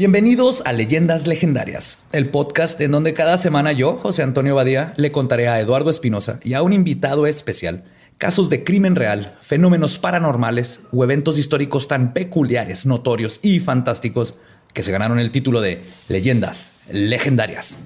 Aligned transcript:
Bienvenidos 0.00 0.62
a 0.64 0.72
Leyendas 0.72 1.26
Legendarias, 1.26 1.98
el 2.12 2.30
podcast 2.30 2.80
en 2.80 2.90
donde 2.90 3.12
cada 3.12 3.36
semana 3.36 3.72
yo, 3.72 3.98
José 3.98 4.22
Antonio 4.22 4.54
Badía, 4.54 4.94
le 4.96 5.12
contaré 5.12 5.46
a 5.46 5.60
Eduardo 5.60 5.90
Espinosa 5.90 6.40
y 6.42 6.54
a 6.54 6.62
un 6.62 6.72
invitado 6.72 7.26
especial 7.26 7.84
casos 8.16 8.48
de 8.48 8.64
crimen 8.64 8.96
real, 8.96 9.34
fenómenos 9.42 9.98
paranormales 9.98 10.80
o 10.90 11.04
eventos 11.04 11.36
históricos 11.36 11.86
tan 11.86 12.14
peculiares, 12.14 12.86
notorios 12.86 13.40
y 13.42 13.60
fantásticos 13.60 14.36
que 14.72 14.82
se 14.82 14.90
ganaron 14.90 15.18
el 15.18 15.30
título 15.30 15.60
de 15.60 15.82
Leyendas 16.08 16.72
Legendarias. 16.90 17.78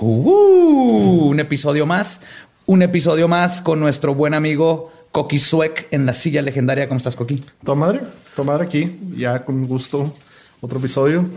Uh, 0.00 1.28
un 1.28 1.38
episodio 1.38 1.86
más, 1.86 2.20
un 2.66 2.82
episodio 2.82 3.28
más 3.28 3.60
con 3.60 3.78
nuestro 3.78 4.16
buen 4.16 4.34
amigo 4.34 4.90
Coqui 5.12 5.38
Suec 5.38 5.86
en 5.92 6.04
la 6.04 6.14
silla 6.14 6.42
legendaria. 6.42 6.88
¿Cómo 6.88 6.98
estás, 6.98 7.14
Coqui? 7.14 7.44
Tu 7.64 7.76
madre, 7.76 8.00
tu 8.34 8.42
madre 8.42 8.64
aquí, 8.64 8.98
ya 9.16 9.44
con 9.44 9.68
gusto, 9.68 10.12
otro 10.62 10.80
episodio. 10.80 11.30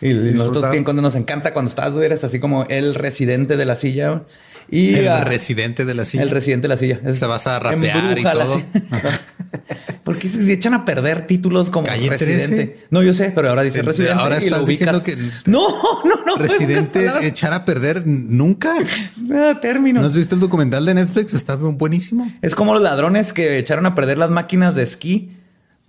Y, 0.00 0.12
nosotros 0.12 0.70
bien 0.70 0.84
cuando 0.84 1.02
nos 1.02 1.16
encanta 1.16 1.52
cuando 1.52 1.68
estás, 1.68 1.94
güey, 1.94 2.06
eres 2.06 2.24
así 2.24 2.38
como 2.38 2.64
el 2.64 2.94
residente 2.94 3.56
de 3.56 3.64
la 3.64 3.76
silla. 3.76 4.22
Y 4.68 4.94
el 4.94 5.22
residente 5.22 5.84
de 5.84 5.94
la 5.94 6.04
silla. 6.04 6.22
El 6.24 6.30
residente 6.30 6.64
de 6.64 6.68
la 6.68 6.76
silla. 6.76 7.00
Se 7.14 7.26
vas 7.26 7.46
a 7.46 7.58
rapear 7.58 8.18
y 8.18 8.22
todo. 8.22 8.62
Porque 10.04 10.28
se 10.28 10.52
echan 10.52 10.72
a 10.72 10.84
perder 10.84 11.26
títulos 11.26 11.68
como 11.68 11.86
Calle 11.86 12.08
residente. 12.08 12.84
No, 12.90 13.02
yo 13.02 13.12
sé, 13.12 13.32
pero 13.34 13.48
ahora 13.48 13.62
dice 13.62 13.82
residente. 13.82 14.14
Ahora 14.14 14.38
estás 14.38 14.64
diciendo 14.64 15.02
que 15.02 15.16
no, 15.46 15.66
no, 16.04 16.24
no. 16.24 16.36
Residente 16.36 17.06
echar 17.22 17.52
a 17.52 17.64
perder 17.64 18.06
nunca. 18.06 18.74
No, 19.20 19.58
término. 19.58 20.00
¿No 20.00 20.06
has 20.06 20.14
visto 20.14 20.36
el 20.36 20.40
documental 20.40 20.84
de 20.86 20.94
Netflix? 20.94 21.34
Está 21.34 21.56
buenísimo. 21.56 22.30
Es 22.40 22.54
como 22.54 22.72
los 22.74 22.82
ladrones 22.82 23.32
que 23.32 23.58
echaron 23.58 23.84
a 23.86 23.96
perder 23.96 24.18
las 24.18 24.30
máquinas 24.30 24.76
de 24.76 24.84
esquí 24.84 25.32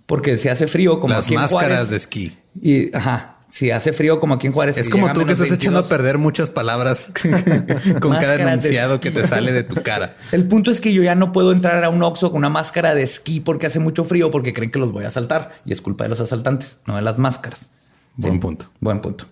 porque 0.06 0.36
se 0.36 0.50
hace 0.50 0.66
frío 0.66 0.98
como 0.98 1.14
las 1.14 1.26
aquí 1.26 1.34
en 1.34 1.40
máscaras 1.42 1.90
de 1.90 1.96
esquí. 1.98 2.36
Y 2.60 2.94
ajá, 2.96 3.37
si 3.48 3.70
hace 3.70 3.92
frío 3.92 4.20
como 4.20 4.34
aquí 4.34 4.46
en 4.46 4.52
Juárez. 4.52 4.76
Es 4.76 4.88
como 4.88 5.12
tú 5.12 5.24
que 5.24 5.32
estás 5.32 5.50
echando 5.50 5.80
a 5.80 5.88
perder 5.88 6.18
muchas 6.18 6.50
palabras 6.50 7.10
con 8.00 8.12
cada 8.12 8.34
enunciado 8.34 9.00
que 9.00 9.10
te 9.10 9.26
sale 9.26 9.52
de 9.52 9.62
tu 9.62 9.82
cara. 9.82 10.16
El 10.32 10.46
punto 10.46 10.70
es 10.70 10.80
que 10.80 10.92
yo 10.92 11.02
ya 11.02 11.14
no 11.14 11.32
puedo 11.32 11.52
entrar 11.52 11.82
a 11.82 11.88
un 11.88 12.02
Oxxo 12.02 12.30
con 12.30 12.38
una 12.38 12.50
máscara 12.50 12.94
de 12.94 13.02
esquí 13.02 13.40
porque 13.40 13.66
hace 13.66 13.78
mucho 13.78 14.04
frío 14.04 14.30
porque 14.30 14.52
creen 14.52 14.70
que 14.70 14.78
los 14.78 14.92
voy 14.92 15.04
a 15.04 15.08
asaltar 15.08 15.52
y 15.64 15.72
es 15.72 15.80
culpa 15.80 16.04
de 16.04 16.10
los 16.10 16.20
asaltantes, 16.20 16.78
no 16.86 16.96
de 16.96 17.02
las 17.02 17.18
máscaras. 17.18 17.70
Buen 18.16 18.40
punto. 18.40 18.66
Buen 18.80 19.00
punto. 19.00 19.26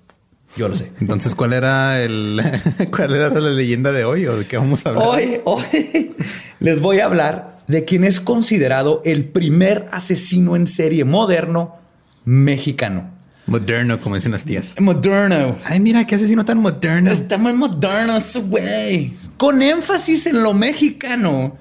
Yo 0.56 0.68
lo 0.68 0.74
sé. 0.74 0.90
Entonces, 1.00 1.34
¿cuál 1.34 1.52
era 1.52 2.00
el 2.00 2.40
cuál 2.90 3.14
era 3.14 3.28
la 3.28 3.50
leyenda 3.50 3.92
de 3.92 4.04
hoy 4.04 4.26
o 4.26 4.38
de 4.38 4.46
qué 4.46 4.56
vamos 4.56 4.86
a 4.86 4.90
hablar? 4.90 5.06
Hoy, 5.06 5.40
hoy 5.44 6.14
les 6.60 6.80
voy 6.80 7.00
a 7.00 7.04
hablar 7.04 7.58
de 7.66 7.84
quien 7.84 8.04
es 8.04 8.20
considerado 8.20 9.02
el 9.04 9.26
primer 9.26 9.88
asesino 9.92 10.56
en 10.56 10.66
serie 10.66 11.04
moderno 11.04 11.76
mexicano. 12.24 13.15
Moderno, 13.46 14.00
como 14.00 14.16
dicen 14.16 14.32
las 14.32 14.44
tías. 14.44 14.74
Moderno. 14.80 15.56
Ay, 15.64 15.78
mira, 15.78 16.04
qué 16.04 16.16
asesino 16.16 16.44
tan 16.44 16.58
moderno. 16.58 17.10
Está 17.10 17.38
muy 17.38 17.52
moderno 17.52 18.16
ese 18.16 18.40
güey. 18.40 19.14
Con 19.36 19.62
énfasis 19.62 20.26
en 20.26 20.42
lo 20.42 20.52
mexicano. 20.52 21.56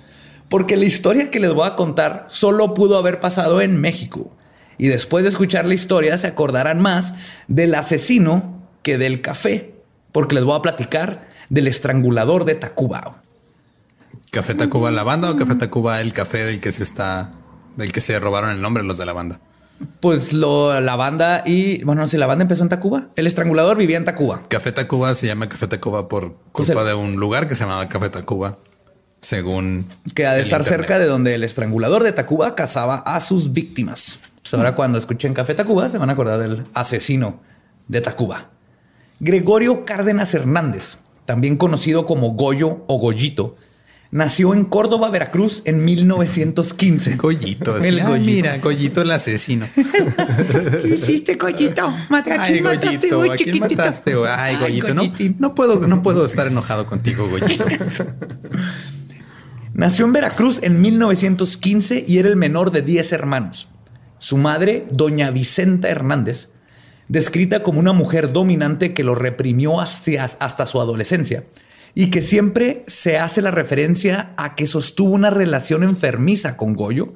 Porque 0.50 0.78
la 0.78 0.86
historia 0.86 1.30
que 1.30 1.40
les 1.40 1.54
voy 1.54 1.68
a 1.68 1.76
contar 1.76 2.28
solo 2.30 2.74
pudo 2.74 2.98
haber 2.98 3.20
pasado 3.20 3.62
en 3.62 3.80
México. 3.80 4.32
Y 4.78 4.88
después 4.88 5.24
de 5.24 5.30
escuchar 5.30 5.66
la 5.66 5.76
historia 5.76 6.18
se 6.18 6.28
acordarán 6.28 6.82
más 6.82 7.14
del 7.48 7.76
asesino 7.76 8.68
que 8.82 8.98
del 8.98 9.22
café. 9.22 9.76
Porque 10.12 10.36
les 10.36 10.44
voy 10.44 10.58
a 10.58 10.62
platicar 10.62 11.28
del 11.50 11.68
estrangulador 11.68 12.46
de 12.46 12.56
Tacuba. 12.56 13.22
¿Café 14.32 14.56
Tacuba 14.56 14.90
la 14.90 15.04
banda 15.04 15.30
o 15.30 15.38
Café 15.38 15.56
Tacuba 15.56 16.02
el 16.02 16.14
café 16.14 16.46
del 16.46 16.60
que 16.60 16.72
se 16.72 16.84
está... 16.84 17.32
del 17.78 17.92
que 17.92 18.02
se 18.02 18.20
robaron 18.20 18.50
el 18.50 18.62
nombre 18.62 18.84
los 18.84 18.98
de 18.98 19.06
la 19.06 19.14
banda? 19.14 19.40
Pues 20.00 20.34
lo, 20.34 20.80
la 20.80 20.96
banda 20.96 21.44
y 21.46 21.84
bueno, 21.84 22.02
no 22.02 22.08
sé, 22.08 22.18
la 22.18 22.28
banda 22.28 22.44
empezó 22.44 22.64
en 22.64 22.70
Tacuba. 22.70 23.10
El 23.16 23.28
estrangulador 23.28 23.78
vivía 23.78 23.98
en 23.98 24.06
Tacuba. 24.06 24.44
Café 24.48 24.72
Tacuba 24.72 25.14
se 25.16 25.28
llama 25.28 25.50
Café 25.50 25.68
Tacuba 25.68 26.08
por 26.08 26.34
Pues 26.54 26.68
culpa 26.68 26.84
de 26.84 26.94
un 26.94 27.16
lugar 27.18 27.48
que 27.48 27.56
se 27.56 27.66
llamaba 27.66 27.90
Café 27.90 28.10
Tacuba, 28.10 28.58
según 29.22 29.88
Que 30.14 30.26
ha 30.28 30.34
de 30.34 30.42
estar 30.42 30.62
internet. 30.62 30.82
cerca 30.88 31.00
de 31.00 31.08
donde 31.08 31.36
el 31.36 31.44
estrangulador 31.44 32.04
de 32.04 32.14
Tacuba 32.14 32.56
cazaba 32.56 32.98
a 33.00 33.20
sus 33.20 33.52
víctimas. 33.52 34.20
Pues 34.42 34.54
ahora 34.54 34.76
cuando 34.76 34.98
escuchen 34.98 35.34
Café 35.34 35.56
Tacuba 35.56 35.90
se 35.90 35.98
van 35.98 36.10
a 36.10 36.14
acordar 36.14 36.40
del 36.40 36.66
asesino 36.74 37.42
de 37.88 38.00
Tacuba. 38.02 38.52
Gregorio 39.20 39.86
Cárdenas 39.86 40.34
Hernández, 40.34 40.98
también 41.26 41.58
conocido 41.58 42.06
como 42.06 42.32
Goyo 42.32 42.84
o 42.88 42.98
Goyito, 43.00 43.56
nació 44.16 44.54
en 44.54 44.64
Córdoba, 44.64 45.10
Veracruz 45.10 45.62
en 45.66 45.84
1915. 45.84 47.16
Goyito. 47.18 47.76
El 47.78 48.00
Ay, 48.00 48.06
Goyito. 48.06 48.32
Mira, 48.32 48.58
Goyito 48.60 49.02
el 49.02 49.12
asesino. 49.12 49.68
¿Qué 49.76 50.92
hiciste, 50.94 51.38
Ay, 52.40 52.54
quién 52.54 52.64
mataste, 52.64 52.96
Goyito, 53.10 53.18
güey, 53.18 53.32
¿a 53.32 53.36
quién 53.36 53.54
chiquitito? 53.54 53.82
mataste? 53.82 54.14
Ay, 54.14 54.56
Ay, 54.56 54.80
Goyito, 54.80 54.94
no, 54.96 55.04
no 55.40 55.54
puedo, 55.54 55.86
no 55.86 56.02
puedo 56.02 56.26
estar 56.26 56.48
enojado 56.48 56.86
contigo, 56.88 57.28
Goyito. 57.28 57.66
Nació 59.74 60.06
en 60.06 60.14
Veracruz 60.14 60.60
en 60.64 60.82
1915 60.82 62.06
y 62.08 62.18
era 62.18 62.30
el 62.30 62.38
menor 62.38 62.72
de 62.72 62.82
10 62.82 63.12
hermanos. 63.12 63.68
Su 64.18 64.38
madre, 64.38 64.88
doña 64.92 65.30
Vicenta 65.32 65.90
Hernández, 65.90 66.50
descrita 67.10 67.64
como 67.64 67.80
una 67.80 67.92
mujer 67.92 68.32
dominante 68.32 68.94
que 68.94 69.04
lo 69.04 69.14
reprimió 69.16 69.82
hacia- 69.82 70.24
hasta 70.40 70.66
su 70.66 70.80
adolescencia 70.80 71.44
y 71.96 72.08
que 72.12 72.22
siempre 72.22 72.84
se 72.88 73.18
hace 73.18 73.42
la 73.42 73.50
referencia 73.52 74.34
a 74.38 74.54
que 74.56 74.68
sostuvo 74.68 75.12
una 75.14 75.30
relación 75.30 75.82
enfermiza 75.84 76.58
con 76.58 76.74
Goyo. 76.76 77.14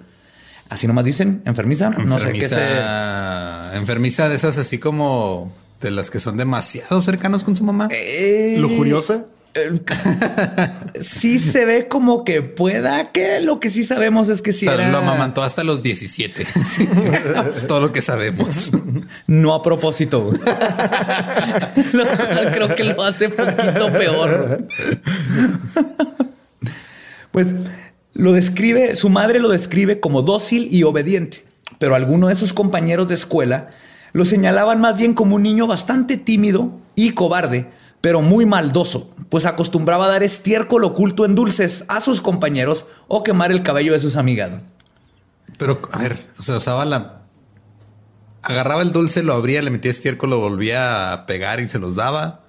Así 0.69 0.87
nomás 0.87 1.03
dicen, 1.05 1.41
enfermiza. 1.45 1.89
No 1.89 2.19
sé 2.19 2.31
qué 2.33 2.47
se... 2.47 2.55
Enfermiza- 2.55 3.75
Enfermiza 3.75 4.29
de 4.29 4.35
esas 4.35 4.57
así 4.57 4.77
como 4.77 5.53
de 5.81 5.91
las 5.91 6.09
que 6.09 6.19
son 6.19 6.37
demasiado 6.37 7.01
cercanos 7.01 7.43
con 7.43 7.55
su 7.55 7.63
mamá. 7.63 7.89
Eh, 7.91 8.57
Lujuriosa. 8.59 9.25
sí 11.01 11.39
se 11.39 11.65
ve 11.65 11.87
como 11.87 12.23
que 12.23 12.41
pueda 12.41 13.11
que 13.11 13.41
lo 13.41 13.59
que 13.59 13.69
sí 13.69 13.83
sabemos 13.83 14.29
es 14.29 14.41
que 14.41 14.53
sí 14.53 14.67
O 14.67 14.71
sea, 14.71 14.79
era... 14.79 14.91
lo 14.91 14.99
amamantó 14.99 15.43
hasta 15.43 15.63
los 15.63 15.81
17. 15.81 16.45
Sí. 16.65 16.87
es 17.55 17.65
todo 17.67 17.79
lo 17.79 17.91
que 17.91 18.01
sabemos. 18.01 18.71
No 19.27 19.53
a 19.53 19.63
propósito. 19.63 20.31
Lo 21.93 22.05
cual 22.05 22.51
creo 22.53 22.75
que 22.75 22.83
lo 22.83 23.03
hace 23.03 23.29
poquito 23.29 23.91
peor. 23.91 24.67
Pues 27.31 27.55
lo 28.13 28.33
describe, 28.33 28.95
su 28.95 29.09
madre 29.09 29.39
lo 29.39 29.49
describe 29.49 29.99
como 29.99 30.21
dócil 30.21 30.67
y 30.71 30.83
obediente, 30.83 31.43
pero 31.79 31.95
algunos 31.95 32.29
de 32.29 32.35
sus 32.35 32.53
compañeros 32.53 33.07
de 33.07 33.15
escuela 33.15 33.69
lo 34.11 34.25
señalaban 34.25 34.81
más 34.81 34.97
bien 34.97 35.13
como 35.13 35.35
un 35.35 35.43
niño 35.43 35.67
bastante 35.67 36.17
tímido 36.17 36.71
y 36.95 37.11
cobarde, 37.11 37.67
pero 38.01 38.21
muy 38.21 38.45
maldoso, 38.45 39.09
pues 39.29 39.45
acostumbraba 39.45 40.05
a 40.05 40.09
dar 40.09 40.23
estiércol 40.23 40.83
oculto 40.83 41.25
en 41.25 41.35
dulces 41.35 41.85
a 41.87 42.01
sus 42.01 42.21
compañeros 42.21 42.85
o 43.07 43.23
quemar 43.23 43.51
el 43.51 43.63
cabello 43.63 43.93
de 43.93 43.99
sus 43.99 44.15
amigas. 44.15 44.51
Pero, 45.57 45.81
a 45.91 45.97
ver, 45.97 46.27
o 46.39 46.43
sea, 46.43 46.57
usaba 46.57 46.85
la... 46.85 47.15
Agarraba 48.41 48.81
el 48.81 48.93
dulce, 48.93 49.21
lo 49.21 49.33
abría, 49.33 49.61
le 49.61 49.69
metía 49.69 49.91
estiércol, 49.91 50.29
lo 50.29 50.39
volvía 50.39 51.11
a 51.11 51.25
pegar 51.25 51.59
y 51.59 51.67
se 51.67 51.77
los 51.77 51.95
daba. 51.95 52.41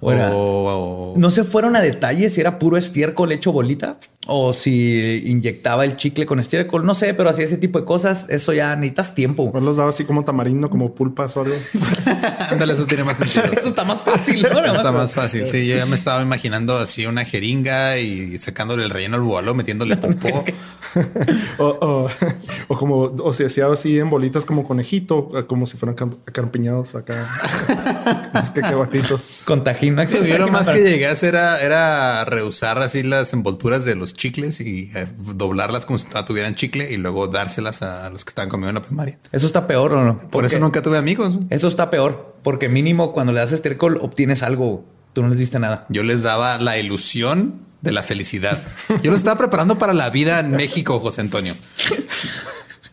O- 0.00 1.14
No 1.16 1.30
se 1.30 1.44
fueron 1.44 1.76
a 1.76 1.80
detalles 1.80 2.34
si 2.34 2.40
era 2.40 2.58
puro 2.58 2.76
estiércol 2.76 3.30
hecho 3.30 3.52
bolita 3.52 3.98
o 4.28 4.52
si 4.52 5.24
inyectaba 5.26 5.84
el 5.84 5.96
chicle 5.96 6.26
con 6.26 6.38
estiércol. 6.38 6.86
No 6.86 6.94
sé, 6.94 7.12
pero 7.14 7.28
hacía 7.30 7.44
ese 7.44 7.56
tipo 7.56 7.78
de 7.80 7.84
cosas. 7.84 8.26
Eso 8.28 8.52
ya 8.52 8.76
necesitas 8.76 9.14
tiempo. 9.16 9.50
Pues 9.50 9.64
los 9.64 9.76
daba 9.76 9.90
así 9.90 10.04
como 10.04 10.24
tamarindo, 10.24 10.70
como 10.70 10.94
pulpas 10.94 11.36
o 11.36 11.40
algo. 11.42 11.54
Ándale, 12.50 12.74
eso 12.74 12.86
tiene 12.86 13.02
más 13.04 13.16
sentido. 13.18 13.44
Eso 13.52 13.68
está 13.68 13.84
más 13.84 14.00
fácil. 14.02 14.42
¿no? 14.42 14.64
Está 14.64 14.92
más 14.92 15.12
fácil. 15.14 15.48
Sí, 15.48 15.66
yo 15.66 15.76
ya 15.76 15.86
me 15.86 15.96
estaba 15.96 16.22
imaginando 16.22 16.76
así 16.78 17.04
una 17.06 17.24
jeringa 17.24 17.98
y 17.98 18.38
sacándole 18.38 18.84
el 18.84 18.90
relleno 18.90 19.16
al 19.16 19.22
bubalo, 19.22 19.54
metiéndole 19.54 19.96
popó. 19.98 20.44
O, 21.58 21.64
o, 21.66 22.10
o 22.68 22.78
como, 22.78 22.98
o 23.04 23.32
se 23.32 23.46
hacía 23.46 23.66
así 23.72 23.98
en 23.98 24.10
bolitas 24.10 24.44
como 24.44 24.62
conejito, 24.62 25.30
como 25.48 25.66
si 25.66 25.76
fueran 25.78 25.96
cam- 25.96 26.18
acarpiñados 26.26 26.94
acá. 26.94 27.28
Los 28.34 28.50
cacahuatitos. 28.50 29.40
Con 29.44 29.64
tajín. 29.64 29.96
yo 30.26 30.38
lo 30.38 30.48
más 30.48 30.68
que 30.70 30.82
llegué 30.82 31.06
a 31.06 31.12
hacer 31.12 31.34
era, 31.34 31.60
era 31.60 32.24
reusar 32.24 32.78
así 32.78 33.02
las 33.02 33.32
envolturas 33.32 33.84
de 33.84 33.94
los 33.94 34.11
chicles 34.14 34.60
y 34.60 34.90
eh, 34.94 35.08
doblarlas 35.18 35.86
como 35.86 35.98
si 35.98 36.06
tuvieran 36.26 36.54
chicle 36.54 36.90
y 36.90 36.96
luego 36.96 37.28
dárselas 37.28 37.82
a 37.82 38.10
los 38.10 38.24
que 38.24 38.30
estaban 38.30 38.48
comiendo 38.48 38.70
en 38.70 38.74
la 38.76 38.82
primaria. 38.82 39.18
Eso 39.32 39.46
está 39.46 39.66
peor 39.66 39.92
o 39.92 40.04
no? 40.04 40.18
Por 40.18 40.30
Porque 40.30 40.46
eso 40.48 40.58
nunca 40.58 40.82
tuve 40.82 40.98
amigos. 40.98 41.38
Eso 41.50 41.68
está 41.68 41.90
peor 41.90 42.36
porque 42.42 42.68
mínimo 42.68 43.12
cuando 43.12 43.32
le 43.32 43.40
das 43.40 43.52
estiércol 43.52 43.98
obtienes 44.00 44.42
algo 44.42 44.84
Tú 45.12 45.22
no 45.22 45.28
les 45.28 45.38
diste 45.38 45.58
nada. 45.58 45.84
Yo 45.90 46.02
les 46.02 46.22
daba 46.22 46.58
la 46.58 46.78
ilusión 46.78 47.60
de 47.82 47.92
la 47.92 48.02
felicidad. 48.02 48.62
Yo 49.02 49.10
lo 49.10 49.16
estaba 49.16 49.36
preparando 49.36 49.78
para 49.78 49.92
la 49.92 50.08
vida 50.08 50.40
en 50.40 50.52
México, 50.52 50.98
José 51.00 51.20
Antonio. 51.20 51.54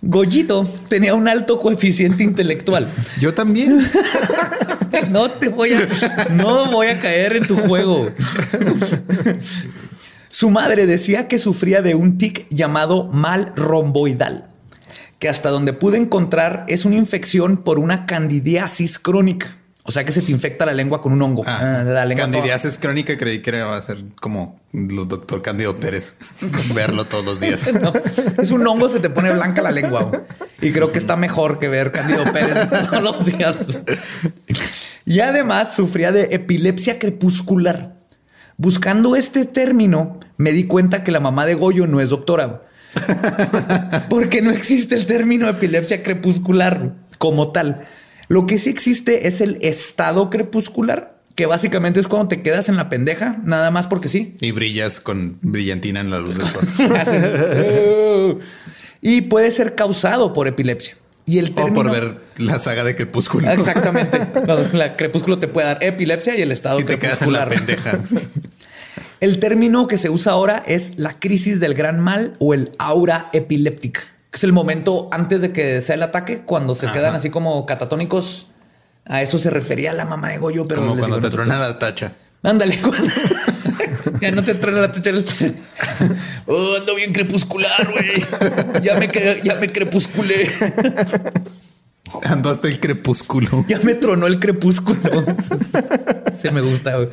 Goyito 0.01 0.67
tenía 0.89 1.13
un 1.13 1.27
alto 1.27 1.57
coeficiente 1.59 2.23
intelectual. 2.23 2.89
Yo 3.21 3.33
también. 3.33 3.79
no 5.09 5.31
te 5.31 5.47
voy 5.47 5.73
a, 5.73 5.87
no 6.31 6.71
voy 6.71 6.87
a 6.87 6.99
caer 6.99 7.37
en 7.37 7.47
tu 7.47 7.55
juego. 7.55 8.11
Su 10.29 10.49
madre 10.49 10.85
decía 10.85 11.27
que 11.27 11.37
sufría 11.37 11.81
de 11.81 11.95
un 11.95 12.17
tic 12.17 12.47
llamado 12.49 13.05
mal 13.05 13.53
romboidal, 13.55 14.47
que 15.17 15.27
hasta 15.27 15.49
donde 15.49 15.73
pude 15.73 15.97
encontrar 15.97 16.65
es 16.67 16.85
una 16.85 16.95
infección 16.95 17.57
por 17.57 17.79
una 17.79 18.05
candidiasis 18.05 18.99
crónica. 18.99 19.57
O 19.83 19.91
sea 19.91 20.03
que 20.03 20.11
se 20.11 20.21
te 20.21 20.31
infecta 20.31 20.67
la 20.67 20.73
lengua 20.73 21.01
con 21.01 21.13
un 21.13 21.21
hongo. 21.23 21.43
Ah, 21.47 21.81
la 21.83 22.05
lengua 22.05 22.25
candidiasis 22.25 22.77
crónica 22.77 23.17
creí 23.17 23.41
que 23.41 23.57
iba 23.57 23.75
a 23.75 23.81
ser 23.81 23.97
como 24.21 24.59
los 24.71 25.07
doctor 25.07 25.41
Cándido 25.41 25.79
Pérez. 25.79 26.13
verlo 26.75 27.05
todos 27.05 27.25
los 27.25 27.39
días. 27.39 27.67
es 28.37 28.51
un 28.51 28.67
hongo, 28.67 28.87
se 28.87 28.99
te 28.99 29.09
pone 29.09 29.31
blanca 29.31 29.63
la 29.63 29.71
lengua. 29.71 30.11
Y 30.61 30.71
creo 30.73 30.91
que 30.91 30.99
está 30.99 31.15
mejor 31.15 31.57
que 31.57 31.69
ver 31.69 31.91
Cándido 31.91 32.23
Pérez 32.31 32.69
todos 32.91 33.01
los 33.01 33.25
días. 33.25 33.65
Y 35.05 35.21
además 35.21 35.75
sufría 35.75 36.11
de 36.11 36.29
epilepsia 36.31 36.99
crepuscular. 36.99 37.98
Buscando 38.59 39.15
este 39.15 39.45
término, 39.45 40.19
me 40.35 40.51
di 40.51 40.65
cuenta 40.65 41.05
que 41.05 41.13
la 41.13 41.21
mamá 41.21 41.45
de 41.45 41.53
Goyo 41.55 41.87
no 41.87 42.01
es 42.01 42.09
doctora. 42.09 42.63
Porque 44.09 44.41
no 44.41 44.51
existe 44.51 44.95
el 44.95 45.05
término 45.05 45.47
epilepsia 45.47 46.03
crepuscular 46.03 46.93
como 47.17 47.53
tal. 47.53 47.87
Lo 48.27 48.45
que 48.47 48.57
sí 48.57 48.69
existe 48.69 49.29
es 49.29 49.39
el 49.39 49.59
estado 49.61 50.29
crepuscular, 50.29 51.21
que 51.35 51.45
básicamente 51.45 52.01
es 52.01 52.09
cuando 52.09 52.27
te 52.27 52.41
quedas 52.41 52.67
en 52.67 52.75
la 52.75 52.89
pendeja, 52.89 53.39
nada 53.45 53.71
más 53.71 53.87
porque 53.87 54.09
sí. 54.09 54.35
Y 54.41 54.51
brillas 54.51 54.99
con 54.99 55.37
brillantina 55.41 56.01
en 56.01 56.11
la 56.11 56.19
luz 56.19 56.37
del 56.37 56.49
sol. 56.49 56.67
y 59.01 59.21
puede 59.21 59.51
ser 59.51 59.75
causado 59.75 60.33
por 60.33 60.49
epilepsia. 60.49 60.97
Y 61.25 61.37
el 61.37 61.53
O 61.55 61.73
por 61.73 61.91
ver 61.91 62.17
la 62.37 62.59
saga 62.59 62.83
de 62.83 62.95
Crepúsculo. 62.95 63.49
Exactamente. 63.51 64.19
La 64.73 64.97
Crepúsculo 64.97 65.37
te 65.37 65.47
puede 65.47 65.67
dar 65.67 65.83
epilepsia 65.83 66.35
y 66.35 66.41
el 66.41 66.51
estado 66.51 66.79
y 66.79 66.83
te 66.83 66.97
crepuscular. 66.97 67.47
Quedas 67.47 67.61
en 67.61 67.77
la 67.77 67.99
pendeja. 67.99 67.99
el 69.21 69.39
término 69.39 69.87
que 69.87 69.97
se 69.97 70.09
usa 70.09 70.33
ahora 70.33 70.63
es 70.65 70.93
la 70.97 71.19
crisis 71.19 71.59
del 71.59 71.73
gran 71.73 71.99
mal 71.99 72.35
o 72.39 72.53
el 72.53 72.71
aura 72.77 73.29
epiléptica 73.33 74.01
es 74.31 74.43
el 74.43 74.53
momento 74.53 75.09
antes 75.11 75.41
de 75.41 75.51
que 75.51 75.81
sea 75.81 75.95
el 75.95 76.03
ataque, 76.03 76.43
cuando 76.45 76.75
se 76.75 76.91
quedan 76.91 77.15
así 77.15 77.29
como 77.29 77.65
catatónicos. 77.65 78.47
A 79.05 79.23
eso 79.23 79.39
se 79.39 79.49
refería 79.49 79.91
la 79.91 80.05
mamá 80.05 80.29
de 80.29 80.37
Goyo, 80.37 80.67
pero 80.67 80.81
como 80.81 80.95
cuando 80.95 81.19
te 81.19 81.31
truena 81.31 81.57
la 81.57 81.79
tacha. 81.79 82.13
Ándale, 82.43 82.79
ya 84.21 84.31
no 84.31 84.43
te 84.43 84.53
truena 84.53 84.81
la 84.81 84.91
tacha. 84.91 85.11
oh, 86.45 86.75
ando 86.77 86.93
bien 86.93 87.11
crepuscular, 87.11 87.91
güey. 87.91 88.23
Ya 88.83 88.95
me, 88.99 89.09
ya 89.43 89.55
me 89.55 89.71
crepusculé. 89.71 90.51
Ando 92.23 92.51
hasta 92.51 92.67
el 92.67 92.79
crepúsculo. 92.79 93.65
Ya 93.67 93.79
me 93.79 93.95
tronó 93.95 94.27
el 94.27 94.39
crepúsculo. 94.39 95.25
Se 96.33 96.51
me 96.51 96.61
gusta. 96.61 96.97
Güey. 96.97 97.09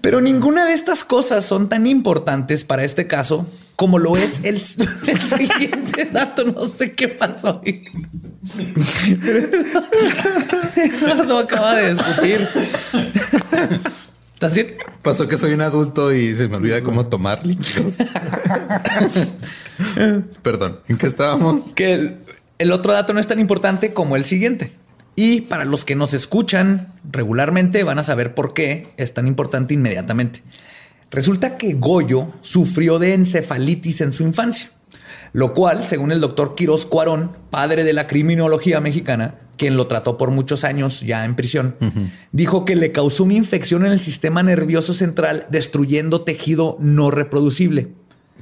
Pero 0.00 0.20
ninguna 0.20 0.64
de 0.64 0.72
estas 0.72 1.04
cosas 1.04 1.44
son 1.44 1.68
tan 1.68 1.86
importantes 1.86 2.64
para 2.64 2.84
este 2.84 3.06
caso 3.06 3.46
como 3.76 3.98
lo 3.98 4.16
es 4.16 4.40
el, 4.44 4.60
siguiente 4.60 6.08
dato. 6.12 6.44
No 6.44 6.66
sé 6.66 6.92
qué 6.92 7.08
pasó 7.08 7.60
ahí. 7.64 7.84
Eduardo 10.76 11.38
acaba 11.38 11.76
de 11.76 11.94
discutir. 11.94 12.48
¿Estás 14.34 14.54
bien? 14.54 14.74
Pasó 15.02 15.28
que 15.28 15.38
soy 15.38 15.52
un 15.52 15.62
adulto 15.62 16.12
y 16.12 16.34
se 16.34 16.48
me 16.48 16.56
olvida 16.56 16.82
cómo 16.82 17.06
tomar 17.06 17.44
líquidos. 17.46 17.94
Perdón, 20.42 20.80
¿en 20.88 20.98
qué 20.98 21.06
estábamos? 21.06 21.72
Que 21.72 22.18
el 22.58 22.72
otro 22.72 22.92
dato 22.92 23.12
no 23.12 23.20
es 23.20 23.26
tan 23.26 23.40
importante 23.40 23.92
como 23.94 24.16
el 24.16 24.24
siguiente. 24.24 24.72
Y 25.16 25.42
para 25.42 25.64
los 25.64 25.84
que 25.84 25.94
nos 25.94 26.12
escuchan 26.14 26.92
regularmente 27.10 27.84
van 27.84 27.98
a 27.98 28.02
saber 28.02 28.34
por 28.34 28.52
qué 28.52 28.88
es 28.96 29.14
tan 29.14 29.26
importante 29.26 29.74
inmediatamente. 29.74 30.42
Resulta 31.10 31.56
que 31.56 31.74
Goyo 31.74 32.28
sufrió 32.40 32.98
de 32.98 33.14
encefalitis 33.14 34.00
en 34.00 34.12
su 34.12 34.24
infancia, 34.24 34.70
lo 35.32 35.54
cual, 35.54 35.84
según 35.84 36.10
el 36.10 36.20
doctor 36.20 36.56
Quiroz 36.56 36.86
Cuarón, 36.86 37.30
padre 37.50 37.84
de 37.84 37.92
la 37.92 38.08
criminología 38.08 38.80
mexicana, 38.80 39.36
quien 39.56 39.76
lo 39.76 39.86
trató 39.86 40.18
por 40.18 40.32
muchos 40.32 40.64
años 40.64 41.00
ya 41.02 41.24
en 41.24 41.36
prisión, 41.36 41.76
dijo 42.32 42.64
que 42.64 42.74
le 42.74 42.90
causó 42.90 43.22
una 43.22 43.34
infección 43.34 43.86
en 43.86 43.92
el 43.92 44.00
sistema 44.00 44.42
nervioso 44.42 44.92
central, 44.92 45.46
destruyendo 45.50 46.22
tejido 46.22 46.76
no 46.80 47.12
reproducible. 47.12 47.92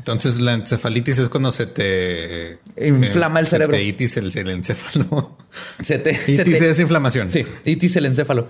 Entonces 0.03 0.41
la 0.41 0.55
encefalitis 0.55 1.21
es 1.21 1.29
cuando 1.29 1.53
se 1.53 1.67
te 1.67 2.59
inflama 2.77 3.39
el 3.39 3.47
cerebro. 3.47 3.77
Se 3.77 3.83
te 3.83 3.89
itis 3.89 4.17
el, 4.17 4.49
encéfalo. 4.49 5.39
Se 5.81 5.99
te, 6.01 6.11
itis 6.11 6.61
es 6.61 6.81
inflamación. 6.81 7.31
Sí, 7.31 7.47
itis 7.65 7.95
el 7.95 8.07
encéfalo. 8.07 8.49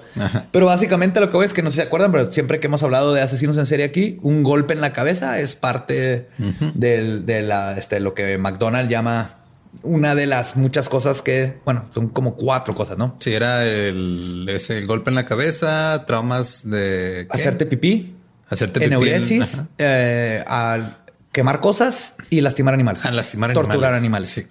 Pero 0.50 0.64
básicamente 0.64 1.20
lo 1.20 1.28
que 1.28 1.36
voy 1.36 1.44
es 1.44 1.52
que 1.52 1.60
no 1.60 1.70
se 1.70 1.82
acuerdan, 1.82 2.10
pero 2.10 2.32
siempre 2.32 2.58
que 2.58 2.68
hemos 2.68 2.82
hablado 2.82 3.12
de 3.12 3.20
asesinos 3.20 3.58
en 3.58 3.66
serie 3.66 3.84
aquí, 3.84 4.18
un 4.22 4.42
golpe 4.42 4.72
en 4.72 4.80
la 4.80 4.94
cabeza 4.94 5.40
es 5.40 5.54
parte 5.54 6.28
de 6.72 7.42
la, 7.46 7.76
este, 7.76 8.00
lo 8.00 8.14
que 8.14 8.38
McDonald 8.38 8.88
llama 8.88 9.36
una 9.82 10.14
de 10.14 10.26
las 10.26 10.56
muchas 10.56 10.88
cosas 10.88 11.20
que, 11.20 11.58
bueno, 11.66 11.90
son 11.92 12.08
como 12.08 12.34
cuatro 12.34 12.74
cosas, 12.74 12.96
¿no? 12.96 13.16
Sí, 13.20 13.34
era 13.34 13.66
el, 13.66 14.46
ese 14.48 14.80
golpe 14.86 15.10
en 15.10 15.16
la 15.16 15.26
cabeza, 15.26 16.06
traumas 16.06 16.68
de 16.68 17.26
hacerte 17.28 17.66
pipí, 17.66 18.14
hacerte 18.48 18.80
pipí, 18.80 18.86
eneuresis, 18.86 19.64
eh, 19.76 20.42
al 20.46 21.01
quemar 21.32 21.60
cosas 21.60 22.14
y 22.30 22.40
lastimar 22.40 22.74
animales. 22.74 23.04
Ah, 23.04 23.10
lastimar 23.10 23.52
Torturar 23.52 23.94
animales. 23.94 24.46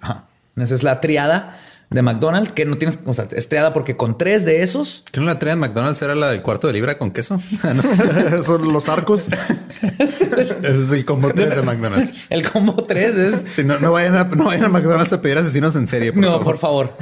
Esa 0.56 0.74
es 0.74 0.82
la 0.82 1.00
triada 1.00 1.58
de 1.90 2.02
McDonald's, 2.02 2.52
que 2.52 2.64
no 2.64 2.78
tienes, 2.78 3.00
o 3.04 3.14
sea, 3.14 3.28
es 3.32 3.48
triada 3.48 3.72
porque 3.72 3.96
con 3.96 4.16
tres 4.16 4.44
de 4.44 4.62
esos. 4.62 5.04
¿Tiene 5.10 5.28
una 5.28 5.38
triada 5.38 5.56
de 5.56 5.60
McDonald's? 5.60 6.00
¿Era 6.02 6.14
la 6.14 6.30
del 6.30 6.42
cuarto 6.42 6.66
de 6.66 6.72
libra 6.72 6.98
con 6.98 7.10
queso? 7.10 7.40
Ah, 7.62 7.74
Son 8.44 8.72
los 8.72 8.88
arcos. 8.88 9.26
Ese 9.98 10.28
es 10.62 10.92
el 10.92 11.04
combo 11.04 11.32
3 11.32 11.56
de 11.56 11.62
McDonald's. 11.62 12.26
El 12.30 12.48
combo 12.48 12.82
3 12.82 13.14
es. 13.14 13.64
no, 13.64 13.92
vayan 13.92 14.16
a, 14.16 14.24
no 14.24 14.44
vayan 14.44 14.64
a 14.64 14.68
McDonald's 14.68 15.12
a 15.12 15.20
pedir 15.22 15.38
asesinos 15.38 15.76
en 15.76 15.86
serie. 15.86 16.12
no, 16.12 16.42
por 16.42 16.58
favor. 16.58 16.96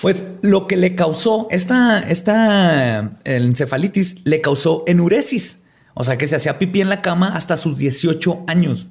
Pues 0.00 0.24
lo 0.42 0.66
que 0.66 0.76
le 0.76 0.94
causó 0.94 1.46
esta, 1.50 2.00
esta 2.00 3.12
encefalitis 3.24 4.16
le 4.24 4.40
causó 4.40 4.84
enuresis 4.86 5.58
o 5.94 6.04
sea 6.04 6.18
que 6.18 6.26
se 6.26 6.36
hacía 6.36 6.58
pipí 6.58 6.80
en 6.80 6.88
la 6.88 7.02
cama 7.02 7.34
hasta 7.34 7.56
sus 7.56 7.78
18 7.78 8.44
años. 8.46 8.88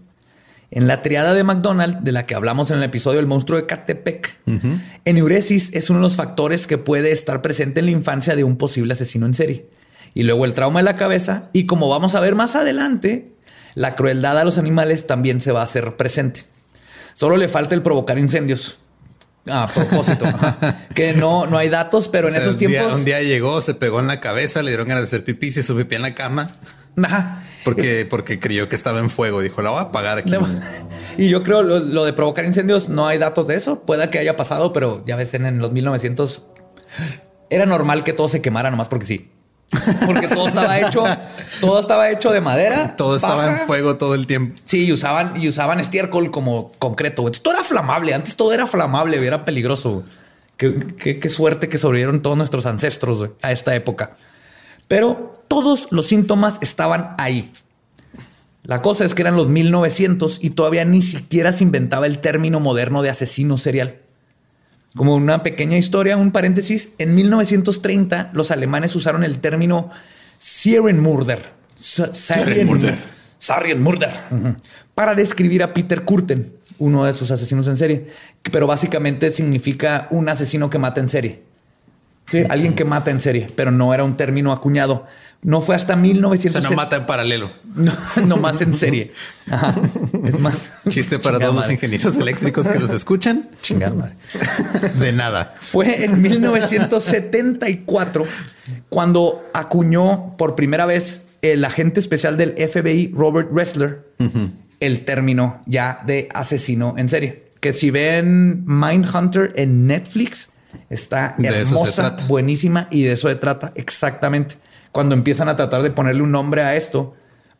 En 0.71 0.87
la 0.87 1.01
triada 1.01 1.33
de 1.33 1.43
McDonald's, 1.43 2.03
de 2.03 2.11
la 2.11 2.27
que 2.27 2.35
hablamos 2.35 2.69
en 2.69 2.77
el 2.77 2.83
episodio 2.83 3.19
El 3.19 3.25
monstruo 3.25 3.59
de 3.59 3.65
Catepec, 3.65 4.37
enuresis 5.03 5.73
es 5.73 5.89
uno 5.89 5.99
de 5.99 6.03
los 6.03 6.15
factores 6.15 6.67
que 6.67 6.77
puede 6.77 7.11
estar 7.11 7.41
presente 7.41 7.79
en 7.79 7.87
la 7.87 7.91
infancia 7.91 8.35
de 8.35 8.43
un 8.43 8.55
posible 8.55 8.93
asesino 8.93 9.25
en 9.25 9.33
serie. 9.33 9.65
Y 10.13 10.23
luego 10.23 10.45
el 10.45 10.53
trauma 10.53 10.79
de 10.79 10.83
la 10.83 10.95
cabeza, 10.95 11.49
y 11.53 11.65
como 11.65 11.89
vamos 11.89 12.13
a 12.13 12.19
ver 12.19 12.35
más 12.35 12.55
adelante, 12.55 13.31
la 13.73 13.95
crueldad 13.95 14.37
a 14.37 14.43
los 14.43 14.57
animales 14.57 15.07
también 15.07 15.41
se 15.41 15.51
va 15.51 15.61
a 15.61 15.63
hacer 15.63 15.95
presente. 15.95 16.41
Solo 17.15 17.35
le 17.37 17.47
falta 17.47 17.75
el 17.75 17.81
provocar 17.81 18.19
incendios. 18.19 18.77
A 19.47 19.67
propósito, 19.67 20.25
que 20.93 21.13
no, 21.13 21.47
no 21.47 21.57
hay 21.57 21.69
datos, 21.69 22.07
pero 22.07 22.27
en 22.27 22.35
esos 22.35 22.57
tiempos. 22.57 22.93
un 22.93 23.05
día 23.05 23.21
llegó, 23.21 23.61
se 23.61 23.73
pegó 23.73 23.99
en 23.99 24.07
la 24.07 24.19
cabeza, 24.19 24.61
le 24.61 24.69
dieron 24.69 24.87
ganas 24.87 25.03
de 25.03 25.07
hacer 25.07 25.23
pipí, 25.23 25.51
se 25.51 25.63
subió 25.63 25.85
pipí 25.85 25.95
en 25.95 26.03
la 26.03 26.13
cama. 26.13 26.51
Porque, 27.63 28.07
porque 28.09 28.39
creyó 28.39 28.69
que 28.69 28.75
estaba 28.75 28.99
en 28.99 29.09
fuego. 29.09 29.41
Dijo, 29.41 29.61
la 29.61 29.71
voy 29.71 29.79
a 29.79 29.83
apagar 29.83 30.17
aquí. 30.17 30.31
Y 31.17 31.29
yo 31.29 31.43
creo 31.43 31.61
lo, 31.63 32.05
de 32.05 32.13
provocar 32.13 32.45
incendios, 32.45 32.89
no 32.89 33.07
hay 33.07 33.17
datos 33.17 33.47
de 33.47 33.55
eso. 33.55 33.81
Pueda 33.81 34.09
que 34.09 34.19
haya 34.19 34.35
pasado, 34.35 34.71
pero 34.73 35.03
ya 35.05 35.15
ves, 35.15 35.33
en, 35.33 35.59
los 35.59 35.71
1900 35.71 36.45
era 37.49 37.65
normal 37.65 38.03
que 38.03 38.13
todo 38.13 38.29
se 38.29 38.41
quemara 38.41 38.71
nomás 38.71 38.87
porque 38.87 39.05
sí. 39.05 39.31
Porque 40.05 40.27
todo 40.27 40.47
estaba 40.47 40.79
hecho, 40.79 41.03
todo 41.61 41.79
estaba 41.79 42.09
hecho 42.09 42.31
de 42.31 42.41
madera. 42.41 42.95
Todo 42.95 43.15
estaba 43.15 43.51
en 43.51 43.57
fuego 43.59 43.97
todo 43.97 44.15
el 44.15 44.25
tiempo. 44.25 44.55
Sí, 44.63 44.85
y 44.85 44.93
usaban, 44.93 45.39
y 45.39 45.47
usaban 45.47 45.79
estiércol 45.79 46.31
como 46.31 46.71
concreto. 46.79 47.29
Todo 47.31 47.53
era 47.53 47.63
flamable. 47.63 48.13
Antes 48.13 48.35
todo 48.35 48.53
era 48.53 48.65
flamable, 48.65 49.23
era 49.25 49.45
peligroso. 49.45 50.03
Qué, 50.57 51.19
qué 51.21 51.29
suerte 51.29 51.69
que 51.69 51.77
sobrevivieron 51.77 52.21
todos 52.21 52.35
nuestros 52.35 52.65
ancestros 52.65 53.29
a 53.41 53.51
esta 53.51 53.75
época. 53.75 54.15
Pero 54.89 55.45
todos 55.47 55.87
los 55.91 56.07
síntomas 56.07 56.57
estaban 56.61 57.15
ahí. 57.17 57.53
La 58.63 58.81
cosa 58.81 59.05
es 59.05 59.15
que 59.15 59.21
eran 59.21 59.37
los 59.37 59.47
1900 59.47 60.39
y 60.41 60.49
todavía 60.49 60.83
ni 60.83 61.01
siquiera 61.01 61.53
se 61.53 61.63
inventaba 61.63 62.05
el 62.05 62.19
término 62.19 62.59
moderno 62.59 63.01
de 63.01 63.09
asesino 63.09 63.57
serial. 63.57 63.99
Como 64.95 65.15
una 65.15 65.43
pequeña 65.43 65.77
historia, 65.77 66.17
un 66.17 66.31
paréntesis, 66.31 66.89
en 66.97 67.15
1930 67.15 68.31
los 68.33 68.51
alemanes 68.51 68.95
usaron 68.95 69.23
el 69.23 69.39
término 69.39 69.91
Serienmörder. 70.39 71.51
Serienmörder. 71.75 72.99
Serienmörder. 73.37 74.11
Para 74.95 75.13
describir 75.13 75.63
a 75.63 75.73
Peter 75.73 76.03
Kurten, 76.03 76.53
uno 76.79 77.05
de 77.05 77.13
sus 77.13 77.29
asesinos 77.29 77.67
en 77.67 77.77
serie. 77.77 78.07
Pero 78.51 78.65
básicamente 78.65 79.31
significa 79.31 80.07
un 80.09 80.27
asesino 80.29 80.69
que 80.69 80.79
mata 80.79 80.99
en 80.99 81.09
serie. 81.09 81.48
Sí, 82.29 82.43
alguien 82.49 82.73
que 82.73 82.85
mata 82.85 83.11
en 83.11 83.21
serie, 83.21 83.47
pero 83.55 83.71
no 83.71 83.93
era 83.93 84.03
un 84.03 84.15
término 84.15 84.51
acuñado. 84.51 85.05
No 85.41 85.61
fue 85.61 85.75
hasta 85.75 85.95
1900. 85.95 86.59
O 86.59 86.61
sea, 86.61 86.69
no 86.69 86.75
mata 86.75 86.97
en 86.97 87.05
paralelo. 87.05 87.51
No, 87.75 87.93
no 88.25 88.37
más 88.37 88.61
en 88.61 88.73
serie. 88.73 89.13
Ajá. 89.49 89.73
Es 90.25 90.39
más. 90.39 90.69
Chiste 90.89 91.17
para 91.17 91.37
Chingada 91.37 91.51
todos 91.51 91.63
los 91.63 91.71
ingenieros 91.71 92.17
eléctricos 92.17 92.67
que 92.67 92.77
los 92.77 92.91
escuchan. 92.91 93.49
Chingada 93.61 93.93
madre. 93.93 94.15
De 94.99 95.13
nada. 95.13 95.55
Fue 95.59 96.03
en 96.03 96.21
1974 96.21 98.25
cuando 98.89 99.49
acuñó 99.53 100.35
por 100.37 100.55
primera 100.55 100.85
vez 100.85 101.23
el 101.41 101.63
agente 101.63 101.99
especial 101.99 102.37
del 102.37 102.51
FBI, 102.51 103.13
Robert 103.15 103.49
Ressler, 103.53 104.09
el 104.79 105.05
término 105.05 105.61
ya 105.65 106.01
de 106.05 106.27
asesino 106.33 106.95
en 106.97 107.07
serie. 107.07 107.45
Que 107.61 107.73
si 107.73 107.91
ven 107.91 108.63
Mindhunter 108.65 109.53
en 109.55 109.87
Netflix, 109.87 110.49
está 110.89 111.35
hermosa, 111.37 112.17
buenísima 112.27 112.87
y 112.91 113.03
de 113.03 113.13
eso 113.13 113.29
se 113.29 113.35
trata 113.35 113.71
exactamente. 113.75 114.55
Cuando 114.91 115.15
empiezan 115.15 115.49
a 115.49 115.55
tratar 115.55 115.83
de 115.83 115.91
ponerle 115.91 116.23
un 116.23 116.31
nombre 116.31 116.63
a 116.63 116.75
esto, 116.75 117.13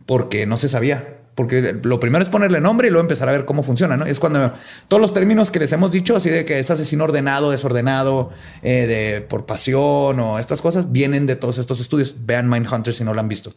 porque 0.05 0.45
no 0.45 0.57
se 0.57 0.69
sabía. 0.69 1.17
Porque 1.35 1.79
lo 1.83 2.01
primero 2.01 2.21
es 2.21 2.29
ponerle 2.29 2.59
nombre 2.59 2.87
y 2.87 2.91
luego 2.91 3.03
empezar 3.03 3.29
a 3.29 3.31
ver 3.31 3.45
cómo 3.45 3.63
funciona, 3.63 3.95
¿no? 3.95 4.05
Es 4.05 4.19
cuando 4.19 4.51
todos 4.89 4.99
los 4.99 5.13
términos 5.13 5.51
que 5.51 5.59
les 5.59 5.71
hemos 5.71 5.91
dicho, 5.93 6.15
así 6.17 6.29
de 6.29 6.43
que 6.43 6.59
es 6.59 6.69
asesino 6.69 7.05
ordenado, 7.05 7.51
desordenado, 7.51 8.31
eh, 8.61 8.87
de 8.87 9.21
por 9.21 9.45
pasión 9.45 10.19
o 10.19 10.37
estas 10.37 10.61
cosas, 10.61 10.91
vienen 10.91 11.27
de 11.27 11.37
todos 11.37 11.57
estos 11.57 11.79
estudios. 11.79 12.15
Vean 12.25 12.49
Mindhunter 12.49 12.93
si 12.93 13.05
no 13.05 13.13
lo 13.13 13.21
han 13.21 13.29
visto. 13.29 13.53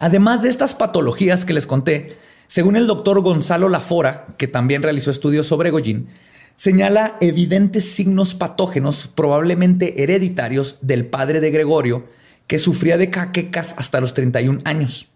Además 0.00 0.42
de 0.42 0.48
estas 0.48 0.74
patologías 0.74 1.44
que 1.44 1.52
les 1.52 1.68
conté, 1.68 2.16
según 2.48 2.74
el 2.74 2.86
doctor 2.88 3.20
Gonzalo 3.20 3.68
Lafora, 3.68 4.26
que 4.36 4.48
también 4.48 4.82
realizó 4.82 5.10
estudios 5.10 5.46
sobre 5.46 5.70
Goyin, 5.70 6.08
señala 6.56 7.16
evidentes 7.20 7.92
signos 7.92 8.34
patógenos, 8.34 9.08
probablemente 9.14 10.02
hereditarios, 10.02 10.76
del 10.80 11.06
padre 11.06 11.40
de 11.40 11.50
Gregorio, 11.50 12.06
que 12.46 12.58
sufría 12.58 12.96
de 12.96 13.10
caquecas 13.10 13.74
hasta 13.78 14.00
los 14.00 14.14
31 14.14 14.60
años. 14.64 15.08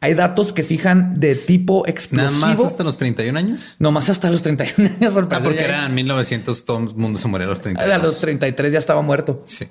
Hay 0.00 0.12
datos 0.14 0.52
que 0.52 0.62
fijan 0.62 1.18
de 1.18 1.34
tipo 1.34 1.78
Nada 1.78 1.90
explosivo. 1.90 2.40
más 2.46 2.60
hasta 2.60 2.84
los 2.84 2.98
31 2.98 3.38
años. 3.38 3.74
Nomás 3.78 4.10
hasta 4.10 4.30
los 4.30 4.42
31 4.42 4.90
años. 5.00 5.16
al 5.16 5.24
Ah, 5.30 5.40
porque 5.42 5.58
ya- 5.60 5.64
era 5.64 5.86
en 5.86 5.94
1900, 5.94 6.64
todo 6.66 6.78
el 6.78 6.94
mundo 6.94 7.18
se 7.18 7.28
moría 7.28 7.46
a 7.46 7.50
los 7.50 7.60
32. 7.62 7.94
A 7.94 7.98
los 7.98 8.20
33 8.20 8.72
ya 8.72 8.78
estaba 8.78 9.00
muerto. 9.00 9.42
Sí. 9.46 9.66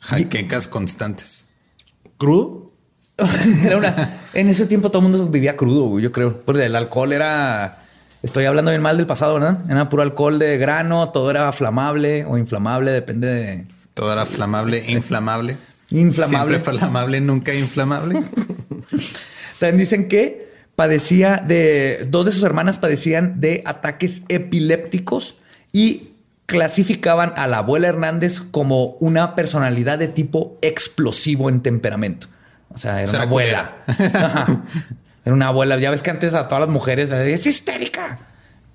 Jaquecas 0.00 0.66
constantes. 0.66 1.46
¿Crudo? 2.18 2.72
Era 3.64 3.76
una. 3.76 4.22
En 4.34 4.48
ese 4.48 4.66
tiempo 4.66 4.90
todo 4.90 5.06
el 5.06 5.08
mundo 5.08 5.28
vivía 5.28 5.56
crudo, 5.56 6.00
yo 6.00 6.10
creo. 6.10 6.42
Porque 6.44 6.64
el 6.66 6.74
alcohol 6.76 7.12
era. 7.12 7.83
Estoy 8.24 8.46
hablando 8.46 8.70
bien 8.70 8.80
mal 8.80 8.96
del 8.96 9.04
pasado, 9.04 9.34
¿verdad? 9.34 9.58
Era 9.68 9.90
puro 9.90 10.02
alcohol 10.02 10.38
de 10.38 10.56
grano, 10.56 11.10
todo 11.10 11.30
era 11.30 11.52
flamable 11.52 12.24
o 12.24 12.38
inflamable, 12.38 12.90
depende 12.90 13.26
de. 13.26 13.66
Todo 13.92 14.14
era 14.14 14.24
flamable, 14.24 14.82
inflamable. 14.90 15.58
Inflamable. 15.90 16.54
Siempre 16.54 16.78
flamable, 16.78 17.20
nunca 17.20 17.54
inflamable. 17.54 18.24
También 19.58 19.76
dicen 19.76 20.08
que 20.08 20.48
padecía 20.74 21.44
de. 21.46 22.06
Dos 22.08 22.24
de 22.24 22.32
sus 22.32 22.42
hermanas 22.44 22.78
padecían 22.78 23.42
de 23.42 23.62
ataques 23.66 24.22
epilépticos 24.30 25.36
y 25.70 26.14
clasificaban 26.46 27.34
a 27.36 27.46
la 27.46 27.58
abuela 27.58 27.88
Hernández 27.88 28.40
como 28.40 28.96
una 29.00 29.34
personalidad 29.34 29.98
de 29.98 30.08
tipo 30.08 30.56
explosivo 30.62 31.50
en 31.50 31.60
temperamento. 31.60 32.28
O 32.70 32.78
sea, 32.78 33.02
era 33.02 33.04
O 33.04 33.10
sea, 33.10 33.18
una 33.18 33.28
abuela. 33.28 33.76
Era 35.24 35.34
una 35.34 35.48
abuela. 35.48 35.78
Ya 35.78 35.90
ves 35.90 36.02
que 36.02 36.10
antes 36.10 36.34
a 36.34 36.48
todas 36.48 36.60
las 36.60 36.70
mujeres 36.70 37.10
es 37.10 37.46
histérica. 37.46 38.18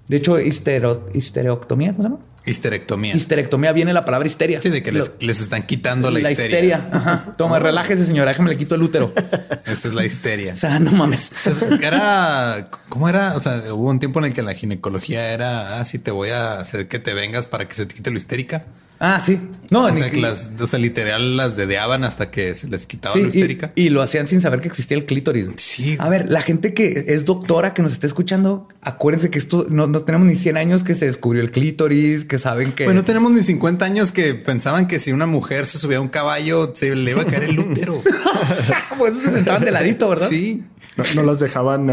De 0.08 0.18
hecho, 0.18 0.39
histero, 0.39 1.08
histerectomía, 1.13 1.91
¿cómo 1.91 2.01
se 2.03 2.10
llama? 2.10 2.22
Histerectomía. 2.46 3.15
Histerectomía 3.15 3.72
viene 3.74 3.94
la 3.94 4.06
palabra 4.06 4.27
histeria. 4.27 4.60
Sí, 4.60 4.70
de 4.70 4.82
que 4.82 4.91
les, 4.91 5.10
Lo- 5.10 5.27
les 5.27 5.39
están 5.39 5.62
quitando 5.63 6.10
la, 6.10 6.32
histeria. 6.32 6.84
Ajá. 6.91 7.36
Toma, 7.38 7.60
relájese, 7.60 8.06
señora. 8.06 8.32
Déjame 8.32 8.50
le 8.50 8.58
quito 8.58 8.74
el 8.74 8.82
útero. 8.82 9.13
Esa 9.68 9.88
es 9.88 9.94
la 9.94 10.03
histeria. 10.03 10.53
O 10.53 10.56
sea, 10.56 10.79
no 10.79 10.91
mames. 10.91 11.32
O 11.46 11.51
sea, 11.53 11.68
era, 11.82 12.70
¿cómo 12.88 13.08
era? 13.08 13.36
O 13.36 13.39
sea, 13.39 13.62
hubo 13.72 13.88
un 13.88 14.00
tiempo 14.00 14.18
en 14.20 14.25
el 14.25 14.34
que 14.34 14.41
la 14.41 14.56
ginecología 14.56 15.32
era, 15.32 15.79
ah, 15.79 15.86
sí, 15.86 16.00
te 16.00 16.10
voy 16.10 16.29
a 16.29 16.60
hacer 16.60 16.88
que 16.88 16.98
te 16.98 17.13
vengas 17.13 17.46
para 17.46 17.65
que 17.65 17.75
se 17.75 17.86
te 17.86 17.94
quite 17.94 18.10
lo 18.10 18.18
histérica. 18.18 18.63
Ah, 19.01 19.20
sí. 19.20 19.39
No, 19.72 19.86
O 19.86 19.96
sea, 19.96 20.10
que 20.10 20.18
las, 20.20 20.50
o 20.60 20.68
sea, 20.68 20.79
literal 20.79 21.38
las 21.38 21.56
dedeaban 21.56 22.03
hasta 22.03 22.32
que 22.32 22.53
se 22.56 22.68
les 22.68 22.86
quitaba 22.86 23.13
Sí, 23.13 23.20
lo 23.22 23.25
y, 23.27 23.29
histérica. 23.29 23.72
y 23.75 23.89
lo 23.91 24.01
hacían 24.01 24.27
sin 24.27 24.41
saber 24.41 24.62
que 24.62 24.68
existía 24.68 24.98
el 24.98 25.06
clítoris. 25.06 25.48
Sí. 25.58 25.96
A 26.00 26.10
ver, 26.10 26.29
la 26.32 26.41
gente 26.41 26.74
que 26.74 27.06
es 27.08 27.24
doctora, 27.24 27.74
que 27.74 27.82
nos 27.82 27.94
esté 27.94 28.08
escuchando, 28.08 28.68
acuérdense 28.82 29.29
que 29.29 29.38
esto 29.39 29.68
no, 29.70 29.88
no 29.88 30.01
tenemos 30.01 30.27
ni 30.27 30.36
100 30.36 30.58
años 30.58 30.84
que 30.84 30.96
se 30.96 31.06
descubrió 31.06 31.41
el 31.41 31.51
clítoris, 31.51 32.25
que 32.25 32.39
saben 32.39 32.72
que... 32.74 32.86
Bueno, 32.86 33.01
no 33.01 33.06
tenemos 33.06 33.32
ni 33.32 33.44
50 33.44 33.86
años 33.86 34.12
que 34.12 34.34
pensaban 34.34 34.88
que 34.88 35.00
si 35.00 35.12
una 35.12 35.27
mujer 35.27 35.65
se 35.68 35.77
subía 35.77 35.98
a 35.98 36.01
un 36.01 36.10
caballo 36.10 36.74
se 36.75 36.96
le 36.96 37.12
iba 37.12 37.22
a 37.22 37.25
caer 37.25 37.44
el 37.44 37.60
útero. 37.60 38.01
Por 38.98 39.10
eso 39.10 39.22
se 39.22 39.32
sentaban 39.32 39.63
de 39.63 39.72
ladito, 39.72 40.10
¿verdad? 40.10 40.29
Sí. 40.29 40.63
No, 40.98 41.03
no 41.15 41.24
las 41.24 41.39
dejaban 41.39 41.88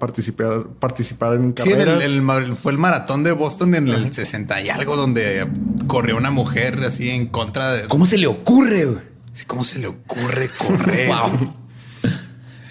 participar, 0.00 0.64
participar 0.80 1.34
en 1.34 1.54
Sí, 1.56 1.70
el- 1.70 1.76
carreras. 1.78 2.02
el 2.04 2.22
ma- 2.22 2.44
fue 2.60 2.72
el 2.72 2.78
maratón 2.78 3.22
de 3.22 3.32
Boston 3.32 3.74
en 3.76 3.88
el 3.88 4.12
60 4.12 4.60
y 4.62 4.70
algo 4.70 4.96
donde 4.96 5.46
corrió 5.86 6.16
una 6.16 6.30
mujer 6.32 6.78
así 6.84 7.10
en 7.10 7.26
contra 7.26 7.72
de... 7.72 7.82
¿Cómo 7.88 8.06
se 8.06 8.18
le 8.18 8.26
ocurre? 8.26 8.86
Sí, 9.32 9.44
¿Cómo 9.46 9.62
se 9.62 9.78
le 9.78 9.86
ocurre 9.86 10.50
correr? 10.58 11.08
Wow. 11.14 11.54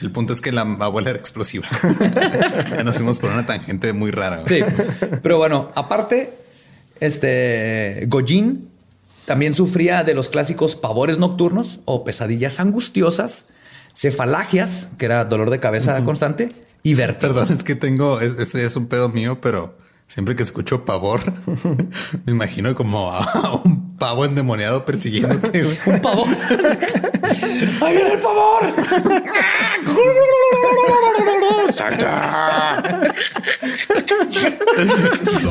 El 0.01 0.11
punto 0.11 0.31
es 0.33 0.41
que 0.41 0.51
la 0.51 0.61
abuela 0.61 1.09
era 1.11 1.17
explosiva. 1.19 1.65
ya 2.75 2.83
nos 2.83 2.97
fuimos 2.97 3.17
por 3.17 3.31
una 3.31 3.45
tangente 3.47 3.93
muy 3.93 4.11
rara. 4.11 4.43
güey. 4.45 4.61
Sí. 4.61 4.65
Pero 5.23 5.37
bueno, 5.39 5.71
aparte, 5.75 6.37
este 6.99 8.05
Goyin 8.07 8.69
también 9.25 9.53
sufría 9.55 10.03
de 10.03 10.13
los 10.13 10.29
clásicos 10.29 10.75
pavores 10.75 11.17
nocturnos 11.17 11.79
o 11.85 12.03
pesadillas 12.03 12.59
angustiosas, 12.59 13.47
cefalagias, 13.97 14.89
que 14.97 15.05
era 15.05 15.25
dolor 15.25 15.49
de 15.49 15.59
cabeza 15.59 16.03
constante, 16.03 16.49
y 16.83 16.93
vértigo. 16.93 17.33
Perdón, 17.33 17.57
es 17.57 17.63
que 17.63 17.75
tengo, 17.75 18.21
es- 18.21 18.37
este 18.39 18.63
es 18.65 18.75
un 18.75 18.87
pedo 18.87 19.09
mío, 19.09 19.39
pero 19.41 19.75
siempre 20.07 20.35
que 20.35 20.43
escucho 20.43 20.85
pavor, 20.85 21.21
me 22.25 22.31
imagino 22.33 22.75
como 22.75 23.11
a 23.11 23.53
un 23.63 23.97
pavo 23.97 24.25
endemoniado 24.25 24.85
persiguiéndote. 24.85 25.63
güey. 25.63 25.79
Un 25.85 25.99
pavor. 26.01 26.27
¡Ahí 27.81 27.95
viene 27.95 28.13
el 28.13 28.19
pavor! 28.19 28.67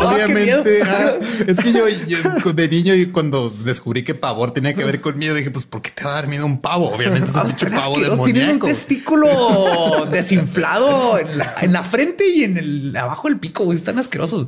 Obviamente, 0.01 0.83
ah, 0.85 1.15
es 1.47 1.57
que 1.61 1.73
yo, 1.73 1.89
yo 1.89 2.53
de 2.53 2.69
niño 2.69 2.95
y 2.95 3.07
cuando 3.07 3.51
descubrí 3.51 4.03
que 4.05 4.15
pavor 4.15 4.53
tenía 4.53 4.75
que 4.75 4.85
ver 4.85 5.01
con 5.01 5.19
miedo, 5.19 5.35
dije, 5.35 5.51
pues, 5.51 5.65
¿por 5.67 5.83
qué 5.83 5.91
te 5.91 6.05
va 6.05 6.13
a 6.13 6.15
dar 6.15 6.29
miedo 6.29 6.47
un 6.47 6.61
pavo? 6.61 6.91
Obviamente 6.95 7.31
es 7.31 7.37
un 7.37 7.43
pinche 7.47 7.71
pavo 7.71 7.95
Tienen 7.95 8.13
un 8.13 8.17
demoníaco. 8.27 8.67
testículo 8.67 10.07
desinflado 10.11 11.19
en 11.19 11.39
la, 11.39 11.55
en 11.61 11.73
la 11.73 11.83
frente 11.83 12.29
y 12.29 12.45
en 12.45 12.57
el 12.59 12.97
abajo 12.97 13.29
del 13.29 13.39
pico. 13.39 13.65
güey. 13.65 13.77
Están 13.77 13.99
asquerosos. 13.99 14.46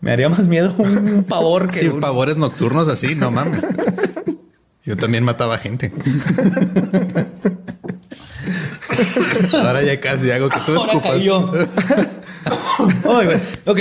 Me 0.00 0.12
haría 0.12 0.28
más 0.28 0.40
miedo 0.46 0.74
un, 0.78 1.24
pavor 1.28 1.70
que 1.70 1.78
Sí, 1.80 1.88
un- 1.88 2.00
pavores 2.00 2.36
nocturnos 2.36 2.88
así, 2.88 3.14
no 3.14 3.30
mames. 3.30 3.60
Yo 4.84 4.96
también 4.96 5.22
mataba 5.22 5.58
gente. 5.58 5.92
Ahora 9.52 9.82
ya 9.82 10.00
casi 10.00 10.30
hago 10.30 10.48
que 10.48 10.58
tú 10.66 10.74
escupas. 10.74 11.22
güey. 13.04 13.40
Ok. 13.66 13.80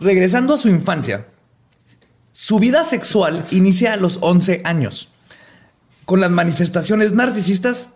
Regresando 0.00 0.54
a 0.54 0.58
su 0.58 0.68
infancia, 0.68 1.26
su 2.32 2.58
vida 2.58 2.84
sexual 2.84 3.44
inicia 3.50 3.94
a 3.94 3.96
los 3.96 4.18
11 4.20 4.62
años 4.64 5.10
con 6.04 6.20
las 6.20 6.30
manifestaciones 6.30 7.14
narcisistas. 7.14 7.90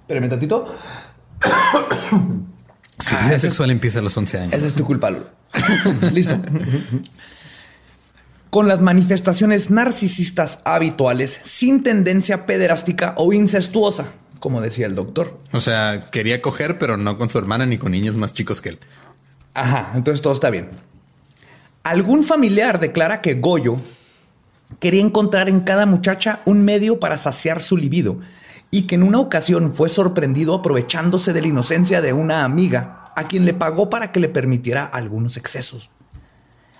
Espérame 0.00 0.28
tantito. 0.28 0.66
Su 3.00 3.16
vida 3.16 3.38
sexual 3.38 3.70
empieza 3.70 3.98
a 4.00 4.02
los 4.02 4.16
11 4.16 4.38
años. 4.38 4.52
Esa 4.52 4.66
es 4.66 4.74
tu 4.74 4.84
culpa, 4.84 5.10
Lolo. 5.10 5.28
Listo. 6.12 6.40
Con 8.50 8.68
las 8.68 8.80
manifestaciones 8.80 9.70
narcisistas 9.70 10.60
habituales 10.64 11.40
sin 11.42 11.82
tendencia 11.82 12.46
pederástica 12.46 13.14
o 13.16 13.32
incestuosa, 13.32 14.06
como 14.40 14.60
decía 14.60 14.86
el 14.86 14.94
doctor. 14.94 15.38
O 15.52 15.60
sea, 15.60 16.10
quería 16.10 16.42
coger, 16.42 16.78
pero 16.78 16.96
no 16.96 17.16
con 17.16 17.30
su 17.30 17.38
hermana 17.38 17.66
ni 17.66 17.78
con 17.78 17.92
niños 17.92 18.16
más 18.16 18.32
chicos 18.32 18.60
que 18.60 18.70
él. 18.70 18.78
Ajá, 19.54 19.92
entonces 19.94 20.20
todo 20.20 20.32
está 20.32 20.50
bien. 20.50 20.70
Algún 21.82 22.24
familiar 22.24 22.80
declara 22.80 23.20
que 23.20 23.34
Goyo 23.34 23.78
quería 24.78 25.00
encontrar 25.00 25.48
en 25.48 25.60
cada 25.60 25.86
muchacha 25.86 26.40
un 26.44 26.64
medio 26.64 27.00
para 27.00 27.16
saciar 27.16 27.60
su 27.62 27.76
libido 27.76 28.20
y 28.70 28.82
que 28.82 28.94
en 28.94 29.02
una 29.02 29.18
ocasión 29.18 29.72
fue 29.72 29.88
sorprendido 29.88 30.54
aprovechándose 30.54 31.32
de 31.32 31.42
la 31.42 31.48
inocencia 31.48 32.00
de 32.00 32.12
una 32.12 32.44
amiga 32.44 33.04
a 33.16 33.24
quien 33.24 33.44
le 33.44 33.54
pagó 33.54 33.90
para 33.90 34.12
que 34.12 34.20
le 34.20 34.28
permitiera 34.28 34.84
algunos 34.84 35.36
excesos. 35.36 35.90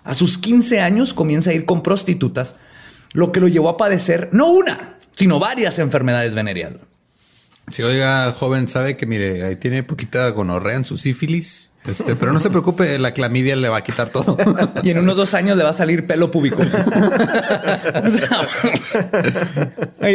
A 0.04 0.14
sus 0.14 0.38
15 0.38 0.80
años 0.80 1.12
comienza 1.12 1.50
a 1.50 1.54
ir 1.54 1.64
con 1.66 1.82
prostitutas, 1.82 2.56
lo 3.12 3.32
que 3.32 3.40
lo 3.40 3.48
llevó 3.48 3.68
a 3.68 3.76
padecer 3.76 4.28
no 4.32 4.50
una, 4.50 4.98
sino 5.12 5.38
varias 5.38 5.78
enfermedades 5.78 6.34
venéreas. 6.34 6.74
Si 7.70 7.82
oiga, 7.82 8.32
joven, 8.32 8.68
sabe 8.68 8.96
que 8.96 9.06
mire, 9.06 9.44
ahí 9.44 9.56
tiene 9.56 9.82
poquita 9.82 10.28
gonorrea 10.30 10.76
en 10.76 10.84
su 10.84 10.98
sífilis 10.98 11.70
Este, 11.86 12.16
pero 12.16 12.32
no 12.32 12.40
se 12.40 12.50
preocupe, 12.50 12.98
la 12.98 13.12
clamidia 13.12 13.56
le 13.56 13.68
va 13.68 13.78
a 13.78 13.84
quitar 13.84 14.10
todo. 14.10 14.36
y 14.82 14.90
en 14.90 14.98
unos 14.98 15.16
dos 15.16 15.34
años 15.34 15.56
le 15.56 15.64
va 15.64 15.70
a 15.70 15.74
salir 15.74 16.06
pelo 16.06 16.30
púbico. 16.30 16.62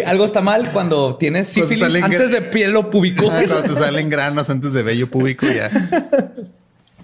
algo 0.05 0.25
está 0.25 0.41
mal 0.41 0.71
cuando 0.71 1.15
tienes 1.15 1.47
sífilis 1.47 2.03
antes 2.03 2.31
de 2.31 2.41
pelo 2.41 2.91
púbico. 2.91 3.25
cuando 3.29 3.63
te 3.63 3.71
salen 3.71 4.09
granos 4.09 4.49
antes 4.49 4.73
de 4.73 4.83
vello 4.83 5.09
púbico 5.09 5.47
ya. 5.47 5.71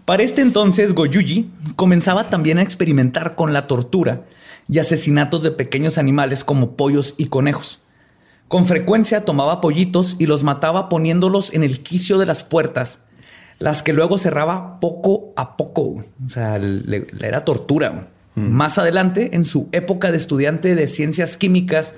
Para 0.06 0.24
este 0.24 0.42
entonces, 0.42 0.94
Goyuji 0.94 1.50
comenzaba 1.76 2.30
también 2.30 2.58
a 2.58 2.64
experimentar 2.64 3.36
con 3.36 3.54
la 3.54 3.68
tortura 3.68 4.24
y 4.68 4.80
asesinatos 4.80 5.44
de 5.44 5.52
pequeños 5.52 5.98
animales 5.98 6.44
como 6.44 6.76
pollos 6.76 7.14
y 7.18 7.28
conejos. 7.28 7.80
Con 8.52 8.66
frecuencia 8.66 9.24
tomaba 9.24 9.62
pollitos 9.62 10.18
y 10.20 10.26
los 10.26 10.44
mataba 10.44 10.90
poniéndolos 10.90 11.54
en 11.54 11.64
el 11.64 11.82
quicio 11.82 12.18
de 12.18 12.26
las 12.26 12.44
puertas, 12.44 13.00
las 13.60 13.82
que 13.82 13.94
luego 13.94 14.18
cerraba 14.18 14.82
poco 14.82 15.32
a 15.38 15.56
poco. 15.56 16.04
O 16.26 16.30
sea, 16.30 16.58
le, 16.58 17.08
era 17.22 17.46
tortura. 17.46 18.10
Mm. 18.36 18.50
Más 18.50 18.78
adelante, 18.78 19.30
en 19.36 19.46
su 19.46 19.70
época 19.72 20.12
de 20.12 20.18
estudiante 20.18 20.76
de 20.76 20.90
ciencias 20.90 21.38
químicas 21.38 21.94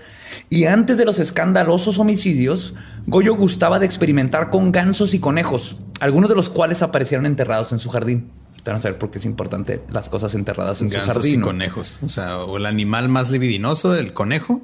y 0.51 0.65
antes 0.65 0.95
de 0.95 1.05
los 1.05 1.19
escandalosos 1.19 1.97
homicidios, 1.97 2.75
Goyo 3.07 3.35
gustaba 3.35 3.79
de 3.79 3.87
experimentar 3.87 4.51
con 4.51 4.71
gansos 4.71 5.15
y 5.15 5.19
conejos, 5.19 5.77
algunos 6.01 6.29
de 6.29 6.35
los 6.35 6.51
cuales 6.51 6.83
aparecieron 6.83 7.25
enterrados 7.25 7.71
en 7.71 7.79
su 7.79 7.89
jardín. 7.89 8.29
Van 8.63 8.75
a 8.75 8.79
saber 8.79 8.99
por 8.99 9.09
qué 9.09 9.17
es 9.17 9.25
importante 9.25 9.81
las 9.91 10.07
cosas 10.07 10.35
enterradas 10.35 10.83
en 10.83 10.91
su 10.91 10.99
jardín. 10.99 11.39
Y 11.39 11.43
conejos. 11.43 11.97
O 12.03 12.09
sea, 12.09 12.43
o 12.43 12.57
el 12.57 12.67
animal 12.67 13.09
más 13.09 13.31
libidinoso, 13.31 13.95
el 13.95 14.13
conejo, 14.13 14.61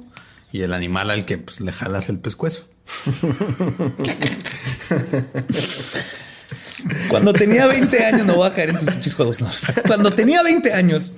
y 0.52 0.62
el 0.62 0.72
animal 0.72 1.10
al 1.10 1.24
que 1.24 1.38
pues, 1.38 1.60
le 1.60 1.72
jalas 1.72 2.08
el 2.08 2.18
pescuezo. 2.18 2.66
Cuando 7.08 7.32
tenía 7.32 7.66
20 7.66 8.04
años, 8.04 8.26
no 8.26 8.34
voy 8.34 8.48
a 8.48 8.52
caer 8.52 8.70
en 8.70 9.00
tus 9.00 9.14
juegos. 9.14 9.38
Cuando 9.86 10.10
tenía 10.10 10.42
20 10.42 10.72
años, 10.72 11.12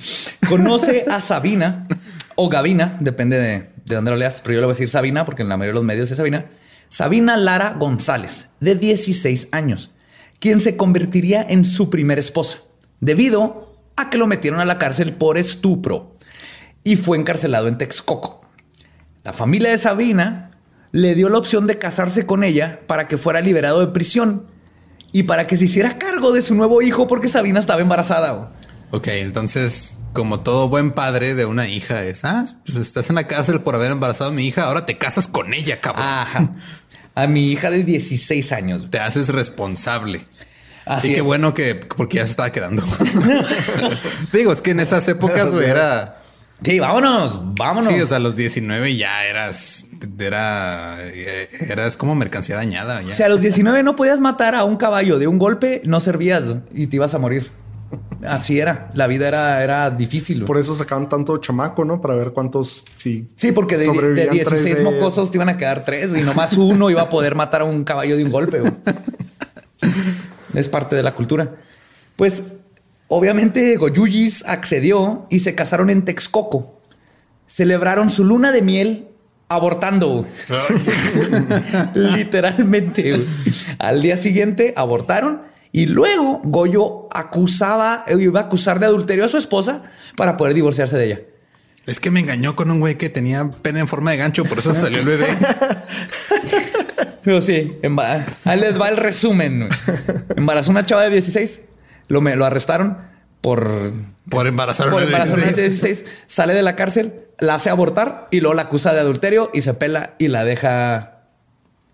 conoce 0.48 1.04
a 1.08 1.20
Sabina 1.20 1.86
o 2.34 2.48
Gavina, 2.48 2.96
depende 3.00 3.38
de, 3.38 3.70
de 3.86 3.94
dónde 3.94 4.10
lo 4.10 4.16
leas, 4.16 4.40
pero 4.42 4.54
yo 4.54 4.60
le 4.60 4.66
voy 4.66 4.72
a 4.72 4.74
decir 4.74 4.88
Sabina 4.88 5.24
porque 5.24 5.42
en 5.42 5.48
la 5.48 5.56
mayoría 5.56 5.72
de 5.72 5.80
los 5.80 5.84
medios 5.84 6.10
es 6.10 6.16
Sabina. 6.16 6.46
Sabina 6.88 7.36
Lara 7.36 7.76
González, 7.78 8.50
de 8.60 8.74
16 8.74 9.48
años, 9.52 9.92
quien 10.40 10.60
se 10.60 10.76
convertiría 10.76 11.42
en 11.42 11.64
su 11.64 11.88
primera 11.88 12.20
esposa, 12.20 12.58
debido 13.00 13.78
a 13.96 14.10
que 14.10 14.18
lo 14.18 14.26
metieron 14.26 14.60
a 14.60 14.64
la 14.64 14.78
cárcel 14.78 15.14
por 15.14 15.38
estupro 15.38 16.16
y 16.84 16.96
fue 16.96 17.16
encarcelado 17.16 17.68
en 17.68 17.78
Texcoco. 17.78 18.42
La 19.24 19.32
familia 19.32 19.70
de 19.70 19.78
Sabina 19.78 20.50
le 20.90 21.14
dio 21.14 21.28
la 21.28 21.38
opción 21.38 21.66
de 21.66 21.78
casarse 21.78 22.26
con 22.26 22.42
ella 22.42 22.80
para 22.86 23.06
que 23.06 23.16
fuera 23.16 23.40
liberado 23.40 23.80
de 23.80 23.88
prisión 23.88 24.46
y 25.12 25.24
para 25.24 25.46
que 25.46 25.56
se 25.56 25.66
hiciera 25.66 25.98
cargo 25.98 26.32
de 26.32 26.42
su 26.42 26.54
nuevo 26.54 26.82
hijo 26.82 27.06
porque 27.06 27.28
Sabina 27.28 27.60
estaba 27.60 27.80
embarazada. 27.80 28.52
Ok, 28.90 29.08
entonces, 29.08 29.98
como 30.12 30.40
todo 30.40 30.68
buen 30.68 30.90
padre 30.90 31.34
de 31.34 31.46
una 31.46 31.68
hija 31.68 32.02
es, 32.02 32.24
ah, 32.24 32.44
pues 32.64 32.76
estás 32.76 33.10
en 33.10 33.16
la 33.16 33.26
cárcel 33.26 33.60
por 33.60 33.74
haber 33.74 33.92
embarazado 33.92 34.30
a 34.30 34.32
mi 34.32 34.46
hija, 34.46 34.64
ahora 34.64 34.86
te 34.86 34.98
casas 34.98 35.28
con 35.28 35.54
ella, 35.54 35.80
cabrón. 35.80 36.04
Ajá. 36.04 36.54
A 37.14 37.26
mi 37.26 37.52
hija 37.52 37.70
de 37.70 37.84
16 37.84 38.52
años. 38.52 38.90
Te 38.90 38.98
haces 38.98 39.28
responsable. 39.28 40.26
Así 40.84 41.14
que 41.14 41.20
bueno 41.20 41.54
que, 41.54 41.76
porque 41.76 42.16
ya 42.16 42.24
se 42.24 42.32
estaba 42.32 42.50
quedando. 42.50 42.82
Digo, 44.32 44.52
es 44.52 44.60
que 44.60 44.72
en 44.72 44.80
esas 44.80 45.06
épocas, 45.08 45.52
güey, 45.52 45.70
era 45.70 46.21
Sí, 46.64 46.78
vámonos, 46.78 47.40
vámonos. 47.56 47.92
Sí, 47.92 48.00
o 48.00 48.06
sea, 48.06 48.18
a 48.18 48.20
los 48.20 48.36
19 48.36 48.96
ya 48.96 49.24
eras, 49.24 49.86
era, 50.18 50.98
eras 51.68 51.96
como 51.96 52.14
mercancía 52.14 52.56
dañada. 52.56 53.02
Ya. 53.02 53.10
O 53.10 53.12
sea, 53.12 53.26
a 53.26 53.28
los 53.28 53.40
19 53.40 53.82
no 53.82 53.96
podías 53.96 54.20
matar 54.20 54.54
a 54.54 54.64
un 54.64 54.76
caballo 54.76 55.18
de 55.18 55.26
un 55.26 55.38
golpe, 55.38 55.82
no 55.84 56.00
servías 56.00 56.44
y 56.72 56.86
te 56.86 56.96
ibas 56.96 57.14
a 57.14 57.18
morir. 57.18 57.50
Así 58.26 58.60
era, 58.60 58.90
la 58.94 59.06
vida 59.08 59.26
era, 59.26 59.62
era 59.62 59.90
difícil. 59.90 60.44
Por 60.44 60.56
eso 60.56 60.76
sacaban 60.76 61.08
tanto 61.08 61.38
chamaco, 61.38 61.84
¿no? 61.84 62.00
Para 62.00 62.14
ver 62.14 62.30
cuántos 62.30 62.84
sí. 62.96 63.26
Sí, 63.34 63.50
porque 63.50 63.76
de, 63.76 64.28
16 64.30 64.82
mocosos 64.82 65.30
te 65.30 65.38
iban 65.38 65.48
a 65.48 65.58
quedar 65.58 65.84
tres 65.84 66.12
y 66.16 66.22
nomás 66.22 66.56
uno 66.56 66.88
iba 66.88 67.02
a 67.02 67.10
poder 67.10 67.34
matar 67.34 67.62
a 67.62 67.64
un 67.64 67.82
caballo 67.82 68.16
de 68.16 68.24
un 68.24 68.30
golpe. 68.30 68.62
es 70.54 70.68
parte 70.68 70.94
de 70.94 71.02
la 71.02 71.14
cultura. 71.14 71.50
Pues 72.14 72.44
Obviamente 73.14 73.76
Goyuyis 73.76 74.42
accedió 74.46 75.26
y 75.28 75.40
se 75.40 75.54
casaron 75.54 75.90
en 75.90 76.02
Texcoco. 76.02 76.80
Celebraron 77.46 78.08
su 78.08 78.24
luna 78.24 78.52
de 78.52 78.62
miel 78.62 79.08
abortando. 79.50 80.24
Literalmente. 81.94 83.26
Al 83.78 84.00
día 84.00 84.16
siguiente 84.16 84.72
abortaron 84.78 85.42
y 85.72 85.84
luego 85.84 86.40
Goyo 86.42 87.08
acusaba, 87.14 88.06
iba 88.18 88.40
a 88.40 88.44
acusar 88.44 88.80
de 88.80 88.86
adulterio 88.86 89.26
a 89.26 89.28
su 89.28 89.36
esposa 89.36 89.82
para 90.16 90.38
poder 90.38 90.54
divorciarse 90.54 90.96
de 90.96 91.04
ella. 91.04 91.20
Es 91.84 92.00
que 92.00 92.10
me 92.10 92.20
engañó 92.20 92.56
con 92.56 92.70
un 92.70 92.80
güey 92.80 92.96
que 92.96 93.10
tenía 93.10 93.50
pena 93.60 93.80
en 93.80 93.88
forma 93.88 94.12
de 94.12 94.16
gancho, 94.16 94.46
por 94.46 94.60
eso 94.60 94.72
salió 94.72 95.00
el 95.00 95.04
bebé. 95.04 95.26
Pero 97.22 97.42
sí, 97.42 97.76
ahí 98.44 98.58
les 98.58 98.80
va 98.80 98.88
el 98.88 98.96
resumen. 98.96 99.68
Embarazó 100.34 100.70
una 100.70 100.86
chava 100.86 101.02
de 101.02 101.10
16 101.10 101.60
lo, 102.08 102.20
me, 102.20 102.36
lo 102.36 102.44
arrestaron 102.44 102.98
por, 103.40 103.92
por 104.28 104.46
embarazar 104.46 104.90
por 104.90 105.02
embarazar 105.02 105.38
de 105.54 105.62
16. 105.62 106.04
Sale 106.26 106.54
de 106.54 106.62
la 106.62 106.76
cárcel, 106.76 107.26
la 107.38 107.56
hace 107.56 107.70
abortar 107.70 108.28
y 108.30 108.40
luego 108.40 108.54
la 108.54 108.62
acusa 108.62 108.94
de 108.94 109.00
adulterio 109.00 109.50
y 109.52 109.62
se 109.62 109.74
pela 109.74 110.14
y 110.18 110.28
la 110.28 110.44
deja 110.44 111.24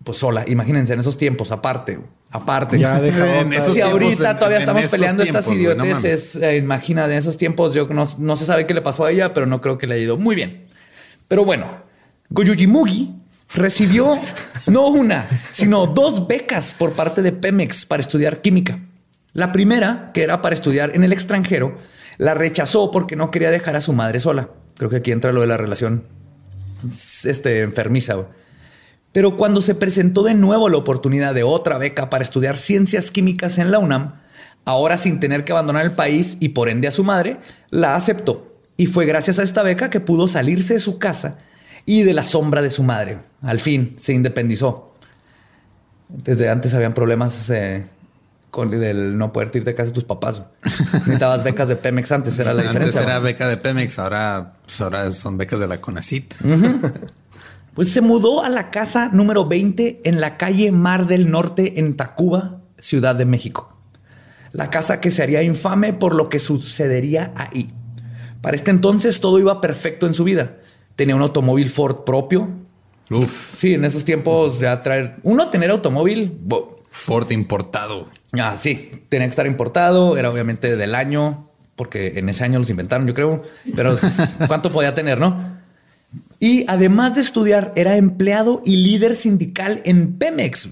pues 0.03 0.17
sola. 0.17 0.45
Imagínense 0.47 0.93
en 0.93 0.99
esos 0.99 1.17
tiempos, 1.17 1.51
aparte. 1.51 1.99
Aparte. 2.31 2.77
Ya 2.77 3.01
si 3.61 3.81
ahorita 3.81 4.37
todavía 4.37 4.59
estamos 4.59 4.85
peleando 4.85 5.23
estas 5.23 5.49
idioteces, 5.49 6.35
eh, 6.35 6.57
imagina, 6.57 7.05
en 7.05 7.13
esos 7.13 7.37
tiempos 7.37 7.73
yo 7.73 7.87
no, 7.87 8.07
no 8.17 8.35
se 8.35 8.45
sabe 8.45 8.67
qué 8.67 8.73
le 8.73 8.81
pasó 8.81 9.05
a 9.05 9.11
ella, 9.11 9.33
pero 9.33 9.45
no 9.45 9.61
creo 9.61 9.77
que 9.77 9.87
le 9.87 9.95
haya 9.95 10.03
ido 10.03 10.17
muy 10.17 10.35
bien. 10.35 10.67
Pero 11.27 11.45
bueno, 11.45 11.67
Goyujimugi 12.29 13.15
recibió 13.55 14.19
no 14.67 14.87
una, 14.87 15.27
sino 15.51 15.87
dos 15.87 16.27
becas 16.27 16.75
por 16.77 16.93
parte 16.93 17.21
de 17.21 17.31
Pemex 17.31 17.85
para 17.85 18.01
estudiar 18.01 18.41
química. 18.41 18.79
La 19.33 19.51
primera, 19.51 20.11
que 20.13 20.23
era 20.23 20.41
para 20.41 20.55
estudiar 20.55 20.91
en 20.95 21.03
el 21.03 21.13
extranjero, 21.13 21.77
la 22.17 22.33
rechazó 22.33 22.91
porque 22.91 23.15
no 23.15 23.31
quería 23.31 23.51
dejar 23.51 23.75
a 23.75 23.81
su 23.81 23.93
madre 23.93 24.19
sola. 24.19 24.49
Creo 24.75 24.89
que 24.89 24.97
aquí 24.97 25.11
entra 25.11 25.31
lo 25.31 25.41
de 25.41 25.47
la 25.47 25.57
relación 25.57 26.03
este, 27.23 27.61
enfermiza. 27.61 28.15
Pero 29.11 29.37
cuando 29.37 29.61
se 29.61 29.75
presentó 29.75 30.23
de 30.23 30.35
nuevo 30.35 30.69
la 30.69 30.77
oportunidad 30.77 31.33
de 31.33 31.43
otra 31.43 31.77
beca 31.77 32.09
para 32.09 32.23
estudiar 32.23 32.57
ciencias 32.57 33.11
químicas 33.11 33.57
en 33.57 33.71
la 33.71 33.79
UNAM, 33.79 34.15
ahora 34.65 34.97
sin 34.97 35.19
tener 35.19 35.43
que 35.43 35.51
abandonar 35.51 35.85
el 35.85 35.91
país 35.93 36.37
y 36.39 36.49
por 36.49 36.69
ende 36.69 36.87
a 36.87 36.91
su 36.91 37.03
madre, 37.03 37.39
la 37.69 37.95
aceptó. 37.95 38.55
Y 38.77 38.85
fue 38.85 39.05
gracias 39.05 39.39
a 39.39 39.43
esta 39.43 39.63
beca 39.63 39.89
que 39.89 39.99
pudo 39.99 40.27
salirse 40.27 40.75
de 40.75 40.79
su 40.79 40.99
casa 40.99 41.39
y 41.85 42.03
de 42.03 42.13
la 42.13 42.23
sombra 42.23 42.61
de 42.61 42.69
su 42.69 42.83
madre. 42.83 43.19
Al 43.41 43.59
fin 43.59 43.95
se 43.97 44.13
independizó. 44.13 44.93
Desde 46.07 46.49
antes 46.49 46.73
habían 46.73 46.93
problemas 46.93 47.49
eh, 47.49 47.83
con 48.49 48.73
el 48.73 49.17
no 49.17 49.31
poder 49.31 49.49
irte 49.53 49.71
de 49.71 49.75
casa 49.75 49.87
de 49.87 49.93
tus 49.93 50.03
papás. 50.03 50.43
Necesitabas 50.93 51.43
becas 51.43 51.67
de 51.67 51.75
Pemex 51.75 52.11
antes, 52.11 52.37
era 52.39 52.53
la 52.53 52.63
diferencia. 52.63 53.01
Antes 53.01 53.13
era 53.13 53.19
beca 53.19 53.47
de 53.47 53.57
Pemex, 53.57 53.99
ahora, 53.99 54.53
pues 54.65 54.81
ahora 54.81 55.11
son 55.11 55.37
becas 55.37 55.59
de 55.59 55.67
la 55.67 55.79
CONACIT. 55.79 56.33
Pues 57.73 57.93
se 57.93 58.01
mudó 58.01 58.43
a 58.43 58.49
la 58.49 58.71
casa 58.71 59.09
número 59.13 59.45
20 59.45 60.01
en 60.03 60.19
la 60.19 60.35
calle 60.37 60.71
Mar 60.71 61.07
del 61.07 61.31
Norte 61.31 61.79
en 61.79 61.95
Tacuba, 61.95 62.59
Ciudad 62.79 63.15
de 63.15 63.25
México. 63.25 63.77
La 64.51 64.69
casa 64.69 64.99
que 64.99 65.11
se 65.11 65.23
haría 65.23 65.43
infame 65.43 65.93
por 65.93 66.15
lo 66.15 66.27
que 66.27 66.39
sucedería 66.39 67.31
ahí. 67.37 67.71
Para 68.41 68.55
este 68.55 68.71
entonces 68.71 69.21
todo 69.21 69.39
iba 69.39 69.61
perfecto 69.61 70.07
en 70.07 70.13
su 70.13 70.23
vida. 70.23 70.57
Tenía 70.95 71.15
un 71.15 71.21
automóvil 71.21 71.69
Ford 71.69 72.03
propio. 72.05 72.49
Uf. 73.11 73.55
Sí, 73.55 73.75
en 73.75 73.85
esos 73.85 74.03
tiempos 74.03 74.59
ya 74.59 74.83
traer 74.83 75.17
uno 75.23 75.47
tener 75.49 75.69
automóvil. 75.69 76.37
Ford 76.91 77.31
importado. 77.31 78.07
Ah, 78.33 78.55
sí, 78.57 78.91
tenía 79.09 79.27
que 79.27 79.31
estar 79.31 79.47
importado, 79.47 80.17
era 80.17 80.29
obviamente 80.29 80.75
del 80.75 80.95
año, 80.95 81.49
porque 81.75 82.19
en 82.19 82.29
ese 82.29 82.43
año 82.43 82.59
los 82.59 82.69
inventaron, 82.69 83.07
yo 83.07 83.13
creo, 83.13 83.43
pero 83.75 83.97
¿cuánto 84.47 84.71
podía 84.71 84.93
tener, 84.93 85.19
no? 85.19 85.59
Y 86.39 86.65
además 86.67 87.15
de 87.15 87.21
estudiar, 87.21 87.73
era 87.75 87.97
empleado 87.97 88.61
y 88.65 88.77
líder 88.77 89.15
sindical 89.15 89.81
en 89.85 90.17
Pemex. 90.17 90.69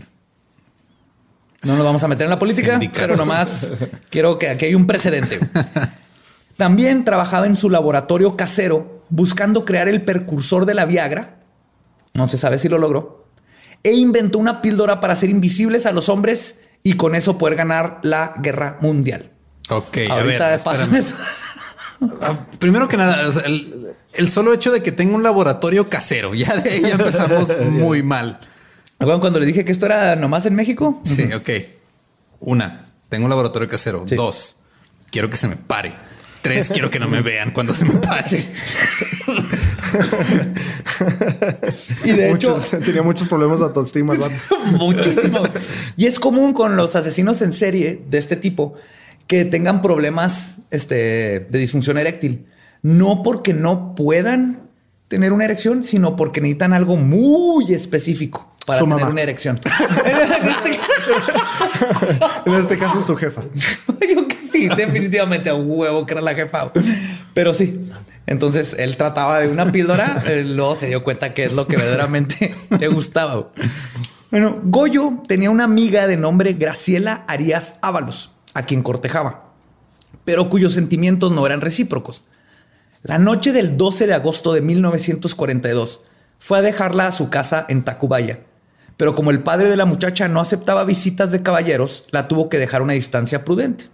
No 1.64 1.76
nos 1.76 1.86
vamos 1.86 2.04
a 2.04 2.08
meter 2.08 2.26
en 2.26 2.30
la 2.30 2.40
política, 2.40 2.80
pero 2.94 3.16
nomás 3.16 3.74
quiero 4.10 4.38
que 4.38 4.50
aquí 4.50 4.66
hay 4.66 4.76
un 4.76 4.88
precedente. 4.88 5.40
También 6.56 7.04
trabajaba 7.04 7.46
en 7.46 7.56
su 7.56 7.70
laboratorio 7.70 8.36
casero 8.36 9.04
buscando 9.10 9.66
crear 9.66 9.88
el 9.88 10.04
precursor 10.04 10.66
de 10.66 10.74
la 10.74 10.86
Viagra. 10.86 11.40
No 12.14 12.28
se 12.28 12.38
sabe 12.38 12.58
si 12.58 12.70
lo 12.70 12.78
logró. 12.78 13.27
E 13.84 13.94
inventó 13.94 14.40
una 14.40 14.62
píldora 14.62 15.00
para 15.00 15.14
hacer 15.14 15.30
invisibles 15.30 15.86
a 15.86 15.92
los 15.92 16.10
hombres 16.10 16.60
y 16.84 16.94
con 16.94 17.16
eso 17.16 17.38
poder 17.38 17.56
ganar 17.56 18.00
la 18.04 18.34
guerra 18.38 18.78
mundial. 18.82 19.32
Ok, 19.70 19.98
ahorita 20.10 20.54
a 20.54 20.76
ver, 20.86 21.04
ah, 22.22 22.46
Primero 22.60 22.88
que 22.88 22.96
nada, 22.96 23.20
el, 24.14 24.32
solo 24.32 24.54
hecho 24.54 24.72
de 24.72 24.82
que 24.82 24.92
tenga 24.92 25.16
un 25.16 25.24
laboratorio 25.24 25.90
casero, 25.90 26.34
ya 26.34 26.56
de 26.56 26.70
ahí 26.70 26.84
empezamos 26.86 27.54
muy 27.70 28.04
mal. 28.04 28.40
Bueno, 29.00 29.20
cuando 29.20 29.40
le 29.40 29.46
dije 29.46 29.66
que 29.66 29.72
esto 29.72 29.86
era 29.86 30.16
nomás 30.16 30.46
en 30.46 30.56
México. 30.56 31.02
Sí, 31.04 31.32
ok. 31.34 31.50
Una. 32.40 32.86
tengo 33.10 33.26
un 33.26 33.30
laboratorio 33.30 33.68
casero. 33.68 34.06
Dos, 34.08 34.58
quiero 35.12 35.30
que 35.30 35.38
se 35.38 35.48
me 35.48 35.56
pare. 35.56 35.94
Tres, 36.42 36.70
quiero 36.70 36.90
que 36.90 37.00
no 37.00 37.08
me 37.10 37.22
vean 37.22 37.52
cuando 37.52 37.74
se 37.74 37.84
me 37.86 37.96
pase. 37.96 38.50
y 42.04 42.12
de 42.12 42.32
hecho, 42.32 42.60
tenía 42.84 43.04
muchos 43.04 43.28
problemas 43.28 43.60
de 43.60 43.66
autoestima. 43.66 44.16
muchísimo. 44.78 45.44
Y 45.96 46.06
es 46.06 46.20
común 46.20 46.54
con 46.54 46.76
los 46.76 46.96
asesinos 46.96 47.42
en 47.42 47.54
serie 47.54 48.04
de 48.10 48.18
este 48.18 48.36
tipo 48.36 48.76
que 49.28 49.46
tengan 49.46 49.82
problemas 49.82 50.60
este, 50.72 51.48
de 51.50 51.60
disfunción 51.60 51.98
eréctil. 51.98 52.46
No 52.82 53.24
porque 53.24 53.54
no 53.54 53.96
puedan 53.96 54.68
tener 55.08 55.34
una 55.34 55.46
erección, 55.46 55.84
sino 55.84 56.16
porque 56.16 56.42
necesitan 56.42 56.74
algo 56.74 56.98
muy 56.98 57.74
específico 57.74 58.54
para 58.66 58.80
tener 58.80 59.06
una 59.08 59.22
erección. 59.22 59.60
en 62.46 62.54
este 62.54 62.78
caso, 62.78 63.02
su 63.02 63.16
jefa. 63.16 63.44
Yo 64.16 64.28
que 64.28 64.36
sí, 64.38 64.68
definitivamente 64.70 65.50
a 65.50 65.56
huevo 65.56 66.06
que 66.06 66.14
era 66.14 66.22
la 66.22 66.36
jefa. 66.36 66.72
Pero 67.34 67.54
sí. 67.54 67.80
Entonces 68.28 68.76
él 68.78 68.98
trataba 68.98 69.40
de 69.40 69.48
una 69.48 69.72
píldora, 69.72 70.22
eh, 70.28 70.44
luego 70.44 70.76
se 70.76 70.88
dio 70.88 71.04
cuenta 71.04 71.34
que 71.34 71.46
es 71.46 71.54
lo 71.54 71.66
que 71.66 71.78
verdaderamente 71.78 72.54
le 72.80 72.88
gustaba. 72.90 73.50
Bueno, 74.30 74.60
Goyo 74.64 75.24
tenía 75.28 75.50
una 75.50 75.64
amiga 75.64 76.06
de 76.06 76.18
nombre 76.18 76.54
Graciela 76.54 77.24
Arias 77.28 77.76
Ábalos, 77.82 78.34
a 78.54 78.64
quien 78.64 78.84
cortejaba, 78.84 79.54
pero 80.26 80.50
cuyos 80.50 80.74
sentimientos 80.74 81.32
no 81.32 81.46
eran 81.46 81.62
recíprocos. 81.62 82.24
La 83.02 83.18
noche 83.18 83.54
del 83.54 83.78
12 83.78 84.06
de 84.06 84.14
agosto 84.14 84.52
de 84.52 84.60
1942 84.62 86.02
fue 86.40 86.60
a 86.60 86.62
dejarla 86.62 87.08
a 87.08 87.12
su 87.14 87.30
casa 87.30 87.66
en 87.70 87.84
Tacubaya, 87.84 88.42
pero 88.98 89.16
como 89.16 89.32
el 89.32 89.42
padre 89.42 89.70
de 89.70 89.78
la 89.78 89.86
muchacha 89.86 90.28
no 90.28 90.42
aceptaba 90.42 90.84
visitas 90.84 91.32
de 91.32 91.42
caballeros, 91.42 92.04
la 92.12 92.28
tuvo 92.28 92.50
que 92.50 92.60
dejar 92.60 92.82
a 92.82 92.84
una 92.84 92.94
distancia 92.94 93.46
prudente. 93.46 93.86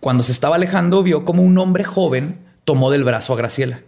Cuando 0.00 0.22
se 0.22 0.32
estaba 0.32 0.56
alejando, 0.56 1.02
vio 1.02 1.26
como 1.26 1.42
un 1.42 1.58
hombre 1.58 1.84
joven 1.84 2.47
tomó 2.68 2.90
del 2.90 3.02
brazo 3.02 3.32
a 3.32 3.36
Graciela. 3.36 3.80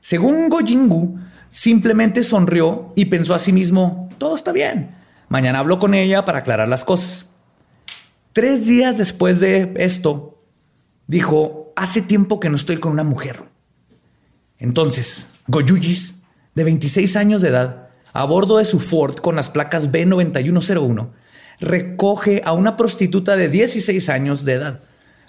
Según 0.00 0.48
Goyingu, 0.48 1.18
simplemente 1.50 2.22
sonrió 2.22 2.94
y 2.96 3.04
pensó 3.04 3.34
a 3.34 3.38
sí 3.38 3.52
mismo, 3.52 4.08
todo 4.16 4.34
está 4.34 4.52
bien. 4.52 4.94
Mañana 5.28 5.58
hablo 5.58 5.78
con 5.78 5.92
ella 5.92 6.24
para 6.24 6.38
aclarar 6.38 6.66
las 6.66 6.82
cosas. 6.82 7.26
Tres 8.32 8.66
días 8.66 8.96
después 8.96 9.38
de 9.40 9.74
esto, 9.76 10.42
dijo, 11.06 11.74
hace 11.76 12.00
tiempo 12.00 12.40
que 12.40 12.48
no 12.48 12.56
estoy 12.56 12.78
con 12.78 12.92
una 12.92 13.04
mujer. 13.04 13.44
Entonces, 14.58 15.26
Goyuyis, 15.48 16.14
de 16.54 16.64
26 16.64 17.16
años 17.16 17.42
de 17.42 17.48
edad, 17.50 17.90
a 18.14 18.24
bordo 18.24 18.56
de 18.56 18.64
su 18.64 18.80
Ford 18.80 19.16
con 19.16 19.36
las 19.36 19.50
placas 19.50 19.92
B9101, 19.92 21.10
recoge 21.60 22.40
a 22.46 22.54
una 22.54 22.78
prostituta 22.78 23.36
de 23.36 23.50
16 23.50 24.08
años 24.08 24.46
de 24.46 24.54
edad, 24.54 24.80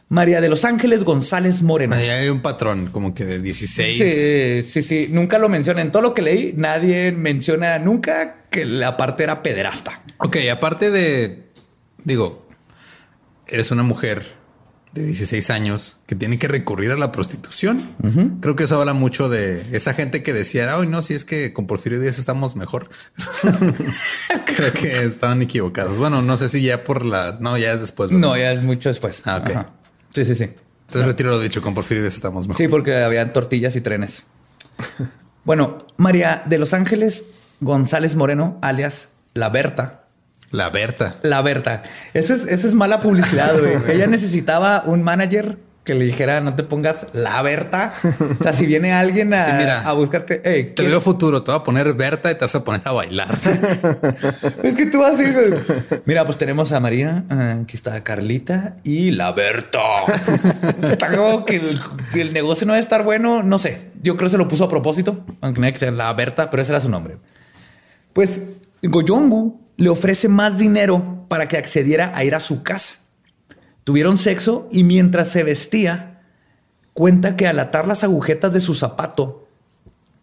María 0.10 0.42
de 0.42 0.50
los 0.50 0.64
Ángeles 0.66 1.04
González 1.04 1.62
Moreno. 1.62 1.96
Ahí 1.96 2.10
hay 2.10 2.30
un 2.30 2.42
patrón 2.42 2.88
como 2.92 3.14
que 3.14 3.26
de 3.26 3.40
16. 3.40 3.98
Sí, 3.98 4.62
sí, 4.64 4.82
sí. 4.82 5.08
Nunca 5.10 5.40
lo 5.40 5.50
menciona. 5.50 5.82
En 5.82 5.92
todo 5.92 6.02
lo 6.04 6.14
que 6.14 6.22
leí, 6.22 6.54
nadie 6.56 7.12
menciona 7.12 7.80
nunca 7.80 8.46
que 8.50 8.66
la 8.66 8.96
parte 8.98 9.24
era 9.24 9.42
pederasta. 9.42 10.04
Ok, 10.20 10.38
aparte 10.52 10.92
de, 10.92 11.48
digo, 12.04 12.48
eres 13.48 13.72
una 13.72 13.84
mujer 13.84 14.44
de 14.94 15.04
16 15.04 15.50
años 15.50 15.98
que 16.06 16.16
tiene 16.16 16.38
que 16.38 16.48
recurrir 16.48 16.92
a 16.92 16.96
la 16.96 17.12
prostitución. 17.12 17.96
Creo 18.42 18.56
que 18.56 18.66
eso 18.66 18.80
habla 18.80 18.94
mucho 18.94 19.28
de 19.28 19.76
esa 19.76 19.96
gente 19.96 20.22
que 20.22 20.34
decía, 20.34 20.78
hoy 20.78 20.86
no, 20.86 21.02
si 21.02 21.16
es 21.16 21.26
que 21.26 21.52
con 21.52 21.66
Porfirio 21.66 22.00
Díaz 22.00 22.20
estamos 22.20 22.56
mejor. 22.56 22.90
Creo 24.56 24.74
que 24.74 25.04
estaban 25.06 25.42
equivocados. 25.42 25.98
Bueno, 25.98 26.22
no 26.22 26.38
sé 26.38 26.50
si 26.50 26.62
ya 26.62 26.84
por 26.84 27.04
la... 27.04 27.38
No, 27.42 27.58
ya 27.58 27.74
es 27.74 27.82
después. 27.82 28.12
No, 28.12 28.38
ya 28.38 28.52
es 28.52 28.62
mucho 28.62 28.90
después. 28.90 29.24
Ah, 29.26 29.38
ok. 29.38 29.66
Sí, 30.14 30.26
sí, 30.26 30.36
sí. 30.36 30.44
Entonces 30.88 31.08
retiro 31.08 31.32
lo 31.32 31.40
dicho, 31.40 31.62
con 31.62 31.74
Porfirio 31.74 32.06
estamos 32.06 32.48
mejor. 32.48 32.58
Sí, 32.58 32.68
porque 32.68 32.96
habían 33.04 33.34
tortillas 33.34 33.76
y 33.76 33.82
trenes. 33.82 34.26
bueno, 35.44 35.80
María 35.98 36.44
de 36.46 36.58
Los 36.58 36.74
Ángeles 36.74 37.26
González 37.62 38.16
Moreno, 38.16 38.60
alias 38.62 39.10
La 39.34 39.50
Berta, 39.50 40.04
la 40.54 40.70
Berta. 40.70 41.16
La 41.24 41.42
Berta. 41.42 41.82
Eso 42.14 42.36
es, 42.36 42.46
eso 42.46 42.68
es 42.68 42.76
mala 42.76 43.00
publicidad, 43.00 43.60
güey. 43.60 43.74
Ella 43.96 44.06
necesitaba 44.06 44.84
un 44.86 45.02
manager 45.02 45.58
que 45.84 45.94
le 45.94 46.06
dijera 46.06 46.40
no 46.40 46.56
te 46.56 46.64
pongas 46.64 47.08
la 47.14 47.42
Berta. 47.42 47.94
O 48.40 48.44
sea, 48.44 48.54
si 48.54 48.66
viene 48.66 48.94
alguien 48.94 49.34
a, 49.34 49.82
a 49.82 49.94
buscarte, 49.94 50.38
te 50.38 50.84
veo 50.84 51.02
futuro, 51.02 51.44
te 51.44 51.52
voy 51.52 51.60
a 51.60 51.64
poner 51.64 51.94
Berta 51.94 52.32
y 52.32 52.36
te 52.36 52.42
vas 52.42 52.56
a 52.56 52.64
poner 52.64 52.82
a 52.86 52.92
bailar. 52.92 53.38
es 54.64 54.76
que 54.76 54.86
tú 54.86 55.00
vas 55.00 55.20
a 55.20 55.24
ir. 55.24 56.02
Mira, 56.06 56.26
pues 56.26 56.38
tenemos 56.38 56.72
a 56.72 56.80
María, 56.80 57.26
ah, 57.30 57.58
aquí 57.64 57.76
está 57.76 58.02
Carlita 58.04 58.78
y 58.84 59.12
la 59.12 59.32
Berta. 59.34 59.80
está 60.84 61.12
como 61.12 61.46
que 61.46 61.62
el, 62.14 62.34
negocio 62.34 62.66
no 62.66 62.74
debe 62.74 62.82
estar 62.82 63.04
bueno. 63.04 63.44
No 63.44 63.60
sé. 63.60 63.92
Yo 64.02 64.16
creo 64.16 64.28
que 64.28 64.32
se 64.32 64.38
lo 64.38 64.48
puso 64.48 64.66
a 64.66 64.70
propósito, 64.70 65.26
aunque 65.42 65.60
no 65.60 65.68
hay 65.68 65.74
que 65.74 65.80
ser 65.80 65.94
la 65.94 66.12
Berta, 66.14 66.50
pero 66.50 66.62
ese 66.62 66.72
era 66.72 66.80
su 66.80 66.90
nombre. 66.90 67.18
Pues 68.14 68.42
Goyongu 68.82 69.62
le 69.78 69.90
ofrece 69.90 70.30
más 70.30 70.60
dinero 70.60 71.26
para 71.28 71.48
que 71.48 71.58
accediera 71.58 72.12
a 72.16 72.24
ir 72.24 72.36
a 72.36 72.40
su 72.40 72.64
casa. 72.64 72.96
Tuvieron 73.84 74.18
sexo 74.18 74.68
y 74.72 74.84
mientras 74.84 75.30
se 75.30 75.44
vestía, 75.44 76.22
cuenta 76.94 77.36
que 77.36 77.48
al 77.48 77.60
atar 77.60 77.88
las 77.88 78.04
agujetas 78.04 78.54
de 78.54 78.60
su 78.60 78.74
zapato, 78.74 79.48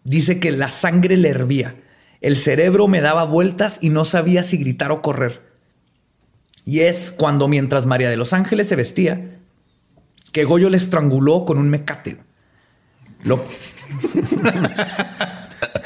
dice 0.03 0.39
que 0.39 0.51
la 0.51 0.69
sangre 0.69 1.17
le 1.17 1.29
hervía, 1.29 1.75
el 2.21 2.37
cerebro 2.37 2.87
me 2.87 3.01
daba 3.01 3.23
vueltas 3.25 3.79
y 3.81 3.89
no 3.89 4.05
sabía 4.05 4.43
si 4.43 4.57
gritar 4.57 4.91
o 4.91 5.01
correr. 5.01 5.41
Y 6.65 6.81
es 6.81 7.11
cuando 7.11 7.47
mientras 7.47 7.85
María 7.85 8.09
de 8.09 8.17
los 8.17 8.33
Ángeles 8.33 8.67
se 8.67 8.75
vestía, 8.75 9.39
que 10.31 10.43
Goyo 10.43 10.69
le 10.69 10.77
estranguló 10.77 11.45
con 11.45 11.57
un 11.57 11.69
mecate. 11.69 12.17
Lo... 13.23 13.43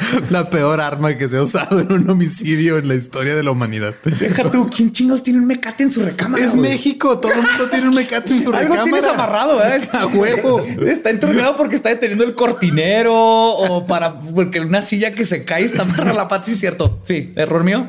la 0.29 0.49
peor 0.49 0.81
arma 0.81 1.17
que 1.17 1.27
se 1.29 1.37
ha 1.37 1.41
usado 1.41 1.79
en 1.79 1.91
un 1.91 2.09
homicidio 2.09 2.77
en 2.77 2.87
la 2.87 2.95
historia 2.95 3.35
de 3.35 3.43
la 3.43 3.51
humanidad. 3.51 3.93
Deja 4.03 4.49
tú, 4.51 4.69
¿quién 4.69 4.91
chingos 4.91 5.23
tiene 5.23 5.39
un 5.39 5.47
mecate 5.47 5.83
en 5.83 5.91
su 5.91 6.01
recámara? 6.03 6.43
Es 6.43 6.55
México, 6.55 7.19
todo 7.19 7.33
el 7.33 7.41
mundo 7.41 7.69
tiene 7.69 7.89
un 7.89 7.95
mecate 7.95 8.33
en 8.33 8.43
su 8.43 8.51
recámara. 8.51 8.81
Algo 8.81 8.83
tienes 8.83 9.05
amarrado, 9.05 9.63
¿eh? 9.63 9.81
A 9.93 10.05
huevo. 10.07 10.61
Está 10.61 11.09
entornado 11.09 11.55
porque 11.55 11.75
está 11.75 11.89
deteniendo 11.89 12.23
el 12.23 12.35
cortinero 12.35 13.13
o 13.15 13.85
para 13.85 14.19
porque 14.19 14.59
una 14.59 14.81
silla 14.81 15.11
que 15.11 15.25
se 15.25 15.45
cae 15.45 15.63
está 15.65 15.85
para 15.85 16.13
la 16.13 16.27
pata, 16.27 16.45
sí, 16.45 16.55
cierto. 16.55 17.01
Sí, 17.05 17.31
error 17.35 17.63
mío. 17.63 17.87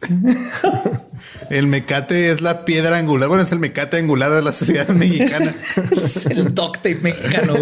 El 1.50 1.66
mecate 1.66 2.30
es 2.30 2.40
la 2.40 2.64
piedra 2.64 2.96
angular. 2.96 3.28
Bueno, 3.28 3.42
es 3.42 3.52
el 3.52 3.58
mecate 3.58 3.98
angular 3.98 4.32
de 4.32 4.42
la 4.42 4.52
sociedad 4.52 4.88
mexicana. 4.88 5.54
es 5.90 6.26
el 6.26 6.54
duct 6.54 6.84
mexicano. 7.00 7.54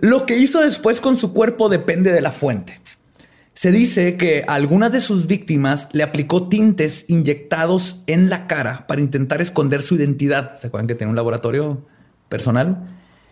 Lo 0.00 0.26
que 0.26 0.36
hizo 0.38 0.60
después 0.60 1.00
con 1.00 1.16
su 1.16 1.32
cuerpo 1.32 1.68
depende 1.68 2.12
de 2.12 2.20
la 2.20 2.32
fuente. 2.32 2.80
Se 3.54 3.72
dice 3.72 4.16
que 4.16 4.44
a 4.46 4.54
algunas 4.54 4.92
de 4.92 5.00
sus 5.00 5.26
víctimas 5.26 5.88
le 5.92 6.02
aplicó 6.02 6.48
tintes 6.48 7.06
inyectados 7.08 8.02
en 8.06 8.28
la 8.28 8.46
cara 8.46 8.86
para 8.86 9.00
intentar 9.00 9.40
esconder 9.40 9.80
su 9.80 9.94
identidad. 9.94 10.56
¿Se 10.56 10.66
acuerdan 10.66 10.86
que 10.88 10.94
tiene 10.94 11.10
un 11.10 11.16
laboratorio 11.16 11.86
personal? 12.28 12.84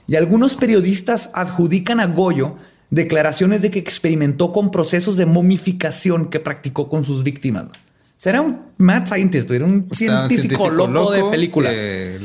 Y 0.07 0.17
algunos 0.17 0.57
periodistas 0.57 1.31
adjudican 1.35 2.01
a 2.01 2.07
Goyo 2.07 2.57
declaraciones 2.91 3.61
de 3.61 3.71
que 3.71 3.79
experimentó 3.79 4.53
con 4.53 4.71
procesos 4.71 5.17
de 5.17 5.27
momificación 5.27 6.31
que 6.31 6.41
practicó 6.41 6.89
con 6.89 7.05
sus 7.05 7.23
víctimas. 7.23 7.67
Será 8.25 8.41
un 8.41 8.73
mad 8.79 9.07
scientist, 9.07 9.51
era 9.51 9.67
un 9.67 9.87
científico, 9.93 10.71
loco, 10.71 11.13
de 11.13 11.23
película. 11.31 11.71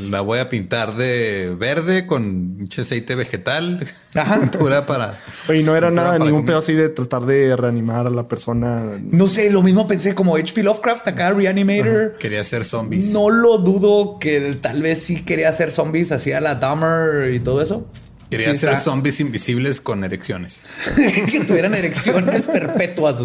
la 0.09 0.21
voy 0.21 0.39
a 0.39 0.47
pintar 0.47 0.95
de 0.95 1.53
verde 1.59 2.07
con 2.07 2.55
mucho 2.55 2.83
aceite 2.83 3.15
vegetal. 3.15 3.85
Ajá. 4.15 4.49
para. 4.87 5.19
Y 5.53 5.61
no 5.61 5.75
era 5.75 5.91
nada, 5.91 6.17
ningún 6.17 6.45
pedo 6.45 6.59
así 6.59 6.71
de 6.71 6.87
tratar 6.87 7.25
de 7.25 7.53
reanimar 7.57 8.07
a 8.07 8.11
la 8.11 8.29
persona. 8.29 8.97
No 9.11 9.27
sé, 9.27 9.51
lo 9.51 9.61
mismo 9.61 9.89
pensé 9.89 10.15
como 10.15 10.37
H.P. 10.37 10.63
Lovecraft 10.63 11.05
acá, 11.09 11.33
Reanimator. 11.33 12.15
Quería 12.17 12.39
hacer 12.39 12.63
zombies. 12.63 13.09
No 13.11 13.29
lo 13.29 13.57
dudo 13.57 14.19
que 14.19 14.57
tal 14.61 14.81
vez 14.81 15.03
sí 15.03 15.21
quería 15.25 15.49
hacer 15.49 15.69
zombies, 15.69 16.13
hacía 16.13 16.39
la 16.39 16.55
Dahmer 16.55 17.33
y 17.33 17.41
todo 17.41 17.61
eso. 17.61 17.89
Quería 18.29 18.51
hacer 18.51 18.77
zombies 18.77 19.19
invisibles 19.19 19.81
con 19.81 20.03
erecciones. 20.03 20.61
que 21.29 21.39
tuvieran 21.41 21.73
erecciones 21.73 22.47
perpetuas 22.47 23.15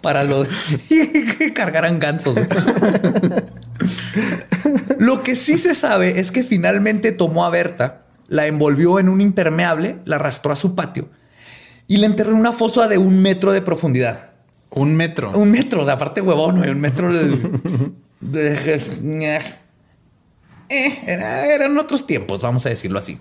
para 0.00 0.24
los 0.24 0.48
que 0.88 1.52
cargaran 1.54 1.98
gansos. 1.98 2.36
Lo 4.98 5.22
que 5.22 5.36
sí 5.36 5.58
se 5.58 5.74
sabe 5.74 6.20
es 6.20 6.30
que 6.30 6.44
finalmente 6.44 7.12
tomó 7.12 7.44
a 7.44 7.50
Berta, 7.50 8.02
la 8.28 8.46
envolvió 8.46 8.98
en 8.98 9.08
un 9.08 9.20
impermeable, 9.20 9.98
la 10.04 10.16
arrastró 10.16 10.52
a 10.52 10.56
su 10.56 10.74
patio 10.74 11.08
y 11.86 11.96
la 11.96 12.06
enterró 12.06 12.32
en 12.32 12.38
una 12.38 12.52
fosa 12.52 12.86
de 12.88 12.98
un 12.98 13.20
metro 13.22 13.52
de 13.52 13.62
profundidad. 13.62 14.30
Un 14.70 14.94
metro. 14.94 15.32
Un 15.32 15.50
metro, 15.50 15.82
o 15.82 15.84
sea, 15.84 15.94
aparte 15.94 16.20
huevón, 16.20 16.58
un 16.58 16.80
metro 16.80 17.12
de, 17.12 18.80
eh, 20.68 21.02
eran 21.06 21.78
otros 21.78 22.06
tiempos, 22.06 22.42
vamos 22.42 22.66
a 22.66 22.68
decirlo 22.68 22.98
así. 22.98 23.18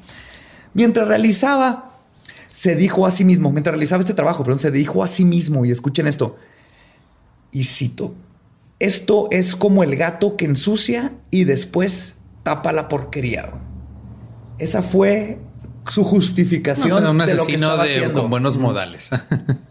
Mientras 0.77 1.07
realizaba, 1.07 1.89
se 2.51 2.75
dijo 2.75 3.07
a 3.07 3.11
sí 3.11 3.25
mismo, 3.25 3.51
mientras 3.51 3.73
realizaba 3.73 4.01
este 4.01 4.13
trabajo, 4.13 4.43
perdón, 4.43 4.59
se 4.59 4.69
dijo 4.69 5.03
a 5.03 5.07
sí 5.07 5.25
mismo, 5.25 5.65
y 5.65 5.71
escuchen 5.71 6.05
esto, 6.05 6.37
y 7.51 7.63
cito, 7.63 8.13
esto 8.77 9.27
es 9.31 9.55
como 9.55 9.81
el 9.83 9.95
gato 9.95 10.37
que 10.37 10.45
ensucia 10.45 11.13
y 11.31 11.45
después 11.45 12.13
tapa 12.43 12.73
la 12.73 12.89
porquería. 12.89 13.53
Esa 14.59 14.83
fue 14.83 15.39
su 15.87 16.03
justificación. 16.03 17.07
un 17.07 17.21
asesino 17.21 17.75
de, 17.77 18.11
con 18.13 18.29
buenos 18.29 18.59
modales. 18.59 19.09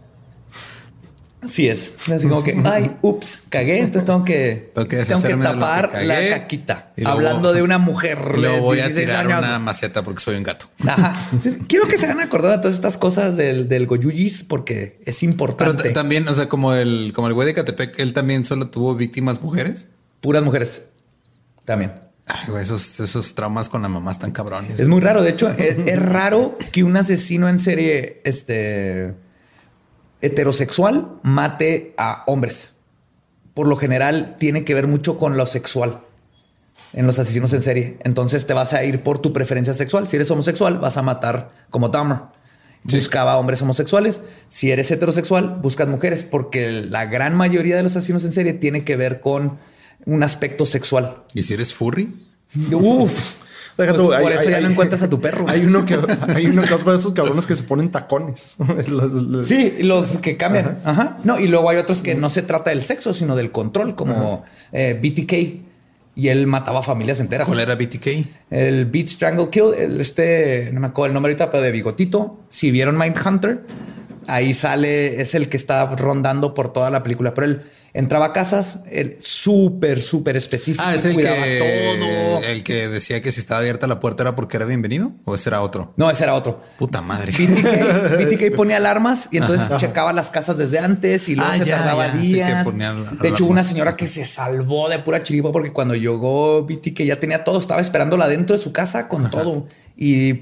Así 1.42 1.68
es. 1.68 1.92
Así 2.12 2.28
como 2.28 2.42
que, 2.42 2.60
ay, 2.64 2.96
ups, 3.02 3.44
cagué. 3.48 3.78
Entonces 3.78 4.04
tengo 4.04 4.24
que, 4.24 4.72
Tengo 4.74 4.88
que 4.88 5.04
tengo 5.04 5.42
tapar 5.42 5.92
la 6.02 6.28
caquita. 6.30 6.92
Luego- 6.96 7.10
Hablando 7.12 7.52
de 7.52 7.62
una 7.62 7.78
mujer. 7.78 8.18
de 8.54 8.60
voy 8.60 8.80
a 8.80 8.88
16 8.88 9.06
tirar 9.06 9.26
años. 9.26 9.38
una 9.40 9.58
maceta 9.58 10.02
porque 10.02 10.20
soy 10.20 10.36
un 10.36 10.42
gato. 10.42 10.66
Ajá. 10.86 11.28
Entonces, 11.32 11.60
quiero 11.68 11.86
que 11.88 11.98
se 11.98 12.06
hagan 12.06 12.20
acordar 12.20 12.52
de 12.52 12.58
todas 12.58 12.74
estas 12.74 12.96
cosas 12.98 13.36
del, 13.36 13.68
del 13.68 13.86
porque 14.48 15.00
es 15.04 15.18
Pero 15.20 15.30
importante. 15.30 15.82
t- 15.84 15.90
también, 15.90 16.26
o 16.28 16.34
sea, 16.34 16.48
como 16.48 16.72
el, 16.74 17.12
como 17.14 17.28
el 17.28 17.34
güey 17.34 17.46
de 17.46 17.54
Catepec, 17.54 17.98
él 18.00 18.12
también 18.12 18.44
solo 18.44 18.70
tuvo 18.70 18.96
víctimas 18.96 19.40
mujeres. 19.40 19.88
Puras 20.20 20.42
mujeres. 20.42 20.86
También. 21.64 21.92
Ay, 22.26 22.48
güey, 22.48 22.62
esos, 22.62 22.98
esos 22.98 23.34
traumas 23.36 23.68
con 23.68 23.82
la 23.82 23.88
mamá 23.88 24.10
están 24.10 24.32
cabrones. 24.32 24.80
Es 24.80 24.88
muy 24.88 25.00
raro. 25.00 25.22
De 25.22 25.30
hecho, 25.30 25.50
es, 25.50 25.76
es 25.86 26.02
raro 26.02 26.58
que 26.72 26.82
un 26.82 26.96
asesino 26.96 27.48
en 27.48 27.58
serie 27.60 28.20
este, 28.24 29.12
heterosexual 30.20 31.18
mate 31.22 31.94
a 31.96 32.24
hombres. 32.26 32.72
Por 33.54 33.66
lo 33.68 33.76
general, 33.76 34.36
tiene 34.38 34.64
que 34.64 34.74
ver 34.74 34.86
mucho 34.86 35.18
con 35.18 35.36
lo 35.36 35.46
sexual 35.46 36.02
en 36.92 37.06
los 37.06 37.18
asesinos 37.18 37.52
en 37.52 37.62
serie. 37.62 37.98
Entonces 38.04 38.46
te 38.46 38.54
vas 38.54 38.72
a 38.72 38.84
ir 38.84 39.02
por 39.02 39.18
tu 39.18 39.32
preferencia 39.32 39.74
sexual. 39.74 40.06
Si 40.06 40.16
eres 40.16 40.30
homosexual, 40.30 40.78
vas 40.78 40.96
a 40.96 41.02
matar 41.02 41.52
como 41.70 41.88
Dahmer. 41.88 42.18
Buscaba 42.84 43.36
hombres 43.36 43.62
homosexuales. 43.62 44.20
Si 44.48 44.70
eres 44.70 44.90
heterosexual, 44.90 45.58
buscas 45.60 45.88
mujeres, 45.88 46.24
porque 46.24 46.70
la 46.70 47.06
gran 47.06 47.34
mayoría 47.34 47.76
de 47.76 47.82
los 47.82 47.96
asesinos 47.96 48.24
en 48.24 48.32
serie 48.32 48.54
tiene 48.54 48.84
que 48.84 48.96
ver 48.96 49.20
con 49.20 49.58
un 50.04 50.22
aspecto 50.22 50.66
sexual. 50.66 51.24
¿Y 51.34 51.42
si 51.42 51.54
eres 51.54 51.74
furry? 51.74 52.14
Uf. 52.72 53.38
Deja 53.76 53.92
Pues 53.92 54.02
tú, 54.02 54.06
por 54.08 54.14
hay- 54.16 54.26
eso 54.34 54.40
hay- 54.40 54.50
ya 54.50 54.60
no 54.60 54.66
hay- 54.68 54.72
encuentras 54.72 55.02
a 55.02 55.10
tu 55.10 55.20
perro. 55.20 55.46
Hay 55.48 55.66
uno 55.66 55.84
que 55.84 55.98
hay 56.34 56.46
uno 56.46 56.62
que 56.62 56.72
otro 56.74 56.92
de 56.92 56.98
esos 56.98 57.12
cabrones 57.12 57.46
que 57.46 57.56
se 57.56 57.62
ponen 57.62 57.90
tacones. 57.90 58.56
Los- 58.88 59.12
los- 59.12 59.46
Sí, 59.46 59.74
los 59.80 60.18
que 60.18 60.36
cambian. 60.36 60.78
Ajá. 60.84 61.18
No, 61.24 61.38
y 61.38 61.46
luego 61.46 61.68
hay 61.70 61.76
otros 61.76 62.00
que 62.00 62.14
no 62.14 62.30
se 62.30 62.42
trata 62.42 62.70
del 62.70 62.82
sexo, 62.82 63.12
sino 63.12 63.36
del 63.36 63.50
control, 63.52 63.94
como 63.94 64.44
eh, 64.72 64.98
BTK. 65.00 65.62
Y 66.18 66.28
él 66.28 66.46
mataba 66.46 66.80
familias 66.82 67.20
enteras. 67.20 67.46
¿Cuál 67.46 67.60
era 67.60 67.74
BTK? 67.74 68.26
El 68.50 68.86
Beat 68.86 69.08
Strangle 69.08 69.50
Kill, 69.50 69.74
el 69.76 70.00
este, 70.00 70.70
no 70.72 70.80
me 70.80 70.86
acuerdo 70.86 71.08
el 71.08 71.12
nombre 71.12 71.32
ahorita, 71.32 71.50
pero 71.50 71.62
de 71.62 71.70
bigotito. 71.70 72.38
Si 72.48 72.70
vieron 72.70 72.96
Mindhunter, 72.96 73.60
ahí 74.26 74.54
sale, 74.54 75.20
es 75.20 75.34
el 75.34 75.50
que 75.50 75.58
está 75.58 75.84
rondando 75.94 76.54
por 76.54 76.72
toda 76.72 76.90
la 76.90 77.02
película. 77.02 77.34
Pero 77.34 77.46
él 77.48 77.62
entraba 77.98 78.26
a 78.26 78.32
casas, 78.32 78.80
súper, 79.18 80.00
súper 80.00 80.36
específico. 80.36 80.84
Ah, 80.86 80.94
es 80.94 81.04
el 81.04 81.14
cuidaba 81.14 81.42
que, 81.44 81.58
todo. 81.58 82.42
el 82.44 82.62
que 82.62 82.88
decía 82.88 83.22
que 83.22 83.32
si 83.32 83.40
estaba 83.40 83.60
abierta 83.60 83.86
la 83.86 84.00
puerta 84.00 84.22
era 84.22 84.36
porque 84.36 84.56
era 84.58 84.66
bienvenido 84.66 85.12
o 85.24 85.34
ese 85.34 85.48
era 85.48 85.62
otro. 85.62 85.94
No, 85.96 86.10
ese 86.10 86.24
era 86.24 86.34
otro. 86.34 86.60
Puta 86.78 87.00
madre. 87.02 87.32
BTK, 87.32 88.18
BTK 88.50 88.54
ponía 88.54 88.76
alarmas 88.76 89.28
y 89.32 89.38
entonces 89.38 89.74
checaba 89.78 90.12
las 90.12 90.30
casas 90.30 90.56
desde 90.58 90.78
antes 90.78 91.28
y 91.28 91.36
luego 91.36 91.50
Ah, 91.52 91.58
se 91.58 91.64
ya, 91.64 91.78
tardaba 91.78 92.06
ya, 92.06 92.12
sí 92.20 92.32
días. 92.34 92.66
al- 92.66 93.18
de 93.18 93.28
hecho, 93.28 93.46
una 93.46 93.64
señora 93.64 93.96
que 93.96 94.06
se 94.08 94.24
salvó 94.24 94.88
de 94.88 94.98
pura 94.98 95.22
chiripa 95.22 95.50
porque 95.50 95.72
cuando 95.72 95.94
llegó 95.94 96.64
BTK 96.64 97.02
ya 97.04 97.18
tenía 97.18 97.44
todo, 97.44 97.58
estaba 97.58 97.80
esperándola 97.80 98.28
dentro 98.28 98.56
de 98.56 98.62
su 98.62 98.72
casa 98.72 99.08
con 99.08 99.30
todo 99.30 99.68
y 99.96 100.34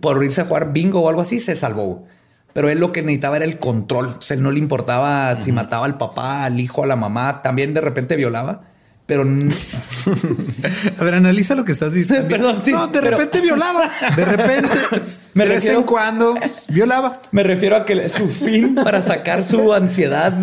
por 0.00 0.22
irse 0.22 0.42
a 0.42 0.44
jugar 0.44 0.72
bingo 0.72 1.00
o 1.00 1.08
algo 1.08 1.22
así 1.22 1.40
se 1.40 1.54
salvó. 1.54 2.04
Pero 2.58 2.70
él 2.70 2.80
lo 2.80 2.90
que 2.90 3.02
necesitaba 3.02 3.36
era 3.36 3.44
el 3.44 3.60
control. 3.60 4.16
O 4.18 4.20
sea, 4.20 4.36
él 4.36 4.42
no 4.42 4.50
le 4.50 4.58
importaba 4.58 5.36
si 5.36 5.52
mataba 5.52 5.86
al 5.86 5.96
papá, 5.96 6.44
al 6.44 6.58
hijo, 6.58 6.82
a 6.82 6.88
la 6.88 6.96
mamá. 6.96 7.40
También 7.40 7.72
de 7.72 7.80
repente 7.80 8.16
violaba, 8.16 8.62
pero 9.08 9.24
A 10.98 11.04
ver, 11.04 11.14
analiza 11.14 11.54
lo 11.54 11.64
que 11.64 11.72
estás 11.72 11.94
diciendo. 11.94 12.28
Perdón, 12.30 12.60
sí, 12.62 12.72
No, 12.72 12.88
de 12.88 13.00
pero- 13.00 13.16
repente 13.16 13.40
violaba. 13.40 13.90
De 14.14 14.24
repente, 14.26 14.68
Me 15.34 15.44
de 15.46 15.54
vez 15.54 15.64
en 15.64 15.82
cuando 15.84 16.34
violaba. 16.68 17.22
Me 17.30 17.42
refiero 17.42 17.76
a 17.76 17.84
que 17.86 18.06
su 18.10 18.28
fin 18.28 18.74
para 18.74 19.00
sacar 19.00 19.44
su 19.44 19.72
ansiedad 19.72 20.34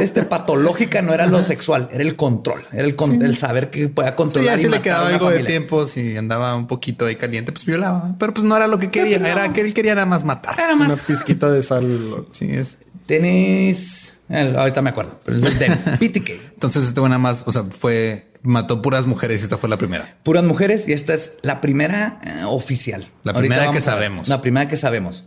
este, 0.00 0.22
patológica 0.24 1.00
no 1.00 1.14
era 1.14 1.26
lo 1.26 1.44
sexual, 1.44 1.88
era 1.92 2.02
el 2.02 2.16
control, 2.16 2.64
era 2.72 2.82
el, 2.84 2.96
con- 2.96 3.22
el 3.22 3.36
saber 3.36 3.70
que 3.70 3.88
pueda 3.88 4.10
Sí, 4.10 4.14
controlar. 4.16 4.54
ya 4.56 4.60
y 4.60 4.64
si 4.64 4.68
le 4.68 4.82
quedaba 4.82 5.06
una 5.06 5.14
algo 5.14 5.30
de 5.30 5.44
tiempo, 5.44 5.86
si 5.86 6.16
andaba 6.16 6.56
un 6.56 6.66
poquito 6.66 7.06
ahí 7.06 7.14
caliente, 7.14 7.52
pues 7.52 7.64
violaba. 7.66 8.16
Pero 8.18 8.34
pues 8.34 8.44
no 8.44 8.56
era 8.56 8.66
lo 8.66 8.80
que 8.80 8.90
quería, 8.90 9.18
era 9.18 9.52
que 9.52 9.60
él 9.60 9.72
quería 9.74 9.94
nada 9.94 10.06
más 10.06 10.24
matar. 10.24 10.58
Era 10.58 10.74
Una 10.74 10.88
más. 10.88 11.02
pizquita 11.06 11.50
de 11.50 11.62
sal. 11.62 12.26
Sí, 12.32 12.50
es. 12.50 12.78
Tenis. 13.06 14.18
eh, 14.28 14.54
ahorita 14.56 14.82
me 14.82 14.90
acuerdo, 14.90 15.20
pero 15.24 15.38
es 15.38 15.58
tenis. 15.58 15.82
PTK. 16.00 16.30
Entonces 16.54 16.86
este 16.86 17.00
nada 17.00 17.18
más, 17.18 17.44
o 17.46 17.52
sea, 17.52 17.64
fue, 17.64 18.26
mató 18.42 18.82
puras 18.82 19.06
mujeres 19.06 19.40
y 19.40 19.44
esta 19.44 19.58
fue 19.58 19.68
la 19.68 19.78
primera. 19.78 20.16
Puras 20.22 20.44
mujeres 20.44 20.88
y 20.88 20.92
esta 20.92 21.14
es 21.14 21.34
la 21.42 21.60
primera 21.60 22.20
eh, 22.26 22.44
oficial. 22.46 23.08
La 23.22 23.32
primera 23.32 23.70
que 23.70 23.80
sabemos. 23.80 24.28
La 24.28 24.40
primera 24.40 24.68
que 24.68 24.76
sabemos. 24.76 25.24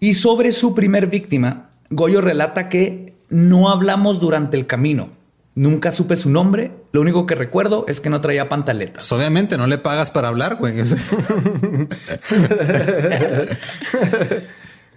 Y 0.00 0.14
sobre 0.14 0.52
su 0.52 0.74
primer 0.74 1.06
víctima, 1.06 1.70
Goyo 1.90 2.20
relata 2.20 2.68
que 2.68 3.14
no 3.28 3.70
hablamos 3.70 4.20
durante 4.20 4.56
el 4.56 4.66
camino. 4.66 5.10
Nunca 5.54 5.90
supe 5.90 6.16
su 6.16 6.30
nombre. 6.30 6.72
Lo 6.92 7.00
único 7.00 7.26
que 7.26 7.34
recuerdo 7.34 7.84
es 7.88 8.00
que 8.00 8.08
no 8.08 8.20
traía 8.20 8.48
pantaletas. 8.48 9.08
Pues 9.08 9.12
obviamente 9.12 9.58
no 9.58 9.66
le 9.66 9.78
pagas 9.78 10.10
para 10.10 10.28
hablar, 10.28 10.56
güey. 10.56 10.74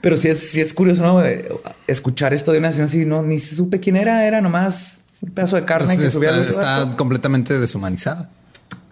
Pero 0.04 0.18
sí 0.18 0.28
es, 0.28 0.52
sí 0.52 0.60
es 0.60 0.74
curioso, 0.74 1.02
¿no? 1.02 1.24
Eh, 1.24 1.48
Escuchar 1.88 2.34
esto 2.34 2.52
de 2.52 2.58
una 2.58 2.68
nación 2.68 2.86
así, 2.88 3.06
no, 3.06 3.24
ni 3.24 3.38
supe 3.40 3.80
quién 3.80 3.96
era, 3.96 4.28
era 4.28 4.42
nomás 4.42 5.00
un 5.22 5.32
pedazo 5.32 5.56
de 5.56 5.64
carne 5.64 5.98
que 5.98 6.10
subía 6.10 6.32
está, 6.42 6.76
al 6.76 6.82
está 6.90 6.98
completamente 6.98 7.58
deshumanizada. 7.58 8.30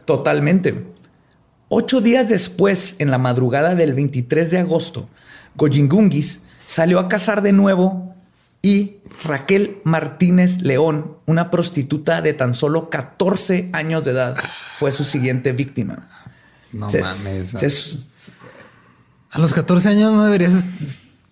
Totalmente. 0.06 0.86
Ocho 1.68 2.00
días 2.00 2.30
después, 2.30 2.96
en 3.00 3.12
la 3.12 3.18
madrugada 3.18 3.76
del 3.76 3.94
23 3.94 4.52
de 4.52 4.60
agosto, 4.60 5.10
Goyingungis 5.56 6.44
salió 6.66 6.98
a 7.00 7.10
cazar 7.10 7.42
de 7.42 7.52
nuevo 7.52 8.16
y 8.62 8.98
Raquel 9.26 9.80
Martínez 9.84 10.62
León, 10.62 11.18
una 11.26 11.52
prostituta 11.52 12.22
de 12.22 12.34
tan 12.34 12.54
solo 12.54 12.90
14 12.90 13.70
años 13.74 14.06
de 14.06 14.12
edad, 14.12 14.38
fue 14.80 14.94
su 14.94 15.04
siguiente 15.04 15.52
víctima. 15.52 16.08
No 16.72 16.90
Se- 16.90 17.02
mames. 17.02 17.50
se- 17.50 17.98
A 19.32 19.40
los 19.40 19.54
14 19.54 19.90
años 19.90 20.14
no 20.14 20.24
deberías, 20.26 20.64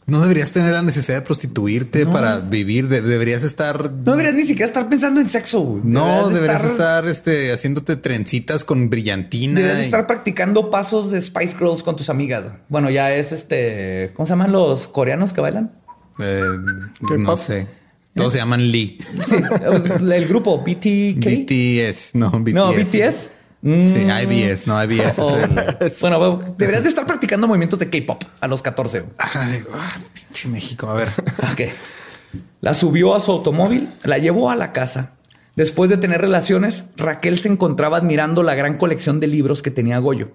no 0.10 0.22
deberías 0.22 0.52
tener 0.52 0.74
la 0.74 0.82
necesidad 0.82 1.20
de 1.20 1.22
prostituirte 1.24 2.06
para 2.06 2.40
vivir. 2.40 2.88
De- 2.88 3.02
deberías 3.02 3.44
estar. 3.44 3.92
no 3.92 4.12
deberías 4.12 4.36
ni 4.36 4.46
siquiera 4.46 4.66
estar 4.68 4.88
pensando 4.90 5.20
en 5.22 5.30
sexo. 5.30 5.80
No, 5.84 6.30
de 6.30 6.36
deberías 6.36 6.64
estar, 6.64 7.08
este, 7.08 7.52
haciéndote 7.54 7.96
trencitas 7.96 8.64
con 8.64 8.90
brillantina. 8.90 9.56
Deberías 9.56 9.82
y- 9.82 9.86
estar 9.86 10.08
practicando 10.08 10.70
pasos 10.70 11.12
de 11.12 11.22
Spice 11.22 11.56
Girls 11.58 11.84
con 11.84 11.96
tus 11.96 12.10
amigas. 12.10 12.46
Bueno, 12.70 12.90
ya 12.90 13.14
es 13.14 13.32
este. 13.32 14.12
¿Cómo 14.16 14.26
se 14.26 14.32
llaman 14.32 14.52
los 14.52 14.88
coreanos 14.88 15.34
que 15.34 15.42
bailan? 15.42 15.72
eh, 16.20 16.42
¿Qué 17.08 17.18
no 17.18 17.38
sé. 17.38 17.68
Todos 18.16 18.34
se 18.34 18.40
llaman 18.40 18.70
Lee. 18.72 18.98
Sí, 19.26 19.36
el 20.12 20.28
grupo 20.28 20.58
BTK. 20.62 21.46
BTS, 21.46 22.16
no, 22.16 22.32
BTS. 22.32 22.54
No, 22.54 22.74
BTS. 22.74 23.32
Sí, 23.62 24.08
IBS, 24.08 24.68
no, 24.68 24.82
IBS 24.82 25.20
Oh. 25.20 25.38
es 25.38 25.44
el. 25.44 25.94
Bueno, 26.02 26.40
deberías 26.58 26.84
de 26.84 26.90
estar 26.90 27.06
practicando 27.06 27.48
movimientos 27.48 27.80
de 27.80 27.90
K-pop 27.90 28.24
a 28.40 28.48
los 28.48 28.62
14. 28.62 29.06
Ay, 29.18 29.64
ah, 29.74 29.98
pinche 30.14 30.48
México. 30.48 30.90
A 30.90 30.94
ver. 30.94 31.10
Ok. 31.52 31.62
La 32.62 32.74
subió 32.74 33.16
a 33.16 33.20
su 33.20 33.32
automóvil, 33.32 33.90
la 34.04 34.18
llevó 34.18 34.50
a 34.52 34.56
la 34.56 34.72
casa. 34.72 35.14
Después 35.56 35.90
de 35.90 35.98
tener 35.98 36.22
relaciones, 36.22 36.86
Raquel 36.96 37.38
se 37.40 37.50
encontraba 37.50 37.98
admirando 37.98 38.44
la 38.44 38.56
gran 38.56 38.78
colección 38.78 39.20
de 39.20 39.28
libros 39.28 39.62
que 39.62 39.72
tenía 39.72 39.98
Goyo. 40.00 40.32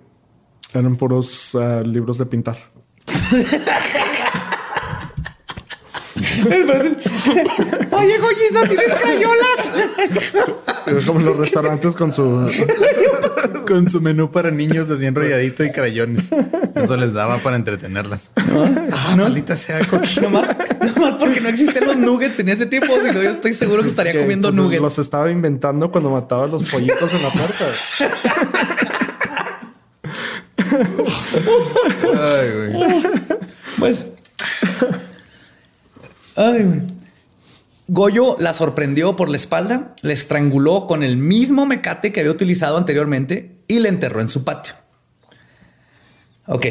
Eran 0.74 0.96
puros 0.96 1.54
ah, 1.54 1.82
libros 1.84 2.18
de 2.18 2.26
pintar. 2.26 2.56
Oye, 7.92 8.18
Goyis, 8.18 8.52
¿no 8.52 8.62
tienes 8.62 8.94
crayolas? 8.94 9.70
Es 10.86 11.06
como 11.06 11.20
en 11.20 11.26
los 11.26 11.36
restaurantes 11.36 11.94
con 11.94 12.12
su. 12.12 12.50
Con 13.66 13.90
su 13.90 14.00
menú 14.02 14.30
para 14.30 14.50
niños 14.50 14.90
así 14.90 15.06
enrolladito 15.06 15.64
y 15.64 15.72
crayones. 15.72 16.30
Eso 16.74 16.96
les 16.98 17.14
daba 17.14 17.38
para 17.38 17.56
entretenerlas. 17.56 18.30
Ah, 18.36 19.16
maldita 19.16 19.56
sea. 19.56 19.80
nomás, 20.20 20.54
nomás 20.94 21.14
porque 21.18 21.40
no 21.40 21.48
existen 21.48 21.86
los 21.86 21.96
nuggets 21.96 22.38
en 22.40 22.50
ese 22.50 22.66
tiempo, 22.66 22.92
sino 23.02 23.22
yo 23.22 23.30
estoy 23.30 23.54
seguro 23.54 23.82
que 23.82 23.88
estaría 23.88 24.12
que, 24.12 24.20
comiendo 24.20 24.48
pues, 24.48 24.56
nuggets. 24.56 24.82
Los 24.82 24.98
estaba 24.98 25.30
inventando 25.30 25.90
cuando 25.90 26.10
mataba 26.10 26.44
a 26.44 26.46
los 26.46 26.70
pollitos 26.70 27.10
en 27.14 27.22
la 27.22 27.30
puerta. 27.30 27.64
Ay, 32.14 32.50
güey. 32.54 33.02
Pues. 33.78 34.06
Ay, 36.36 36.62
güey. 36.64 36.93
Goyo 37.86 38.36
la 38.38 38.54
sorprendió 38.54 39.14
por 39.14 39.28
la 39.28 39.36
espalda, 39.36 39.94
le 40.02 40.14
estranguló 40.14 40.86
con 40.86 41.02
el 41.02 41.16
mismo 41.16 41.66
mecate 41.66 42.12
que 42.12 42.20
había 42.20 42.32
utilizado 42.32 42.78
anteriormente 42.78 43.58
y 43.68 43.80
le 43.80 43.90
enterró 43.90 44.20
en 44.20 44.28
su 44.28 44.42
patio. 44.44 44.74
Ok, 46.46 46.66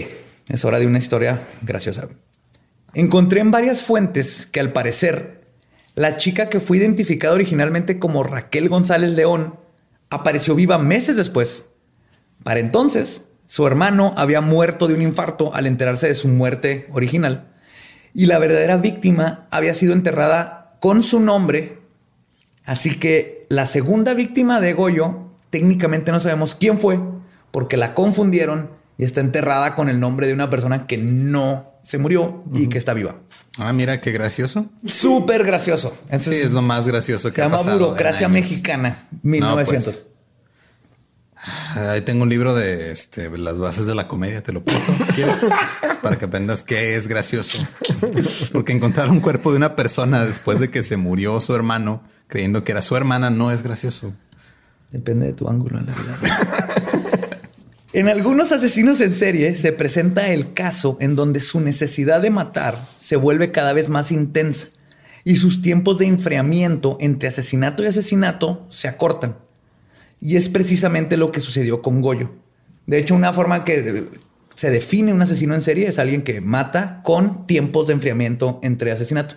es 0.50 0.66
hora 0.66 0.80
de 0.80 0.88
una 0.88 0.98
historia 0.98 1.40
graciosa. 1.62 2.08
Encontré 2.96 3.42
en 3.42 3.52
varias 3.52 3.84
fuentes 3.84 4.48
que 4.48 4.60
al 4.60 4.72
parecer 4.72 5.44
la 5.96 6.18
chica 6.18 6.50
que 6.50 6.60
fue 6.60 6.78
identificada 6.78 7.36
originalmente 7.36 8.00
como 8.00 8.24
Raquel 8.24 8.70
González 8.70 9.12
León 9.12 9.60
apareció 10.10 10.56
viva 10.56 10.78
meses 10.78 11.16
después, 11.16 11.66
Para 12.44 12.60
entonces, 12.60 13.24
su 13.46 13.66
hermano 13.68 14.14
había 14.18 14.42
muerto 14.42 14.88
de 14.88 14.96
un 14.96 15.02
infarto 15.02 15.54
al 15.54 15.66
enterarse 15.68 16.08
de 16.08 16.16
su 16.16 16.28
muerte 16.28 16.88
original 16.92 17.54
y 18.14 18.26
la 18.26 18.40
verdadera 18.40 18.78
víctima 18.78 19.48
había 19.50 19.74
sido 19.74 19.94
enterrada 19.94 20.63
con 20.84 21.02
su 21.02 21.22
nombre. 21.22 21.78
Así 22.66 23.00
que 23.00 23.46
la 23.48 23.66
segunda 23.66 24.14
víctima 24.14 24.60
de 24.60 24.74
Goyo, 24.74 25.30
técnicamente 25.50 26.12
no 26.12 26.20
sabemos 26.20 26.56
quién 26.56 26.78
fue, 26.78 27.00
porque 27.52 27.78
la 27.78 27.94
confundieron 27.94 28.70
y 28.98 29.06
está 29.06 29.22
enterrada 29.22 29.78
con 29.78 29.88
el 29.88 30.02
nombre 30.02 30.28
de 30.28 30.34
una 30.34 30.50
persona 30.50 30.86
que 30.86 30.98
no 30.98 31.72
se 31.86 32.00
murió 32.00 32.44
y 32.54 32.68
que 32.68 32.78
está 32.78 32.94
viva. 32.94 33.16
Ah, 33.58 33.72
mira 33.72 34.02
qué 34.02 34.12
gracioso. 34.12 34.66
Súper 34.86 35.46
gracioso. 35.46 35.96
sí, 36.18 36.32
es, 36.32 36.52
lo 36.52 36.62
más 36.62 36.86
gracioso 36.86 37.30
que 37.30 37.36
se 37.36 37.42
llama 37.44 37.62
Burocracia 37.62 38.28
Mexicana, 38.28 39.08
1900. 39.22 39.86
Pues, 39.86 40.06
ahí 41.76 42.02
tengo 42.02 42.24
un 42.24 42.30
libro 42.30 42.56
de 42.56 42.92
este, 42.92 43.30
las 43.38 43.60
bases 43.60 43.86
de 43.86 43.96
la 43.96 44.08
comedia, 44.08 44.42
te 44.44 44.54
lo 44.54 44.64
presto 44.64 44.94
si 45.06 45.12
quieres, 45.14 45.38
para 46.02 46.18
que 46.18 46.26
aprendas 46.26 46.64
qué 46.64 46.96
es 46.96 47.08
gracioso. 47.08 47.66
Porque 48.52 48.74
encontrar 48.74 49.10
un 49.10 49.20
cuerpo 49.20 49.52
de 49.52 49.58
una 49.58 49.76
persona 49.76 50.26
después 50.26 50.60
de 50.60 50.70
que 50.70 50.84
se 50.84 50.98
murió 50.98 51.40
su 51.42 51.56
hermano, 51.56 52.04
creyendo 52.28 52.64
que 52.64 52.72
era 52.72 52.82
su 52.82 52.96
hermana, 52.96 53.30
no 53.30 53.52
es 53.52 53.64
gracioso. 53.64 54.14
Depende 54.92 55.28
de 55.28 55.34
tu 55.34 55.50
ángulo 55.50 55.80
en 55.80 55.88
la 55.88 55.94
vida. 55.94 56.18
En 57.94 58.10
algunos 58.10 58.52
asesinos 58.52 59.02
en 59.02 59.14
serie 59.14 59.54
se 59.54 59.72
presenta 59.72 60.30
el 60.30 60.54
caso 60.54 60.98
en 61.00 61.16
donde 61.16 61.40
su 61.40 61.60
necesidad 61.60 62.22
de 62.22 62.32
matar 62.32 62.88
se 62.98 63.18
vuelve 63.18 63.52
cada 63.52 63.72
vez 63.72 63.92
más 63.92 64.12
intensa 64.12 64.70
y 65.24 65.36
sus 65.36 65.62
tiempos 65.62 66.00
de 66.00 66.08
enfriamiento 66.08 66.98
entre 67.00 67.30
asesinato 67.30 67.84
y 67.84 67.86
asesinato 67.86 68.66
se 68.70 68.88
acortan. 68.88 69.43
Y 70.24 70.38
es 70.38 70.50
precisamente 70.50 71.18
lo 71.18 71.32
que 71.32 71.40
sucedió 71.40 71.82
con 71.82 72.02
Goyo. 72.02 72.32
De 72.86 72.98
hecho, 72.98 73.16
una 73.16 73.34
forma 73.34 73.64
que 73.64 74.06
se 74.56 74.70
define 74.70 75.14
un 75.14 75.22
asesino 75.22 75.54
en 75.54 75.62
serie 75.62 75.88
es 75.88 76.00
alguien 76.00 76.22
que 76.22 76.42
mata 76.42 77.02
con 77.04 77.46
tiempos 77.46 77.88
de 77.88 77.94
enfriamiento 77.94 78.60
entre 78.64 78.92
asesinato 78.92 79.36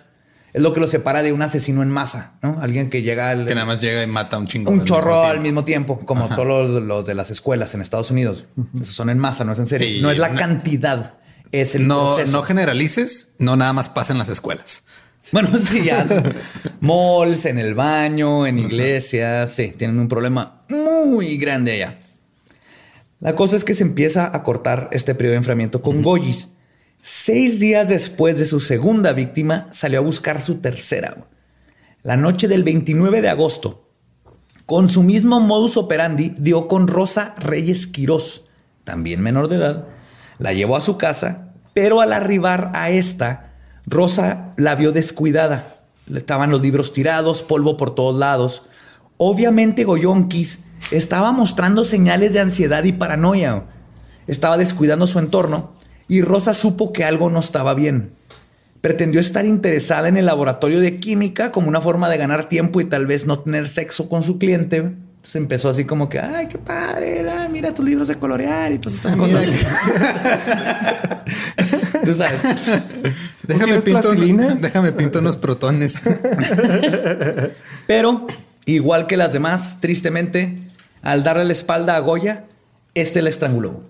es 0.57 0.63
lo 0.63 0.73
que 0.73 0.79
lo 0.79 0.87
separa 0.87 1.21
de 1.21 1.33
un 1.33 1.41
asesino 1.43 1.83
en 1.83 1.89
masa, 1.89 2.33
¿no? 2.41 2.57
Alguien 2.59 2.89
que 2.89 3.03
llega 3.03 3.29
al... 3.29 3.45
Que 3.45 3.53
nada 3.53 3.67
más 3.67 3.79
llega 3.79 4.01
y 4.01 4.07
mata 4.07 4.39
un 4.39 4.47
chingo. 4.47 4.71
Un 4.71 4.85
chorro 4.85 5.23
al 5.23 5.39
mismo 5.39 5.63
tiempo, 5.63 5.99
como 5.99 6.29
todos 6.29 6.81
los, 6.81 7.05
de 7.05 7.13
las 7.13 7.29
escuelas 7.29 7.75
en 7.75 7.81
Estados 7.81 8.09
Unidos. 8.09 8.45
Esos 8.73 8.95
son 8.95 9.11
en 9.11 9.19
masa, 9.19 9.43
no 9.43 9.51
es 9.51 9.59
en 9.59 9.67
serie. 9.67 10.01
no 10.01 10.09
es 10.09 10.17
la 10.17 10.33
cantidad, 10.33 11.15
es 11.51 11.75
el 11.75 11.87
no, 11.87 12.17
No 12.31 12.41
generalices, 12.41 13.35
no 13.37 13.55
nada 13.55 13.71
más 13.71 13.89
pasa 13.89 14.13
en 14.13 14.19
las 14.19 14.29
escuelas. 14.29 14.83
Bueno, 15.31 15.57
sí, 15.57 15.83
ya. 15.83 16.05
malls, 16.79 17.45
en 17.45 17.59
el 17.59 17.73
baño, 17.73 18.47
en 18.47 18.59
iglesias, 18.59 19.51
sí, 19.51 19.73
tienen 19.77 19.99
un 19.99 20.07
problema 20.07 20.63
muy 20.69 21.37
grande 21.37 21.73
allá. 21.73 21.99
La 23.19 23.35
cosa 23.35 23.55
es 23.55 23.63
que 23.63 23.73
se 23.73 23.83
empieza 23.83 24.31
a 24.33 24.43
cortar 24.43 24.89
este 24.91 25.15
periodo 25.15 25.31
de 25.31 25.37
enfriamiento 25.37 25.81
con 25.81 26.01
Goyis 26.01 26.49
Seis 27.09 27.61
días 27.61 27.87
después 27.87 28.37
de 28.37 28.45
su 28.45 28.59
segunda 28.59 29.13
víctima, 29.13 29.69
salió 29.71 29.99
a 29.99 30.03
buscar 30.03 30.41
su 30.41 30.55
tercera. 30.55 31.27
La 32.03 32.17
noche 32.17 32.49
del 32.49 32.63
29 32.63 33.21
de 33.21 33.29
agosto, 33.29 33.87
con 34.65 34.89
su 34.89 35.03
mismo 35.03 35.39
modus 35.39 35.77
operandi, 35.77 36.33
dio 36.37 36.67
con 36.67 36.87
Rosa 36.87 37.33
Reyes 37.37 37.87
Quirós, 37.87 38.43
también 38.83 39.21
menor 39.21 39.47
de 39.47 39.55
edad, 39.55 39.87
la 40.37 40.51
llevó 40.51 40.75
a 40.75 40.81
su 40.81 40.97
casa, 40.97 41.53
pero 41.73 42.01
al 42.01 42.11
arribar 42.11 42.71
a 42.73 42.89
esta, 42.89 43.46
Rosa 43.87 44.53
la 44.57 44.75
vio 44.75 44.91
descuidada. 44.91 45.75
Estaban 46.13 46.51
los 46.51 46.61
libros 46.61 46.93
tirados, 46.93 47.41
polvo 47.41 47.77
por 47.77 47.95
todos 47.95 48.17
lados. 48.17 48.63
Obviamente 49.17 49.85
Goyonkis 49.85 50.59
estaba 50.91 51.31
mostrando 51.31 51.83
señales 51.83 52.33
de 52.33 52.41
ansiedad 52.41 52.83
y 52.83 52.91
paranoia. 52.91 53.63
Estaba 54.27 54.57
descuidando 54.57 55.07
su 55.07 55.19
entorno 55.19 55.71
y 56.07 56.21
Rosa 56.21 56.53
supo 56.53 56.91
que 56.91 57.05
algo 57.05 57.29
no 57.29 57.39
estaba 57.39 57.73
bien. 57.73 58.11
Pretendió 58.81 59.19
estar 59.19 59.45
interesada 59.45 60.07
en 60.07 60.17
el 60.17 60.25
laboratorio 60.25 60.81
de 60.81 60.99
química 60.99 61.51
como 61.51 61.69
una 61.69 61.81
forma 61.81 62.09
de 62.09 62.17
ganar 62.17 62.49
tiempo 62.49 62.81
y 62.81 62.85
tal 62.85 63.07
vez 63.07 63.25
no 63.25 63.39
tener 63.39 63.69
sexo 63.69 64.09
con 64.09 64.21
su 64.21 64.37
cliente. 64.37 64.77
Entonces 64.77 65.35
empezó 65.35 65.69
así 65.69 65.85
como 65.85 66.09
que, 66.09 66.19
ay, 66.19 66.47
qué 66.47 66.57
padre, 66.57 67.25
mira 67.49 67.73
tus 67.73 67.83
libros 67.83 68.07
de 68.07 68.15
colorear 68.15 68.71
y 68.71 68.79
todas 68.79 68.95
estas 68.95 69.15
ah, 69.15 69.17
cosas. 69.17 69.45
Tú 72.03 72.13
sabes. 72.13 72.39
Déjame 73.43 73.81
pinto, 73.81 74.13
déjame 74.59 74.91
pinto 74.91 75.19
unos 75.19 75.37
protones. 75.37 76.01
Pero, 77.87 78.27
igual 78.65 79.07
que 79.07 79.17
las 79.17 79.33
demás, 79.33 79.77
tristemente, 79.79 80.57
al 81.01 81.23
darle 81.23 81.45
la 81.45 81.53
espalda 81.53 81.95
a 81.95 81.99
Goya, 81.99 82.45
este 82.93 83.21
la 83.21 83.29
estranguló. 83.29 83.83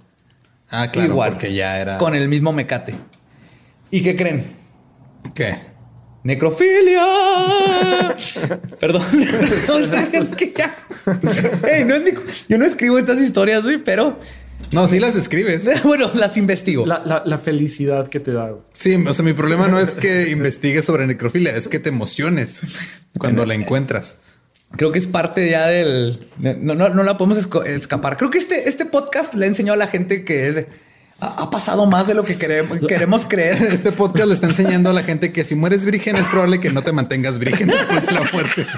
Ah, 0.69 0.91
claro, 0.91 1.09
Igual, 1.09 1.31
porque 1.31 1.53
ya 1.53 1.79
era. 1.79 1.97
Con 1.97 2.13
el 2.13 2.27
mismo 2.27 2.51
mecate. 2.51 2.95
¿Y 3.89 4.01
qué 4.01 4.15
creen? 4.15 4.45
¿Qué? 5.33 5.57
Necrofilia. 6.23 7.05
Perdón. 8.79 9.01
es 10.11 10.29
que 10.35 10.53
ya. 10.53 10.75
no 11.85 11.95
es 11.95 12.03
mi... 12.03 12.11
Yo 12.49 12.57
no 12.57 12.65
escribo 12.65 12.99
estas 12.99 13.19
historias, 13.19 13.63
güey, 13.63 13.77
pero. 13.77 14.19
No, 14.71 14.87
sí 14.87 14.99
las 14.99 15.15
escribes. 15.15 15.69
bueno, 15.83 16.11
las 16.13 16.37
investigo. 16.37 16.85
La, 16.85 17.37
felicidad 17.37 18.07
que 18.09 18.19
te 18.19 18.31
da. 18.31 18.53
Sí, 18.73 18.95
o 19.07 19.13
sea, 19.13 19.23
mi 19.23 19.33
problema 19.33 19.67
no 19.67 19.79
es 19.79 19.95
que 19.95 20.29
investigues 20.29 20.85
sobre 20.85 21.07
necrofilia, 21.07 21.55
es 21.55 21.67
que 21.67 21.79
te 21.79 21.89
emociones 21.89 22.63
cuando 23.17 23.45
la 23.45 23.53
encuentras. 23.53 24.19
Creo 24.71 24.91
que 24.91 24.99
es 24.99 25.07
parte 25.07 25.49
ya 25.49 25.67
del... 25.67 26.19
No, 26.37 26.75
no, 26.75 27.03
la 27.03 27.17
podemos 27.17 27.37
escapar. 27.37 28.17
Creo 28.17 28.29
que 28.29 28.37
este, 28.37 28.67
este 28.67 28.85
podcast 28.85 29.33
le 29.33 29.45
enseñó 29.45 29.73
a 29.73 29.77
la 29.77 29.87
gente 29.87 30.25
que 30.25 30.47
es... 30.47 30.65
ha 31.19 31.49
pasado 31.49 31.85
más 31.85 32.07
de 32.07 32.13
lo 32.13 32.23
que 32.23 32.35
queremos, 32.35 32.77
queremos 32.87 33.25
creer. 33.25 33.61
Este 33.71 33.91
podcast 33.91 34.27
le 34.27 34.33
está 34.35 34.47
enseñando 34.47 34.89
a 34.89 34.93
la 34.93 35.03
gente 35.03 35.31
que 35.33 35.43
si 35.43 35.55
mueres 35.55 35.83
virgen 35.83 36.15
es 36.15 36.27
probable 36.27 36.59
que 36.59 36.69
no 36.69 36.83
te 36.83 36.91
mantengas 36.91 37.39
virgen 37.39 37.69
después 37.69 38.05
de 38.05 38.11
la 38.11 38.21
muerte. 38.31 38.65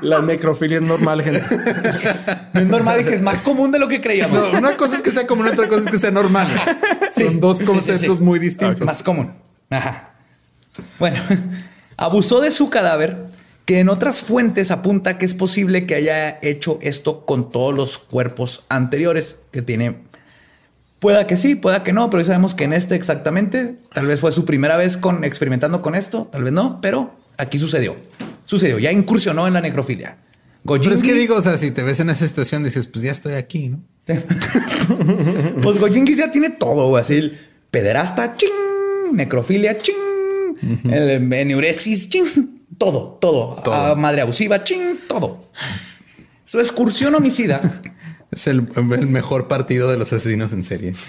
La 0.00 0.22
necrofilia 0.22 0.78
es 0.78 0.84
normal, 0.84 1.22
gente. 1.22 1.42
es 2.54 2.66
normal, 2.66 2.98
dije, 2.98 3.16
es 3.16 3.20
más 3.20 3.42
común 3.42 3.70
de 3.70 3.78
lo 3.78 3.88
que 3.88 4.00
creíamos. 4.00 4.54
una 4.54 4.74
cosa 4.74 4.96
es 4.96 5.02
que 5.02 5.10
sea 5.10 5.26
común, 5.26 5.48
otra 5.48 5.68
cosa 5.68 5.80
es 5.80 5.86
que 5.86 5.98
sea 5.98 6.10
normal. 6.10 6.48
Son 7.16 7.40
dos 7.40 7.60
conceptos 7.60 8.20
muy 8.20 8.38
distintos. 8.38 8.80
Más 8.80 9.02
común. 9.02 9.34
Ajá. 9.68 10.14
Bueno, 10.98 11.18
abusó 11.98 12.40
de 12.40 12.52
su 12.52 12.70
cadáver 12.70 13.26
que 13.66 13.80
en 13.80 13.90
otras 13.90 14.22
fuentes 14.22 14.70
apunta 14.70 15.18
que 15.18 15.26
es 15.26 15.34
posible 15.34 15.84
que 15.84 15.94
haya 15.94 16.38
hecho 16.40 16.78
esto 16.80 17.26
con 17.26 17.50
todos 17.50 17.74
los 17.74 17.98
cuerpos 17.98 18.64
anteriores 18.70 19.36
que 19.50 19.60
tiene. 19.60 20.09
Pueda 21.00 21.26
que 21.26 21.36
sí, 21.36 21.54
pueda 21.54 21.82
que 21.82 21.92
no, 21.92 22.10
pero 22.10 22.22
sabemos 22.24 22.54
que 22.54 22.64
en 22.64 22.72
este 22.72 22.94
exactamente, 22.94 23.76
tal 23.92 24.06
vez 24.06 24.20
fue 24.20 24.32
su 24.32 24.44
primera 24.44 24.76
vez 24.76 24.96
con 24.96 25.24
experimentando 25.24 25.82
con 25.82 25.94
esto, 25.94 26.28
tal 26.30 26.44
vez 26.44 26.52
no, 26.52 26.80
pero 26.80 27.16
aquí 27.38 27.58
sucedió. 27.58 27.96
Sucedió, 28.44 28.78
ya 28.78 28.92
incursionó 28.92 29.46
en 29.48 29.54
la 29.54 29.60
necrofilia. 29.60 30.18
Pero 30.64 30.94
es 30.94 31.02
que 31.02 31.14
digo, 31.14 31.36
o 31.36 31.42
sea, 31.42 31.56
si 31.56 31.70
te 31.70 31.82
ves 31.82 32.00
en 32.00 32.10
esa 32.10 32.26
situación, 32.26 32.62
dices, 32.62 32.86
pues 32.86 33.02
ya 33.02 33.12
estoy 33.12 33.34
aquí, 33.34 33.70
¿no? 33.70 33.80
pues 35.62 35.78
Gojingis 35.78 36.18
ya 36.18 36.30
tiene 36.30 36.50
todo, 36.50 36.96
así 36.96 37.32
pederasta, 37.70 38.36
ching, 38.36 39.12
necrofilia, 39.12 39.78
ching, 39.78 39.96
el 40.90 41.32
eneuresis, 41.32 42.08
ching 42.08 42.60
todo, 42.80 43.18
todo. 43.20 43.62
Ah, 43.66 43.94
madre 43.94 44.22
abusiva, 44.22 44.64
ching, 44.64 44.98
todo. 45.06 45.50
Su 46.44 46.58
excursión 46.58 47.14
homicida. 47.14 47.60
es 48.30 48.46
el, 48.46 48.68
mejor 49.08 49.48
partido 49.48 49.90
de 49.90 49.98
los 49.98 50.12
asesinos 50.12 50.52
en 50.52 50.62
serie. 50.64 50.94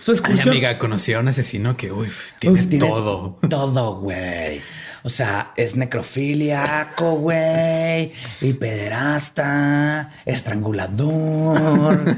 Su 0.00 0.12
excursión. 0.12 0.48
Ay, 0.48 0.58
amiga, 0.58 0.78
conocí 0.78 1.12
a 1.12 1.20
un 1.20 1.28
asesino 1.28 1.76
que 1.76 1.92
tiene, 2.38 2.64
todo. 2.78 3.38
Todo, 3.48 4.00
güey. 4.00 4.62
O 5.02 5.10
sea, 5.10 5.52
es 5.56 5.76
necrofiliaco, 5.76 7.16
güey, 7.16 8.12
y 8.40 8.54
pederasta, 8.54 10.10
estrangulador. 10.24 12.16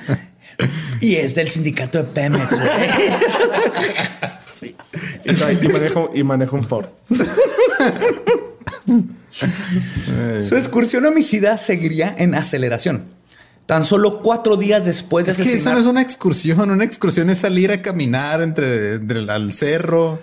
y 1.01 1.17
es 1.17 1.35
del 1.35 1.51
sindicato 1.51 1.99
de 1.99 2.05
Pemex, 2.05 2.51
güey. 2.51 2.69
Y, 5.25 5.33
manejo, 5.69 6.11
y 6.15 6.23
manejo 6.23 6.57
un 6.57 6.65
Ford. 6.65 6.87
Su 9.33 10.57
excursión 10.57 11.07
homicida 11.07 11.57
seguiría 11.57 12.15
en 12.19 12.35
aceleración. 12.35 13.05
Tan 13.67 13.85
solo 13.85 14.21
cuatro 14.21 14.57
días 14.57 14.85
después 14.85 15.27
de 15.27 15.33
es 15.33 15.39
que 15.39 15.55
eso 15.55 15.73
no 15.73 15.79
es 15.79 15.87
una 15.87 16.03
excursión. 16.03 16.71
Una 16.71 16.83
excursión 16.83 17.31
es 17.31 17.39
salir 17.39 17.71
a 17.71 17.83
caminar 17.83 18.43
entre, 18.43 18.95
el 18.95 19.53
cerro, 19.53 20.19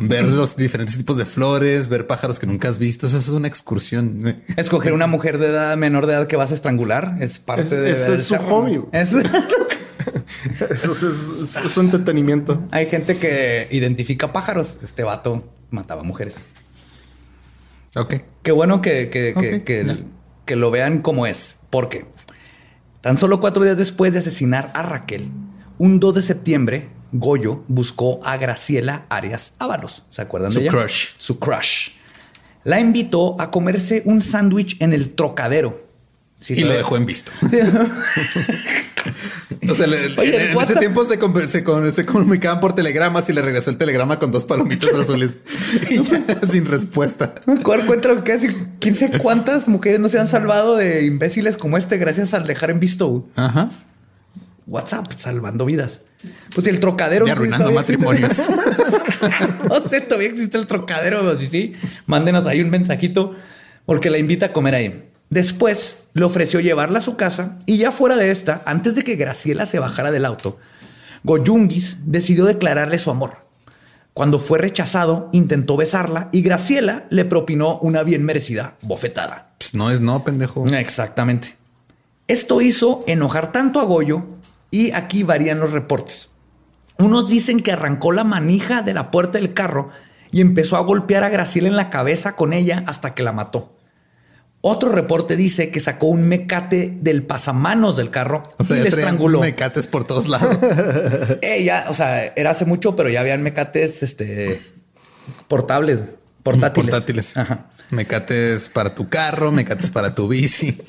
ver 0.00 0.26
los 0.26 0.54
diferentes 0.54 0.96
tipos 0.98 1.16
de 1.16 1.24
flores, 1.24 1.88
ver 1.88 2.06
pájaros 2.06 2.38
que 2.38 2.46
nunca 2.46 2.68
has 2.68 2.78
visto. 2.78 3.06
Eso 3.06 3.16
es 3.16 3.28
una 3.28 3.48
excursión. 3.48 4.36
Escoger 4.58 4.92
una 4.92 5.06
mujer 5.06 5.38
de 5.38 5.46
edad 5.46 5.76
menor 5.78 6.06
de 6.06 6.12
edad 6.12 6.26
que 6.26 6.36
vas 6.36 6.50
a 6.50 6.54
estrangular 6.54 7.16
es 7.20 7.38
parte 7.38 7.74
de. 7.74 7.92
Ese 7.92 8.14
es 8.14 8.24
su 8.26 8.36
hobby. 8.36 8.82
Eso 10.70 10.92
es, 10.92 11.76
un 11.76 11.86
entretenimiento. 11.86 12.62
Hay 12.70 12.86
gente 12.86 13.16
que 13.16 13.68
identifica 13.70 14.32
pájaros. 14.32 14.78
Este 14.82 15.02
vato 15.02 15.44
mataba 15.70 16.02
mujeres. 16.02 16.38
Ok. 17.94 18.16
Qué 18.42 18.52
bueno 18.52 18.80
que, 18.82 19.10
que, 19.10 19.62
que, 20.44 20.56
lo 20.56 20.70
vean 20.70 21.02
como 21.02 21.26
es. 21.26 21.58
Porque 21.70 22.06
Tan 23.00 23.16
solo 23.16 23.40
cuatro 23.40 23.64
días 23.64 23.78
después 23.78 24.12
de 24.12 24.18
asesinar 24.18 24.72
a 24.74 24.82
Raquel, 24.82 25.30
un 25.78 26.00
2 26.00 26.16
de 26.16 26.22
septiembre, 26.22 26.88
Goyo 27.12 27.64
buscó 27.68 28.20
a 28.24 28.36
Graciela 28.36 29.06
Arias 29.08 29.54
Ábalos. 29.58 30.04
¿Se 30.10 30.20
acuerdan 30.20 30.50
Su 30.50 30.58
de 30.58 30.64
ella? 30.64 30.72
crush. 30.72 31.10
Su 31.16 31.38
crush. 31.38 31.90
La 32.64 32.80
invitó 32.80 33.40
a 33.40 33.50
comerse 33.50 34.02
un 34.04 34.20
sándwich 34.20 34.76
en 34.80 34.92
el 34.92 35.10
trocadero. 35.10 35.86
Sí, 36.40 36.54
y 36.54 36.64
lo 36.64 36.72
dejó 36.72 36.96
en 36.96 37.06
visto. 37.06 37.30
o 39.70 39.74
sea, 39.74 39.86
le- 39.86 40.18
Oye, 40.18 40.36
en, 40.36 40.42
el 40.42 40.48
en 40.50 40.56
WhatsApp- 40.56 40.70
ese 40.70 40.80
tiempo 40.80 41.04
se, 41.04 41.18
com- 41.18 41.34
se 41.46 41.64
com- 41.64 41.90
se 41.90 42.06
comunicaban 42.06 42.60
por 42.60 42.74
telegramas 42.74 43.28
y 43.28 43.32
le 43.32 43.42
regresó 43.42 43.70
el 43.70 43.76
telegrama 43.78 44.18
con 44.18 44.32
dos 44.32 44.44
palomitas 44.44 44.90
azules 45.00 45.38
y 45.90 46.02
ya 46.02 46.24
sin 46.50 46.66
respuesta. 46.66 47.34
¿Cuál 47.62 47.80
encuentro 47.80 48.22
casi 48.24 48.48
quién 48.80 48.94
sabe 48.94 49.18
cuántas 49.18 49.68
mujeres 49.68 50.00
no 50.00 50.08
se 50.08 50.18
han 50.18 50.26
salvado 50.28 50.76
de 50.76 51.04
imbéciles 51.06 51.56
como 51.56 51.76
este 51.78 51.96
gracias 51.98 52.34
al 52.34 52.46
dejar 52.46 52.70
en 52.70 52.80
visto? 52.80 53.28
Ajá. 53.36 53.70
WhatsApp 54.66 55.10
salvando 55.16 55.64
vidas. 55.64 56.02
Pues 56.54 56.66
el 56.66 56.78
trocadero. 56.80 57.26
Y 57.26 57.30
arruinando 57.30 57.72
matrimonios. 57.72 58.32
no 59.68 59.80
sé, 59.80 60.00
todavía 60.02 60.28
existe 60.28 60.58
el 60.58 60.66
trocadero. 60.66 61.36
Si 61.38 61.46
sí, 61.46 61.72
mándenos 62.06 62.44
ahí 62.46 62.60
un 62.60 62.68
mensajito 62.70 63.34
porque 63.86 64.10
la 64.10 64.18
invita 64.18 64.46
a 64.46 64.52
comer 64.52 64.74
ahí. 64.74 65.07
Después 65.30 65.96
le 66.14 66.24
ofreció 66.24 66.60
llevarla 66.60 66.98
a 66.98 67.02
su 67.02 67.16
casa 67.16 67.58
y 67.66 67.78
ya 67.78 67.92
fuera 67.92 68.16
de 68.16 68.30
esta, 68.30 68.62
antes 68.64 68.94
de 68.94 69.02
que 69.02 69.16
Graciela 69.16 69.66
se 69.66 69.78
bajara 69.78 70.10
del 70.10 70.24
auto, 70.24 70.58
Goyungis 71.24 71.98
decidió 72.06 72.44
declararle 72.44 72.98
su 72.98 73.10
amor. 73.10 73.48
Cuando 74.14 74.40
fue 74.40 74.58
rechazado, 74.58 75.28
intentó 75.32 75.76
besarla 75.76 76.28
y 76.32 76.42
Graciela 76.42 77.06
le 77.10 77.24
propinó 77.24 77.78
una 77.78 78.02
bien 78.02 78.24
merecida 78.24 78.74
bofetada. 78.82 79.50
Pues 79.58 79.74
no 79.74 79.90
es 79.90 80.00
no, 80.00 80.24
pendejo. 80.24 80.64
Exactamente. 80.66 81.56
Esto 82.26 82.60
hizo 82.60 83.04
enojar 83.06 83.52
tanto 83.52 83.80
a 83.80 83.84
Goyo 83.84 84.24
y 84.70 84.92
aquí 84.92 85.22
varían 85.22 85.60
los 85.60 85.72
reportes. 85.72 86.30
Unos 86.98 87.28
dicen 87.28 87.60
que 87.60 87.72
arrancó 87.72 88.10
la 88.10 88.24
manija 88.24 88.82
de 88.82 88.92
la 88.92 89.10
puerta 89.10 89.38
del 89.38 89.54
carro 89.54 89.90
y 90.32 90.40
empezó 90.40 90.76
a 90.76 90.80
golpear 90.80 91.22
a 91.22 91.28
Graciela 91.28 91.68
en 91.68 91.76
la 91.76 91.90
cabeza 91.90 92.34
con 92.34 92.52
ella 92.52 92.82
hasta 92.86 93.14
que 93.14 93.22
la 93.22 93.32
mató. 93.32 93.77
Otro 94.60 94.90
reporte 94.90 95.36
dice 95.36 95.70
que 95.70 95.78
sacó 95.78 96.06
un 96.08 96.26
mecate 96.28 96.92
del 97.00 97.22
pasamanos 97.22 97.96
del 97.96 98.10
carro 98.10 98.48
O 98.58 98.64
sea, 98.64 98.76
y 98.76 98.80
le 98.82 98.88
estranguló. 98.88 99.40
mecates 99.40 99.86
por 99.86 100.04
todos 100.04 100.26
lados. 100.28 100.58
Ella, 101.42 101.84
o 101.88 101.94
sea, 101.94 102.24
era 102.26 102.50
hace 102.50 102.64
mucho, 102.64 102.96
pero 102.96 103.08
ya 103.08 103.20
habían 103.20 103.42
mecates 103.42 104.02
este, 104.02 104.60
portables, 105.46 106.02
portátiles. 106.42 106.90
Portátiles. 106.90 107.36
Ajá. 107.36 107.66
Mecates 107.90 108.68
para 108.68 108.94
tu 108.94 109.08
carro, 109.08 109.52
mecates 109.52 109.90
para 109.90 110.14
tu 110.14 110.26
bici. 110.28 110.80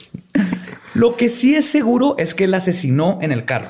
Lo 0.96 1.16
que 1.16 1.30
sí 1.30 1.56
es 1.56 1.66
seguro 1.70 2.16
es 2.18 2.34
que 2.34 2.46
él 2.46 2.54
asesinó 2.56 3.20
en 3.22 3.32
el 3.32 3.46
carro. 3.46 3.70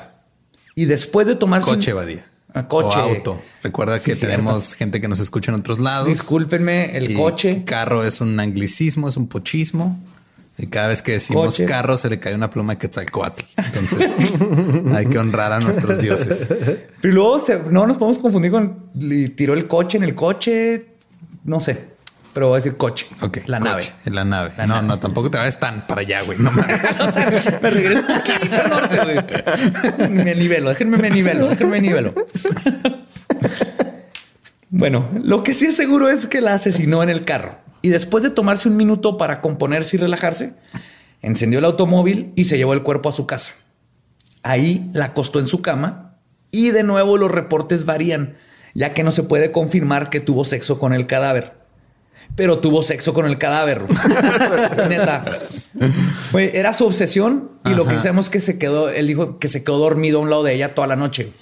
Y 0.74 0.86
después 0.86 1.26
de 1.26 1.34
tomarse 1.36 1.68
un- 1.68 1.76
Coche, 1.76 1.92
Badía. 1.92 2.24
Coche. 2.68 2.98
O 2.98 3.02
auto. 3.02 3.40
Recuerda 3.62 3.98
Sí, 3.98 4.10
que 4.10 4.16
cierto. 4.16 4.36
tenemos 4.36 4.74
gente 4.74 5.00
que 5.00 5.08
nos 5.08 5.20
escucha 5.20 5.52
en 5.52 5.58
otros 5.60 5.78
lados. 5.78 6.08
Discúlpenme, 6.08 6.96
el 6.96 7.10
Y 7.12 7.14
coche. 7.14 7.62
Carro 7.64 8.04
es 8.04 8.20
un 8.20 8.38
anglicismo, 8.40 9.08
es 9.08 9.16
un 9.16 9.28
pochismo. 9.28 9.98
Y 10.58 10.66
cada 10.66 10.88
vez 10.88 11.00
que 11.00 11.12
decimos 11.12 11.46
Coche. 11.54 11.64
carro 11.64 11.96
se 11.96 12.10
le 12.10 12.18
cae 12.20 12.34
una 12.34 12.50
pluma 12.50 12.74
de 12.74 12.78
Quetzalcoatl. 12.80 13.44
Entonces 13.56 14.30
hay 14.94 15.06
que 15.06 15.18
honrar 15.18 15.52
a 15.52 15.60
nuestros 15.60 15.98
dioses. 16.02 16.46
Pero 17.00 17.14
luego 17.14 17.38
se- 17.44 17.58
no 17.70 17.86
nos 17.86 17.96
podemos 17.96 18.18
confundir 18.18 18.50
con 18.50 18.90
tiró 19.36 19.54
el 19.54 19.66
coche 19.66 19.96
en 19.96 20.04
el 20.04 20.14
coche. 20.14 20.86
No 21.44 21.60
sé, 21.60 21.84
pero 22.32 22.48
voy 22.48 22.54
a 22.54 22.58
decir 22.58 22.76
coche. 22.76 23.06
Ok. 23.20 23.38
La 23.46 23.58
coche, 23.58 23.70
nave. 23.70 23.92
La 24.04 24.24
nave. 24.24 24.52
La 24.56 24.66
no, 24.66 24.74
nave. 24.76 24.88
no, 24.88 24.98
tampoco 24.98 25.30
te 25.30 25.38
vayas 25.38 25.58
tan 25.58 25.86
para 25.86 26.02
allá, 26.02 26.22
güey. 26.22 26.38
No 26.38 26.50
mames. 26.50 26.76
me 27.62 27.70
regreso 27.70 28.00
un 28.00 28.06
poquito 28.06 28.62
al 28.62 28.70
norte, 28.70 28.98
güey. 29.02 30.10
Me 30.10 30.34
nivelo, 30.34 30.70
déjenme 30.70 30.96
me 30.96 31.10
nivelo, 31.10 31.48
déjenme 31.48 31.72
me 31.72 31.80
nivelo. 31.80 32.14
Bueno, 34.70 35.10
lo 35.22 35.42
que 35.42 35.52
sí 35.52 35.66
es 35.66 35.76
seguro 35.76 36.08
es 36.08 36.26
que 36.26 36.40
la 36.40 36.54
asesinó 36.54 37.02
en 37.02 37.10
el 37.10 37.24
carro. 37.24 37.58
Y 37.82 37.88
después 37.88 38.22
de 38.22 38.30
tomarse 38.30 38.68
un 38.68 38.76
minuto 38.76 39.16
para 39.16 39.40
componerse 39.40 39.96
y 39.96 40.00
relajarse, 40.00 40.54
encendió 41.22 41.58
el 41.58 41.64
automóvil 41.64 42.32
y 42.36 42.44
se 42.44 42.56
llevó 42.56 42.72
el 42.72 42.82
cuerpo 42.82 43.08
a 43.08 43.12
su 43.12 43.26
casa. 43.26 43.52
Ahí 44.42 44.88
la 44.92 45.06
acostó 45.06 45.40
en 45.40 45.46
su 45.46 45.60
cama 45.60 46.18
y 46.50 46.70
de 46.70 46.82
nuevo 46.82 47.16
los 47.16 47.30
reportes 47.30 47.84
varían, 47.84 48.36
ya 48.74 48.94
que 48.94 49.02
no 49.02 49.10
se 49.10 49.22
puede 49.22 49.50
confirmar 49.50 50.08
que 50.08 50.20
tuvo 50.20 50.44
sexo 50.44 50.78
con 50.78 50.92
el 50.92 51.06
cadáver. 51.06 51.59
Pero 52.36 52.58
tuvo 52.58 52.82
sexo 52.82 53.12
con 53.12 53.26
el 53.26 53.38
cadáver. 53.38 53.82
Neta. 54.88 55.24
Era 56.34 56.72
su 56.72 56.86
obsesión 56.86 57.50
y 57.64 57.70
lo 57.70 57.86
que 57.86 57.96
hicimos 57.96 58.26
es 58.26 58.30
que 58.30 58.40
se 58.40 58.58
quedó, 58.58 58.88
él 58.88 59.06
dijo 59.06 59.38
que 59.38 59.48
se 59.48 59.62
quedó 59.62 59.78
dormido 59.78 60.18
a 60.18 60.22
un 60.22 60.30
lado 60.30 60.42
de 60.42 60.54
ella 60.54 60.74
toda 60.74 60.86
la 60.86 60.96
noche. 60.96 61.32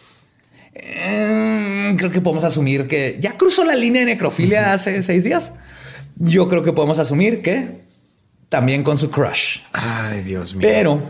Eh, 0.75 1.95
creo 1.99 2.11
que 2.11 2.21
podemos 2.21 2.45
asumir 2.45 2.87
que 2.87 3.19
ya 3.21 3.37
cruzó 3.37 3.65
la 3.65 3.75
línea 3.75 4.01
de 4.01 4.07
necrofilia 4.07 4.73
hace 4.73 5.03
seis 5.03 5.25
días. 5.25 5.53
Yo 6.17 6.49
creo 6.49 6.63
que 6.63 6.73
podemos 6.73 6.99
asumir 6.99 7.43
que 7.43 7.88
también 8.49 8.83
con 8.83 8.97
su 8.99 9.11
crush. 9.11 9.59
Ay, 9.73 10.23
Dios 10.23 10.55
mío. 10.55 10.63
Pero 10.69 11.03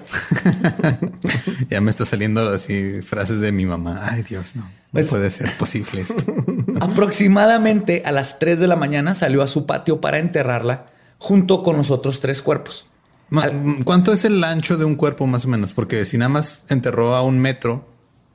ya 1.68 1.80
me 1.80 1.90
está 1.90 2.04
saliendo 2.04 2.48
así 2.50 3.00
frases 3.02 3.40
de 3.40 3.52
mi 3.52 3.64
mamá. 3.66 4.00
Ay, 4.10 4.22
Dios, 4.22 4.56
no. 4.56 4.62
No 4.62 4.70
Pues- 4.92 5.06
puede 5.08 5.30
ser 5.30 5.50
posible 5.56 6.00
esto. 6.00 6.24
aproximadamente 6.80 8.02
a 8.04 8.12
las 8.12 8.38
3 8.38 8.58
de 8.60 8.66
la 8.66 8.76
mañana 8.76 9.14
salió 9.14 9.42
a 9.42 9.46
su 9.46 9.66
patio 9.66 10.00
para 10.00 10.18
enterrarla 10.18 10.86
junto 11.18 11.62
con 11.62 11.76
los 11.76 11.90
otros 11.90 12.20
tres 12.20 12.42
cuerpos. 12.42 12.86
Ma- 13.30 13.42
Al- 13.42 13.84
¿Cuánto 13.84 14.12
es 14.12 14.24
el 14.24 14.42
ancho 14.44 14.76
de 14.76 14.84
un 14.84 14.94
cuerpo 14.94 15.26
más 15.26 15.44
o 15.44 15.48
menos? 15.48 15.72
Porque 15.74 16.04
si 16.04 16.16
nada 16.18 16.28
más 16.30 16.64
enterró 16.70 17.14
a 17.14 17.22
un 17.22 17.38
metro 17.38 17.86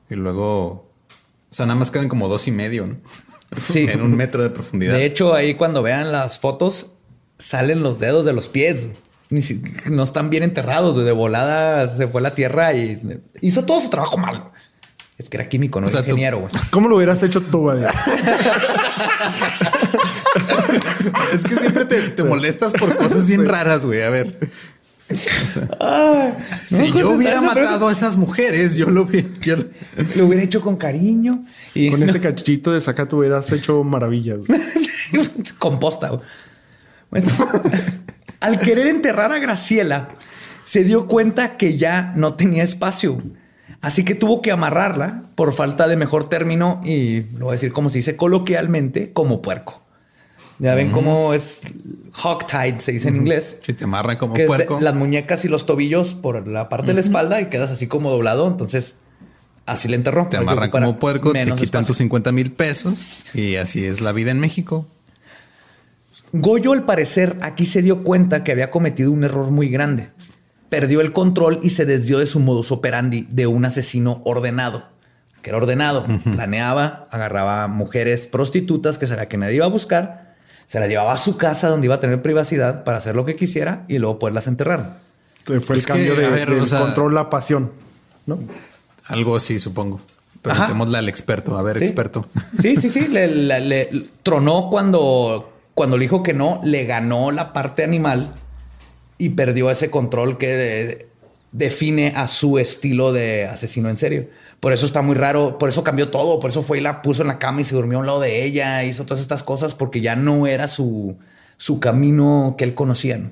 y 0.08 0.14
luego, 0.14 0.66
o 1.50 1.54
sea, 1.54 1.66
nada 1.66 1.78
más 1.78 1.90
caben 1.90 2.08
como 2.08 2.28
dos 2.28 2.46
y 2.46 2.52
medio, 2.52 2.86
¿no? 2.86 2.96
Sí. 3.60 3.86
en 3.90 4.02
un 4.02 4.14
metro 4.16 4.42
de 4.42 4.50
profundidad. 4.50 4.94
De 4.94 5.04
hecho, 5.04 5.34
ahí 5.34 5.54
cuando 5.54 5.82
vean 5.82 6.12
las 6.12 6.38
fotos, 6.38 6.92
salen 7.38 7.82
los 7.82 7.98
dedos 7.98 8.24
de 8.26 8.32
los 8.32 8.48
pies. 8.48 8.88
Ni 9.30 9.42
si- 9.42 9.62
no 9.90 10.02
están 10.02 10.30
bien 10.30 10.42
enterrados. 10.42 10.96
De 10.96 11.12
volada 11.12 11.96
se 11.96 12.06
fue 12.08 12.20
a 12.20 12.22
la 12.22 12.34
tierra 12.34 12.72
y 12.74 13.00
hizo 13.40 13.64
todo 13.64 13.80
su 13.80 13.88
trabajo 13.90 14.16
mal. 14.18 14.50
Es 15.16 15.30
que 15.30 15.36
era 15.36 15.48
químico, 15.48 15.80
no 15.80 15.86
O 15.86 15.90
sea, 15.90 16.00
era 16.00 16.06
tú- 16.08 16.12
ingeniero. 16.12 16.38
güey. 16.40 16.50
¿Cómo 16.70 16.88
lo 16.88 16.96
hubieras 16.96 17.22
hecho 17.22 17.40
tú, 17.40 17.60
güey? 17.62 17.82
es 21.32 21.44
que 21.44 21.56
siempre 21.56 21.84
te, 21.84 22.00
te 22.10 22.24
molestas 22.24 22.72
por 22.72 22.96
cosas 22.96 23.26
bien 23.26 23.46
raras, 23.46 23.84
güey. 23.84 24.02
A 24.02 24.10
ver. 24.10 24.38
si 26.64 26.78
no, 26.78 26.98
yo 26.98 27.10
hubiera 27.10 27.40
matado 27.40 27.88
a 27.88 27.92
esas 27.92 28.16
mujeres, 28.16 28.76
yo 28.76 28.90
lo 28.90 29.04
vi. 29.04 29.26
yo 29.40 29.56
lo- 29.56 29.64
Lo 30.16 30.26
hubiera 30.26 30.42
hecho 30.42 30.60
con 30.60 30.76
cariño 30.76 31.44
y 31.74 31.90
Con 31.90 32.02
ese 32.02 32.20
cachito 32.20 32.72
de 32.72 32.80
sacato 32.80 33.18
hubieras 33.18 33.50
hecho 33.52 33.82
maravillas. 33.84 34.38
güey. 34.46 34.60
composta. 35.58 36.08
güey. 36.08 36.22
Bueno, 37.14 37.30
al 38.40 38.58
querer 38.58 38.88
enterrar 38.88 39.30
a 39.30 39.38
Graciela, 39.38 40.08
se 40.64 40.82
dio 40.82 41.06
cuenta 41.06 41.56
que 41.56 41.76
ya 41.76 42.12
no 42.16 42.34
tenía 42.34 42.64
espacio. 42.64 43.22
Así 43.80 44.04
que 44.04 44.16
tuvo 44.16 44.42
que 44.42 44.50
amarrarla 44.50 45.22
por 45.36 45.52
falta 45.52 45.86
de 45.86 45.96
mejor 45.96 46.28
término 46.28 46.80
y 46.84 47.20
lo 47.38 47.46
voy 47.46 47.48
a 47.50 47.52
decir 47.52 47.72
como 47.72 47.88
se 47.88 47.98
dice 47.98 48.16
coloquialmente, 48.16 49.12
como 49.12 49.42
puerco. 49.42 49.82
Ya 50.58 50.74
ven 50.74 50.90
cómo 50.90 51.34
es 51.34 51.62
hogtied, 52.22 52.78
se 52.78 52.92
dice 52.92 53.10
en 53.10 53.16
inglés. 53.16 53.58
Si 53.60 53.74
te 53.74 53.84
amarran 53.84 54.16
como 54.16 54.34
que 54.34 54.46
puerco. 54.46 54.80
las 54.80 54.94
muñecas 54.94 55.44
y 55.44 55.48
los 55.48 55.66
tobillos 55.66 56.14
por 56.14 56.48
la 56.48 56.68
parte 56.68 56.88
de 56.88 56.94
la 56.94 57.00
espalda 57.00 57.40
y 57.40 57.46
quedas 57.46 57.70
así 57.70 57.86
como 57.86 58.10
doblado. 58.10 58.48
Entonces, 58.48 58.96
así 59.66 59.86
le 59.88 59.96
enterró. 59.96 60.28
Te 60.30 60.36
amarran 60.36 60.70
como 60.70 60.98
puerco, 60.98 61.32
te 61.32 61.44
quitan 61.44 61.58
espacio. 61.58 61.86
tus 61.86 61.98
50 61.98 62.32
mil 62.32 62.52
pesos 62.52 63.08
y 63.34 63.56
así 63.56 63.84
es 63.84 64.00
la 64.00 64.12
vida 64.12 64.30
en 64.32 64.40
México. 64.40 64.86
Goyo, 66.36 66.72
al 66.72 66.84
parecer, 66.84 67.36
aquí 67.42 67.64
se 67.64 67.80
dio 67.80 68.02
cuenta 68.02 68.42
que 68.42 68.50
había 68.50 68.70
cometido 68.72 69.12
un 69.12 69.22
error 69.22 69.50
muy 69.52 69.68
grande. 69.68 70.10
Perdió 70.68 71.00
el 71.00 71.12
control 71.12 71.60
y 71.62 71.70
se 71.70 71.86
desvió 71.86 72.18
de 72.18 72.26
su 72.26 72.40
modus 72.40 72.72
operandi 72.72 73.26
de 73.30 73.46
un 73.46 73.64
asesino 73.64 74.20
ordenado. 74.24 74.88
Que 75.42 75.50
era 75.50 75.58
ordenado. 75.58 76.04
Planeaba, 76.34 77.06
agarraba 77.12 77.68
mujeres 77.68 78.26
prostitutas 78.26 78.98
que 78.98 79.06
sabía 79.06 79.28
que 79.28 79.36
nadie 79.36 79.56
iba 79.56 79.66
a 79.66 79.68
buscar, 79.68 80.34
se 80.66 80.80
las 80.80 80.88
llevaba 80.88 81.12
a 81.12 81.18
su 81.18 81.36
casa 81.36 81.68
donde 81.68 81.86
iba 81.86 81.94
a 81.96 82.00
tener 82.00 82.20
privacidad 82.22 82.82
para 82.82 82.96
hacer 82.96 83.14
lo 83.14 83.24
que 83.24 83.36
quisiera 83.36 83.84
y 83.86 83.98
luego 83.98 84.18
poderlas 84.18 84.46
enterrar. 84.48 84.98
Entonces 85.38 85.64
Fue 85.66 85.76
Es 85.76 85.82
el 85.82 85.86
cambio 85.88 86.14
que, 86.16 86.20
de, 86.22 86.30
ver, 86.30 86.50
del 86.50 86.60
o 86.62 86.66
sea- 86.66 86.80
control 86.80 87.16
a 87.18 87.30
pasión. 87.30 87.70
¿no? 88.26 88.40
Algo 89.06 89.36
así, 89.36 89.58
supongo. 89.60 90.00
Preguntémosle 90.42 90.98
al 90.98 91.08
experto. 91.08 91.56
A 91.56 91.62
ver, 91.62 91.78
Sí. 91.78 91.84
experto. 91.84 92.26
Sí, 92.60 92.76
sí, 92.76 92.88
sí. 92.88 93.06
Le, 93.08 93.28
le- 93.28 93.60
le- 93.60 94.06
tronó 94.22 94.68
cuando, 94.70 95.53
cuando 95.74 95.96
le 95.98 96.04
dijo 96.04 96.22
que 96.22 96.34
no, 96.34 96.60
le 96.64 96.84
ganó 96.84 97.30
la 97.30 97.52
parte 97.52 97.82
animal 97.84 98.34
y 99.18 99.30
perdió 99.30 99.70
ese 99.70 99.90
control 99.90 100.38
que 100.38 100.48
de- 100.48 101.08
define 101.52 102.12
a 102.16 102.26
su 102.26 102.58
estilo 102.58 103.12
de 103.12 103.46
asesino 103.46 103.88
en 103.88 103.98
serio. 103.98 104.28
Por 104.60 104.72
eso 104.72 104.86
está 104.86 105.02
muy 105.02 105.14
raro, 105.14 105.56
por 105.58 105.68
eso 105.68 105.84
cambió 105.84 106.10
todo, 106.10 106.40
por 106.40 106.50
eso 106.50 106.62
fue 106.62 106.78
y 106.78 106.80
la 106.80 107.00
puso 107.02 107.22
en 107.22 107.28
la 107.28 107.38
cama 107.38 107.60
y 107.60 107.64
se 107.64 107.74
durmió 107.76 107.98
a 107.98 108.00
un 108.00 108.06
lado 108.06 108.20
de 108.20 108.44
ella, 108.44 108.82
hizo 108.84 109.04
todas 109.04 109.20
estas 109.20 109.42
cosas 109.42 109.74
porque 109.74 110.00
ya 110.00 110.16
no 110.16 110.46
era 110.48 110.66
su, 110.66 111.16
su 111.56 111.78
camino 111.80 112.54
que 112.58 112.64
él 112.64 112.74
conocía. 112.74 113.30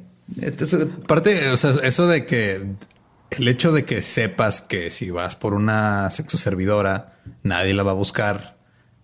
Aparte, 1.04 1.48
o 1.50 1.56
sea, 1.56 1.70
eso 1.82 2.06
de 2.06 2.24
que 2.26 2.62
el 3.30 3.48
hecho 3.48 3.72
de 3.72 3.84
que 3.84 4.02
sepas 4.02 4.60
que 4.60 4.90
si 4.90 5.10
vas 5.10 5.34
por 5.34 5.54
una 5.54 6.10
sexo 6.10 6.36
servidora, 6.36 7.14
nadie 7.42 7.74
la 7.74 7.82
va 7.82 7.90
a 7.92 7.94
buscar, 7.94 8.56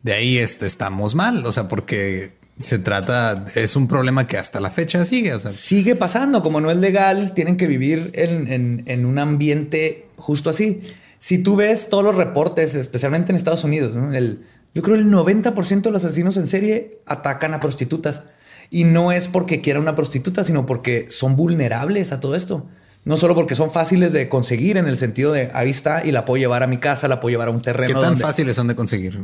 de 0.02 0.12
ahí 0.12 0.38
este, 0.38 0.66
estamos 0.66 1.14
mal. 1.14 1.44
O 1.44 1.52
sea, 1.52 1.66
porque 1.68 2.37
se 2.58 2.78
trata, 2.78 3.44
es 3.54 3.76
un 3.76 3.86
problema 3.86 4.26
que 4.26 4.36
hasta 4.36 4.60
la 4.60 4.70
fecha 4.70 5.04
sigue. 5.04 5.34
O 5.34 5.40
sea, 5.40 5.52
sigue 5.52 5.94
pasando, 5.94 6.42
como 6.42 6.60
no 6.60 6.70
es 6.70 6.76
legal, 6.76 7.32
tienen 7.34 7.56
que 7.56 7.66
vivir 7.66 8.10
en, 8.14 9.06
un 9.06 9.18
ambiente 9.18 10.06
justo 10.16 10.50
así. 10.50 10.80
Si 11.18 11.38
tú 11.38 11.56
ves 11.56 11.88
todos 11.88 12.04
los 12.04 12.14
reportes, 12.14 12.74
especialmente 12.74 13.32
en 13.32 13.36
Estados 13.36 13.64
Unidos, 13.64 13.96
el, 14.12 14.44
yo 14.74 14.82
creo 14.82 14.96
el 14.96 15.06
90% 15.06 15.82
de 15.82 15.90
los 15.90 16.04
asesinos 16.04 16.36
en 16.36 16.48
serie 16.48 17.00
atacan 17.06 17.54
a 17.54 17.60
prostitutas. 17.60 18.22
Y 18.70 18.84
no 18.84 19.12
es 19.12 19.28
porque 19.28 19.60
quiera 19.60 19.80
una 19.80 19.94
prostituta, 19.94 20.44
sino 20.44 20.66
porque 20.66 21.06
son 21.10 21.36
vulnerables 21.36 22.12
a 22.12 22.20
todo 22.20 22.34
esto. 22.34 22.66
No 23.04 23.16
solo 23.16 23.34
porque 23.34 23.54
son 23.54 23.70
fáciles 23.70 24.12
de 24.12 24.28
conseguir 24.28 24.76
en 24.76 24.86
el 24.86 24.98
sentido 24.98 25.32
de 25.32 25.50
ahí 25.54 25.70
está 25.70 26.04
y 26.04 26.12
la 26.12 26.26
puedo 26.26 26.38
llevar 26.38 26.62
a 26.62 26.66
mi 26.66 26.78
casa, 26.78 27.08
la 27.08 27.20
puedo 27.20 27.30
llevar 27.30 27.48
a 27.48 27.52
un 27.52 27.60
terreno. 27.60 28.00
¿Qué 28.00 28.06
tan 28.06 28.18
fáciles 28.18 28.54
son 28.54 28.68
de 28.68 28.76
conseguir? 28.76 29.18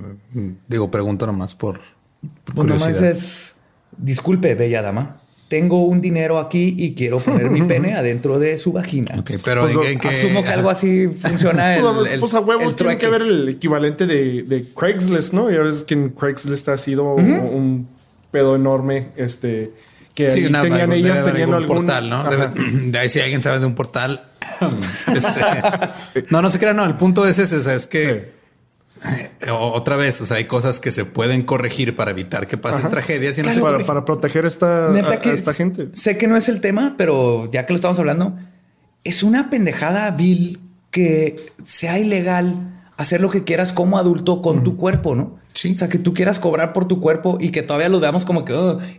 Digo, 0.68 0.90
pregunto 0.90 1.26
nomás 1.26 1.54
por, 1.54 1.80
por 2.44 2.54
pues 2.54 2.68
nomás 2.68 3.00
es, 3.00 3.56
disculpe, 3.96 4.54
bella 4.54 4.82
dama, 4.82 5.20
tengo 5.48 5.84
un 5.84 6.00
dinero 6.00 6.38
aquí 6.38 6.74
y 6.76 6.94
quiero 6.94 7.20
poner 7.20 7.50
mi 7.50 7.62
pene 7.68 7.94
adentro 7.94 8.38
de 8.38 8.58
su 8.58 8.72
vagina. 8.72 9.22
pero 9.44 9.62
pues, 9.62 9.76
asumo 10.04 10.42
que 10.42 10.50
algo 10.50 10.70
así 10.70 11.08
funciona. 11.08 11.76
El, 11.76 12.06
el, 12.06 12.20
pues 12.20 12.34
a 12.34 12.40
huevo 12.40 12.72
tiene 12.72 12.98
que 12.98 13.08
ver 13.08 13.22
el 13.22 13.48
equivalente 13.48 14.06
de, 14.06 14.66
Craigslist, 14.76 15.32
¿no? 15.32 15.50
Ya 15.50 15.60
ves 15.60 15.84
que 15.84 15.94
en 15.94 16.10
Craigslist 16.10 16.68
ha 16.68 16.76
sido 16.76 17.14
un 17.14 17.88
pedo 18.30 18.56
enorme. 18.56 19.08
Este 19.16 19.72
que 20.14 20.28
tenían 20.28 20.92
ellas 20.92 21.24
tenían 21.24 21.52
algún 21.52 21.76
portal, 21.76 22.08
¿no? 22.08 22.24
de 22.86 22.98
ahí 22.98 23.08
si 23.08 23.20
alguien 23.20 23.42
sabe 23.42 23.58
de 23.58 23.66
un 23.66 23.74
portal. 23.74 24.24
Este, 25.12 26.24
no, 26.30 26.40
no 26.40 26.48
se 26.48 26.58
crea, 26.58 26.72
no. 26.72 26.84
El 26.84 26.94
punto 26.94 27.26
es 27.26 27.38
ese, 27.38 27.74
es 27.74 27.86
que 27.86 28.32
otra 29.50 29.96
vez, 29.96 30.20
o 30.20 30.26
sea, 30.26 30.38
hay 30.38 30.44
cosas 30.46 30.80
que 30.80 30.90
se 30.90 31.04
pueden 31.04 31.42
corregir 31.42 31.96
para 31.96 32.10
evitar 32.10 32.46
que 32.46 32.56
pasen 32.56 32.90
tragedias 32.90 33.38
y 33.38 33.42
no 33.42 33.60
para, 33.60 33.78
para, 33.80 34.04
proteger 34.04 34.46
esta, 34.46 34.90
a, 34.90 35.14
esta 35.14 35.54
gente. 35.54 35.88
Sé 35.94 36.16
que 36.16 36.26
no 36.26 36.36
es 36.36 36.48
el 36.48 36.60
tema, 36.60 36.94
pero 36.96 37.50
ya 37.50 37.66
que 37.66 37.72
lo 37.72 37.76
estamos 37.76 37.98
hablando, 37.98 38.36
es 39.04 39.22
una 39.22 39.50
pendejada 39.50 40.10
vil 40.10 40.60
que 40.90 41.52
sea 41.64 41.98
ilegal 41.98 42.82
hacer 42.96 43.20
lo 43.20 43.28
que 43.28 43.44
quieras 43.44 43.72
como 43.72 43.98
adulto 43.98 44.40
con 44.40 44.62
tu 44.62 44.76
cuerpo, 44.76 45.14
¿no? 45.14 45.38
O 45.72 45.76
sea, 45.76 45.88
que 45.88 45.98
tú 45.98 46.14
quieras 46.14 46.38
cobrar 46.38 46.72
por 46.72 46.86
tu 46.86 47.00
cuerpo 47.00 47.38
y 47.40 47.50
que 47.50 47.62
todavía 47.62 47.88
lo 47.88 48.00
veamos 48.00 48.24
como 48.24 48.44
que 48.44 48.54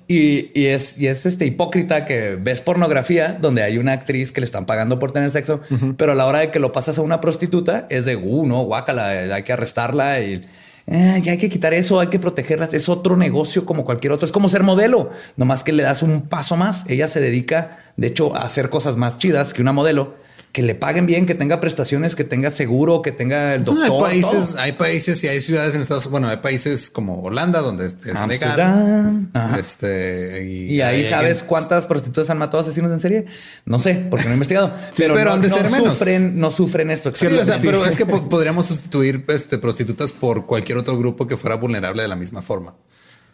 y, 0.07 0.65
es, 0.65 0.97
y 0.97 1.07
es 1.07 1.25
este 1.25 1.45
hipócrita 1.45 2.05
que 2.05 2.37
ves 2.41 2.61
pornografía 2.61 3.37
donde 3.39 3.63
hay 3.63 3.77
una 3.77 3.93
actriz 3.93 4.31
que 4.31 4.41
le 4.41 4.45
están 4.45 4.65
pagando 4.65 4.99
por 4.99 5.11
tener 5.11 5.29
sexo, 5.31 5.61
pero 5.97 6.13
a 6.13 6.15
la 6.15 6.25
hora 6.25 6.39
de 6.39 6.51
que 6.51 6.59
lo 6.59 6.71
pasas 6.71 6.97
a 6.97 7.01
una 7.01 7.21
prostituta 7.21 7.87
es 7.89 8.05
de 8.05 8.15
uh, 8.15 8.45
no, 8.45 8.63
guácala, 8.63 9.09
hay 9.09 9.43
que 9.43 9.53
arrestarla 9.53 10.21
y 10.21 10.41
eh, 10.87 11.19
ya 11.23 11.31
hay 11.31 11.37
que 11.37 11.49
quitar 11.49 11.73
eso, 11.73 11.99
hay 11.99 12.07
que 12.07 12.19
protegerlas. 12.19 12.73
Es 12.73 12.89
otro 12.89 13.17
negocio 13.17 13.65
como 13.65 13.85
cualquier 13.85 14.13
otro. 14.13 14.25
Es 14.25 14.31
como 14.31 14.49
ser 14.49 14.63
modelo, 14.63 15.09
nomás 15.35 15.63
que 15.63 15.73
le 15.73 15.83
das 15.83 16.03
un 16.03 16.23
paso 16.23 16.57
más. 16.57 16.85
Ella 16.87 17.07
se 17.07 17.21
dedica, 17.21 17.79
de 17.97 18.07
hecho, 18.07 18.35
a 18.35 18.41
hacer 18.41 18.69
cosas 18.69 18.97
más 18.97 19.17
chidas 19.17 19.53
que 19.53 19.61
una 19.61 19.73
modelo 19.73 20.15
que 20.55 20.61
le 20.61 20.73
paguen 20.73 21.05
bien, 21.05 21.25
que 21.25 21.35
tenga 21.35 21.59
prestaciones, 21.59 22.15
que 22.15 22.23
tenga 22.23 22.49
seguro, 22.49 23.01
que 23.01 23.11
tenga 23.11 23.55
el 23.55 23.65
doctor. 23.65 24.07
hay 24.07 24.21
países, 24.21 24.55
hay 24.55 24.71
países 24.71 25.21
y 25.25 25.27
hay 25.27 25.41
ciudades 25.41 25.75
en 25.75 25.81
Estados 25.81 26.05
Unidos. 26.05 26.11
Bueno, 26.11 26.29
hay 26.29 26.37
países 26.37 26.89
como 26.89 27.21
Holanda 27.21 27.59
donde 27.59 27.87
es 27.87 27.97
legal. 28.29 29.27
Este, 29.59 30.45
y, 30.45 30.79
ahí 30.79 31.03
sabes 31.03 31.43
cuántas 31.43 31.85
prostitutas 31.85 32.29
han 32.29 32.37
matado 32.37 32.63
asesinos 32.63 32.89
en 32.93 33.01
serie. 33.01 33.25
No 33.65 33.79
sé, 33.79 33.95
porque 34.09 34.23
no 34.27 34.31
he 34.31 34.35
investigado. 34.35 34.73
pero, 34.95 35.15
no, 35.15 35.37
de 35.39 35.49
ser 35.49 35.69
menos. 35.69 35.97
Sufren, 35.97 36.39
no 36.39 36.51
sufren 36.51 36.89
esto. 36.89 37.13
Sí, 37.13 37.27
o 37.27 37.43
sea, 37.43 37.57
pero 37.61 37.85
es 37.85 37.97
que 37.97 38.05
podríamos 38.05 38.67
sustituir 38.67 39.25
este, 39.27 39.57
prostitutas 39.57 40.13
por 40.13 40.45
cualquier 40.45 40.77
otro 40.77 40.97
grupo 40.97 41.27
que 41.27 41.35
fuera 41.35 41.57
vulnerable 41.57 42.01
de 42.01 42.07
la 42.07 42.15
misma 42.15 42.41
forma. 42.41 42.77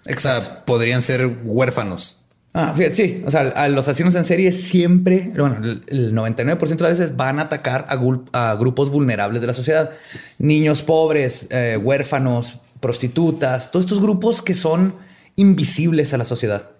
Exacto. 0.07 0.39
O 0.39 0.53
sea, 0.53 0.65
podrían 0.65 1.03
ser 1.03 1.27
huérfanos 1.43 2.20
Ah, 2.53 2.73
fíjate, 2.75 2.95
sí. 2.95 3.23
O 3.25 3.31
sea, 3.31 3.41
a 3.41 3.69
los 3.69 3.87
asesinos 3.87 4.13
en 4.15 4.25
serie 4.25 4.51
siempre, 4.51 5.31
bueno, 5.37 5.57
el 5.87 6.13
99% 6.13 6.75
de 6.75 6.83
las 6.83 6.99
veces 6.99 7.15
van 7.15 7.39
a 7.39 7.43
atacar 7.43 7.87
a, 7.87 8.55
grupos 8.55 8.89
vulnerables 8.89 9.39
de 9.39 9.47
la 9.47 9.53
sociedad. 9.53 9.91
Niños 10.37 10.83
pobres, 10.83 11.47
eh, 11.49 11.79
huérfanos, 11.81 12.59
prostitutas, 12.81 13.71
todos 13.71 13.85
estos 13.85 14.01
grupos 14.01 14.41
que 14.41 14.53
son 14.53 14.95
invisibles 15.37 16.13
a 16.13 16.17
la 16.17 16.25
sociedad. 16.25 16.71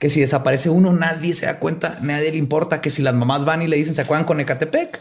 Que 0.00 0.10
si 0.10 0.20
desaparece 0.20 0.70
uno, 0.70 0.92
nadie 0.92 1.32
se 1.34 1.46
da 1.46 1.60
cuenta, 1.60 1.98
nadie 2.02 2.32
le 2.32 2.38
importa. 2.38 2.80
Que 2.80 2.90
si 2.90 3.02
las 3.02 3.14
mamás 3.14 3.44
van 3.44 3.62
y 3.62 3.68
le 3.68 3.76
dicen, 3.76 3.94
¿se 3.94 4.02
acuerdan 4.02 4.24
con 4.24 4.40
Ecatepec? 4.40 5.00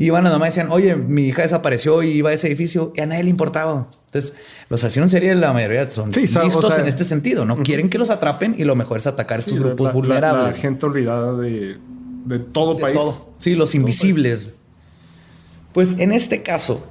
Iban 0.00 0.26
a 0.26 0.36
y 0.36 0.40
decían, 0.40 0.70
oye, 0.70 0.96
mi 0.96 1.26
hija 1.26 1.42
desapareció 1.42 2.02
y 2.02 2.10
iba 2.10 2.30
a 2.30 2.32
ese 2.32 2.46
edificio 2.46 2.92
y 2.96 3.02
a 3.02 3.06
nadie 3.06 3.24
le 3.24 3.30
importaba. 3.30 3.88
Entonces, 4.06 4.34
los 4.68 4.82
asesinos 4.82 5.10
serie 5.10 5.34
la 5.34 5.52
mayoría 5.52 5.90
son 5.90 6.10
listos 6.10 6.78
en 6.78 6.86
este 6.86 7.04
sentido. 7.04 7.44
No 7.44 7.62
quieren 7.62 7.88
que 7.90 7.98
los 7.98 8.10
atrapen 8.10 8.54
y 8.58 8.64
lo 8.64 8.74
mejor 8.74 8.98
es 8.98 9.06
atacar 9.06 9.36
a 9.36 9.40
estos 9.40 9.58
grupos 9.58 9.92
vulnerables. 9.92 10.56
La, 10.56 10.60
gente 10.60 10.86
olvidada 10.86 11.36
de, 11.36 11.78
todo 12.52 12.76
país. 12.76 12.98
Sí, 13.38 13.54
los 13.54 13.74
invisibles. 13.74 14.48
Pues 15.72 15.98
en 15.98 16.10
este 16.10 16.42
caso, 16.42 16.90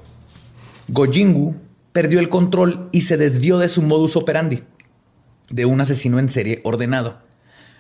Gojingu 0.88 1.56
perdió 1.92 2.20
el 2.20 2.30
control 2.30 2.88
y 2.92 3.02
se 3.02 3.18
desvió 3.18 3.58
de 3.58 3.68
su 3.68 3.82
modus 3.82 4.16
operandi 4.16 4.64
de 5.50 5.66
un 5.66 5.82
asesino 5.82 6.20
en 6.20 6.30
serie 6.30 6.62
ordenado. 6.64 7.18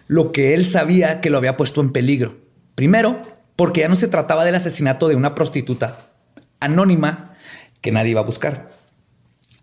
Lo 0.07 0.31
que 0.31 0.55
él 0.55 0.65
sabía 0.65 1.21
que 1.21 1.29
lo 1.29 1.37
había 1.37 1.55
puesto 1.55 1.81
en 1.81 1.91
peligro. 1.91 2.37
Primero, 2.75 3.21
porque 3.59 3.81
ya 3.81 3.89
no 3.89 3.97
se 3.97 4.07
trataba 4.07 4.45
del 4.45 4.55
asesinato 4.55 5.09
de 5.09 5.17
una 5.17 5.35
prostituta 5.35 5.97
anónima 6.61 7.35
que 7.81 7.91
nadie 7.91 8.11
iba 8.11 8.21
a 8.21 8.23
buscar. 8.23 8.71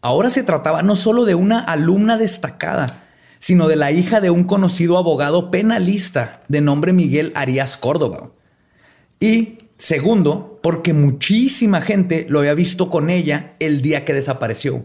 Ahora 0.03 0.29
se 0.29 0.43
trataba 0.43 0.83
no 0.83 0.97
solo 0.97 1.25
de 1.25 1.35
una 1.35 1.61
alumna 1.61 2.19
destacada, 2.19 3.05
sino 3.39 3.69
de 3.69 3.77
la 3.77 3.93
hija 3.93 4.21
de 4.21 4.29
un 4.29 4.45
conocido 4.45 4.99
abogado 4.99 5.51
penalista 5.51 6.43
de 6.49 6.61
nombre 6.61 6.93
Miguel 6.93 7.33
Arias 7.35 7.79
Córdoba. 7.79 8.33
Y 9.19 9.61
segundo, 9.79 10.61
porque 10.63 10.93
muchísima 10.93 11.81
gente 11.81 12.27
lo 12.29 12.41
había 12.41 12.53
visto 12.53 12.91
con 12.91 13.09
ella 13.09 13.55
el 13.61 13.81
día 13.81 14.05
que 14.05 14.13
desapareció. 14.13 14.85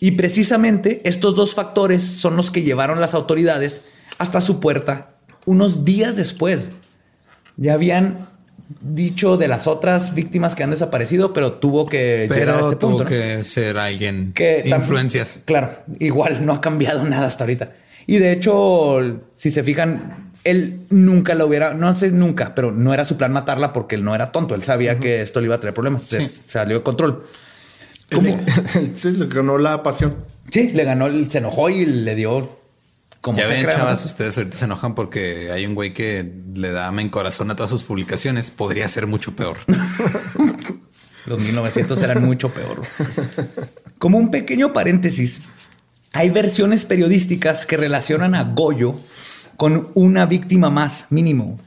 Y 0.00 0.10
precisamente 0.10 1.00
estos 1.04 1.36
dos 1.36 1.54
factores 1.54 2.02
son 2.02 2.34
los 2.34 2.50
que 2.50 2.62
llevaron 2.62 3.00
las 3.00 3.14
autoridades 3.14 3.82
hasta 4.18 4.40
su 4.40 4.58
puerta 4.58 5.14
unos 5.46 5.84
días 5.84 6.16
después. 6.16 6.66
Ya 7.56 7.74
habían 7.74 8.31
dicho 8.80 9.36
de 9.36 9.48
las 9.48 9.66
otras 9.66 10.14
víctimas 10.14 10.54
que 10.54 10.62
han 10.62 10.70
desaparecido, 10.70 11.32
pero 11.32 11.52
tuvo 11.52 11.86
que 11.86 12.28
llegar 12.30 12.56
a 12.56 12.60
este 12.60 12.76
tuvo 12.76 12.98
punto. 12.98 13.04
que 13.04 13.44
ser 13.44 13.78
alguien 13.78 14.32
que 14.32 14.62
influencias. 14.64 15.40
claro, 15.44 15.70
igual 15.98 16.44
no 16.44 16.52
ha 16.52 16.60
cambiado 16.60 17.04
nada 17.08 17.26
hasta 17.26 17.44
ahorita. 17.44 17.72
Y 18.06 18.18
de 18.18 18.32
hecho, 18.32 18.98
si 19.36 19.50
se 19.50 19.62
fijan, 19.62 20.32
él 20.44 20.80
nunca 20.90 21.34
lo 21.34 21.46
hubiera, 21.46 21.74
no 21.74 21.94
sé 21.94 22.10
nunca, 22.10 22.54
pero 22.54 22.72
no 22.72 22.92
era 22.92 23.04
su 23.04 23.16
plan 23.16 23.32
matarla 23.32 23.72
porque 23.72 23.94
él 23.94 24.04
no 24.04 24.14
era 24.14 24.32
tonto. 24.32 24.54
Él 24.54 24.62
sabía 24.62 24.98
que 24.98 25.22
esto 25.22 25.40
le 25.40 25.46
iba 25.46 25.54
a 25.54 25.60
traer 25.60 25.74
problemas. 25.74 26.02
Se 26.02 26.26
salió 26.28 26.78
de 26.78 26.82
control. 26.82 27.24
¿Cómo? 28.12 28.44
sí, 28.96 29.12
le 29.12 29.26
ganó 29.26 29.58
la 29.58 29.82
pasión. 29.82 30.16
Sí, 30.50 30.72
le 30.72 30.84
ganó, 30.84 31.08
se 31.28 31.38
enojó 31.38 31.70
y 31.70 31.86
le 31.86 32.14
dio 32.14 32.61
como 33.22 33.38
ya 33.38 33.46
ven, 33.46 33.64
chavas, 33.64 34.04
ustedes 34.04 34.36
ahorita 34.36 34.56
se 34.56 34.64
enojan 34.64 34.96
porque 34.96 35.52
hay 35.52 35.64
un 35.64 35.76
güey 35.76 35.94
que 35.94 36.30
le 36.54 36.72
da 36.72 36.88
en 36.88 37.08
corazón 37.08 37.52
a 37.52 37.56
todas 37.56 37.70
sus 37.70 37.84
publicaciones. 37.84 38.50
Podría 38.50 38.88
ser 38.88 39.06
mucho 39.06 39.36
peor. 39.36 39.58
Los 41.26 41.40
1900 41.40 42.02
eran 42.02 42.24
mucho 42.24 42.52
peor. 42.52 42.82
Como 43.98 44.18
un 44.18 44.32
pequeño 44.32 44.72
paréntesis, 44.72 45.40
hay 46.12 46.30
versiones 46.30 46.84
periodísticas 46.84 47.64
que 47.64 47.76
relacionan 47.76 48.34
a 48.34 48.42
Goyo 48.42 48.96
con 49.56 49.92
una 49.94 50.26
víctima 50.26 50.70
más, 50.70 51.06
mínimo. 51.10 51.60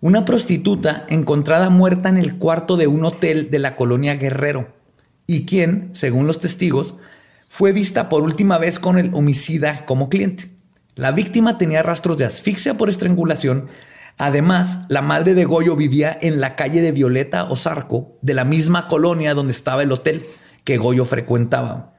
Una 0.00 0.24
prostituta 0.24 1.06
encontrada 1.08 1.70
muerta 1.70 2.08
en 2.08 2.16
el 2.16 2.36
cuarto 2.36 2.76
de 2.76 2.88
un 2.88 3.04
hotel 3.04 3.48
de 3.48 3.60
la 3.60 3.76
colonia 3.76 4.16
Guerrero 4.16 4.74
y 5.28 5.44
quien, 5.44 5.90
según 5.92 6.26
los 6.26 6.40
testigos, 6.40 6.96
fue 7.48 7.70
vista 7.70 8.08
por 8.08 8.24
última 8.24 8.58
vez 8.58 8.80
con 8.80 8.98
el 8.98 9.14
homicida 9.14 9.86
como 9.86 10.08
cliente. 10.08 10.59
La 11.00 11.12
víctima 11.12 11.56
tenía 11.56 11.82
rastros 11.82 12.18
de 12.18 12.26
asfixia 12.26 12.76
por 12.76 12.90
estrangulación. 12.90 13.70
Además, 14.18 14.80
la 14.90 15.00
madre 15.00 15.32
de 15.32 15.46
Goyo 15.46 15.74
vivía 15.74 16.14
en 16.20 16.42
la 16.42 16.56
calle 16.56 16.82
de 16.82 16.92
Violeta 16.92 17.44
o 17.44 17.56
Zarco, 17.56 18.18
de 18.20 18.34
la 18.34 18.44
misma 18.44 18.86
colonia 18.86 19.32
donde 19.32 19.52
estaba 19.52 19.82
el 19.82 19.92
hotel 19.92 20.26
que 20.62 20.76
Goyo 20.76 21.06
frecuentaba. 21.06 21.94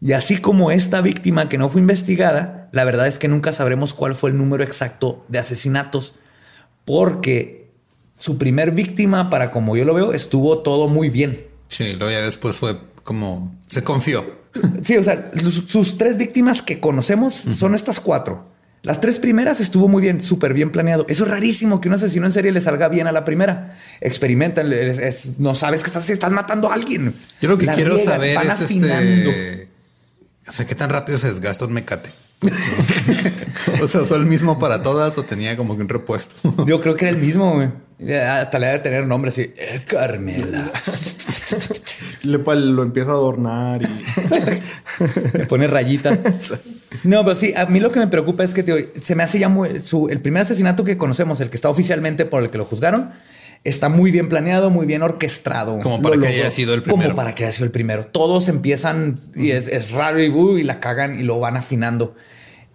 Y 0.00 0.14
así 0.14 0.38
como 0.38 0.70
esta 0.70 1.02
víctima 1.02 1.50
que 1.50 1.58
no 1.58 1.68
fue 1.68 1.82
investigada, 1.82 2.70
la 2.72 2.84
verdad 2.84 3.06
es 3.06 3.18
que 3.18 3.28
nunca 3.28 3.52
sabremos 3.52 3.92
cuál 3.92 4.14
fue 4.14 4.30
el 4.30 4.38
número 4.38 4.64
exacto 4.64 5.26
de 5.28 5.40
asesinatos, 5.40 6.14
porque 6.86 7.70
su 8.16 8.38
primer 8.38 8.70
víctima, 8.70 9.28
para 9.28 9.50
como 9.50 9.76
yo 9.76 9.84
lo 9.84 9.92
veo, 9.92 10.14
estuvo 10.14 10.60
todo 10.60 10.88
muy 10.88 11.10
bien. 11.10 11.46
Sí, 11.68 11.92
luego 11.92 12.12
ya 12.12 12.22
después 12.22 12.56
fue 12.56 12.78
como 13.04 13.54
se 13.68 13.84
confió. 13.84 14.37
Sí, 14.82 14.96
o 14.96 15.02
sea, 15.02 15.30
sus 15.66 15.98
tres 15.98 16.16
víctimas 16.16 16.62
que 16.62 16.80
conocemos 16.80 17.34
son 17.34 17.74
estas 17.74 18.00
cuatro. 18.00 18.46
Las 18.82 19.00
tres 19.00 19.18
primeras 19.18 19.60
estuvo 19.60 19.88
muy 19.88 20.00
bien, 20.00 20.22
súper 20.22 20.54
bien 20.54 20.70
planeado. 20.70 21.04
Eso 21.08 21.24
es 21.24 21.30
rarísimo 21.30 21.80
que 21.80 21.88
un 21.88 21.94
asesino 21.94 22.26
en 22.26 22.32
serie 22.32 22.52
le 22.52 22.60
salga 22.60 22.88
bien 22.88 23.06
a 23.08 23.12
la 23.12 23.24
primera. 23.24 23.76
Experimentan, 24.00 24.72
no 25.38 25.54
sabes 25.54 25.82
que 25.82 25.88
estás, 25.88 26.08
estás 26.10 26.30
matando 26.30 26.70
a 26.70 26.74
alguien. 26.74 27.14
Yo 27.40 27.48
lo 27.48 27.58
que 27.58 27.66
quiero 27.66 27.98
saber 27.98 28.38
es 28.44 28.70
este. 28.70 29.68
O 30.46 30.52
sea, 30.52 30.66
qué 30.66 30.74
tan 30.74 30.90
rápido 30.90 31.18
se 31.18 31.28
desgasta 31.28 31.66
un 31.66 31.72
mecate. 31.72 32.10
o 33.82 33.88
sea, 33.88 34.02
¿fue 34.02 34.16
el 34.16 34.26
mismo 34.26 34.58
para 34.58 34.82
todas 34.82 35.18
o 35.18 35.22
tenía 35.22 35.56
como 35.56 35.76
que 35.76 35.82
un 35.82 35.88
repuesto? 35.88 36.34
Yo 36.66 36.80
creo 36.80 36.96
que 36.96 37.06
era 37.06 37.16
el 37.16 37.22
mismo, 37.22 37.54
güey. 37.54 37.68
Hasta 38.00 38.60
le 38.60 38.68
de 38.68 38.78
tener 38.78 39.06
nombre 39.06 39.30
así. 39.30 39.52
El 39.56 39.84
Carmela. 39.84 40.70
Le, 42.22 42.38
lo 42.38 42.82
empieza 42.82 43.10
a 43.10 43.14
adornar 43.14 43.82
y 43.82 45.36
le 45.38 45.46
pone 45.46 45.66
rayitas. 45.66 46.18
No, 47.02 47.24
pero 47.24 47.34
sí, 47.34 47.54
a 47.56 47.66
mí 47.66 47.80
lo 47.80 47.90
que 47.90 47.98
me 47.98 48.06
preocupa 48.06 48.44
es 48.44 48.54
que 48.54 48.92
se 49.00 49.14
me 49.16 49.24
hace 49.24 49.40
ya 49.40 49.48
muy. 49.48 49.70
el 50.10 50.20
primer 50.20 50.42
asesinato 50.42 50.84
que 50.84 50.96
conocemos, 50.96 51.40
el 51.40 51.50
que 51.50 51.56
está 51.56 51.70
oficialmente 51.70 52.24
por 52.24 52.42
el 52.42 52.50
que 52.50 52.58
lo 52.58 52.64
juzgaron, 52.64 53.10
está 53.64 53.88
muy 53.88 54.12
bien 54.12 54.28
planeado, 54.28 54.70
muy 54.70 54.86
bien 54.86 55.02
orquestado. 55.02 55.78
Como 55.78 56.00
para 56.00 56.16
que 56.18 56.28
haya 56.28 56.50
sido 56.50 56.74
el 56.74 56.82
primero. 56.82 57.02
Como 57.02 57.16
para 57.16 57.34
que 57.34 57.44
haya 57.44 57.52
sido 57.52 57.64
el 57.64 57.72
primero. 57.72 58.06
Todos 58.06 58.48
empiezan 58.48 59.18
y 59.34 59.50
es, 59.50 59.90
raro 59.90 60.22
y, 60.22 60.28
uh, 60.28 60.58
y 60.58 60.62
la 60.62 60.78
cagan 60.78 61.18
y 61.18 61.24
lo 61.24 61.40
van 61.40 61.56
afinando. 61.56 62.14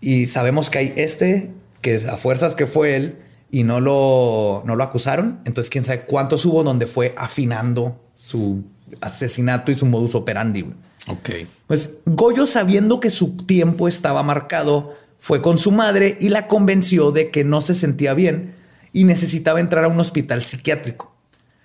Y 0.04 0.26
sabemos 0.28 0.70
que 0.70 0.80
hay 0.80 0.93
este, 0.97 1.49
que 1.80 1.95
a 1.95 2.18
fuerzas 2.18 2.56
que 2.56 2.68
fue 2.68 2.97
él 2.97 3.20
y 3.49 3.64
no 3.64 3.80
lo, 3.80 4.62
no 4.66 4.76
lo 4.76 4.84
acusaron. 4.84 5.39
Entonces, 5.45 5.70
quién 5.72 5.86
sabe 5.86 6.04
cuántos 6.04 6.43
hubo 6.43 6.62
donde 6.62 6.88
fue 6.88 7.14
afinando 7.18 8.01
su 8.14 8.66
asesinato 8.99 9.72
y 9.72 9.76
su 9.76 9.86
modus 9.86 10.14
operandi. 10.14 10.66
Ok. 11.08 11.30
Pues 11.68 11.95
Goyo, 12.06 12.45
sabiendo 12.45 12.99
que 12.99 13.10
su 13.10 13.38
tiempo 13.38 13.88
estaba 13.88 14.24
marcado, 14.24 14.93
fue 15.18 15.41
con 15.41 15.58
su 15.58 15.72
madre 15.72 16.18
y 16.20 16.28
la 16.28 16.49
convenció 16.49 17.14
de 17.14 17.32
que 17.32 17.45
no 17.45 17.62
se 17.62 17.74
sentía 17.74 18.14
bien 18.14 18.56
y 18.91 19.06
necesitaba 19.06 19.62
entrar 19.62 19.86
a 19.86 19.88
un 19.88 20.01
hospital 20.01 20.43
psiquiátrico. 20.43 21.16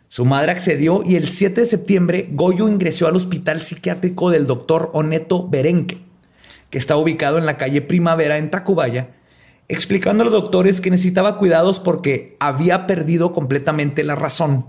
Su 0.07 0.25
madre 0.25 0.53
accedió 0.53 1.03
y 1.05 1.17
el 1.17 1.29
7 1.29 1.63
de 1.63 1.67
septiembre 1.67 2.29
Goyo 2.31 2.69
ingresó 2.69 3.09
al 3.09 3.17
hospital 3.17 3.61
psiquiátrico 3.61 4.31
del 4.31 4.47
doctor 4.47 4.91
Oneto 4.95 5.49
Berenque, 5.49 6.08
que 6.71 6.79
está 6.79 6.97
ubicado 6.97 7.39
en 7.39 7.47
la 7.47 7.57
calle 7.57 7.83
Primavera 7.83 8.39
en 8.39 8.51
Tacubaya, 8.51 9.11
explicando 9.69 10.23
a 10.23 10.27
los 10.27 10.33
doctores 10.33 10.81
que 10.81 10.91
necesitaba 10.91 11.39
cuidados 11.39 11.81
porque 11.81 12.37
había 12.41 12.87
perdido 12.87 13.33
completamente 13.33 14.05
la 14.05 14.17
razón. 14.17 14.67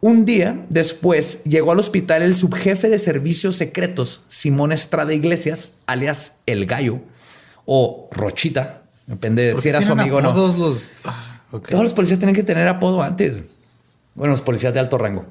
Un 0.00 0.26
día 0.26 0.66
después 0.68 1.42
llegó 1.44 1.72
al 1.72 1.78
hospital 1.78 2.22
el 2.22 2.34
subjefe 2.34 2.90
de 2.90 2.98
servicios 2.98 3.56
secretos, 3.56 4.24
Simón 4.28 4.72
Estrada 4.72 5.14
Iglesias, 5.14 5.72
alias 5.86 6.34
El 6.44 6.66
Gallo, 6.66 7.00
o 7.64 8.08
Rochita, 8.12 8.82
depende 9.06 9.54
de 9.54 9.60
si 9.60 9.70
era 9.70 9.80
su 9.80 9.92
amigo 9.92 10.18
o 10.18 10.20
no. 10.20 10.34
Todos 10.34 10.58
los... 10.58 10.90
Todos 11.70 11.84
los 11.84 11.94
policías 11.94 12.18
tienen 12.18 12.34
que 12.34 12.42
tener 12.42 12.66
apodo 12.66 13.00
antes. 13.00 13.42
Bueno, 14.14 14.32
los 14.32 14.42
policías 14.42 14.74
de 14.74 14.80
alto 14.80 14.98
rango. 14.98 15.24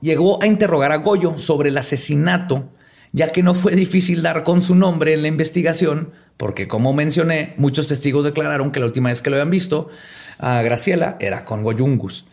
Llegó 0.00 0.42
a 0.42 0.46
interrogar 0.46 0.90
a 0.90 0.96
Goyo 0.96 1.38
sobre 1.38 1.68
el 1.68 1.78
asesinato, 1.78 2.68
ya 3.12 3.28
que 3.28 3.42
no 3.42 3.54
fue 3.54 3.76
difícil 3.76 4.22
dar 4.22 4.42
con 4.42 4.62
su 4.62 4.74
nombre 4.74 5.12
en 5.14 5.22
la 5.22 5.28
investigación, 5.28 6.10
porque 6.36 6.66
como 6.66 6.92
mencioné, 6.92 7.54
muchos 7.58 7.86
testigos 7.86 8.24
declararon 8.24 8.72
que 8.72 8.80
la 8.80 8.86
última 8.86 9.10
vez 9.10 9.22
que 9.22 9.30
lo 9.30 9.36
habían 9.36 9.50
visto 9.50 9.88
a 10.38 10.62
Graciela 10.62 11.16
era 11.20 11.44
con 11.44 11.62
Goyungus. 11.62 12.24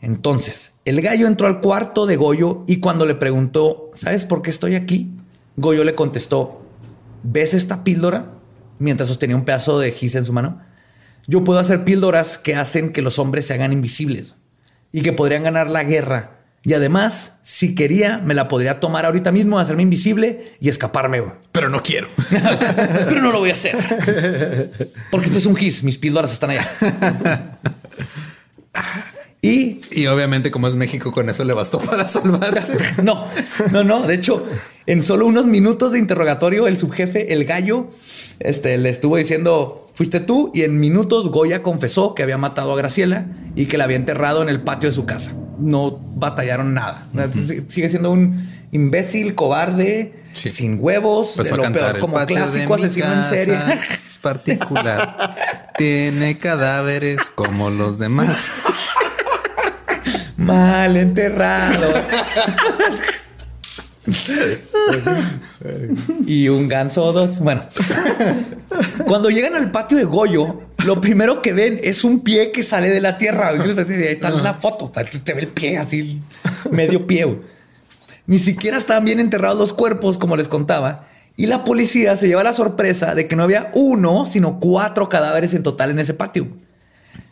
Entonces, 0.00 0.74
el 0.84 1.00
gallo 1.00 1.26
entró 1.26 1.46
al 1.46 1.60
cuarto 1.60 2.06
de 2.06 2.16
Goyo 2.16 2.64
y 2.66 2.80
cuando 2.80 3.06
le 3.06 3.14
preguntó, 3.14 3.90
¿sabes 3.94 4.24
por 4.24 4.42
qué 4.42 4.50
estoy 4.50 4.74
aquí? 4.74 5.12
Goyo 5.56 5.84
le 5.84 5.94
contestó, 5.94 6.62
¿ves 7.22 7.54
esta 7.54 7.82
píldora? 7.82 8.32
Mientras 8.78 9.08
sostenía 9.08 9.36
un 9.36 9.44
pedazo 9.44 9.78
de 9.78 9.92
gis 9.92 10.14
en 10.16 10.26
su 10.26 10.32
mano. 10.32 10.60
Yo 11.26 11.44
puedo 11.44 11.58
hacer 11.58 11.82
píldoras 11.82 12.36
que 12.36 12.54
hacen 12.54 12.90
que 12.90 13.02
los 13.02 13.18
hombres 13.18 13.46
se 13.46 13.54
hagan 13.54 13.72
invisibles 13.72 14.34
y 14.92 15.02
que 15.02 15.12
podrían 15.12 15.44
ganar 15.44 15.70
la 15.70 15.82
guerra. 15.82 16.35
Y 16.66 16.74
además, 16.74 17.38
si 17.44 17.76
quería, 17.76 18.18
me 18.18 18.34
la 18.34 18.48
podría 18.48 18.80
tomar 18.80 19.06
ahorita 19.06 19.30
mismo, 19.30 19.60
hacerme 19.60 19.84
invisible 19.84 20.50
y 20.58 20.68
escaparme. 20.68 21.22
Pero 21.52 21.68
no 21.68 21.80
quiero. 21.80 22.08
Pero 22.28 23.20
no 23.20 23.30
lo 23.30 23.38
voy 23.38 23.50
a 23.50 23.52
hacer. 23.52 23.76
Porque 25.12 25.26
esto 25.26 25.38
es 25.38 25.46
un 25.46 25.54
gis. 25.54 25.84
Mis 25.84 25.96
píldoras 25.96 26.32
están 26.32 26.50
allá. 26.50 26.68
Y, 29.42 29.80
y, 29.92 30.08
obviamente, 30.08 30.50
como 30.50 30.66
es 30.66 30.74
México, 30.74 31.12
con 31.12 31.30
eso 31.30 31.44
le 31.44 31.52
bastó 31.52 31.78
para 31.78 32.08
salvarse. 32.08 32.76
no, 33.00 33.28
no, 33.70 33.84
no. 33.84 34.04
De 34.04 34.14
hecho, 34.14 34.44
en 34.86 35.02
solo 35.02 35.26
unos 35.26 35.46
minutos 35.46 35.92
de 35.92 36.00
interrogatorio, 36.00 36.66
el 36.66 36.76
subjefe, 36.76 37.32
el 37.32 37.44
gallo, 37.44 37.90
este, 38.40 38.76
le 38.76 38.88
estuvo 38.88 39.18
diciendo, 39.18 39.88
fuiste 39.94 40.18
tú. 40.18 40.50
Y 40.52 40.62
en 40.62 40.80
minutos, 40.80 41.30
Goya 41.30 41.62
confesó 41.62 42.16
que 42.16 42.24
había 42.24 42.38
matado 42.38 42.72
a 42.72 42.76
Graciela 42.76 43.26
y 43.54 43.66
que 43.66 43.78
la 43.78 43.84
había 43.84 43.98
enterrado 43.98 44.42
en 44.42 44.48
el 44.48 44.62
patio 44.62 44.88
de 44.88 44.96
su 44.96 45.06
casa. 45.06 45.32
No 45.58 45.98
batallaron 46.16 46.74
nada. 46.74 47.06
Sigue 47.68 47.88
siendo 47.88 48.12
un 48.12 48.48
imbécil, 48.72 49.34
cobarde, 49.34 50.14
sin 50.32 50.78
huevos, 50.80 51.32
pues 51.36 51.50
de 51.50 51.56
lo 51.56 51.72
peor, 51.72 51.98
como 51.98 52.24
clásico 52.26 52.74
asesino 52.74 53.12
en 53.12 53.24
serie. 53.24 53.58
Es 54.08 54.18
particular. 54.18 55.72
Tiene 55.76 56.38
cadáveres 56.38 57.30
como 57.34 57.70
los 57.70 57.98
demás. 57.98 58.52
Mal 60.36 60.96
enterrado. 60.96 61.92
y 66.26 66.48
un 66.48 66.68
ganso 66.68 67.04
o 67.04 67.12
dos. 67.12 67.40
Bueno, 67.40 67.62
cuando 69.06 69.30
llegan 69.30 69.54
al 69.54 69.70
patio 69.70 69.98
de 69.98 70.04
Goyo, 70.04 70.60
lo 70.84 71.00
primero 71.00 71.42
que 71.42 71.52
ven 71.52 71.80
es 71.82 72.04
un 72.04 72.20
pie 72.20 72.52
que 72.52 72.62
sale 72.62 72.90
de 72.90 73.00
la 73.00 73.18
tierra. 73.18 73.48
Ahí 73.48 73.60
está 74.08 74.30
la 74.30 74.54
foto, 74.54 74.90
te 74.90 75.34
ve 75.34 75.40
el 75.40 75.48
pie 75.48 75.78
así, 75.78 76.20
medio 76.70 77.06
pie. 77.06 77.40
Ni 78.26 78.38
siquiera 78.38 78.76
estaban 78.76 79.04
bien 79.04 79.20
enterrados 79.20 79.58
los 79.58 79.72
cuerpos, 79.72 80.18
como 80.18 80.36
les 80.36 80.48
contaba. 80.48 81.06
Y 81.36 81.46
la 81.46 81.64
policía 81.64 82.16
se 82.16 82.28
lleva 82.28 82.42
la 82.42 82.54
sorpresa 82.54 83.14
de 83.14 83.28
que 83.28 83.36
no 83.36 83.42
había 83.42 83.70
uno, 83.74 84.26
sino 84.26 84.58
cuatro 84.58 85.08
cadáveres 85.08 85.54
en 85.54 85.62
total 85.62 85.90
en 85.90 85.98
ese 85.98 86.14
patio. 86.14 86.48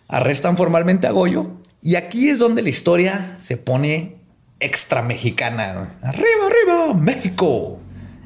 Arrestan 0.09 0.57
formalmente 0.57 1.07
a 1.07 1.11
Goyo 1.11 1.51
y 1.83 1.97
aquí 1.97 2.31
es 2.31 2.39
donde 2.39 2.62
la 2.62 2.70
historia 2.70 3.35
se 3.39 3.57
pone 3.57 4.24
extra 4.65 5.03
mexicana. 5.03 5.99
Arriba, 6.03 6.47
arriba, 6.47 6.95
México. 6.95 7.79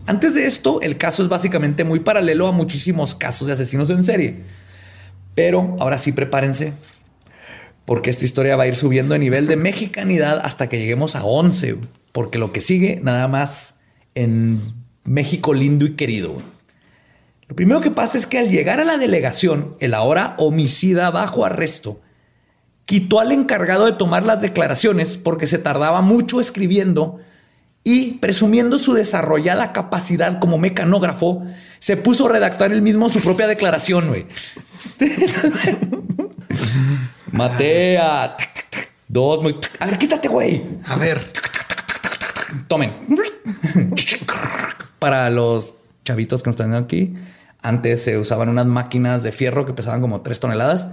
Antes 0.06 0.34
de 0.34 0.46
esto, 0.46 0.80
el 0.80 0.96
caso 0.96 1.22
es 1.22 1.28
básicamente 1.28 1.84
muy 1.84 2.00
paralelo 2.00 2.46
a 2.46 2.52
muchísimos 2.52 3.14
casos 3.14 3.48
de 3.48 3.54
asesinos 3.54 3.90
en 3.90 4.04
serie. 4.04 4.42
Pero 5.34 5.76
ahora 5.80 5.98
sí 5.98 6.12
prepárense, 6.12 6.72
porque 7.84 8.10
esta 8.10 8.24
historia 8.24 8.56
va 8.56 8.62
a 8.62 8.68
ir 8.68 8.76
subiendo 8.76 9.14
de 9.14 9.18
nivel 9.18 9.46
de 9.46 9.56
mexicanidad 9.56 10.40
hasta 10.44 10.68
que 10.68 10.78
lleguemos 10.78 11.16
a 11.16 11.24
11, 11.24 11.76
porque 12.12 12.38
lo 12.38 12.52
que 12.52 12.60
sigue 12.60 13.00
nada 13.02 13.28
más 13.28 13.74
en 14.14 14.60
México 15.04 15.54
lindo 15.54 15.84
y 15.86 15.94
querido. 15.94 16.40
Lo 17.48 17.56
primero 17.56 17.80
que 17.80 17.90
pasa 17.90 18.16
es 18.16 18.26
que 18.26 18.38
al 18.38 18.48
llegar 18.48 18.80
a 18.80 18.84
la 18.84 18.96
delegación, 18.96 19.76
el 19.80 19.94
ahora 19.94 20.36
homicida 20.38 21.10
bajo 21.10 21.44
arresto 21.44 22.00
quitó 22.88 23.20
al 23.20 23.32
encargado 23.32 23.84
de 23.84 23.92
tomar 23.92 24.24
las 24.24 24.40
declaraciones 24.40 25.18
porque 25.18 25.46
se 25.46 25.58
tardaba 25.58 26.00
mucho 26.00 26.40
escribiendo 26.40 27.20
y 27.84 28.12
presumiendo 28.12 28.78
su 28.78 28.94
desarrollada 28.94 29.74
capacidad 29.74 30.38
como 30.38 30.56
mecanógrafo, 30.56 31.44
se 31.80 31.98
puso 31.98 32.24
a 32.24 32.32
redactar 32.32 32.72
él 32.72 32.80
mismo 32.80 33.10
su 33.10 33.20
propia 33.20 33.46
declaración, 33.46 34.08
güey. 34.08 34.24
Matea. 37.32 38.38
Dos, 39.06 39.42
muy... 39.42 39.58
A 39.80 39.84
ver, 39.84 39.98
quítate, 39.98 40.28
güey. 40.28 40.64
A 40.86 40.96
ver. 40.96 41.30
Tomen. 42.68 42.92
Para 44.98 45.28
los 45.28 45.74
chavitos 46.06 46.42
que 46.42 46.48
nos 46.48 46.54
están 46.54 46.70
viendo 46.70 46.86
aquí, 46.86 47.12
antes 47.60 48.02
se 48.02 48.16
usaban 48.16 48.48
unas 48.48 48.64
máquinas 48.64 49.22
de 49.22 49.30
fierro 49.30 49.66
que 49.66 49.74
pesaban 49.74 50.00
como 50.00 50.22
tres 50.22 50.40
toneladas 50.40 50.88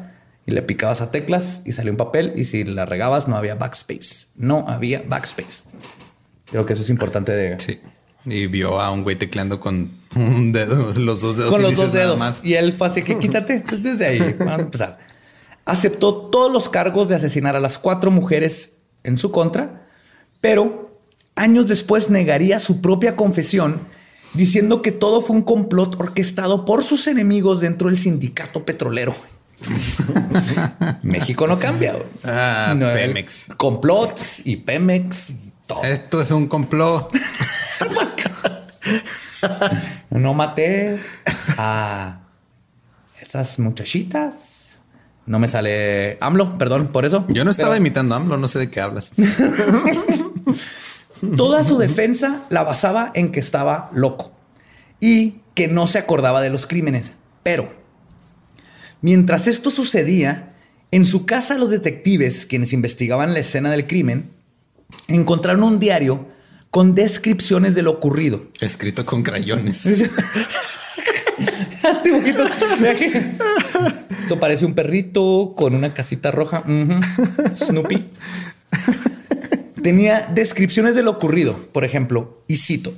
y 0.45 0.51
le 0.51 0.61
picabas 0.61 1.01
a 1.01 1.11
teclas 1.11 1.61
y 1.65 1.71
salió 1.71 1.91
un 1.91 1.97
papel 1.97 2.33
y 2.35 2.45
si 2.45 2.63
la 2.63 2.85
regabas 2.85 3.27
no 3.27 3.35
había 3.35 3.55
backspace. 3.55 4.27
No 4.35 4.65
había 4.67 5.03
backspace. 5.07 5.63
Creo 6.51 6.65
que 6.65 6.73
eso 6.73 6.83
es 6.83 6.89
importante 6.89 7.31
de... 7.31 7.59
Sí. 7.59 7.79
Y 8.25 8.47
vio 8.47 8.79
a 8.79 8.91
un 8.91 9.03
güey 9.03 9.15
tecleando 9.15 9.59
con 9.59 9.91
un 10.15 10.51
dedo, 10.51 10.93
los 10.93 11.21
dos 11.21 11.37
dedos. 11.37 11.51
Con 11.51 11.61
los 11.61 11.75
dos 11.75 11.93
dedos. 11.93 12.17
Más. 12.17 12.43
Y 12.43 12.55
él 12.55 12.73
fue 12.73 12.87
así 12.87 13.03
que 13.03 13.19
quítate. 13.19 13.63
Pues 13.67 13.83
desde 13.83 14.05
ahí 14.05 14.35
vamos 14.39 14.59
a 14.59 14.61
empezar. 14.61 14.99
Aceptó 15.65 16.15
todos 16.15 16.51
los 16.51 16.69
cargos 16.69 17.09
de 17.09 17.15
asesinar 17.15 17.55
a 17.55 17.59
las 17.59 17.77
cuatro 17.77 18.11
mujeres 18.11 18.73
en 19.03 19.17
su 19.17 19.31
contra, 19.31 19.87
pero 20.41 20.99
años 21.35 21.67
después 21.67 22.09
negaría 22.09 22.59
su 22.59 22.81
propia 22.81 23.15
confesión 23.15 23.81
diciendo 24.33 24.81
que 24.81 24.91
todo 24.91 25.21
fue 25.21 25.35
un 25.35 25.41
complot 25.43 25.99
orquestado 25.99 26.65
por 26.65 26.83
sus 26.83 27.07
enemigos 27.07 27.61
dentro 27.61 27.89
del 27.89 27.97
sindicato 27.97 28.65
petrolero. 28.65 29.15
México 31.03 31.47
no 31.47 31.59
cambia. 31.59 31.95
Ah, 32.23 32.75
Pemex. 32.77 33.49
Complots 33.57 34.41
y 34.45 34.57
Pemex 34.57 35.31
y 35.31 35.53
todo. 35.67 35.83
Esto 35.83 36.21
es 36.21 36.31
un 36.31 36.47
complot. 36.47 37.11
no 40.09 40.33
maté 40.33 40.99
a 41.57 42.21
esas 43.19 43.59
muchachitas. 43.59 44.79
No 45.25 45.39
me 45.39 45.47
sale 45.47 46.17
AMLO, 46.21 46.57
perdón 46.57 46.87
por 46.87 47.05
eso. 47.05 47.25
Yo 47.29 47.43
no 47.43 47.51
estaba 47.51 47.77
imitando 47.77 48.13
a 48.13 48.19
AMLO, 48.19 48.37
no 48.37 48.47
sé 48.47 48.59
de 48.59 48.69
qué 48.69 48.79
hablas. 48.79 49.11
Toda 51.37 51.63
su 51.63 51.79
defensa 51.79 52.41
la 52.49 52.63
basaba 52.63 53.11
en 53.15 53.31
que 53.31 53.39
estaba 53.39 53.89
loco 53.93 54.31
y 54.99 55.39
que 55.55 55.67
no 55.67 55.87
se 55.87 55.97
acordaba 55.97 56.41
de 56.41 56.51
los 56.51 56.67
crímenes. 56.67 57.13
Pero, 57.41 57.73
mientras 59.05 59.47
esto 59.47 59.69
sucedía, 59.69 60.55
en 60.89 61.05
su 61.05 61.27
casa 61.27 61.59
los 61.59 61.69
detectives, 61.69 62.47
quienes 62.47 62.73
investigaban 62.73 63.35
la 63.35 63.39
escena 63.39 63.69
del 63.69 63.85
crimen, 63.85 64.31
encontraron 65.07 65.61
un 65.61 65.77
diario 65.77 66.27
con 66.71 66.95
descripciones 66.95 67.75
de 67.75 67.83
lo 67.83 67.91
ocurrido. 67.91 68.47
Escrito 68.61 69.05
con 69.05 69.21
crayones. 69.21 69.83
Dibujitos. 72.03 72.49
Esto 74.23 74.39
parece 74.39 74.65
un 74.65 74.73
perrito 74.73 75.53
con 75.55 75.75
una 75.75 75.93
casita 75.93 76.31
roja. 76.31 76.63
Snoopy. 77.55 78.07
Tenía 79.83 80.31
descripciones 80.33 80.95
de 80.95 81.03
lo 81.03 81.11
ocurrido. 81.11 81.55
Por 81.73 81.85
ejemplo, 81.85 82.41
y 82.47 82.55
cito. 82.55 82.95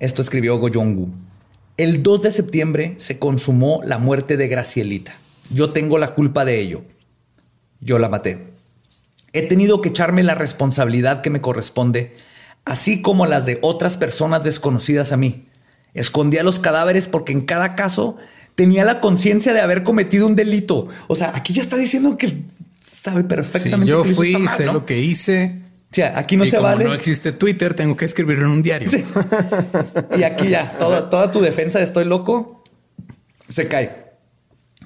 Esto 0.00 0.20
escribió 0.20 0.58
Goyongu. 0.58 1.31
El 1.76 2.02
2 2.02 2.22
de 2.22 2.30
septiembre 2.30 2.94
se 2.98 3.18
consumó 3.18 3.80
la 3.84 3.98
muerte 3.98 4.36
de 4.36 4.48
Gracielita. 4.48 5.14
Yo 5.50 5.72
tengo 5.72 5.98
la 5.98 6.14
culpa 6.14 6.44
de 6.44 6.60
ello. 6.60 6.82
Yo 7.80 7.98
la 7.98 8.08
maté. 8.08 8.52
He 9.32 9.42
tenido 9.42 9.80
que 9.80 9.88
echarme 9.88 10.22
la 10.22 10.34
responsabilidad 10.34 11.22
que 11.22 11.30
me 11.30 11.40
corresponde 11.40 12.14
así 12.64 13.00
como 13.02 13.26
las 13.26 13.46
de 13.46 13.58
otras 13.62 13.96
personas 13.96 14.42
desconocidas 14.42 15.12
a 15.12 15.16
mí. 15.16 15.46
Escondía 15.94 16.42
los 16.42 16.58
cadáveres 16.58 17.08
porque 17.08 17.32
en 17.32 17.42
cada 17.42 17.74
caso 17.74 18.16
tenía 18.54 18.84
la 18.84 19.00
conciencia 19.00 19.52
de 19.52 19.60
haber 19.60 19.82
cometido 19.82 20.26
un 20.26 20.36
delito. 20.36 20.88
O 21.08 21.14
sea, 21.14 21.32
aquí 21.34 21.52
ya 21.52 21.62
está 21.62 21.76
diciendo 21.76 22.16
que 22.16 22.42
sabe 22.84 23.24
perfectamente. 23.24 23.90
yo 23.90 24.04
fui, 24.04 24.46
sé 24.56 24.66
lo 24.66 24.86
que 24.86 25.00
hice. 25.00 25.61
O 25.92 25.94
sea, 25.94 26.18
aquí 26.18 26.38
no 26.38 26.46
y 26.46 26.50
se 26.50 26.56
como 26.56 26.70
vale. 26.70 26.84
No 26.84 26.94
existe 26.94 27.32
Twitter, 27.32 27.74
tengo 27.74 27.98
que 27.98 28.06
escribirlo 28.06 28.46
en 28.46 28.52
un 28.52 28.62
diario. 28.62 28.90
Y 30.16 30.22
aquí 30.22 30.48
ya 30.48 30.78
toda, 30.78 31.10
toda 31.10 31.30
tu 31.30 31.42
defensa 31.42 31.78
de 31.78 31.84
estoy 31.84 32.06
loco 32.06 32.64
se 33.48 33.68
cae. 33.68 34.14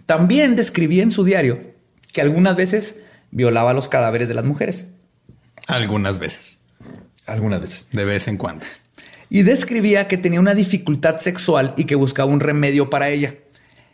También 0.05 0.57
describía 0.57 1.05
en 1.05 1.13
su 1.13 1.23
diario 1.23 1.61
que 2.13 2.23
algunas 2.23 2.57
veces 2.57 2.97
violaba 3.31 3.73
los 3.73 3.89
cadáveres 3.89 4.27
de 4.27 4.35
las 4.35 4.45
mujeres. 4.45 4.89
Algunas 5.69 6.19
veces. 6.19 6.59
Algunas 7.27 7.61
veces. 7.61 7.87
De 7.93 8.05
vez 8.05 8.27
en 8.27 8.37
cuando. 8.37 8.67
Y 9.31 9.43
describía 9.43 10.09
que 10.09 10.17
tenía 10.17 10.41
una 10.41 10.55
dificultad 10.55 11.21
sexual 11.21 11.73
y 11.77 11.85
que 11.85 11.95
buscaba 11.95 12.33
un 12.33 12.41
remedio 12.41 12.91
para 12.91 13.11
ella. 13.11 13.37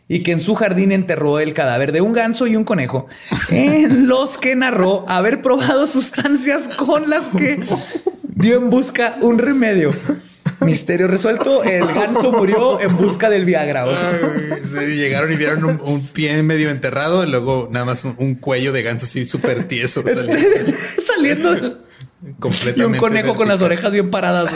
Y 0.07 0.21
que 0.21 0.33
en 0.33 0.39
su 0.39 0.55
jardín 0.55 0.91
enterró 0.91 1.39
el 1.39 1.53
cadáver 1.53 1.91
de 1.91 2.01
un 2.01 2.13
ganso 2.13 2.45
y 2.45 2.55
un 2.55 2.63
conejo, 2.63 3.07
en 3.49 4.07
los 4.07 4.37
que 4.37 4.55
narró 4.55 5.05
haber 5.07 5.41
probado 5.41 5.87
sustancias 5.87 6.67
con 6.67 7.09
las 7.09 7.29
que 7.29 7.63
dio 8.35 8.57
en 8.57 8.69
busca 8.69 9.17
un 9.21 9.39
remedio. 9.39 9.93
Misterio 10.59 11.07
resuelto, 11.07 11.63
el 11.63 11.85
ganso 11.85 12.31
murió 12.31 12.79
en 12.79 12.95
busca 12.95 13.29
del 13.29 13.45
Viagra. 13.45 13.85
llegaron 14.87 15.31
y 15.31 15.35
vieron 15.35 15.81
un, 15.83 16.07
pie 16.07 16.41
medio 16.43 16.69
enterrado 16.69 17.23
y 17.23 17.29
luego 17.29 17.69
nada 17.71 17.85
más 17.85 18.03
un, 18.05 18.35
cuello 18.35 18.71
de 18.71 18.83
ganso 18.83 19.05
así 19.05 19.25
súper 19.25 19.67
tieso. 19.67 20.03
Saliendo. 21.05 21.83
Completamente. 22.39 22.81
Y 22.81 22.83
un 22.83 22.97
conejo 22.97 23.35
con 23.35 23.47
las 23.47 23.61
orejas 23.61 23.91
bien 23.91 24.09
paradas. 24.09 24.51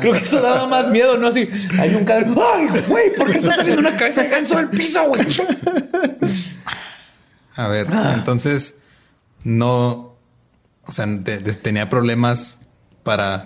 Creo 0.00 0.12
que 0.12 0.20
eso 0.20 0.40
daba 0.40 0.66
más 0.66 0.90
miedo, 0.90 1.18
¿no? 1.18 1.28
Así 1.28 1.48
hay 1.78 1.94
un 1.94 2.04
cadáver. 2.04 2.28
¡Ay, 2.54 2.68
güey! 2.88 3.14
¿Por 3.14 3.30
qué 3.30 3.38
está 3.38 3.56
saliendo 3.56 3.80
una 3.80 3.96
cabeza 3.96 4.22
de 4.22 4.28
ganso 4.28 4.56
del 4.56 4.68
piso, 4.70 5.06
güey? 5.08 5.20
A 7.56 7.68
ver, 7.68 7.86
ah. 7.90 8.12
entonces 8.14 8.76
no. 9.44 10.16
O 10.86 10.92
sea, 10.92 11.06
tenía 11.62 11.88
problemas 11.90 12.60
para. 13.02 13.44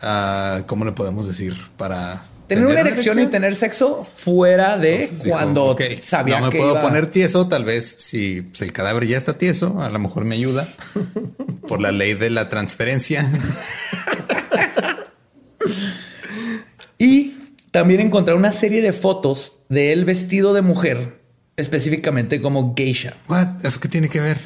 Uh, 0.00 0.64
¿Cómo 0.66 0.84
le 0.84 0.92
podemos 0.92 1.26
decir? 1.26 1.56
Para 1.76 2.22
Tener, 2.48 2.64
una 2.64 2.80
erección, 2.80 3.20
y 3.20 3.26
tener 3.26 3.54
sexo 3.56 4.04
fuera 4.04 4.78
de 4.78 5.06
cuando 5.28 5.76
sabía 6.00 6.40
no 6.40 6.46
me 6.46 6.52
que 6.52 6.58
puedo 6.58 6.80
poner 6.80 7.10
tieso. 7.10 7.46
Tal 7.46 7.64
vez 7.64 7.96
si 7.98 8.40
pues, 8.40 8.62
el 8.62 8.72
cadáver 8.72 9.06
ya 9.06 9.18
está 9.18 9.36
tieso, 9.36 9.82
a 9.82 9.90
lo 9.90 9.98
mejor 9.98 10.24
me 10.24 10.36
ayuda 10.36 10.66
por 11.68 11.82
la 11.82 11.92
ley 11.92 12.14
de 12.14 12.30
la 12.30 12.48
transferencia. 12.48 13.28
y 16.98 17.34
también 17.70 18.00
encontré 18.00 18.34
una 18.34 18.52
serie 18.52 18.80
de 18.80 18.94
fotos 18.94 19.58
de 19.68 19.92
él 19.92 20.06
vestido 20.06 20.54
de 20.54 20.62
mujer, 20.62 21.20
específicamente 21.58 22.40
como 22.40 22.74
geisha. 22.74 23.12
What? 23.28 23.62
¿Eso 23.62 23.78
qué 23.78 23.88
tiene 23.88 24.08
que 24.08 24.20
ver? 24.20 24.38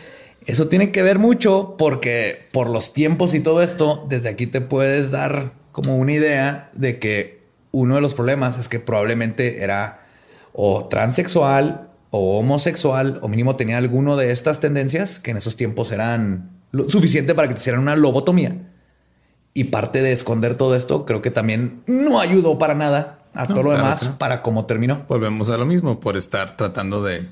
Eso 0.45 0.67
tiene 0.67 0.91
que 0.91 1.03
ver 1.03 1.21
mucho 1.21 1.77
porque 1.79 2.49
por 2.51 2.69
los 2.69 2.93
tiempos 2.93 3.33
y 3.35 3.39
todo 3.39 3.63
esto, 3.63 4.05
desde 4.09 4.29
aquí 4.29 4.49
te 4.49 4.61
puedes 4.61 5.13
dar 5.13 5.53
como 5.71 5.97
una 5.97 6.13
idea 6.13 6.71
de 6.75 6.99
que 6.99 7.42
uno 7.73 7.97
de 7.97 8.01
los 8.01 8.15
problemas 8.15 8.59
es 8.59 8.69
que 8.69 8.79
probablemente 8.79 9.63
era 9.63 10.05
o 10.53 10.87
transexual 10.87 11.89
o 12.11 12.39
homosexual 12.39 13.19
o 13.23 13.29
mínimo 13.29 13.57
tenía 13.57 13.79
alguno 13.79 14.17
de 14.17 14.31
estas 14.31 14.61
tendencias 14.61 15.19
que 15.19 15.31
en 15.33 15.39
esos 15.39 15.57
tiempos 15.57 15.91
eran 15.93 16.51
suficiente 16.89 17.35
para 17.35 17.49
que 17.49 17.55
te 17.55 17.61
hicieran 17.61 17.81
una 17.81 17.97
lobotomía. 17.97 18.69
Y 19.55 19.65
parte 19.65 20.01
de 20.01 20.13
esconder 20.13 20.57
todo 20.57 20.77
esto 20.77 21.05
creo 21.05 21.21
que 21.21 21.31
también 21.31 21.83
no 21.87 22.21
ayudó 22.21 22.59
para 22.59 22.75
nada 22.75 23.19
a 23.35 23.47
todo 23.47 23.63
lo 23.63 23.73
demás 23.73 24.11
para 24.19 24.43
cómo 24.43 24.67
terminó. 24.67 25.05
Volvemos 25.09 25.51
a 25.51 25.57
lo 25.57 25.67
mismo 25.67 26.01
por 26.01 26.17
estar 26.17 26.57
tratando 26.57 27.03
de 27.03 27.27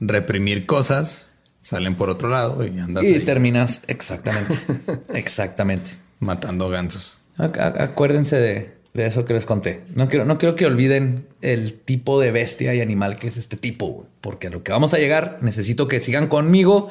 reprimir 0.00 0.66
cosas, 0.66 1.28
salen 1.60 1.94
por 1.96 2.10
otro 2.10 2.28
lado 2.28 2.64
y 2.64 2.78
andas. 2.78 3.04
Y 3.04 3.20
terminas 3.20 3.82
exactamente, 3.88 4.54
exactamente 5.14 5.98
matando 6.20 6.68
gansos. 6.68 7.18
Acuérdense 7.36 8.36
de 8.36 8.83
de 8.94 9.06
eso 9.06 9.24
que 9.24 9.34
les 9.34 9.44
conté. 9.44 9.82
No 9.94 10.08
quiero, 10.08 10.24
no 10.24 10.38
quiero 10.38 10.54
que 10.54 10.66
olviden 10.66 11.26
el 11.42 11.74
tipo 11.74 12.20
de 12.20 12.30
bestia 12.30 12.74
y 12.74 12.80
animal 12.80 13.16
que 13.16 13.26
es 13.26 13.36
este 13.36 13.56
tipo, 13.56 14.06
porque 14.20 14.46
a 14.46 14.50
lo 14.50 14.62
que 14.62 14.70
vamos 14.70 14.94
a 14.94 14.98
llegar 14.98 15.38
necesito 15.42 15.88
que 15.88 15.98
sigan 15.98 16.28
conmigo 16.28 16.90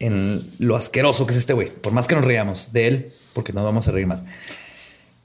en 0.00 0.44
lo 0.58 0.74
asqueroso 0.74 1.24
que 1.24 1.32
es 1.32 1.38
este 1.38 1.52
güey, 1.52 1.70
por 1.70 1.92
más 1.92 2.08
que 2.08 2.16
nos 2.16 2.24
reíamos 2.24 2.72
de 2.72 2.88
él, 2.88 3.12
porque 3.34 3.52
no 3.52 3.62
vamos 3.62 3.86
a 3.86 3.92
reír 3.92 4.08
más. 4.08 4.24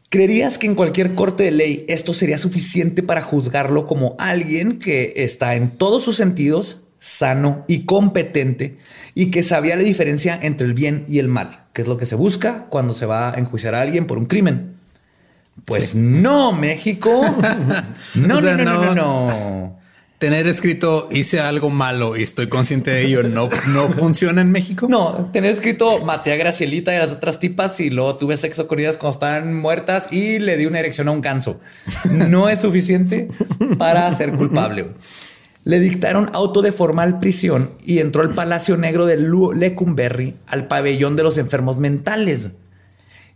¿Creerías 0.10 0.60
que 0.60 0.68
en 0.68 0.76
cualquier 0.76 1.16
corte 1.16 1.46
de 1.46 1.52
ley 1.52 1.86
esto 1.90 2.14
sería 2.14 2.38
suficiente 2.38 3.02
para 3.02 3.24
juzgarlo 3.24 3.88
como 3.88 4.16
alguien 4.20 4.78
que 4.78 5.14
está 5.18 5.56
en 5.56 5.72
todos 5.72 6.04
sus 6.04 6.16
sentidos 6.16 6.82
sano 7.00 7.66
y 7.68 7.86
competente 7.86 8.78
y 9.16 9.32
que 9.32 9.42
sabía 9.42 9.76
la 9.76 9.84
diferencia 9.84 10.40
entre 10.42 10.68
el 10.68 10.76
bien 10.76 11.06
y 11.10 11.18
el 11.18 11.28
mal, 11.28 11.66
que 11.74 11.82
es 11.82 11.88
lo 11.88 11.98
que 11.98 12.06
se 12.06 12.16
busca 12.16 12.68
cuando 12.70 12.94
se 12.94 13.08
va 13.08 13.32
a 13.32 13.40
enjuiciar 13.40 13.74
a 13.74 13.82
alguien 13.82 14.06
por 14.06 14.20
un 14.20 14.28
crimen? 14.28 14.77
Pues 15.66 15.96
no, 15.96 16.52
México. 16.54 17.22
No, 18.16 18.42
no, 18.42 18.58
no, 18.58 18.96
no, 18.96 19.78
Tener 20.18 20.48
escrito 20.48 21.08
hice 21.12 21.40
algo 21.40 21.70
malo 21.70 22.18
y 22.18 22.24
estoy 22.24 22.48
consciente 22.48 22.90
de 22.90 23.06
ello 23.06 23.22
no, 23.22 23.50
no 23.68 23.90
funciona 23.90 24.42
en 24.42 24.52
México. 24.52 24.88
No, 24.90 25.30
tener 25.32 25.52
escrito 25.52 26.04
maté 26.04 26.32
a 26.34 26.38
Gracielita 26.38 26.92
y 26.92 26.96
a 26.96 27.00
las 27.00 27.12
otras 27.12 27.40
tipas 27.40 27.80
y 27.80 27.92
luego 27.92 28.16
tuve 28.16 28.36
sexo 28.36 28.68
con 28.68 28.80
ellas 28.80 28.98
cuando 28.98 29.14
estaban 29.14 29.54
muertas 29.54 30.12
y 30.12 30.40
le 30.40 30.58
di 30.58 30.66
una 30.66 30.80
erección 30.80 31.08
a 31.10 31.12
un 31.12 31.22
ganso. 31.22 31.60
No 32.10 32.50
es 32.50 32.62
suficiente 32.62 33.28
para 33.78 34.12
ser 34.14 34.34
culpable. 34.34 34.88
Le 35.64 35.80
dictaron 35.80 36.32
auto 36.34 36.64
de 36.64 36.72
formal 36.72 37.20
prisión 37.20 37.74
y 37.86 38.00
entró 38.00 38.24
al 38.24 38.34
Palacio 38.34 38.78
Negro 38.78 39.06
de 39.06 39.18
Lecumberri, 39.18 40.36
al 40.48 40.68
pabellón 40.68 41.16
de 41.16 41.24
los 41.24 41.38
enfermos 41.38 41.78
mentales. 41.78 42.50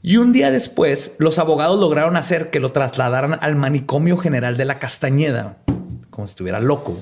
Y 0.03 0.17
un 0.17 0.33
día 0.33 0.49
después, 0.49 1.15
los 1.19 1.37
abogados 1.37 1.79
lograron 1.79 2.17
hacer 2.17 2.49
que 2.49 2.59
lo 2.59 2.71
trasladaran 2.71 3.37
al 3.41 3.55
manicomio 3.55 4.17
general 4.17 4.57
de 4.57 4.65
la 4.65 4.79
Castañeda, 4.79 5.57
como 6.09 6.25
si 6.25 6.31
estuviera 6.31 6.59
loco. 6.59 6.99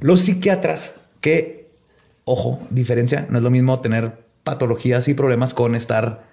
Los 0.00 0.20
psiquiatras, 0.20 0.96
que, 1.20 1.70
ojo, 2.24 2.60
diferencia, 2.70 3.26
no 3.30 3.38
es 3.38 3.44
lo 3.44 3.50
mismo 3.50 3.80
tener 3.80 4.26
patologías 4.44 5.08
y 5.08 5.14
problemas 5.14 5.54
con 5.54 5.74
estar 5.74 6.28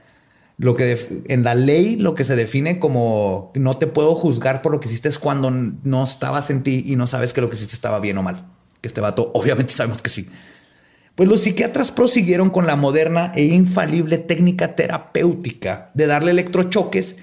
lo 0.57 0.75
que 0.75 1.23
en 1.27 1.43
la 1.43 1.53
ley 1.53 1.97
lo 1.97 2.15
que 2.15 2.23
se 2.23 2.35
define 2.37 2.79
como 2.79 3.51
no 3.55 3.77
te 3.77 3.87
puedo 3.87 4.15
juzgar 4.15 4.61
por 4.61 4.71
lo 4.71 4.79
que 4.79 4.87
hiciste 4.87 5.09
es 5.09 5.19
cuando 5.19 5.51
no 5.51 6.03
estabas 6.03 6.49
en 6.49 6.63
ti 6.63 6.83
y 6.87 6.95
no 6.95 7.07
sabes 7.07 7.33
que 7.33 7.41
lo 7.41 7.49
que 7.49 7.57
hiciste 7.57 7.75
estaba 7.75 7.99
bien 7.99 8.17
o 8.17 8.23
mal. 8.23 8.45
Que 8.79 8.87
este 8.87 9.01
vato, 9.01 9.31
obviamente 9.33 9.73
sabemos 9.73 10.01
que 10.01 10.09
sí. 10.09 10.29
Pues 11.15 11.29
los 11.29 11.41
psiquiatras 11.41 11.91
prosiguieron 11.91 12.49
con 12.49 12.67
la 12.67 12.75
moderna 12.75 13.31
e 13.35 13.45
infalible 13.45 14.17
técnica 14.17 14.75
terapéutica 14.75 15.89
de 15.93 16.07
darle 16.07 16.31
electrochoques 16.31 17.15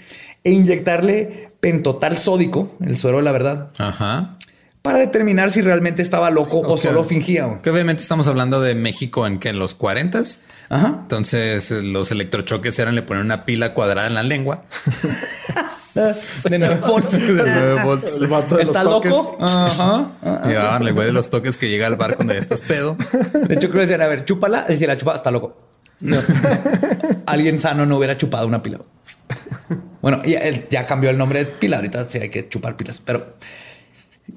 e 0.45 0.51
inyectarle 0.51 1.53
pentotal 1.61 2.16
sódico, 2.16 2.74
el 2.80 2.97
suero 2.97 3.18
de 3.18 3.22
la 3.22 3.32
verdad, 3.32 3.70
para 4.80 4.99
determinar 4.99 5.53
si 5.53 5.62
realmente 5.62 6.03
estaba 6.03 6.30
loco 6.30 6.61
o 6.61 6.76
solo 6.76 7.05
fingía. 7.05 7.61
Que 7.62 7.70
obviamente 7.70 8.03
estamos 8.03 8.26
hablando 8.26 8.61
de 8.61 8.74
México 8.74 9.26
en 9.26 9.38
que 9.38 9.51
en 9.51 9.59
los 9.59 9.74
40 9.74 10.22
Entonces 10.70 11.70
los 11.70 12.11
electrochoques 12.11 12.78
eran 12.78 12.95
le 12.95 13.03
poner 13.03 13.22
una 13.22 13.45
pila 13.45 13.74
cuadrada 13.74 14.09
en 14.09 14.14
la 14.14 14.22
lengua 14.22 14.64
de 16.51 16.59
9 16.59 16.80
volts. 16.86 17.12
De 17.12 17.82
volts. 17.82 18.20
¿Está 18.61 18.84
loco? 18.84 19.36
Ajá. 19.40 20.78
le 20.80 20.93
güey 20.93 21.07
de 21.07 21.12
los 21.12 21.28
toques 21.30 21.57
que 21.57 21.68
llega 21.68 21.86
al 21.86 21.97
bar 21.97 22.16
cuando 22.16 22.32
ya 22.32 22.40
estás 22.40 22.62
pedo. 22.62 22.97
De 23.32 23.55
hecho, 23.55 23.68
creo 23.68 23.72
que 23.72 23.80
decían, 23.80 24.01
a 24.01 24.07
ver, 24.07 24.24
chúpala. 24.24 24.66
Y 24.68 24.76
si 24.76 24.86
la 24.86 24.97
chupa, 24.97 25.14
está 25.14 25.30
loco. 25.30 25.57
Alguien 27.26 27.59
sano 27.59 27.86
no 27.86 27.99
hubiera 27.99 28.16
chupado 28.16 28.47
una 28.47 28.62
pila. 28.62 28.80
Bueno, 30.01 30.22
ya, 30.24 30.40
ya 30.68 30.86
cambió 30.86 31.11
el 31.11 31.18
nombre 31.18 31.45
de 31.45 31.47
pila. 31.47 31.76
Ahorita 31.76 32.09
sí 32.09 32.18
hay 32.18 32.30
que 32.30 32.49
chupar 32.49 32.76
pilas, 32.76 33.01
pero 33.05 33.36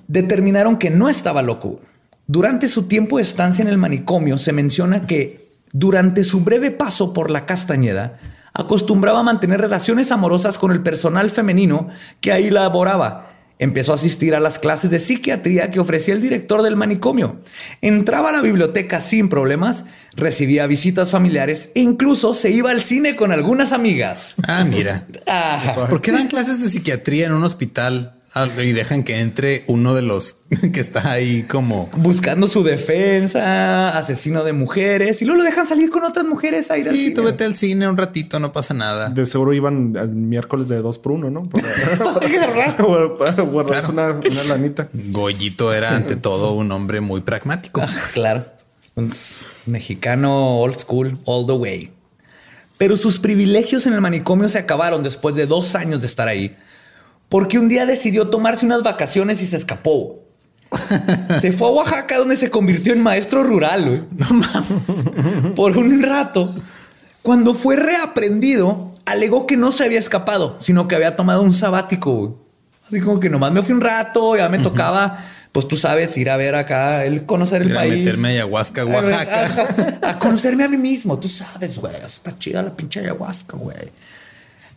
determinaron 0.08 0.78
que 0.78 0.90
no 0.90 1.10
estaba 1.10 1.42
loco. 1.42 1.80
Durante 2.28 2.68
su 2.68 2.84
tiempo 2.84 3.18
de 3.18 3.24
estancia 3.24 3.62
en 3.62 3.70
el 3.70 3.78
manicomio 3.78 4.38
se 4.38 4.52
menciona 4.52 5.06
que 5.08 5.50
durante 5.72 6.24
su 6.24 6.42
breve 6.42 6.72
paso 6.72 7.14
por 7.14 7.32
la 7.32 7.46
Castañeda 7.46 8.20
acostumbraba 8.56 9.20
a 9.20 9.24
mantener 9.24 9.62
relaciones 9.62 10.12
amorosas 10.12 10.58
con 10.58 10.72
el 10.72 10.82
personal 10.82 11.30
femenino 11.30 11.90
que 12.22 12.32
ahí 12.32 12.50
laboraba. 12.50 13.32
Empezó 13.58 13.94
a 13.94 13.96
asistir 13.96 14.36
a 14.36 14.42
las 14.42 14.60
clases 14.60 14.92
de 14.92 15.00
psiquiatría 15.00 15.72
que 15.72 15.80
ofrecía 15.80 16.14
el 16.14 16.22
director 16.22 16.62
del 16.62 16.76
manicomio. 16.76 17.42
Entraba 17.82 18.30
a 18.30 18.34
la 18.34 18.42
biblioteca 18.42 19.00
sin 19.00 19.30
problemas, 19.30 19.86
recibía 20.14 20.68
visitas 20.68 21.12
familiares 21.12 21.72
e 21.74 21.80
incluso 21.82 22.34
se 22.34 22.52
iba 22.52 22.72
al 22.72 22.82
cine 22.82 23.16
con 23.16 23.32
algunas 23.32 23.72
amigas. 23.72 24.36
Ah, 24.46 24.66
mira. 24.66 25.08
¿Por 25.90 26.02
qué 26.02 26.12
dan 26.12 26.28
clases 26.28 26.62
de 26.62 26.68
psiquiatría 26.68 27.28
en 27.28 27.34
un 27.34 27.44
hospital? 27.44 28.15
Ah, 28.38 28.50
y 28.62 28.74
dejan 28.74 29.04
que 29.04 29.22
entre 29.22 29.64
uno 29.68 29.96
de 29.96 30.02
los 30.02 30.42
que 30.74 30.82
está 30.82 31.10
ahí 31.10 31.44
como 31.44 31.90
buscando 31.96 32.48
su 32.50 32.64
defensa, 32.64 33.98
asesino 33.98 34.44
de 34.44 34.52
mujeres, 34.52 35.22
y 35.22 35.26
luego 35.26 35.38
lo 35.38 35.46
dejan 35.46 35.66
salir 35.66 35.90
con 35.90 36.04
otras 36.04 36.26
mujeres 36.26 36.70
ahí. 36.70 36.84
Sí, 36.84 37.14
tú 37.14 37.24
vete 37.24 37.46
al 37.46 37.56
cine 37.56 37.88
un 37.88 37.96
ratito, 37.96 38.42
no 38.42 38.52
pasa 38.52 38.74
nada. 38.74 39.08
De 39.08 39.26
seguro 39.26 39.54
iban 39.54 39.96
el 39.96 40.10
miércoles 40.10 40.68
de 40.68 40.82
dos 40.82 40.98
por 40.98 41.14
uno, 41.14 41.30
¿no? 41.30 41.50
Para, 41.50 42.76
guardar 43.44 43.90
una, 43.90 44.20
lanita. 44.50 44.90
Goyito 44.92 45.74
era 45.74 45.96
ante 45.96 46.18
todo 46.18 46.52
un 46.52 46.70
hombre 46.74 47.00
muy 47.00 47.22
pragmático. 47.22 47.80
Ah, 47.82 47.90
claro. 48.14 48.44
Un 48.96 49.14
mexicano 49.66 50.60
old 50.60 50.82
school, 50.82 51.18
all 51.24 51.46
the 51.46 51.54
way. 51.54 51.90
Pero 52.78 52.98
sus 52.98 53.18
privilegios 53.18 53.88
en 53.88 53.94
el 53.94 54.02
manicomio 54.02 54.50
se 54.50 54.60
acabaron 54.60 55.04
después 55.04 55.36
de 55.36 55.48
dos 55.48 55.76
años 55.76 56.02
de 56.02 56.08
estar 56.08 56.28
ahí 56.28 56.58
porque 57.30 57.58
un 57.60 57.68
día 57.68 57.86
decidió 57.86 58.28
tomarse 58.30 58.66
unas 58.66 58.84
vacaciones 58.84 59.42
y 59.42 59.46
se 59.46 59.58
escapó. 59.58 60.22
se 61.42 61.52
fue 61.52 61.68
a 61.68 61.72
Oaxaca 61.72 62.18
donde 62.18 62.36
se 62.36 62.50
convirtió 62.50 62.94
en 62.94 63.02
maestro 63.02 63.44
rural. 63.44 64.08
No 64.18 64.28
mames. 64.30 65.54
Por 65.56 65.78
un 65.78 66.02
rato. 66.02 66.54
Cuando 67.22 67.54
fue 67.54 67.76
reaprendido, 67.76 68.92
alegó 69.06 69.48
que 69.48 69.58
no 69.58 69.72
se 69.72 69.84
había 69.84 70.00
escapado, 70.00 70.58
sino 70.60 70.88
que 70.88 70.96
había 70.96 71.16
tomado 71.16 71.42
un 71.42 71.54
sabático. 71.54 72.40
Así 72.88 73.00
como 73.00 73.20
que 73.20 73.30
nomás 73.30 73.52
me 73.52 73.64
fui 73.64 73.74
un 73.74 73.82
rato, 73.82 74.36
ya 74.36 74.48
me 74.48 74.60
tocaba, 74.60 75.18
pues 75.52 75.68
tú 75.68 75.76
sabes, 75.76 76.16
ir 76.18 76.30
a 76.30 76.38
ver 76.38 76.54
acá, 76.54 77.04
el 77.04 77.26
conocer 77.26 77.64
el 77.64 77.74
país. 77.74 77.94
A 77.94 77.98
meterme 77.98 78.28
a 78.28 78.32
ayahuasca, 78.32 78.86
Oaxaca. 78.86 80.00
A, 80.04 80.20
conocerme 80.20 80.66
a 80.66 80.68
mí 80.68 80.78
mismo, 80.78 81.18
tú 81.18 81.28
sabes, 81.28 81.80
güey. 81.80 81.96
Está 81.96 82.38
chida 82.38 82.62
la 82.62 82.76
pinche 82.76 83.00
ayahuasca, 83.00 83.58
güey. 83.58 83.90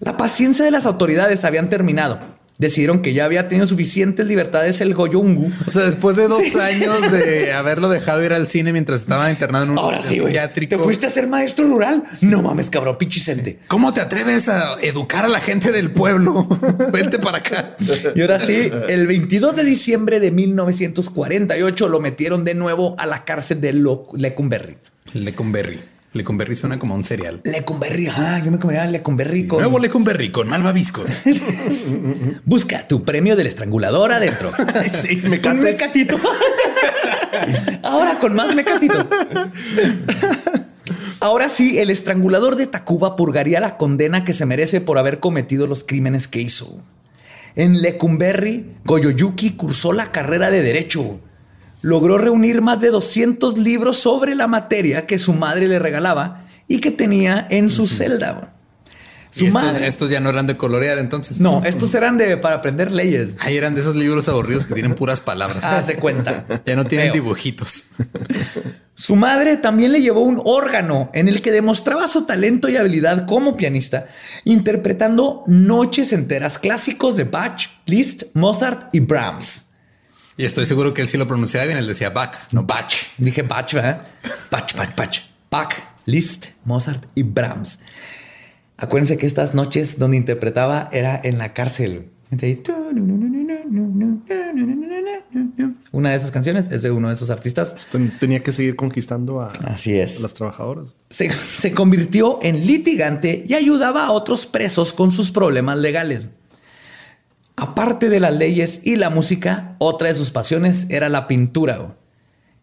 La 0.01 0.17
paciencia 0.17 0.65
de 0.65 0.71
las 0.71 0.87
autoridades 0.87 1.45
habían 1.45 1.69
terminado 1.69 2.38
decidieron 2.59 3.03
que 3.03 3.15
ya 3.15 3.25
había 3.25 3.49
tenido 3.49 3.67
suficientes 3.67 4.27
libertades 4.27 4.81
el 4.81 4.95
Goyungu. 4.95 5.51
O 5.67 5.71
sea, 5.71 5.85
después 5.85 6.17
de 6.17 6.27
dos 6.29 6.55
años 6.57 7.11
de 7.11 7.53
haberlo 7.55 7.89
dejado 7.89 8.25
ir 8.25 8.33
al 8.33 8.49
cine 8.49 8.73
mientras 8.73 9.01
estaba 9.01 9.31
internado 9.31 9.65
en 9.65 9.71
un 9.71 9.79
Ahora 9.79 10.03
sí, 10.03 10.19
psiquiátrico. 10.19 10.77
¿Te 10.77 10.83
fuiste 10.83 11.07
a 11.07 11.11
ser 11.11 11.29
maestro 11.29 11.67
rural? 11.69 12.05
No 12.23 12.43
mames, 12.43 12.69
cabrón, 12.69 12.99
pichicente. 12.99 13.61
¿Cómo 13.69 13.95
te 13.95 14.01
atreves 14.01 14.49
a 14.49 14.77
educar 14.83 15.25
a 15.25 15.29
la 15.29 15.41
gente 15.41 15.71
del 15.71 15.93
pueblo? 15.93 16.47
Vente 16.93 17.19
para 17.19 17.39
acá. 17.39 17.77
Y 18.15 18.21
ahora 18.21 18.41
sí, 18.41 18.71
el 18.89 19.07
22 19.07 19.55
de 19.55 19.65
diciembre 19.65 20.21
de 20.21 20.33
1948 20.33 21.89
lo 21.89 22.01
metieron 22.01 22.45
de 22.45 22.55
nuevo 22.55 22.97
a 22.99 23.07
la 23.07 23.25
cárcel 23.25 23.61
de 23.61 23.73
Lecumberri. 23.73 24.77
Lecumberri. 25.15 25.98
Lecumberri 26.13 26.57
suena 26.57 26.79
como 26.79 26.95
un 26.95 27.05
cereal. 27.05 27.41
Lecumberri, 27.45 28.07
ajá, 28.07 28.43
yo 28.43 28.51
me 28.51 28.59
comería 28.59 28.87
Lecumberri 28.87 29.47
con... 29.47 29.59
Nuevo 29.59 29.79
Lecumberri 29.79 30.31
con 30.31 30.49
malvaviscos. 30.49 31.23
Busca 32.45 32.89
tu 32.89 33.05
premio 33.05 33.37
del 33.37 33.47
estrangulador 33.47 34.13
adentro. 34.13 34.51
sí, 35.03 35.21
Con 35.43 35.61
mecatito. 35.61 36.19
Ahora 37.83 38.19
con 38.19 38.35
más 38.35 38.55
mecatitos. 38.55 39.07
Ahora 41.21 41.49
sí, 41.49 41.79
el 41.79 41.91
estrangulador 41.91 42.57
de 42.57 42.67
Tacuba 42.67 43.15
purgaría 43.15 43.61
la 43.61 43.77
condena 43.77 44.25
que 44.25 44.33
se 44.33 44.47
merece 44.47 44.81
por 44.81 44.99
haber 44.99 45.21
cometido 45.21 45.67
los 45.67 45.85
crímenes 45.85 46.27
que 46.27 46.41
hizo. 46.41 46.81
En 47.55 47.83
Lecumberri, 47.83 48.77
Goyoyuki 48.85 49.53
cursó 49.53 49.93
la 49.93 50.11
carrera 50.11 50.51
de 50.51 50.63
Derecho 50.63 51.21
logró 51.83 52.18
reunir 52.18 52.61
más 52.62 52.81
de 52.81 52.89
200 52.89 53.59
libros 53.59 53.99
sobre 53.99 54.35
la 54.35 54.47
materia 54.47 55.07
que 55.07 55.18
su 55.18 55.33
madre 55.33 55.68
le 55.68 55.79
regalaba 55.79 56.45
y 56.66 56.81
que 56.81 56.91
tenía 56.91 57.47
en 57.51 57.70
su 57.70 57.87
celda. 57.87 58.55
Su 59.31 59.47
estos, 59.47 59.62
madre. 59.62 59.87
Estos 59.87 60.11
ya 60.11 60.20
no 60.20 60.31
eran 60.31 60.47
de 60.47 60.57
colorear 60.57 60.99
entonces. 60.99 61.41
No, 61.41 61.62
estos 61.64 61.95
eran 61.95 62.16
de 62.16 62.37
para 62.39 62.57
aprender 62.57 62.91
leyes. 62.91 63.35
Ahí 63.41 63.57
eran 63.57 63.74
de 63.74 63.83
esos 63.83 63.95
libros 63.95 64.29
aburridos 64.29 64.64
que 64.66 64.74
tienen 64.74 64.95
puras 64.95 65.20
palabras. 65.20 65.62
Ah, 65.64 65.83
se 65.85 65.97
cuenta. 65.97 66.47
Ya 66.64 66.76
no 66.76 66.87
tienen 66.87 67.12
dibujitos. 67.12 67.85
Su 68.95 69.14
madre 69.14 69.57
también 69.57 69.93
le 69.93 70.01
llevó 70.01 70.22
un 70.22 70.43
órgano 70.45 71.09
en 71.14 71.29
el 71.29 71.41
que 71.41 71.53
demostraba 71.53 72.09
su 72.09 72.22
talento 72.22 72.68
y 72.68 72.76
habilidad 72.76 73.26
como 73.26 73.57
pianista, 73.57 74.07
interpretando 74.45 75.45
noches 75.47 76.12
enteras 76.12 76.59
clásicos 76.59 77.16
de 77.16 77.22
Bach, 77.22 77.62
Liszt, 77.87 78.24
Mozart 78.35 78.93
y 78.93 78.99
Brahms. 78.99 79.66
Y 80.39 80.45
estoy 80.45 80.66
seguro 80.66 80.95
que 80.95 81.03
él 81.03 81.09
sí 81.09 81.18
lo 81.18 81.26
pronunciaba 81.26 81.66
bien. 81.66 81.78
Él 81.78 81.86
decía 81.89 82.11
Bach, 82.11 82.32
no 82.53 82.62
Bach. 82.62 82.93
Dije 83.18 83.43
Bach, 83.43 83.70
¿verdad? 83.74 84.07
Bach, 84.51 84.74
Bach, 84.76 84.97
Bach. 84.97 85.16
Bach, 85.51 85.74
Liszt, 86.07 86.51
Mozart 86.64 87.05
y 87.16 87.24
Brahms. 87.24 87.80
Acuérdense 88.76 89.18
que 89.18 89.26
estas 89.26 89.55
noches 89.55 89.99
donde 89.99 90.16
interpretaba 90.16 90.89
era 90.93 91.20
en 91.22 91.39
la 91.39 91.53
cárcel. 91.55 92.11
Una 95.91 96.11
de 96.11 96.16
esas 96.16 96.30
canciones 96.30 96.68
es 96.70 96.82
de 96.82 96.93
uno 96.93 97.09
de 97.09 97.14
esos 97.14 97.30
artistas. 97.30 97.74
Tenía 98.20 98.41
que 98.41 98.53
seguir 98.53 98.76
conquistando 98.76 99.41
a, 99.41 99.49
Así 99.64 99.99
es. 99.99 100.20
a 100.20 100.22
las 100.22 100.34
trabajadoras. 100.34 100.91
Se, 101.11 101.30
se 101.30 101.72
convirtió 101.72 102.39
en 102.43 102.64
litigante 102.64 103.45
y 103.49 103.55
ayudaba 103.55 104.07
a 104.07 104.12
otros 104.12 104.47
presos 104.47 104.93
con 104.93 105.11
sus 105.11 105.32
problemas 105.32 105.78
legales. 105.78 106.28
Aparte 107.61 108.09
de 108.09 108.21
las 108.21 108.33
leyes 108.33 108.83
y 108.85 108.95
la 108.95 109.11
música, 109.11 109.75
otra 109.79 110.07
de 110.07 110.15
sus 110.15 110.31
pasiones 110.31 110.87
era 110.91 111.09
la 111.09 111.27
pintura. 111.27 111.97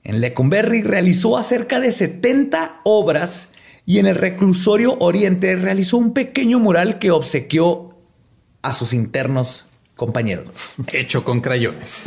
En 0.06 0.22
Lecumberri 0.22 0.84
realizó 0.84 1.38
acerca 1.38 1.82
de 1.82 1.92
70 1.92 2.80
obras 2.86 3.50
y 3.86 4.00
en 4.00 4.06
el 4.06 4.16
reclusorio 4.16 4.96
Oriente 5.00 5.54
realizó 5.58 5.98
un 5.98 6.14
pequeño 6.14 6.60
mural 6.60 6.98
que 6.98 7.12
obsequió 7.12 7.98
a 8.62 8.72
sus 8.72 8.94
internos 8.94 9.66
compañeros. 9.98 10.48
Hecho 10.94 11.26
con 11.26 11.42
crayones. 11.42 12.06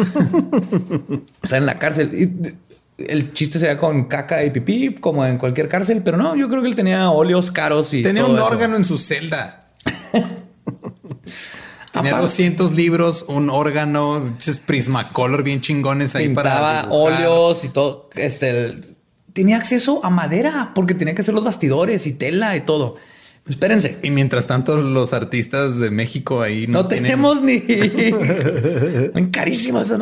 Está 1.42 1.58
en 1.58 1.66
la 1.66 1.78
cárcel. 1.78 2.56
El 2.96 3.34
chiste 3.34 3.58
sería 3.58 3.78
con 3.78 4.06
caca 4.06 4.42
y 4.42 4.50
pipí, 4.50 4.94
como 4.94 5.26
en 5.26 5.36
cualquier 5.36 5.68
cárcel, 5.68 6.02
pero 6.02 6.16
no, 6.16 6.34
yo 6.36 6.48
creo 6.48 6.62
que 6.62 6.68
él 6.68 6.74
tenía 6.74 7.10
óleos 7.10 7.50
caros 7.50 7.92
y. 7.92 8.02
Tenía 8.02 8.24
un 8.24 8.38
órgano 8.38 8.76
en 8.76 8.84
su 8.84 8.96
celda. 8.96 9.72
Tenía 12.02 12.20
200 12.20 12.72
libros, 12.72 13.24
un 13.28 13.50
órgano, 13.50 14.36
Prismacolor 14.66 15.42
bien 15.42 15.60
chingones 15.60 16.14
ahí 16.14 16.28
para. 16.30 16.88
óleos 16.90 17.64
y 17.64 17.68
todo. 17.68 18.10
Este, 18.14 18.74
tenía 19.32 19.56
acceso 19.56 20.04
a 20.04 20.10
madera 20.10 20.72
porque 20.74 20.94
tenía 20.94 21.14
que 21.14 21.22
hacer 21.22 21.34
los 21.34 21.44
bastidores 21.44 22.06
y 22.06 22.12
tela 22.12 22.56
y 22.56 22.62
todo. 22.62 22.96
Espérense. 23.48 23.98
Y 24.02 24.10
mientras 24.10 24.46
tanto, 24.46 24.76
los 24.76 25.12
artistas 25.12 25.78
de 25.78 25.90
México 25.90 26.42
ahí 26.42 26.66
no, 26.66 26.86
tenemos 26.86 27.42
ni 27.42 27.60
carísimos. 29.32 29.92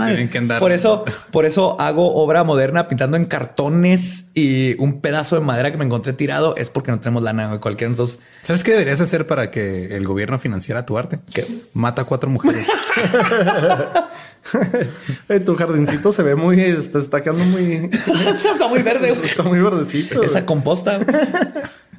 Por 0.58 0.72
eso, 0.72 1.04
por 1.30 1.44
eso 1.44 1.80
hago 1.80 2.14
obra 2.14 2.44
moderna 2.44 2.88
pintando 2.88 3.16
en 3.16 3.24
cartones 3.24 4.26
y 4.34 4.80
un 4.80 5.00
pedazo 5.00 5.36
de 5.36 5.42
madera 5.42 5.70
que 5.70 5.76
me 5.76 5.84
encontré 5.84 6.12
tirado 6.12 6.56
es 6.56 6.70
porque 6.70 6.90
no 6.90 7.00
tenemos 7.00 7.22
lana 7.22 7.54
o 7.54 7.60
cualquier 7.60 7.90
entonces. 7.90 8.20
¿Sabes 8.42 8.64
qué 8.64 8.72
deberías 8.72 9.00
hacer 9.00 9.26
para 9.26 9.50
que 9.50 9.96
el 9.96 10.06
gobierno 10.06 10.38
financiara 10.38 10.86
tu 10.86 10.98
arte? 10.98 11.18
¿Qué? 11.32 11.46
Mata 11.74 12.02
a 12.02 12.04
cuatro 12.04 12.30
mujeres. 12.30 12.66
tu 15.44 15.56
jardincito 15.56 16.12
se 16.12 16.22
ve 16.22 16.36
muy, 16.36 16.60
está, 16.60 16.98
está 16.98 17.22
quedando 17.22 17.44
muy, 17.44 17.90
está 17.92 18.68
muy 18.68 18.82
verde. 18.82 19.10
Está 19.10 19.42
muy 19.42 19.58
verdecito. 19.58 20.22
Esa 20.22 20.46
composta. 20.46 21.00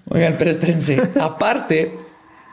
Oigan, 0.10 0.36
pero 0.38 0.52
espérense. 0.52 1.02
Aparte, 1.22 1.98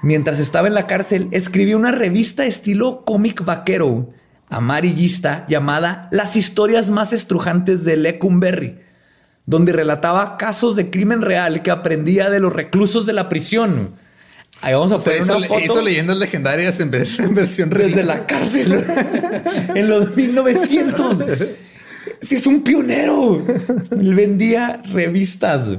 mientras 0.02 0.40
estaba 0.40 0.68
en 0.68 0.74
la 0.74 0.86
cárcel, 0.86 1.28
escribió 1.32 1.76
una 1.76 1.92
revista 1.92 2.46
estilo 2.46 3.04
cómic 3.04 3.44
vaquero, 3.44 4.10
amarillista, 4.48 5.46
llamada 5.48 6.08
Las 6.10 6.36
historias 6.36 6.90
más 6.90 7.12
estrujantes 7.12 7.84
de 7.84 7.96
Lecumberri, 7.96 8.78
donde 9.46 9.72
relataba 9.72 10.36
casos 10.36 10.76
de 10.76 10.90
crimen 10.90 11.22
real 11.22 11.62
que 11.62 11.70
aprendía 11.70 12.30
de 12.30 12.40
los 12.40 12.52
reclusos 12.52 13.06
de 13.06 13.12
la 13.12 13.28
prisión. 13.28 13.92
Ahí 14.60 14.72
vamos 14.72 14.92
a 14.92 14.98
poner 14.98 15.22
una 15.22 15.46
foto. 15.46 15.60
Hizo 15.60 15.82
leyendas 15.82 16.16
legendarias 16.16 16.80
en, 16.80 16.90
versión 16.90 17.70
Desde 17.70 18.02
la 18.02 18.26
cárcel. 18.26 18.84
en 19.74 19.88
los 19.88 20.16
1900. 20.16 21.16
Si 22.20 22.36
es 22.36 22.46
un 22.46 22.62
pionero. 22.62 23.44
Él 23.90 24.14
vendía 24.14 24.80
revistas. 24.90 25.76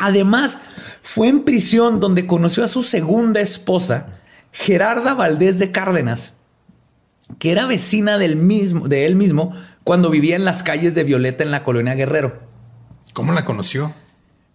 Además, 0.00 0.58
fue 1.02 1.28
en 1.28 1.44
prisión 1.44 2.00
donde 2.00 2.26
conoció 2.26 2.64
a 2.64 2.68
su 2.68 2.82
segunda 2.82 3.40
esposa, 3.40 4.06
Gerarda 4.50 5.14
Valdés 5.14 5.58
de 5.58 5.70
Cárdenas, 5.70 6.32
que 7.38 7.52
era 7.52 7.66
vecina 7.66 8.18
del 8.18 8.36
mismo, 8.36 8.88
de 8.88 9.06
él 9.06 9.14
mismo 9.14 9.54
cuando 9.84 10.10
vivía 10.10 10.36
en 10.36 10.44
las 10.44 10.62
calles 10.62 10.94
de 10.94 11.04
Violeta 11.04 11.44
en 11.44 11.50
la 11.50 11.62
colonia 11.64 11.94
Guerrero. 11.94 12.40
¿Cómo 13.12 13.32
la 13.32 13.44
conoció? 13.44 13.94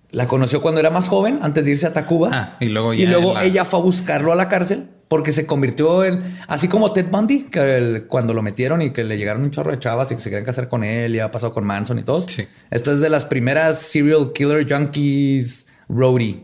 La 0.10 0.28
conoció 0.28 0.62
cuando 0.62 0.80
era 0.80 0.90
más 0.90 1.10
joven, 1.10 1.40
antes 1.42 1.64
de 1.64 1.72
irse 1.72 1.86
a 1.86 1.94
Tacuba. 1.94 2.30
Ah, 2.32 2.58
y 2.60 2.70
luego, 2.70 2.94
y 2.94 3.06
luego 3.06 3.40
ella 3.40 3.66
fue 3.66 3.80
a 3.80 3.84
buscarlo 3.84 4.32
a 4.32 4.36
la 4.36 4.50
cárcel 4.50 4.90
porque 5.08 5.32
se 5.32 5.46
convirtió 5.46 6.04
en, 6.04 6.24
así 6.48 6.68
como 6.68 6.92
Ted 6.92 7.08
Bundy, 7.12 7.44
que 7.44 8.06
cuando 8.08 8.34
lo 8.34 8.42
metieron 8.42 8.82
y 8.82 8.92
que 8.92 9.04
le 9.04 9.18
llegaron 9.18 9.44
un 9.44 9.52
chorro 9.52 9.72
de 9.72 9.80
chavas 9.80 10.12
y 10.12 10.16
que 10.16 10.22
se 10.22 10.30
querían 10.30 10.46
casar 10.46 10.68
con 10.68 10.84
él 10.84 11.16
y 11.16 11.20
ha 11.20 11.32
pasado 11.32 11.54
con 11.54 11.66
Manson 11.66 12.00
y 12.00 12.04
todos. 12.04 12.26
Sí. 12.26 12.48
Esta 12.72 12.92
es 12.92 13.02
de 13.02 13.10
las 13.10 13.26
primeras 13.26 13.80
serial 13.80 14.32
killer 14.34 14.68
junkies 14.68 15.68
roadie. 15.88 16.44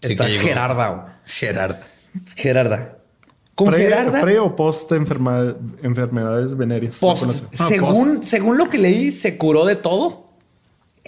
Esta 0.00 0.26
Gerarda. 0.26 1.20
Gerarda. 1.24 1.80
Gerarda. 2.36 2.98
Con 3.54 3.72
Gerarda. 3.72 4.20
¿Pre 4.20 4.38
o 4.38 4.54
post 4.54 4.92
enfermedades 4.92 6.56
venéreas? 6.56 6.96
Post. 6.96 7.52
según, 7.52 8.24
según 8.24 8.58
lo 8.58 8.68
que 8.68 8.78
leí, 8.78 9.10
se 9.10 9.36
curó 9.36 9.64
de 9.64 9.76
todo. 9.76 10.28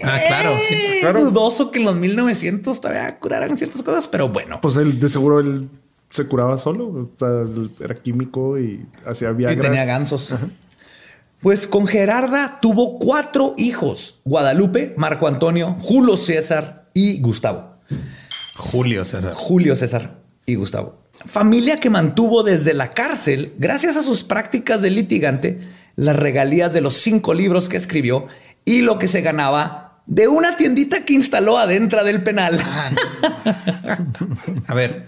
Ah, 0.03 0.19
claro, 0.27 0.57
sí. 0.67 0.75
Claro. 1.01 1.25
Dudoso 1.27 1.71
que 1.71 1.79
en 1.79 1.85
los 1.85 1.97
1900 1.97 2.81
todavía 2.81 3.19
curaran 3.19 3.57
ciertas 3.57 3.83
cosas, 3.83 4.09
pero 4.09 4.31
bueno. 4.31 4.61
Pues 4.61 4.77
él, 4.77 4.99
de 4.99 5.09
seguro 5.09 5.41
él 5.41 5.69
se 6.11 6.27
curaba 6.27 6.59
solo. 6.59 7.11
era 7.81 7.95
químico 7.95 8.59
y 8.59 8.85
hacía 9.07 9.31
Viagra. 9.31 9.57
Y 9.57 9.61
tenía 9.61 9.85
gansos. 9.85 10.35
Pues 11.41 11.67
con 11.67 11.87
Gerarda 11.87 12.59
tuvo 12.61 12.99
cuatro 12.99 13.55
hijos: 13.57 14.21
Guadalupe, 14.25 14.95
Marco 14.97 15.27
Antonio, 15.27 15.77
Julio 15.81 16.17
César 16.17 16.91
y 16.93 17.21
Gustavo. 17.21 17.77
Julio 18.57 19.05
César. 19.05 19.33
Julio 19.33 19.75
César 19.75 20.19
y 20.45 20.57
Gustavo. 20.57 20.99
Familia 21.25 21.81
que 21.81 21.91
mantuvo 21.91 22.43
desde 22.43 22.75
la 22.75 22.93
cárcel, 22.93 23.55
gracias 23.59 23.97
a 23.97 24.03
sus 24.03 24.25
prácticas 24.25 24.83
de 24.83 24.91
litigante, 24.91 25.61
las 25.97 26.17
regalías 26.17 26.73
de 26.73 26.81
los 26.81 26.95
cinco 26.95 27.35
libros 27.35 27.69
que 27.69 27.77
escribió 27.77 28.27
y 28.65 28.81
lo 28.81 28.99
que 28.99 29.07
se 29.07 29.21
ganaba 29.21 30.03
de 30.07 30.29
una 30.29 30.57
tiendita 30.57 31.05
que 31.05 31.13
instaló 31.13 31.59
adentro 31.59 32.03
del 32.05 32.23
penal. 32.23 32.59
A 34.67 34.75
ver, 34.75 35.07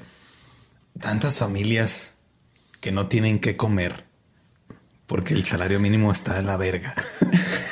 tantas 1.03 1.38
familias 1.38 2.14
que 2.80 2.92
no 2.92 3.09
tienen 3.09 3.38
que 3.38 3.59
comer 3.59 4.07
porque 5.07 5.34
el 5.34 5.44
salario 5.44 5.78
mínimo 5.78 6.11
está 6.11 6.32
de 6.34 6.42
la 6.42 6.57
verga. 6.57 6.94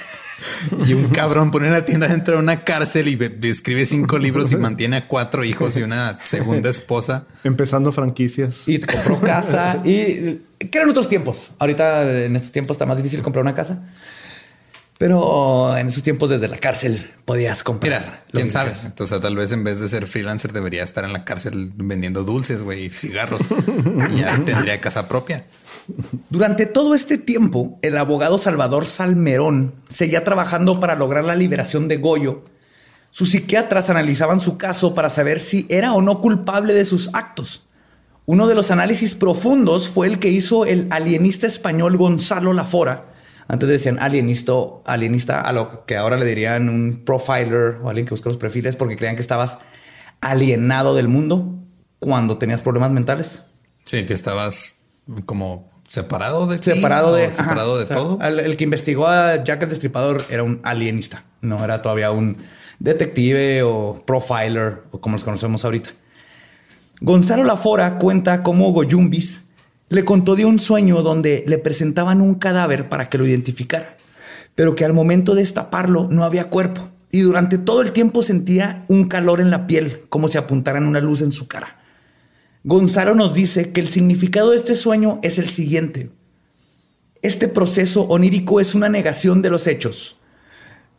y 0.87 0.93
un 0.93 1.09
cabrón 1.09 1.51
pone 1.51 1.69
una 1.69 1.87
tienda 1.87 2.07
dentro 2.07 2.37
de 2.37 2.43
una 2.43 2.65
cárcel 2.65 3.09
y 3.09 3.49
escribe 3.49 3.87
cinco 3.87 4.19
libros 4.19 4.53
y 4.53 4.57
mantiene 4.57 4.97
a 4.99 5.09
cuatro 5.09 5.43
hijos 5.43 5.75
y 5.79 5.83
una 5.83 6.19
segunda 6.25 6.69
esposa. 6.69 7.27
Empezando 7.43 7.93
franquicias. 7.93 8.69
Y 8.69 8.79
compró 8.81 9.19
casa. 9.21 9.81
y 9.85 10.41
que 10.59 10.71
eran 10.79 10.91
otros 10.91 11.09
tiempos. 11.09 11.53
Ahorita 11.59 12.25
en 12.25 12.37
estos 12.37 12.53
tiempos 12.53 12.75
está 12.75 12.85
más 12.85 12.99
difícil 12.99 13.23
comprar 13.23 13.43
una 13.43 13.55
casa. 13.55 13.89
Pero 15.01 15.75
en 15.79 15.89
esos 15.89 16.03
tiempos 16.03 16.29
desde 16.29 16.47
la 16.47 16.59
cárcel 16.59 17.11
podías 17.25 17.65
comprar. 17.65 18.25
quién 18.33 18.51
sabe. 18.51 18.75
Entonces, 18.85 19.19
tal 19.19 19.35
vez 19.35 19.51
en 19.51 19.65
vez 19.65 19.81
de 19.81 19.89
ser 19.89 20.07
freelancer 20.07 20.53
debería 20.53 20.85
estar 20.85 21.07
en 21.07 21.15
la 21.15 21.25
cárcel 21.25 21.73
vendiendo 21.75 22.23
dulces, 22.23 22.63
güey, 22.63 22.85
y 22.85 22.91
cigarros. 22.91 23.41
y 24.11 24.17
ya 24.21 24.39
tendría 24.45 24.79
casa 24.83 25.09
propia. 25.09 25.47
Durante 26.29 26.67
todo 26.67 26.95
este 26.95 27.17
tiempo, 27.17 27.79
el 27.81 27.97
abogado 27.97 28.37
Salvador 28.37 28.85
Salmerón 28.85 29.73
seguía 29.89 30.23
trabajando 30.23 30.81
para 30.81 30.97
lograr 30.97 31.25
la 31.25 31.35
liberación 31.35 31.89
de 31.89 31.97
Goyo. 31.97 32.45
Sus 33.09 33.31
psiquiatras 33.31 33.89
analizaban 33.89 34.39
su 34.39 34.59
caso 34.59 34.95
para 34.95 35.09
saber 35.09 35.41
si 35.41 35.65
era 35.71 35.95
o 35.95 36.03
no 36.03 36.21
culpable 36.21 36.75
de 36.75 36.85
sus 36.85 37.09
actos. 37.15 37.65
Uno 38.27 38.47
de 38.47 38.55
los 38.55 38.71
análisis 38.71 39.15
profundos 39.15 39.89
fue 39.89 40.09
el 40.09 40.19
que 40.19 40.29
hizo 40.29 40.67
el 40.67 40.89
alienista 40.91 41.47
español 41.47 41.97
Gonzalo 41.97 42.53
Lafora, 42.53 43.10
antes 43.51 43.69
decían 43.69 43.99
alienista, 43.99 44.53
alienista 44.85 45.41
a 45.41 45.53
lo 45.53 45.85
que 45.85 45.97
ahora 45.97 46.17
le 46.17 46.25
dirían 46.25 46.69
un 46.69 47.03
profiler 47.05 47.79
o 47.83 47.89
alguien 47.89 48.07
que 48.07 48.11
busca 48.11 48.29
los 48.29 48.39
perfiles 48.39 48.77
porque 48.77 48.95
creían 48.95 49.17
que 49.17 49.23
estabas 49.23 49.59
alienado 50.21 50.95
del 50.95 51.09
mundo 51.09 51.59
cuando 51.99 52.39
tenías 52.39 52.63
problemas 52.63 52.93
mentales. 52.93 53.43
Sí, 53.87 54.07
que 54.07 54.15
estabas 54.15 54.77
como 55.27 55.69
separado 55.89 56.47
de 56.47 56.63
separado 56.63 57.13
de 57.13 57.33
separado 57.33 57.77
de 57.77 57.87
todo. 57.87 58.21
El, 58.23 58.57
que 58.57 58.63
investigó 58.63 59.09
a 59.09 59.43
Jack 59.43 59.65
el 59.65 59.69
Destripador 59.71 60.25
era 60.31 60.45
un 60.45 60.61
alienista, 60.63 61.25
no 61.41 61.65
era 61.65 61.83
todavía 61.83 62.13
un 62.13 62.37
detective 62.79 63.65
o 63.65 64.01
profiler 64.07 64.85
o 64.93 65.01
como 65.01 65.15
los 65.17 65.25
conocemos 65.25 65.65
ahorita. 65.65 65.91
Gonzalo 67.01 67.43
Lafora 67.43 67.99
cuenta 67.99 68.45
cómo 68.45 68.71
Goyumbis 68.71 69.47
le 69.91 70.05
contó 70.05 70.37
de 70.37 70.47
un 70.47 70.59
sueño 70.59 71.03
donde 71.03 71.45
le 71.47 71.59
presentaban 71.59 72.23
un 72.23 72.37
cadáver 72.37 72.89
para 72.89 73.11
que 73.11 73.19
lo 73.19 73.27
identificara, 73.27 73.97
pero 74.55 74.75
que 74.75 74.85
al 74.85 74.95
momento 74.95 75.35
de 75.35 75.43
destaparlo 75.43 76.09
no 76.09 76.25
había 76.25 76.49
cuerpo 76.49 76.89
y 77.11 77.21
durante 77.21 77.59
todo 77.59 77.83
el 77.83 77.93
tiempo 77.93 78.23
sentía 78.23 78.85
un 78.89 79.07
calor 79.09 79.41
en 79.41 79.51
la 79.51 79.67
piel, 79.67 80.03
como 80.09 80.29
si 80.29 80.39
apuntaran 80.39 80.87
una 80.87 81.01
luz 81.01 81.23
en 81.23 81.33
su 81.33 81.49
cara. 81.49 81.81
Gonzalo 82.63 83.17
nos 83.17 83.35
dice 83.35 83.73
que 83.73 83.81
el 83.81 83.89
significado 83.89 84.51
de 84.51 84.59
este 84.59 84.77
sueño 84.77 85.19
es 85.23 85.39
el 85.39 85.49
siguiente. 85.49 86.11
Este 87.21 87.49
proceso 87.49 88.03
onírico 88.03 88.61
es 88.61 88.77
una 88.77 88.89
negación 88.89 89.43
de 89.43 89.51
los 89.51 89.67
hechos. 89.67 90.19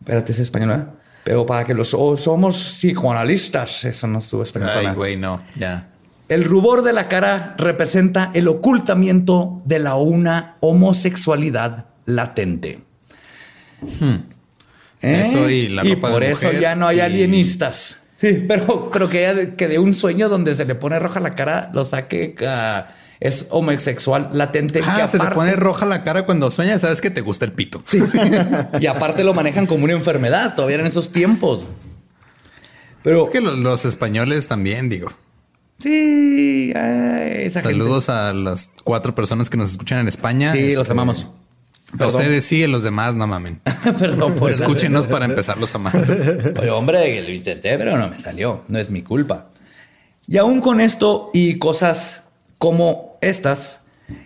Espérate, 0.02 0.34
es 0.34 0.39
español, 0.39 0.92
Pero 1.24 1.46
para 1.46 1.64
que 1.64 1.74
los 1.74 1.89
somos 1.89 2.56
psicoanalistas, 2.56 3.86
eso 3.86 4.08
no 4.08 4.20
estuvo 4.20 4.44
español. 4.44 4.72
Ay, 4.76 4.94
güey, 4.94 5.16
no, 5.16 5.42
ya. 5.56 5.91
El 6.32 6.45
rubor 6.45 6.82
de 6.82 6.93
la 6.93 7.09
cara 7.09 7.55
representa 7.57 8.32
el 8.34 8.47
ocultamiento 8.47 9.61
de 9.65 9.79
la 9.79 9.95
una 9.95 10.55
homosexualidad 10.61 11.88
latente. 12.05 12.79
Hmm. 13.99 14.15
¿Eh? 15.01 15.23
Eso 15.25 15.49
y 15.49 15.67
la 15.67 15.84
ropa 15.84 16.09
por 16.09 16.23
eso 16.23 16.49
ya 16.53 16.73
no 16.73 16.88
hay 16.88 17.01
alienistas. 17.01 17.99
Sí, 18.15 18.45
pero, 18.47 18.89
pero 18.89 19.09
que, 19.09 19.55
que, 19.57 19.67
de 19.67 19.79
un 19.79 19.93
sueño 19.93 20.29
donde 20.29 20.55
se 20.55 20.63
le 20.63 20.75
pone 20.75 20.99
roja 20.99 21.19
la 21.19 21.36
cara 21.36 21.69
lo 21.73 21.84
saque 21.84 22.34
es 23.19 23.47
homosexual 23.49 24.29
latente. 24.32 24.82
Ah, 24.86 25.05
se 25.07 25.19
te 25.19 25.27
pone 25.32 25.57
roja 25.57 25.86
la 25.86 26.05
cara 26.05 26.25
cuando 26.25 26.49
sueñas, 26.49 26.79
sabes 26.79 27.01
que 27.01 27.09
te 27.09 27.19
gusta 27.19 27.43
el 27.43 27.51
pito. 27.51 27.84
Sí, 27.86 27.99
sí. 28.07 28.17
y 28.79 28.86
aparte 28.86 29.25
lo 29.25 29.34
manejan 29.34 29.65
como 29.65 29.84
una 29.84 29.93
enfermedad 29.93 30.55
todavía 30.55 30.77
en 30.77 30.86
esos 30.86 31.11
tiempos. 31.11 31.65
Pero 33.03 33.21
es 33.21 33.29
que 33.29 33.41
los 33.41 33.84
españoles 33.84 34.47
también, 34.47 34.88
digo. 34.88 35.11
Sí, 35.82 36.71
Saludos 37.49 38.09
a 38.09 38.34
las 38.34 38.69
cuatro 38.84 39.15
personas 39.15 39.49
que 39.49 39.57
nos 39.57 39.71
escuchan 39.71 39.99
en 39.99 40.07
España. 40.07 40.51
Sí, 40.51 40.73
los 40.73 40.82
este, 40.82 40.91
amamos. 40.91 41.27
A 41.99 42.07
ustedes 42.07 42.45
sí, 42.45 42.63
a 42.63 42.67
los 42.67 42.84
demás 42.84 43.15
no 43.15 43.25
mamen. 43.27 43.61
Perdón 43.99 44.36
por 44.36 44.51
Escúchenos 44.51 45.07
para 45.07 45.25
empezarlos 45.25 45.73
a 45.73 45.77
amar. 45.77 46.53
Oye, 46.59 46.69
hombre, 46.69 47.21
lo 47.21 47.32
intenté, 47.32 47.77
pero 47.77 47.97
no 47.97 48.09
me 48.09 48.19
salió. 48.19 48.63
No 48.67 48.77
es 48.77 48.91
mi 48.91 49.01
culpa. 49.01 49.49
Y 50.27 50.38
aún 50.38 50.61
con 50.61 50.79
esto 50.79 51.32
y 51.34 51.57
cosas 51.57 52.23
como 52.59 53.17
estas, 53.21 53.82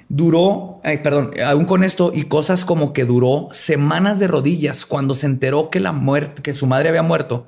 duró, 0.10 0.82
perdón, 0.84 1.32
aún 1.44 1.66
con 1.66 1.84
esto 1.84 2.12
y 2.14 2.24
cosas 2.24 2.66
como 2.66 2.92
que 2.92 3.06
duró 3.06 3.48
semanas 3.52 4.20
de 4.20 4.28
rodillas 4.28 4.86
cuando 4.86 5.16
se 5.16 5.26
enteró 5.26 5.70
que 5.70 5.80
la 5.80 5.94
muerte, 5.94 6.42
que 6.42 6.54
su 6.54 6.68
madre 6.68 6.90
había 6.90 7.02
muerto, 7.02 7.48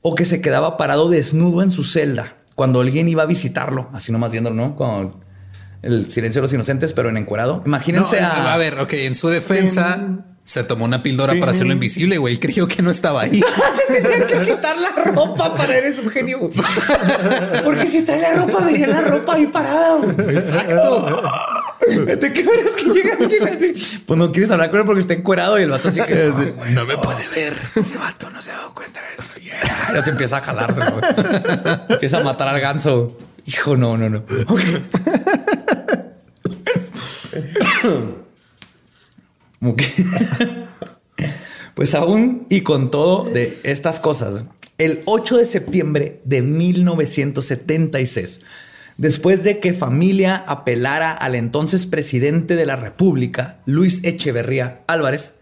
o 0.00 0.14
que 0.14 0.24
se 0.24 0.40
quedaba 0.40 0.76
parado 0.76 1.10
desnudo 1.10 1.62
en 1.62 1.72
su 1.72 1.82
celda 1.84 2.36
cuando 2.54 2.80
alguien 2.80 3.08
iba 3.08 3.22
a 3.22 3.26
visitarlo, 3.26 3.88
así 3.92 4.12
nomás 4.12 4.30
viéndolo, 4.30 4.56
¿no? 4.56 4.76
Con 4.76 5.22
el 5.82 6.10
silencio 6.10 6.40
de 6.40 6.46
los 6.46 6.52
inocentes, 6.52 6.92
pero 6.92 7.08
en 7.08 7.16
encuerado. 7.16 7.62
Imagínense 7.66 8.20
a... 8.20 8.52
a... 8.52 8.56
ver, 8.56 8.78
ok, 8.78 8.92
en 8.92 9.14
su 9.14 9.28
defensa 9.28 10.24
se 10.44 10.64
tomó 10.64 10.84
una 10.84 11.02
píldora 11.02 11.34
para 11.38 11.52
hacerlo 11.52 11.72
invisible, 11.72 12.18
güey. 12.18 12.38
Creyó 12.38 12.66
que 12.66 12.82
no 12.82 12.90
estaba 12.90 13.22
ahí. 13.22 13.42
se 13.88 14.02
tenía 14.02 14.26
que 14.26 14.40
quitar 14.40 14.76
la 14.76 14.90
ropa 15.04 15.54
para 15.54 15.76
eres 15.76 16.00
un 16.00 16.10
genio. 16.10 16.40
Porque 17.64 17.86
si 17.86 18.02
trae 18.02 18.20
la 18.20 18.34
ropa, 18.34 18.64
vería 18.64 18.88
la 18.88 19.02
ropa 19.02 19.34
ahí 19.34 19.46
parada. 19.46 20.04
Exacto. 20.28 21.22
¿De 21.86 22.32
qué 22.32 22.40
es 22.40 22.72
que 22.76 22.84
llega 22.90 23.16
alguien 23.18 23.48
así? 23.48 24.02
Pues 24.04 24.18
no 24.18 24.32
quieres 24.32 24.50
hablar 24.50 24.70
con 24.70 24.80
él 24.80 24.86
porque 24.86 25.00
está 25.00 25.14
encuerado 25.14 25.58
y 25.58 25.62
el 25.64 25.70
vato 25.70 25.88
así 25.88 26.00
que 26.00 26.32
no 26.70 26.84
me 26.84 26.96
puede 26.96 27.26
ver. 27.34 27.54
Ese 27.74 27.98
vato 27.98 28.30
no 28.30 28.40
se 28.40 28.52
ha 28.52 28.56
dado 28.56 28.72
cuenta 28.72 29.00
de 29.00 29.06
esto. 29.18 29.32
Ya 29.92 30.00
se 30.02 30.10
empieza 30.10 30.36
a 30.36 30.40
jalarse. 30.40 30.80
empieza 31.88 32.18
a 32.18 32.22
matar 32.22 32.46
al 32.48 32.60
ganso. 32.60 33.18
Hijo, 33.46 33.76
no, 33.76 33.96
no, 33.96 34.08
no. 34.08 34.22
pues 41.74 41.94
aún 41.94 42.46
y 42.50 42.62
con 42.62 42.90
todo 42.90 43.24
de 43.24 43.60
estas 43.62 44.00
cosas, 44.00 44.44
el 44.78 45.02
8 45.04 45.36
de 45.38 45.44
septiembre 45.44 46.20
de 46.24 46.42
1976, 46.42 48.40
después 48.96 49.44
de 49.44 49.60
que 49.60 49.72
familia 49.72 50.42
apelara 50.46 51.12
al 51.12 51.36
entonces 51.36 51.86
presidente 51.86 52.56
de 52.56 52.66
la 52.66 52.76
República, 52.76 53.60
Luis 53.64 54.02
Echeverría 54.02 54.80
Álvarez, 54.88 55.34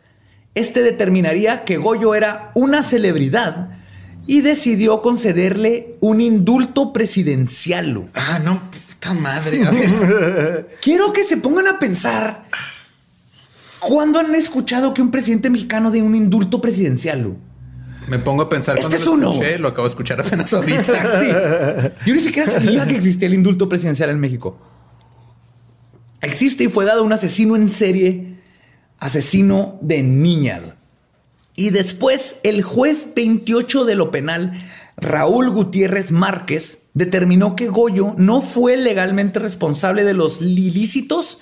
este 0.54 0.82
determinaría 0.82 1.64
que 1.64 1.78
Goyo 1.78 2.14
era 2.14 2.52
una 2.54 2.82
celebridad 2.82 3.78
y 4.26 4.42
decidió 4.42 5.00
concederle 5.00 5.96
un 6.00 6.20
indulto 6.20 6.92
presidencial. 6.92 8.04
Ah, 8.14 8.38
no, 8.44 8.70
puta 8.70 9.14
madre. 9.14 9.60
Quiero 10.82 11.12
que 11.12 11.24
se 11.24 11.38
pongan 11.38 11.68
a 11.68 11.78
pensar 11.78 12.44
¿Cuándo 13.80 14.18
han 14.18 14.34
escuchado 14.34 14.94
que 14.94 15.02
un 15.02 15.10
presidente 15.10 15.50
mexicano 15.50 15.90
dé 15.90 16.02
un 16.02 16.14
indulto 16.14 16.60
presidencial? 16.60 17.36
Me 18.08 18.18
pongo 18.18 18.42
a 18.42 18.50
pensar 18.50 18.78
este 18.78 18.96
es 18.96 19.06
uno. 19.06 19.32
lo 19.58 19.68
acabo 19.68 19.84
de 19.84 19.90
escuchar 19.90 20.20
apenas 20.20 20.52
ahorita. 20.52 21.92
Yo 22.06 22.14
ni 22.14 22.20
siquiera 22.20 22.50
sabía 22.50 22.86
que 22.86 22.96
existía 22.96 23.28
el 23.28 23.34
indulto 23.34 23.68
presidencial 23.68 24.10
en 24.10 24.20
México. 24.20 24.58
Existe 26.20 26.64
y 26.64 26.68
fue 26.68 26.84
dado 26.84 27.04
un 27.04 27.12
asesino 27.12 27.56
en 27.56 27.68
serie, 27.68 28.36
asesino 28.98 29.78
de 29.80 30.02
niñas. 30.02 30.74
Y 31.56 31.70
después 31.70 32.36
el 32.42 32.62
juez 32.62 33.08
28 33.14 33.84
de 33.84 33.94
lo 33.94 34.10
penal, 34.10 34.52
Raúl 34.96 35.50
Gutiérrez 35.50 36.10
Márquez, 36.10 36.80
determinó 36.94 37.56
que 37.56 37.68
Goyo 37.68 38.14
no 38.16 38.42
fue 38.42 38.76
legalmente 38.76 39.38
responsable 39.38 40.04
de 40.04 40.14
los 40.14 40.40
ilícitos 40.42 41.38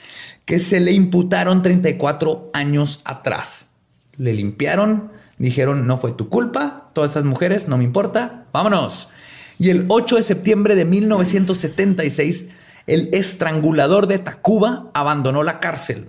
que 0.48 0.58
se 0.60 0.80
le 0.80 0.92
imputaron 0.92 1.60
34 1.60 2.48
años 2.54 3.02
atrás. 3.04 3.68
Le 4.16 4.32
limpiaron, 4.32 5.12
dijeron, 5.36 5.86
no 5.86 5.98
fue 5.98 6.12
tu 6.12 6.30
culpa, 6.30 6.90
todas 6.94 7.10
esas 7.10 7.24
mujeres, 7.24 7.68
no 7.68 7.76
me 7.76 7.84
importa, 7.84 8.46
vámonos. 8.50 9.10
Y 9.58 9.68
el 9.68 9.84
8 9.88 10.16
de 10.16 10.22
septiembre 10.22 10.74
de 10.74 10.86
1976, 10.86 12.46
el 12.86 13.10
estrangulador 13.12 14.06
de 14.06 14.20
Tacuba 14.20 14.90
abandonó 14.94 15.42
la 15.42 15.60
cárcel. 15.60 16.08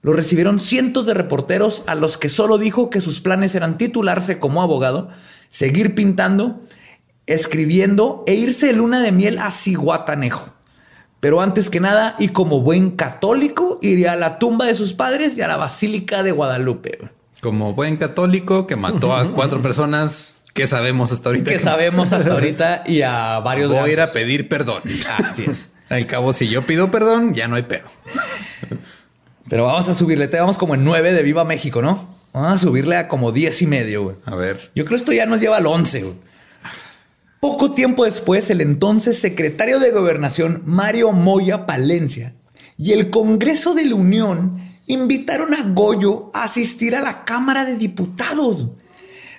Lo 0.00 0.12
recibieron 0.12 0.60
cientos 0.60 1.04
de 1.06 1.14
reporteros 1.14 1.82
a 1.88 1.96
los 1.96 2.18
que 2.18 2.28
solo 2.28 2.56
dijo 2.56 2.88
que 2.88 3.00
sus 3.00 3.20
planes 3.20 3.56
eran 3.56 3.78
titularse 3.78 4.38
como 4.38 4.62
abogado, 4.62 5.08
seguir 5.48 5.96
pintando, 5.96 6.60
escribiendo 7.26 8.22
e 8.28 8.34
irse 8.34 8.68
de 8.68 8.74
luna 8.74 9.00
de 9.00 9.10
miel 9.10 9.40
a 9.40 9.50
Ciguatanejo. 9.50 10.59
Pero 11.20 11.42
antes 11.42 11.68
que 11.68 11.80
nada, 11.80 12.16
y 12.18 12.28
como 12.28 12.60
buen 12.60 12.92
católico, 12.92 13.78
iría 13.82 14.12
a 14.12 14.16
la 14.16 14.38
tumba 14.38 14.66
de 14.66 14.74
sus 14.74 14.94
padres 14.94 15.36
y 15.36 15.42
a 15.42 15.48
la 15.48 15.58
Basílica 15.58 16.22
de 16.22 16.32
Guadalupe. 16.32 16.98
Como 17.42 17.74
buen 17.74 17.98
católico 17.98 18.66
que 18.66 18.76
mató 18.76 19.14
a 19.14 19.32
cuatro 19.34 19.60
personas 19.60 20.40
que 20.54 20.66
sabemos 20.66 21.12
hasta 21.12 21.28
ahorita. 21.28 21.50
Que, 21.50 21.58
sabemos 21.58 22.12
hasta 22.12 22.32
ahorita 22.32 22.84
y 22.86 23.02
a 23.02 23.38
varios. 23.40 23.70
Voy 23.70 23.78
a 23.78 23.92
ir 23.92 24.00
a 24.00 24.06
pedir 24.06 24.48
perdón. 24.48 24.82
Así 25.18 25.44
es. 25.46 25.68
Al 25.90 26.06
cabo, 26.06 26.32
si 26.32 26.48
yo 26.48 26.62
pido 26.62 26.90
perdón, 26.90 27.34
ya 27.34 27.48
no 27.48 27.56
hay 27.56 27.62
pedo. 27.62 27.88
Pero 29.48 29.64
vamos 29.66 29.88
a 29.88 29.94
subirle, 29.94 30.28
te 30.28 30.38
vamos 30.38 30.56
como 30.56 30.74
en 30.74 30.84
nueve 30.84 31.12
de 31.12 31.22
Viva 31.22 31.44
México, 31.44 31.82
¿no? 31.82 32.08
Vamos 32.32 32.52
a 32.52 32.58
subirle 32.58 32.96
a 32.96 33.08
como 33.08 33.32
diez 33.32 33.60
y 33.60 33.66
medio, 33.66 34.04
güey. 34.04 34.16
A 34.24 34.36
ver. 34.36 34.70
Yo 34.74 34.84
creo 34.84 34.90
que 34.90 35.02
esto 35.02 35.12
ya 35.12 35.26
nos 35.26 35.40
lleva 35.40 35.56
al 35.56 35.66
once, 35.66 36.02
güey. 36.02 36.14
Poco 37.40 37.72
tiempo 37.72 38.04
después, 38.04 38.50
el 38.50 38.60
entonces 38.60 39.18
secretario 39.18 39.80
de 39.80 39.92
Gobernación, 39.92 40.62
Mario 40.66 41.12
Moya 41.12 41.64
Palencia, 41.64 42.34
y 42.76 42.92
el 42.92 43.08
Congreso 43.08 43.74
de 43.74 43.86
la 43.86 43.94
Unión 43.94 44.58
invitaron 44.86 45.54
a 45.54 45.62
Goyo 45.62 46.30
a 46.34 46.44
asistir 46.44 46.94
a 46.94 47.00
la 47.00 47.24
Cámara 47.24 47.64
de 47.64 47.76
Diputados, 47.76 48.68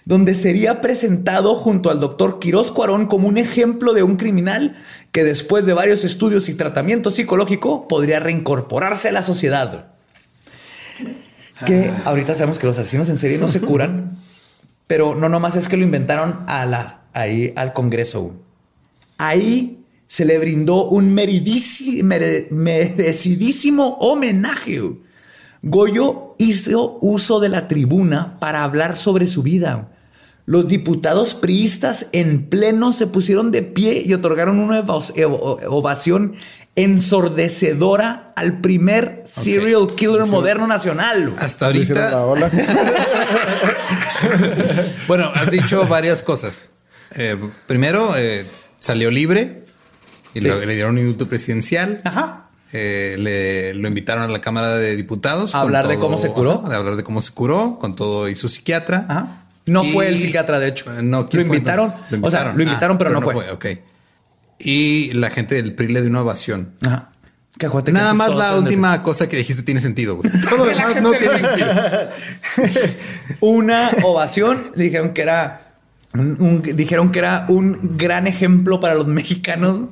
donde 0.04 0.34
sería 0.34 0.82
presentado 0.82 1.54
junto 1.54 1.92
al 1.92 2.00
doctor 2.00 2.40
Quirós 2.40 2.72
Cuarón 2.72 3.06
como 3.06 3.28
un 3.28 3.38
ejemplo 3.38 3.94
de 3.94 4.02
un 4.02 4.16
criminal 4.16 4.76
que 5.12 5.24
después 5.24 5.68
de 5.68 5.74
varios 5.74 6.04
estudios 6.04 6.50
y 6.50 6.56
tratamiento 6.56 7.12
psicológico 7.12 7.88
podría 7.88 8.20
reincorporarse 8.20 9.10
a 9.10 9.12
la 9.12 9.22
sociedad. 9.22 9.92
Que 11.68 11.92
ahorita 12.06 12.34
sabemos 12.34 12.58
que 12.58 12.66
los 12.66 12.80
asesinos 12.80 13.10
en 13.10 13.20
serie 13.20 13.38
no 13.38 13.48
se 13.48 13.62
curan, 13.62 14.18
pero 14.88 15.14
no 15.14 15.30
nomás 15.30 15.56
es 15.56 15.68
que 15.68 15.78
lo 15.78 15.84
inventaron 15.84 16.40
a 16.48 16.66
la 16.66 17.01
ahí 17.14 17.54
al 17.56 17.74
Congreso. 17.74 18.34
Ahí 19.18 19.80
se 20.08 20.26
le 20.26 20.40
brindó 20.40 20.90
un 20.90 21.14
merecidísimo 21.14 23.98
homenaje. 24.00 24.82
Goyo 25.62 26.36
hizo 26.38 26.98
uso 27.02 27.40
de 27.40 27.50
la 27.50 27.68
tribuna 27.68 28.40
para 28.40 28.64
hablar 28.64 28.98
sobre 28.98 29.28
su 29.28 29.44
vida. 29.44 29.90
Los 30.46 30.68
diputados 30.68 31.36
priistas 31.36 32.08
en 32.12 32.50
pleno 32.50 32.94
se 32.94 33.08
pusieron 33.08 33.52
de 33.52 33.62
pie 33.62 34.02
y 34.06 34.14
otorgaron 34.14 34.60
una 34.60 34.84
ovación 35.70 36.36
ensordecedora 36.76 38.34
al 38.36 38.60
primer 38.60 39.22
serial 39.26 39.88
killer 39.96 40.26
moderno 40.26 40.68
nacional. 40.68 41.36
Hasta 41.38 41.68
ahorita. 41.68 42.26
bueno, 45.08 45.32
has 45.34 45.52
dicho 45.52 45.88
varias 45.88 46.22
cosas. 46.24 46.72
Eh, 47.16 47.38
primero, 47.68 48.16
eh, 48.18 48.46
salió 48.80 49.12
libre 49.12 49.66
y 50.34 50.42
le 50.42 50.74
dieron 50.74 50.94
un 50.94 51.00
indulto 51.00 51.28
presidencial. 51.28 52.02
Ajá. 52.04 52.48
Eh, 52.74 53.18
le, 53.20 53.74
lo 53.74 53.88
invitaron 53.88 54.24
a 54.24 54.28
la 54.28 54.40
Cámara 54.40 54.76
de 54.76 54.96
Diputados. 54.96 55.56
A 55.56 55.62
hablar 55.62 55.88
de 55.88 55.98
cómo 55.98 56.18
se 56.18 56.30
curó. 56.30 56.64
De 56.68 56.76
hablar 56.76 56.96
de 56.96 57.04
cómo 57.04 57.22
se 57.22 57.34
curó 57.34 57.78
con 57.80 57.96
todo 57.96 58.30
y 58.30 58.36
su 58.36 58.50
psiquiatra. 58.50 59.06
Ajá. 59.10 59.38
No 59.66 59.84
fue 59.84 60.08
el 60.08 60.18
psiquiatra, 60.18 60.60
de 60.60 60.70
hecho. 60.70 60.90
No, 61.02 61.28
lo 61.32 61.42
invitaron, 61.42 61.92
O 62.22 62.32
sea, 62.32 62.54
lo 62.54 62.64
invitaron, 62.64 62.96
ah, 62.96 62.98
pero, 62.98 63.12
no, 63.12 63.22
fue. 63.22 63.52
Ok. 63.52 63.66
Y 64.60 65.14
la 65.14 65.30
gente 65.30 65.56
del 65.56 65.76
PRI 65.76 65.88
le 65.90 66.02
dio 66.02 66.10
una 66.10 66.22
ovación. 66.22 66.74
Ajá. 66.86 67.12
Nada 67.92 68.14
más 68.14 68.34
la 68.34 68.56
última 68.56 69.04
cosa 69.04 69.30
que 69.30 69.38
dijiste 69.38 69.62
tiene 69.62 69.82
sentido. 69.82 70.20
Todo 70.50 70.58
lo 70.58 70.66
demás 70.66 71.02
no 71.02 71.12
tiene 71.12 71.40
sentido. 71.40 71.70
una 73.42 73.92
ovación. 74.04 74.72
Dijeron 74.76 75.12
que 75.12 75.22
era 75.22 75.71
dijeron 76.14 77.12
que 77.12 77.20
era 77.20 77.46
un 77.48 77.98
gran 77.98 78.28
ejemplo 78.28 78.80
para 78.80 78.96
los 78.96 79.08
mexicanos. 79.08 79.90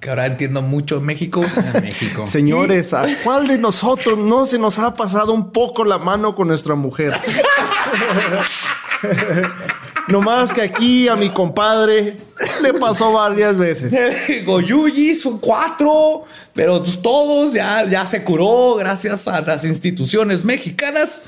Que 0.00 0.10
ahora 0.10 0.26
entiendo 0.26 0.62
mucho 0.62 1.00
México. 1.00 1.44
México. 1.82 2.26
Señores, 2.26 2.92
¿a 2.92 3.04
cuál 3.22 3.46
de 3.46 3.58
nosotros 3.58 4.18
no 4.18 4.46
se 4.46 4.58
nos 4.58 4.78
ha 4.78 4.96
pasado 4.96 5.32
un 5.32 5.52
poco 5.52 5.84
la 5.84 5.98
mano 5.98 6.34
con 6.34 6.48
nuestra 6.48 6.74
mujer? 6.74 7.12
No 10.08 10.20
más 10.20 10.52
que 10.52 10.62
aquí 10.62 11.08
a 11.08 11.16
mi 11.16 11.30
compadre 11.30 12.16
le 12.60 12.74
pasó 12.74 13.12
varias 13.12 13.56
veces. 13.56 13.94
Goyuyi 14.44 15.14
son 15.14 15.38
cuatro, 15.38 16.24
pero 16.54 16.82
pues 16.82 17.00
todos 17.00 17.54
ya, 17.54 17.84
ya 17.84 18.04
se 18.06 18.24
curó 18.24 18.74
gracias 18.74 19.28
a 19.28 19.40
las 19.40 19.64
instituciones 19.64 20.44
mexicanas 20.44 21.22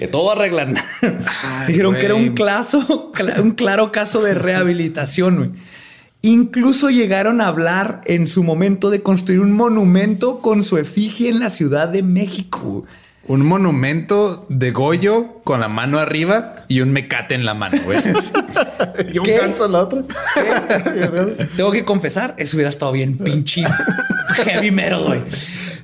que 0.00 0.08
todo 0.08 0.32
arreglan. 0.32 0.76
Dijeron 1.68 1.94
que 1.94 2.06
era 2.06 2.14
un, 2.14 2.30
caso, 2.30 3.12
un 3.38 3.50
claro 3.50 3.92
caso 3.92 4.22
de 4.22 4.32
rehabilitación. 4.32 5.52
Incluso 6.22 6.88
llegaron 6.88 7.42
a 7.42 7.48
hablar 7.48 8.00
en 8.06 8.26
su 8.26 8.42
momento 8.42 8.88
de 8.88 9.02
construir 9.02 9.40
un 9.40 9.52
monumento 9.52 10.38
con 10.38 10.62
su 10.62 10.78
efigie 10.78 11.28
en 11.28 11.38
la 11.38 11.50
Ciudad 11.50 11.86
de 11.86 12.02
México. 12.02 12.86
Un 13.30 13.46
monumento 13.46 14.44
de 14.48 14.72
Goyo 14.72 15.40
con 15.44 15.60
la 15.60 15.68
mano 15.68 16.00
arriba 16.00 16.64
y 16.66 16.80
un 16.80 16.90
mecate 16.90 17.36
en 17.36 17.44
la 17.44 17.54
mano, 17.54 17.78
y 19.12 19.18
un 19.20 19.24
ganso 19.24 19.66
en 19.66 19.72
la 19.72 19.82
otra. 19.82 20.02
Tengo 21.56 21.70
que 21.70 21.84
confesar, 21.84 22.34
eso 22.38 22.56
hubiera 22.56 22.70
estado 22.70 22.90
bien 22.90 23.16
pinche 23.16 23.62
heavy 24.34 24.72
metal, 24.72 25.04
güey. 25.04 25.20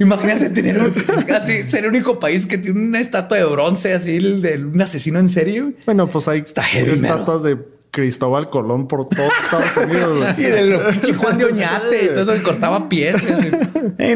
Imagínate 0.00 0.50
tener 0.50 0.76
un, 0.80 0.92
así, 1.32 1.68
ser 1.68 1.84
el 1.84 1.90
único 1.90 2.18
país 2.18 2.46
que 2.46 2.58
tiene 2.58 2.80
una 2.80 2.98
estatua 2.98 3.38
de 3.38 3.44
bronce 3.44 3.94
así 3.94 4.18
de 4.18 4.56
un 4.56 4.82
asesino 4.82 5.20
en 5.20 5.28
serio. 5.28 5.72
Bueno, 5.86 6.08
pues 6.10 6.26
hay 6.26 6.40
Está 6.40 6.68
estatuas 6.68 7.44
de 7.44 7.58
Cristóbal 7.92 8.50
Colón 8.50 8.88
por 8.88 9.08
todos 9.08 9.32
Estados 9.44 9.86
Unidos. 9.86 10.26
y 10.36 10.42
de 10.42 10.78
pinche 10.90 11.14
Juan 11.14 11.38
de 11.38 11.44
Oñate 11.44 12.06
y 12.06 12.08
todo 12.08 12.22
eso 12.22 12.32
que 12.32 12.42
cortaba 12.42 12.88
pies. 12.88 13.22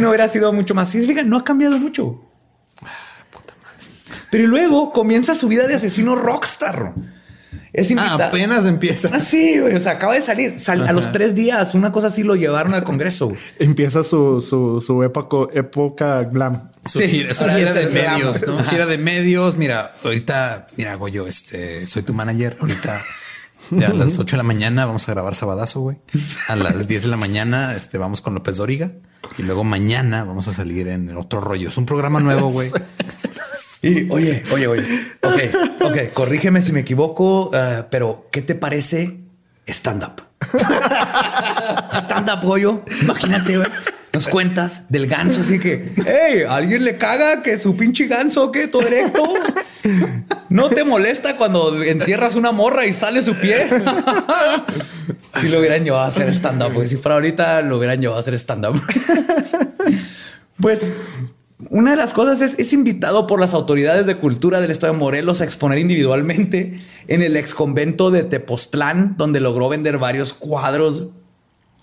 no 0.00 0.08
hubiera 0.08 0.26
sido 0.26 0.52
mucho 0.52 0.74
más. 0.74 0.88
Sí, 0.88 1.00
fíjate, 1.00 1.28
no 1.28 1.36
ha 1.36 1.44
cambiado 1.44 1.78
mucho. 1.78 2.26
Pero 4.30 4.46
luego 4.46 4.92
comienza 4.92 5.34
su 5.34 5.48
vida 5.48 5.66
de 5.66 5.74
asesino 5.74 6.14
rockstar. 6.16 6.94
Es 7.72 7.92
Ah, 7.96 8.18
apenas 8.20 8.66
empieza. 8.66 9.10
Ah, 9.12 9.20
sí, 9.20 9.58
güey. 9.60 9.76
O 9.76 9.80
sea, 9.80 9.92
acaba 9.92 10.14
de 10.14 10.22
salir. 10.22 10.56
a 10.68 10.92
los 10.92 11.12
tres 11.12 11.34
días, 11.34 11.74
una 11.74 11.92
cosa 11.92 12.08
así 12.08 12.22
lo 12.22 12.34
llevaron 12.34 12.74
al 12.74 12.84
Congreso. 12.84 13.32
Empieza 13.58 14.02
su, 14.02 14.40
su, 14.40 14.80
su 14.80 15.02
época, 15.04 15.52
época 15.54 16.24
glam. 16.24 16.70
Su, 16.84 17.00
gira, 17.00 17.32
de 17.72 17.86
medios, 17.86 18.46
¿no? 18.46 18.64
Gira 18.64 18.86
de 18.86 18.98
medios. 18.98 19.56
Mira, 19.56 19.90
ahorita, 20.02 20.66
mira, 20.76 20.94
Goyo, 20.94 21.26
este, 21.26 21.86
soy 21.86 22.02
tu 22.02 22.12
manager. 22.12 22.56
Ahorita 22.60 23.02
ya 23.70 23.88
a 23.88 23.94
las 23.94 24.18
8 24.18 24.32
de 24.32 24.36
la 24.38 24.42
mañana 24.42 24.86
vamos 24.86 25.08
a 25.08 25.12
grabar 25.12 25.34
Sabadazo, 25.34 25.80
güey. 25.80 25.98
A 26.48 26.56
las 26.56 26.88
10 26.88 27.02
de 27.02 27.08
la 27.08 27.16
mañana, 27.16 27.74
este, 27.76 27.98
vamos 27.98 28.20
con 28.20 28.34
López 28.34 28.56
Dóriga. 28.56 28.92
Y 29.38 29.42
luego 29.42 29.62
mañana 29.62 30.24
vamos 30.24 30.48
a 30.48 30.54
salir 30.54 30.88
en 30.88 31.16
otro 31.16 31.40
rollo. 31.40 31.68
Es 31.68 31.76
un 31.76 31.86
programa 31.86 32.18
nuevo, 32.18 32.50
güey. 32.50 32.70
Y 33.82 34.10
oye, 34.10 34.42
oye, 34.52 34.66
oye. 34.66 34.82
Ok, 35.22 35.40
ok, 35.80 36.12
corrígeme 36.12 36.60
si 36.60 36.72
me 36.72 36.80
equivoco, 36.80 37.50
eh, 37.54 37.84
pero 37.90 38.28
¿qué 38.30 38.42
te 38.42 38.54
parece 38.54 39.18
stand-up? 39.66 40.22
Stand-up, 41.94 42.40
pollo. 42.42 42.82
Imagínate, 43.02 43.56
güey. 43.56 43.68
Nos 44.12 44.26
cuentas 44.26 44.84
del 44.88 45.06
ganso, 45.06 45.40
así 45.40 45.60
que, 45.60 45.92
hey, 46.04 46.42
¿alguien 46.48 46.84
le 46.84 46.98
caga 46.98 47.42
que 47.42 47.56
su 47.56 47.76
pinche 47.76 48.08
ganso, 48.08 48.50
que 48.50 48.66
todo 48.66 48.82
directo? 48.82 49.34
¿No 50.48 50.68
te 50.68 50.82
molesta 50.82 51.36
cuando 51.36 51.80
entierras 51.82 52.34
una 52.34 52.50
morra 52.50 52.86
y 52.86 52.92
sale 52.92 53.22
su 53.22 53.36
pie? 53.36 53.68
si 55.40 55.48
lo 55.48 55.60
hubieran 55.60 55.84
llevado 55.84 56.04
a 56.04 56.08
hacer 56.08 56.28
stand-up, 56.34 56.72
porque 56.72 56.88
si 56.88 56.96
fuera 56.96 57.14
ahorita 57.14 57.62
lo 57.62 57.78
hubieran 57.78 58.00
llevado 58.00 58.18
a 58.18 58.22
hacer 58.22 58.34
stand-up. 58.34 58.82
pues 60.60 60.92
una 61.68 61.90
de 61.90 61.96
las 61.96 62.14
cosas 62.14 62.40
es, 62.40 62.58
es 62.58 62.72
invitado 62.72 63.26
por 63.26 63.38
las 63.38 63.54
autoridades 63.54 64.06
de 64.06 64.16
cultura 64.16 64.60
del 64.60 64.70
estado 64.70 64.92
de 64.92 64.98
Morelos 64.98 65.40
a 65.40 65.44
exponer 65.44 65.78
individualmente 65.78 66.80
en 67.06 67.22
el 67.22 67.36
ex 67.36 67.54
convento 67.54 68.10
de 68.10 68.24
Tepoztlán, 68.24 69.16
donde 69.16 69.40
logró 69.40 69.68
vender 69.68 69.98
varios 69.98 70.32
cuadros 70.32 71.08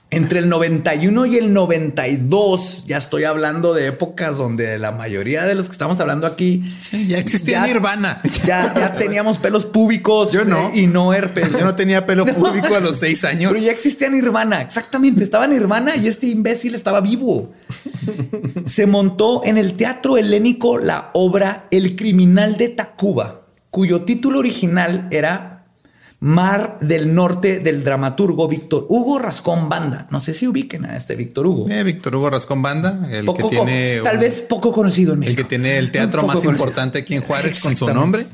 entre 0.09 0.39
el 0.39 0.47
91 0.47 1.25
y 1.25 1.37
el 1.37 1.53
92, 1.53 2.85
ya 2.87 2.97
estoy 2.97 3.25
hablando 3.25 3.73
de 3.73 3.87
épocas 3.87 4.37
donde 4.37 4.79
la 4.79 4.93
mayoría 4.93 5.45
de 5.45 5.53
los 5.53 5.67
que 5.67 5.73
estamos 5.73 5.99
hablando 5.99 6.27
aquí 6.27 6.63
ya 7.07 7.17
existía 7.17 7.65
Nirvana. 7.65 8.21
Ya, 8.45 8.73
ya 8.73 8.93
teníamos 8.97 9.37
pelos 9.37 9.65
públicos. 9.65 10.31
Yo 10.31 10.45
no. 10.45 10.71
y 10.73 10.87
no 10.87 11.13
herpes. 11.13 11.51
Yo 11.51 11.65
no 11.65 11.75
tenía 11.75 12.05
pelo 12.05 12.25
público 12.35 12.75
a 12.75 12.79
los 12.79 12.99
seis 12.99 13.25
años. 13.25 13.51
Pero 13.51 13.65
ya 13.65 13.71
existía 13.71 14.09
Nirvana. 14.09 14.61
Exactamente. 14.61 15.25
Estaba 15.25 15.45
Nirvana 15.45 15.97
y 15.97 16.07
este 16.07 16.27
imbécil 16.27 16.73
estaba 16.75 17.01
vivo. 17.01 17.51
Se 18.65 18.85
montó 18.85 19.43
en 19.43 19.57
el 19.57 19.73
teatro 19.73 20.17
helénico 20.17 20.77
la 20.77 21.11
obra 21.13 21.67
El 21.69 21.97
criminal 21.97 22.55
de 22.55 22.69
Tacuba, 22.69 23.41
cuyo 23.71 24.03
título 24.03 24.39
original 24.39 25.09
era 25.11 25.56
Mar 26.19 26.79
del 26.81 27.13
Norte 27.13 27.59
del 27.59 27.83
dramaturgo 27.83 28.47
Víctor 28.47 28.87
Hugo 28.89 29.19
Rascón 29.19 29.69
Banda. 29.69 30.07
No 30.09 30.19
sé 30.19 30.33
si 30.33 30.47
ubiquen 30.47 30.85
a 30.85 30.97
este 30.97 31.15
Víctor 31.15 31.45
Hugo. 31.45 31.69
Eh, 31.69 31.83
Víctor 31.83 32.15
Hugo 32.15 32.31
Rascón 32.31 32.61
Banda, 32.63 33.07
el 33.11 33.31
que 33.33 33.43
tiene. 33.43 33.99
Tal 34.03 34.17
vez 34.17 34.41
poco 34.41 34.71
conocido 34.71 35.13
en 35.13 35.19
México. 35.19 35.39
El 35.39 35.45
que 35.45 35.49
tiene 35.49 35.77
el 35.77 35.91
teatro 35.91 36.23
más 36.25 36.43
importante 36.43 36.99
aquí 36.99 37.15
en 37.15 37.21
Juárez 37.21 37.59
con 37.59 37.75
su 37.75 37.87
nombre. 37.93 38.25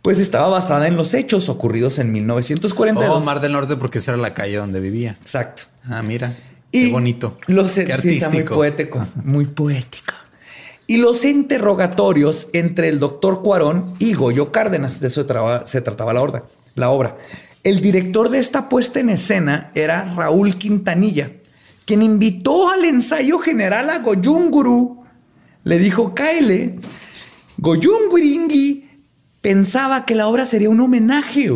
Pues 0.00 0.18
estaba 0.18 0.48
basada 0.48 0.88
en 0.88 0.96
los 0.96 1.14
hechos 1.14 1.48
ocurridos 1.48 1.98
en 1.98 2.10
1942. 2.10 3.14
Oh, 3.14 3.20
Mar 3.20 3.40
del 3.40 3.52
Norte, 3.52 3.76
porque 3.76 3.98
esa 3.98 4.12
era 4.12 4.20
la 4.20 4.34
calle 4.34 4.56
donde 4.56 4.80
vivía. 4.80 5.16
Exacto. 5.20 5.64
Ah, 5.84 6.02
mira. 6.02 6.34
qué 6.72 6.90
bonito. 6.90 7.38
Los, 7.46 7.72
qué 7.72 7.92
artístico. 7.92 8.30
muy 8.30 8.42
poético. 8.42 9.06
Muy 9.22 9.44
poético. 9.44 10.14
Y 10.92 10.98
los 10.98 11.24
interrogatorios 11.24 12.50
entre 12.52 12.90
el 12.90 13.00
doctor 13.00 13.40
Cuarón 13.40 13.94
y 13.98 14.12
Goyo 14.12 14.52
Cárdenas. 14.52 15.00
De 15.00 15.06
eso 15.06 15.24
se 15.64 15.80
trataba 15.80 16.12
la 16.12 16.90
obra. 16.90 17.16
El 17.62 17.80
director 17.80 18.28
de 18.28 18.38
esta 18.38 18.68
puesta 18.68 19.00
en 19.00 19.08
escena 19.08 19.72
era 19.74 20.12
Raúl 20.14 20.56
Quintanilla, 20.56 21.32
quien 21.86 22.02
invitó 22.02 22.68
al 22.68 22.84
ensayo 22.84 23.38
general 23.38 23.88
a 23.88 24.00
Goyunguru. 24.00 25.02
Le 25.64 25.78
dijo, 25.78 26.14
Kyle, 26.14 26.78
Goyunguringui 27.56 28.84
pensaba 29.40 30.04
que 30.04 30.14
la 30.14 30.26
obra 30.26 30.44
sería 30.44 30.68
un 30.68 30.80
homenaje 30.80 31.50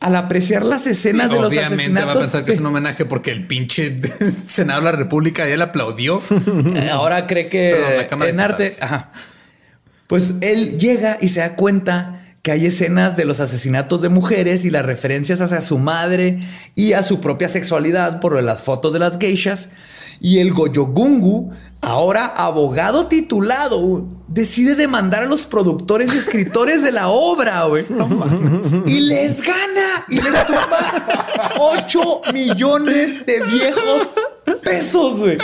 al 0.00 0.16
apreciar 0.16 0.64
las 0.64 0.86
escenas 0.86 1.30
de 1.30 1.40
los 1.40 1.52
asesinatos. 1.52 1.78
Obviamente 1.78 2.04
va 2.04 2.12
a 2.12 2.18
pensar 2.18 2.44
que 2.44 2.52
es 2.52 2.60
un 2.60 2.66
homenaje 2.66 3.04
porque 3.04 3.30
el 3.30 3.46
pinche 3.46 4.00
Senado 4.46 4.80
de 4.80 4.84
la 4.84 4.92
República 4.92 5.48
ya 5.48 5.56
le 5.56 5.64
aplaudió. 5.64 6.22
Ahora 6.92 7.26
cree 7.26 7.48
que 7.48 8.06
en 8.26 8.40
arte... 8.40 8.74
Pues 10.06 10.34
él 10.42 10.78
llega 10.78 11.16
y 11.20 11.30
se 11.30 11.40
da 11.40 11.56
cuenta 11.56 12.20
que 12.42 12.52
hay 12.52 12.66
escenas 12.66 13.16
de 13.16 13.24
los 13.24 13.40
asesinatos 13.40 14.02
de 14.02 14.10
mujeres 14.10 14.66
y 14.66 14.70
las 14.70 14.84
referencias 14.84 15.40
hacia 15.40 15.62
su 15.62 15.78
madre 15.78 16.40
y 16.74 16.92
a 16.92 17.02
su 17.02 17.20
propia 17.20 17.48
sexualidad 17.48 18.20
por 18.20 18.40
las 18.42 18.60
fotos 18.60 18.92
de 18.92 18.98
las 18.98 19.18
geishas. 19.18 19.70
Y 20.20 20.38
el 20.38 20.52
Goyogungu, 20.52 21.52
ahora 21.80 22.26
abogado 22.26 23.06
titulado, 23.06 24.06
decide 24.28 24.74
demandar 24.74 25.24
a 25.24 25.26
los 25.26 25.46
productores 25.46 26.14
y 26.14 26.18
escritores 26.18 26.82
de 26.82 26.92
la 26.92 27.08
obra, 27.08 27.64
güey. 27.64 27.84
y 28.86 29.00
les 29.00 29.42
gana 29.42 30.04
y 30.08 30.16
les 30.16 30.46
toma 30.46 31.50
8 31.58 32.20
millones 32.32 33.26
de 33.26 33.42
viejos 33.42 34.08
pesos, 34.62 35.20
güey. 35.20 35.36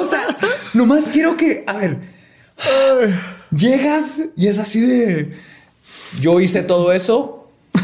O 0.00 0.04
sea, 0.08 0.36
nomás 0.74 1.08
quiero 1.08 1.36
que, 1.36 1.64
a 1.66 1.74
ver, 1.74 2.00
llegas 3.50 4.20
y 4.36 4.46
es 4.48 4.58
así 4.58 4.80
de 4.80 5.32
yo 6.20 6.40
hice 6.40 6.62
todo 6.62 6.92
eso, 6.92 7.35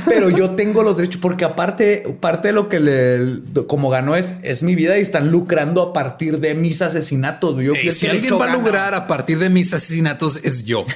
pero 0.07 0.31
yo 0.31 0.51
tengo 0.51 0.83
los 0.83 0.97
derechos 0.97 1.21
porque 1.21 1.45
aparte, 1.45 2.05
parte 2.21 2.49
de 2.49 2.55
lo 2.55 2.69
que 2.69 2.81
le, 2.81 3.43
como 3.67 3.91
ganó 3.91 4.17
es, 4.17 4.35
es 4.43 4.63
mi 4.63 4.75
vida 4.75 4.99
y 4.99 5.03
están 5.03 5.31
lucrando 5.31 5.83
a 5.83 5.93
partir 5.93 6.41
de 6.41 6.55
mis 6.55 6.83
asesinatos. 6.83 7.57
si 7.93 8.07
alguien 8.07 8.35
va 8.41 8.47
a 8.47 8.53
lograr 8.53 8.95
a 8.95 9.07
partir 9.07 9.39
de 9.39 9.51
mis 9.51 9.73
asesinatos 9.73 10.37
es 10.45 10.65
yo. 10.65 10.87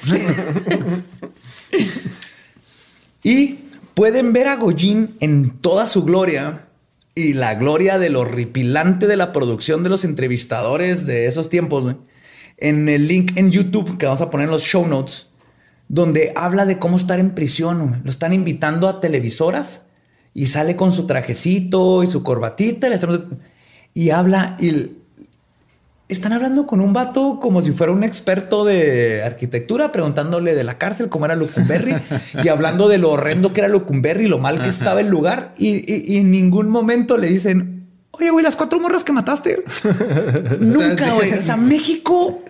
y 3.23 3.59
pueden 3.95 4.33
ver 4.33 4.49
a 4.49 4.57
Goyin 4.57 5.17
en 5.21 5.51
toda 5.59 5.87
su 5.87 6.05
gloria 6.05 6.67
y 7.15 7.33
la 7.33 7.55
gloria 7.55 7.99
de 7.99 8.11
lo 8.11 8.21
horripilante 8.21 9.07
de 9.07 9.17
la 9.17 9.33
producción 9.33 9.83
de 9.83 9.89
los 9.89 10.05
entrevistadores 10.05 11.07
de 11.07 11.27
esos 11.27 11.49
tiempos. 11.49 11.97
En 12.59 12.89
el 12.89 13.09
link 13.09 13.33
en 13.37 13.51
YouTube 13.51 13.99
que 13.99 14.07
vamos 14.07 14.21
a 14.21 14.31
poner 14.31 14.47
en 14.47 14.51
los 14.51 14.63
show 14.63 14.87
notes 14.87 15.29
donde 15.89 16.33
habla 16.37 16.67
de 16.67 16.79
cómo 16.79 16.97
estar 16.97 17.19
en 17.19 17.35
prisión. 17.35 18.01
Lo 18.05 18.11
están 18.11 18.33
invitando 18.33 18.89
a 18.89 19.01
televisoras 19.01 19.83
y 20.35 20.47
sale 20.47 20.77
con 20.77 20.93
su 20.93 21.07
trajecito 21.07 22.03
y 22.03 22.07
su 22.07 22.23
corbatita 22.23 22.89
y 23.95 24.11
habla 24.11 24.57
y 24.61 24.91
están 26.09 26.33
hablando 26.33 26.67
con 26.67 26.81
un 26.81 26.93
vato 26.93 27.41
como 27.41 27.63
si 27.63 27.73
fuera 27.73 27.93
un 27.93 28.05
experto 28.05 28.65
de 28.65 29.23
arquitectura, 29.25 29.91
preguntándole 29.91 30.55
de 30.55 30.63
la 30.63 30.79
cárcel 30.79 31.09
cómo 31.09 31.25
era 31.25 31.35
Lucumberry 31.35 31.97
y 32.45 32.49
hablando 32.49 32.89
de 32.89 32.99
lo 32.99 33.11
horrendo 33.11 33.53
que 33.53 33.61
era 33.61 33.69
Lucumberry 33.69 34.27
y 34.27 34.29
lo 34.29 34.39
mal 34.39 34.61
que 34.61 34.69
estaba 34.69 35.01
el 35.01 35.09
lugar. 35.09 35.55
y, 35.59 36.17
en 36.17 36.31
ningún 36.31 36.69
momento 36.69 37.17
le 37.17 37.29
dicen, 37.29 37.76
Oye, 38.19 38.31
güey, 38.31 38.43
las 38.43 38.57
cuatro 38.57 38.81
morras 38.81 39.05
que 39.05 39.13
mataste. 39.13 39.63
Nunca, 40.61 41.13
güey. 41.13 41.35
O 41.35 41.43
sea, 41.43 41.57
México 41.57 42.43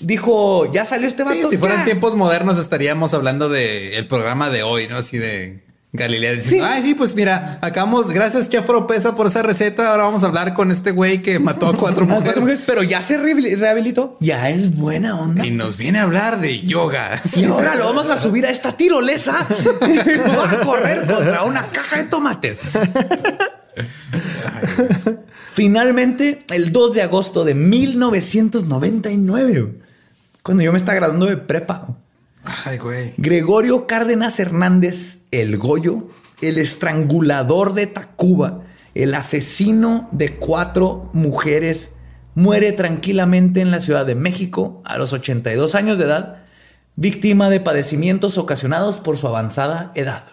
dijo, 0.00 0.70
ya 0.72 0.84
salió 0.84 1.08
este 1.08 1.24
vato. 1.24 1.48
si 1.48 1.58
fueran 1.58 1.84
tiempos 1.84 2.14
modernos 2.14 2.58
estaríamos 2.58 3.14
hablando 3.14 3.48
del 3.48 4.06
programa 4.06 4.50
de 4.50 4.62
hoy, 4.62 4.88
¿no? 4.88 4.96
Así 4.96 5.18
de 5.18 5.62
Galilea 5.92 6.34
diciendo, 6.34 6.66
ay, 6.70 6.82
sí, 6.84 6.94
pues 6.94 7.16
mira, 7.16 7.58
acabamos, 7.62 8.12
gracias 8.12 8.48
Chef 8.48 8.64
Pesa 8.86 9.16
por 9.16 9.26
esa 9.26 9.42
receta. 9.42 9.90
Ahora 9.90 10.04
vamos 10.04 10.22
a 10.22 10.26
hablar 10.26 10.54
con 10.54 10.70
este 10.70 10.92
güey 10.92 11.20
que 11.20 11.40
mató 11.40 11.66
a 11.66 11.76
cuatro 11.76 12.06
mujeres. 12.06 12.62
Pero 12.64 12.84
ya 12.84 13.02
se 13.02 13.18
rehabilitó, 13.18 14.16
ya 14.20 14.50
es 14.50 14.76
buena 14.76 15.18
onda. 15.18 15.44
Y 15.44 15.50
nos 15.50 15.76
viene 15.76 15.98
a 15.98 16.02
hablar 16.04 16.40
de 16.40 16.60
yoga. 16.60 17.20
Y 17.34 17.44
ahora 17.44 17.74
lo 17.74 17.86
vamos 17.86 18.08
a 18.08 18.18
subir 18.18 18.46
a 18.46 18.50
esta 18.50 18.76
tirolesa 18.76 19.46
y 19.82 19.96
va 20.36 20.50
a 20.50 20.60
correr 20.60 21.06
contra 21.08 21.42
una 21.42 21.66
caja 21.66 21.96
de 21.98 22.04
tomates. 22.04 22.58
Finalmente, 25.52 26.38
el 26.50 26.72
2 26.72 26.94
de 26.94 27.02
agosto 27.02 27.44
de 27.44 27.54
1999, 27.54 29.74
cuando 30.42 30.62
yo 30.62 30.72
me 30.72 30.78
estaba 30.78 30.96
graduando 30.96 31.26
de 31.26 31.36
prepa. 31.36 31.98
Gregorio 33.18 33.86
Cárdenas 33.86 34.40
Hernández, 34.40 35.18
el 35.30 35.58
Goyo, 35.58 36.08
el 36.40 36.58
estrangulador 36.58 37.74
de 37.74 37.86
Tacuba, 37.86 38.62
el 38.94 39.14
asesino 39.14 40.08
de 40.12 40.36
cuatro 40.36 41.10
mujeres, 41.12 41.90
muere 42.34 42.72
tranquilamente 42.72 43.60
en 43.60 43.70
la 43.70 43.80
Ciudad 43.80 44.06
de 44.06 44.14
México 44.14 44.82
a 44.84 44.98
los 44.98 45.12
82 45.12 45.74
años 45.74 45.98
de 45.98 46.04
edad, 46.04 46.42
víctima 46.96 47.50
de 47.50 47.60
padecimientos 47.60 48.38
ocasionados 48.38 48.98
por 48.98 49.16
su 49.16 49.26
avanzada 49.26 49.92
edad. 49.94 50.24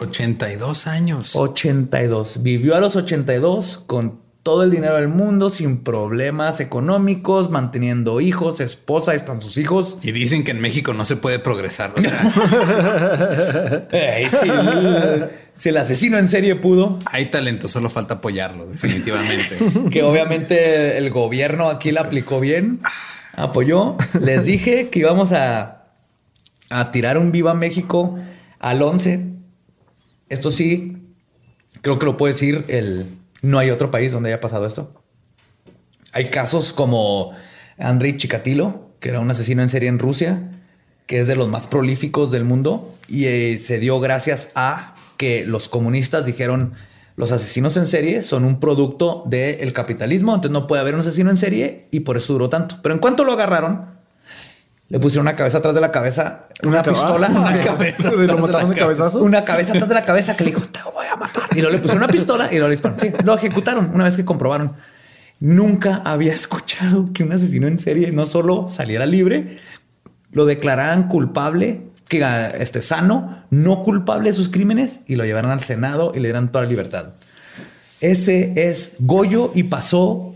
82 0.00 0.86
años. 0.86 1.36
82. 1.36 2.42
Vivió 2.42 2.74
a 2.74 2.80
los 2.80 2.96
82 2.96 3.82
con 3.86 4.20
todo 4.42 4.62
el 4.62 4.70
dinero 4.70 4.96
del 4.96 5.08
mundo, 5.08 5.50
sin 5.50 5.84
problemas 5.84 6.60
económicos, 6.60 7.50
manteniendo 7.50 8.22
hijos, 8.22 8.60
esposa, 8.60 9.14
están 9.14 9.42
sus 9.42 9.58
hijos. 9.58 9.98
Y 10.00 10.12
dicen 10.12 10.44
que 10.44 10.52
en 10.52 10.60
México 10.60 10.94
no 10.94 11.04
se 11.04 11.16
puede 11.16 11.38
progresar. 11.38 11.92
si, 15.56 15.68
el 15.68 15.76
asesino 15.76 16.16
en 16.16 16.28
serie 16.28 16.56
pudo. 16.56 16.98
Hay 17.04 17.26
talento, 17.26 17.68
solo 17.68 17.90
falta 17.90 18.14
apoyarlo, 18.14 18.64
definitivamente. 18.66 19.58
que 19.90 20.02
obviamente 20.02 20.96
el 20.96 21.10
gobierno 21.10 21.68
aquí 21.68 21.92
la 21.92 22.00
aplicó 22.00 22.40
bien, 22.40 22.80
apoyó. 23.34 23.98
Les 24.18 24.46
dije 24.46 24.88
que 24.88 25.00
íbamos 25.00 25.32
a, 25.32 25.84
a 26.70 26.90
tirar 26.92 27.18
un 27.18 27.30
Viva 27.30 27.52
México 27.52 28.18
al 28.58 28.80
11 28.80 29.29
esto 30.30 30.50
sí, 30.50 30.96
creo 31.82 31.98
que 31.98 32.06
lo 32.06 32.16
puede 32.16 32.32
decir 32.32 32.64
el... 32.68 33.18
No 33.42 33.58
hay 33.58 33.70
otro 33.70 33.90
país 33.90 34.12
donde 34.12 34.30
haya 34.30 34.40
pasado 34.40 34.66
esto. 34.66 34.92
Hay 36.12 36.30
casos 36.30 36.72
como 36.72 37.32
Andrei 37.78 38.16
Chikatilo, 38.16 38.90
que 39.00 39.10
era 39.10 39.20
un 39.20 39.30
asesino 39.30 39.62
en 39.62 39.68
serie 39.68 39.88
en 39.88 39.98
Rusia, 39.98 40.50
que 41.06 41.20
es 41.20 41.26
de 41.26 41.36
los 41.36 41.48
más 41.48 41.66
prolíficos 41.66 42.30
del 42.30 42.44
mundo 42.44 42.94
y 43.08 43.26
eh, 43.26 43.58
se 43.58 43.78
dio 43.78 43.98
gracias 43.98 44.50
a 44.54 44.94
que 45.16 45.44
los 45.44 45.68
comunistas 45.68 46.24
dijeron 46.24 46.74
los 47.16 47.32
asesinos 47.32 47.76
en 47.76 47.86
serie 47.86 48.22
son 48.22 48.44
un 48.44 48.60
producto 48.60 49.24
del 49.26 49.72
capitalismo, 49.72 50.34
entonces 50.34 50.52
no 50.52 50.66
puede 50.66 50.80
haber 50.80 50.94
un 50.94 51.00
asesino 51.00 51.30
en 51.30 51.36
serie 51.36 51.88
y 51.90 52.00
por 52.00 52.16
eso 52.16 52.32
duró 52.32 52.48
tanto. 52.48 52.76
Pero 52.82 52.94
en 52.94 53.00
cuanto 53.00 53.24
lo 53.24 53.32
agarraron, 53.32 53.99
le 54.90 54.98
pusieron 54.98 55.24
una 55.24 55.36
cabeza 55.36 55.58
atrás 55.58 55.72
de 55.72 55.80
la 55.80 55.92
cabeza, 55.92 56.46
una, 56.64 56.82
pistola, 56.82 57.28
una 57.30 57.60
cabeza, 57.60 58.10
de 58.10 59.18
una 59.20 59.44
cabeza 59.44 59.72
atrás 59.72 59.88
de 59.88 59.94
la 59.94 60.04
cabeza 60.04 60.36
que 60.36 60.44
le 60.44 60.50
dijo, 60.50 60.62
te 60.62 60.80
voy 60.82 61.06
a 61.06 61.14
matar. 61.14 61.44
Y 61.52 61.60
luego 61.60 61.70
le 61.70 61.78
pusieron 61.78 62.02
una 62.02 62.12
pistola 62.12 62.52
y 62.52 62.58
lo 62.58 62.68
dispararon. 62.68 63.00
Sí, 63.00 63.12
lo 63.24 63.36
ejecutaron 63.36 63.92
una 63.94 64.04
vez 64.04 64.16
que 64.16 64.24
comprobaron. 64.24 64.72
Nunca 65.38 66.02
había 66.04 66.34
escuchado 66.34 67.04
que 67.14 67.22
un 67.22 67.32
asesino 67.32 67.68
en 67.68 67.78
serie 67.78 68.10
no 68.10 68.26
solo 68.26 68.66
saliera 68.68 69.06
libre, 69.06 69.60
lo 70.32 70.44
declararan 70.44 71.06
culpable, 71.06 71.82
que 72.08 72.26
esté 72.58 72.82
sano, 72.82 73.44
no 73.50 73.84
culpable 73.84 74.30
de 74.30 74.36
sus 74.36 74.48
crímenes 74.48 75.02
y 75.06 75.14
lo 75.14 75.24
llevaran 75.24 75.52
al 75.52 75.62
Senado 75.62 76.10
y 76.16 76.18
le 76.18 76.28
dieran 76.28 76.50
toda 76.50 76.64
la 76.64 76.70
libertad. 76.70 77.10
Ese 78.00 78.54
es 78.56 78.94
Goyo 78.98 79.52
y 79.54 79.62
pasó 79.62 80.34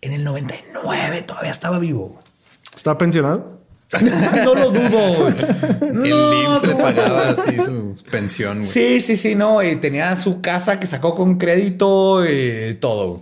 en 0.00 0.12
el 0.12 0.22
99, 0.22 1.22
todavía 1.22 1.50
estaba 1.50 1.80
vivo. 1.80 2.20
¿Está 2.76 2.96
pensionado? 2.96 3.53
no 4.44 4.54
lo 4.54 4.70
dudo. 4.70 5.28
el 5.28 6.06
IMSS 6.06 6.68
le 6.68 6.74
pagaba 6.74 7.30
así 7.30 7.56
su 7.56 7.96
pensión. 8.10 8.64
Sí, 8.64 9.00
sí, 9.00 9.16
sí, 9.16 9.34
no. 9.34 9.62
Y 9.62 9.76
tenía 9.76 10.14
su 10.16 10.40
casa 10.40 10.78
que 10.78 10.86
sacó 10.86 11.14
con 11.14 11.38
crédito 11.38 12.24
y 12.28 12.74
todo. 12.74 13.20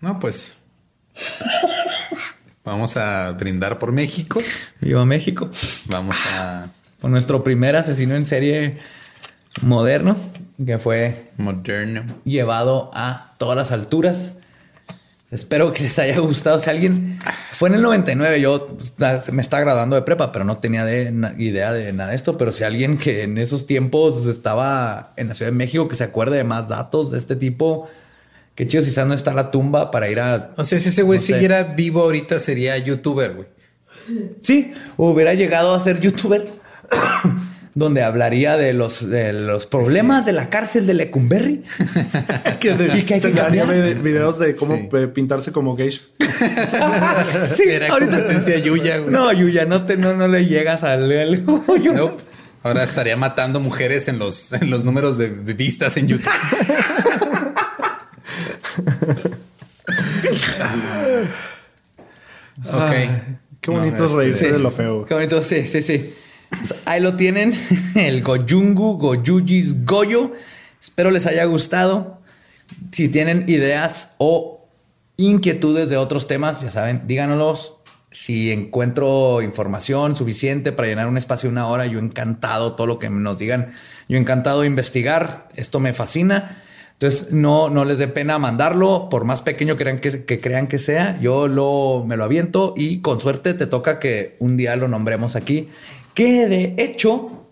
No, 0.00 0.18
pues. 0.18 0.56
Vamos 2.64 2.96
a 2.96 3.32
brindar 3.32 3.78
por 3.78 3.92
México. 3.92 4.40
Viva 4.80 5.04
México. 5.04 5.50
Vamos 5.86 6.16
a. 6.36 6.66
Por 7.00 7.10
nuestro 7.10 7.44
primer 7.44 7.76
asesino 7.76 8.14
en 8.14 8.26
serie 8.26 8.78
moderno, 9.60 10.16
que 10.64 10.78
fue. 10.78 11.30
Moderno. 11.36 12.04
Llevado 12.24 12.90
a 12.94 13.34
todas 13.38 13.56
las 13.56 13.72
alturas. 13.72 14.34
Espero 15.34 15.72
que 15.72 15.82
les 15.82 15.98
haya 15.98 16.20
gustado. 16.20 16.60
Si 16.60 16.70
alguien 16.70 17.18
fue 17.50 17.68
en 17.68 17.74
el 17.74 17.82
99, 17.82 18.40
yo 18.40 18.76
me 19.32 19.42
estaba 19.42 19.64
graduando 19.64 19.96
de 19.96 20.02
prepa, 20.02 20.30
pero 20.30 20.44
no 20.44 20.58
tenía 20.58 20.88
idea 21.38 21.72
de 21.72 21.92
nada 21.92 22.10
de 22.10 22.16
esto. 22.16 22.38
Pero 22.38 22.52
si 22.52 22.62
alguien 22.62 22.96
que 22.96 23.24
en 23.24 23.36
esos 23.38 23.66
tiempos 23.66 24.28
estaba 24.28 25.12
en 25.16 25.26
la 25.26 25.34
Ciudad 25.34 25.50
de 25.50 25.56
México, 25.56 25.88
que 25.88 25.96
se 25.96 26.04
acuerde 26.04 26.36
de 26.36 26.44
más 26.44 26.68
datos 26.68 27.10
de 27.10 27.18
este 27.18 27.34
tipo, 27.34 27.88
qué 28.54 28.68
chido 28.68 28.84
si 28.84 28.96
no 29.00 29.12
está 29.12 29.34
la 29.34 29.50
tumba 29.50 29.90
para 29.90 30.08
ir 30.08 30.20
a. 30.20 30.52
O 30.56 30.64
sea, 30.64 30.78
si 30.78 30.90
ese 30.90 31.02
güey 31.02 31.18
siguiera 31.18 31.64
vivo 31.64 32.02
ahorita, 32.02 32.38
sería 32.38 32.78
youtuber, 32.78 33.34
güey. 33.34 33.48
Sí, 34.40 34.72
hubiera 34.96 35.34
llegado 35.34 35.74
a 35.74 35.80
ser 35.80 36.00
youtuber 36.00 36.46
donde 37.74 38.02
hablaría 38.02 38.56
de 38.56 38.72
los, 38.72 39.08
de 39.08 39.32
los 39.32 39.66
problemas 39.66 40.24
de 40.24 40.32
la 40.32 40.48
cárcel 40.48 40.86
de 40.86 40.94
Lecumberri. 40.94 41.64
que 42.60 42.74
de, 42.74 42.98
y 42.98 43.02
que 43.02 43.14
hay 43.14 43.20
que 43.20 43.32
cambiar. 43.32 43.68
videos 44.00 44.38
de 44.38 44.54
cómo 44.54 44.88
pintarse 45.12 45.52
como 45.52 45.76
geisha. 45.76 46.02
sí, 47.54 47.64
Era 47.68 47.88
ahorita 47.88 48.18
competencia 48.18 48.58
Yuya. 48.58 48.98
Güey. 48.98 49.12
No, 49.12 49.32
Yuya, 49.32 49.66
no, 49.66 49.84
te, 49.84 49.96
no, 49.96 50.14
no 50.14 50.28
le 50.28 50.46
llegas 50.46 50.84
al... 50.84 51.10
al 51.10 51.44
nope. 51.44 52.22
Ahora 52.62 52.82
estaría 52.82 53.16
matando 53.16 53.60
mujeres 53.60 54.08
en 54.08 54.18
los, 54.18 54.54
en 54.54 54.70
los 54.70 54.86
números 54.86 55.18
de, 55.18 55.28
vistas 55.28 55.98
en 55.98 56.08
YouTube. 56.08 56.32
ok. 62.72 62.92
Qué 63.60 63.70
bonito 63.70 64.06
no, 64.08 64.16
reírse 64.16 64.50
de 64.50 64.58
lo 64.58 64.70
feo. 64.70 65.04
Qué 65.04 65.12
bonito, 65.12 65.42
sí, 65.42 65.66
sí, 65.66 65.82
sí. 65.82 66.14
Ahí 66.84 67.00
lo 67.00 67.14
tienen, 67.14 67.52
el 67.94 68.22
Goyungu, 68.22 68.98
Goyujis, 68.98 69.84
Goyo. 69.84 70.32
Espero 70.80 71.10
les 71.10 71.26
haya 71.26 71.44
gustado. 71.44 72.20
Si 72.92 73.08
tienen 73.08 73.44
ideas 73.48 74.14
o 74.18 74.66
inquietudes 75.16 75.88
de 75.90 75.96
otros 75.96 76.26
temas, 76.26 76.60
ya 76.60 76.70
saben, 76.70 77.02
díganos. 77.06 77.74
Si 78.10 78.52
encuentro 78.52 79.42
información 79.42 80.14
suficiente 80.14 80.70
para 80.70 80.86
llenar 80.86 81.08
un 81.08 81.16
espacio 81.16 81.48
de 81.48 81.52
una 81.52 81.66
hora, 81.66 81.86
yo 81.86 81.98
encantado 81.98 82.76
todo 82.76 82.86
lo 82.86 82.98
que 83.00 83.10
nos 83.10 83.38
digan. 83.38 83.72
Yo 84.08 84.18
encantado 84.18 84.60
de 84.60 84.68
investigar. 84.68 85.48
Esto 85.56 85.80
me 85.80 85.92
fascina. 85.94 86.56
Entonces, 86.92 87.32
no, 87.32 87.70
no 87.70 87.84
les 87.84 87.98
dé 87.98 88.06
pena 88.06 88.38
mandarlo, 88.38 89.08
por 89.10 89.24
más 89.24 89.42
pequeño 89.42 89.76
que 89.76 89.82
crean 89.82 89.98
que, 89.98 90.24
que, 90.24 90.40
crean 90.40 90.68
que 90.68 90.78
sea. 90.78 91.18
Yo 91.20 91.48
lo, 91.48 92.04
me 92.06 92.16
lo 92.16 92.22
aviento 92.22 92.72
y 92.76 93.00
con 93.00 93.18
suerte 93.18 93.52
te 93.52 93.66
toca 93.66 93.98
que 93.98 94.36
un 94.38 94.56
día 94.56 94.76
lo 94.76 94.86
nombremos 94.86 95.34
aquí 95.34 95.68
que 96.14 96.46
de 96.46 96.74
hecho 96.78 97.44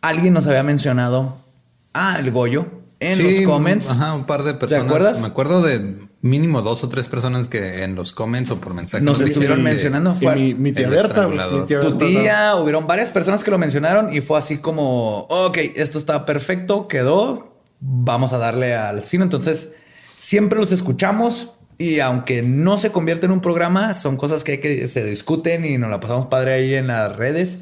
alguien 0.00 0.34
nos 0.34 0.46
había 0.46 0.62
mencionado 0.62 1.38
a 1.92 2.18
el 2.18 2.30
Goyo 2.30 2.66
en 3.00 3.18
los 3.22 3.46
comments. 3.46 3.90
Ajá, 3.90 4.14
un 4.14 4.24
par 4.24 4.42
de 4.42 4.54
personas. 4.54 4.84
¿Te 4.84 4.88
acuerdas? 4.88 5.20
Me 5.20 5.26
acuerdo 5.26 5.62
de 5.62 5.96
mínimo 6.22 6.60
dos 6.60 6.84
o 6.84 6.88
tres 6.90 7.08
personas 7.08 7.48
que 7.48 7.82
en 7.82 7.94
los 7.94 8.12
comments 8.12 8.50
o 8.50 8.60
por 8.60 8.74
mensaje 8.74 9.02
nos, 9.02 9.20
estuvieron 9.20 9.62
mencionando. 9.62 10.14
Fue 10.14 10.36
mi, 10.36 10.72
tía 10.72 10.88
Berta, 10.88 11.26
tu 11.80 11.96
tía, 11.96 12.56
hubieron 12.56 12.86
varias 12.86 13.10
personas 13.10 13.42
que 13.42 13.50
lo 13.50 13.58
mencionaron 13.58 14.12
y 14.12 14.20
fue 14.20 14.38
así 14.38 14.58
como, 14.58 15.20
ok, 15.30 15.58
esto 15.76 15.98
está 15.98 16.26
perfecto, 16.26 16.88
quedó, 16.88 17.54
vamos 17.80 18.34
a 18.34 18.38
darle 18.38 18.76
al 18.76 19.02
cine. 19.02 19.24
Entonces, 19.24 19.70
siempre 20.18 20.58
los 20.58 20.72
escuchamos 20.72 21.52
y 21.78 22.00
aunque 22.00 22.42
no 22.42 22.76
se 22.76 22.92
convierte 22.92 23.24
en 23.24 23.32
un 23.32 23.40
programa, 23.40 23.94
son 23.94 24.18
cosas 24.18 24.44
que, 24.44 24.52
hay 24.52 24.58
que 24.58 24.88
se 24.88 25.02
discuten 25.02 25.64
y 25.64 25.78
nos 25.78 25.88
la 25.88 26.00
pasamos 26.00 26.26
padre 26.26 26.52
ahí 26.52 26.74
en 26.74 26.88
las 26.88 27.16
redes. 27.16 27.60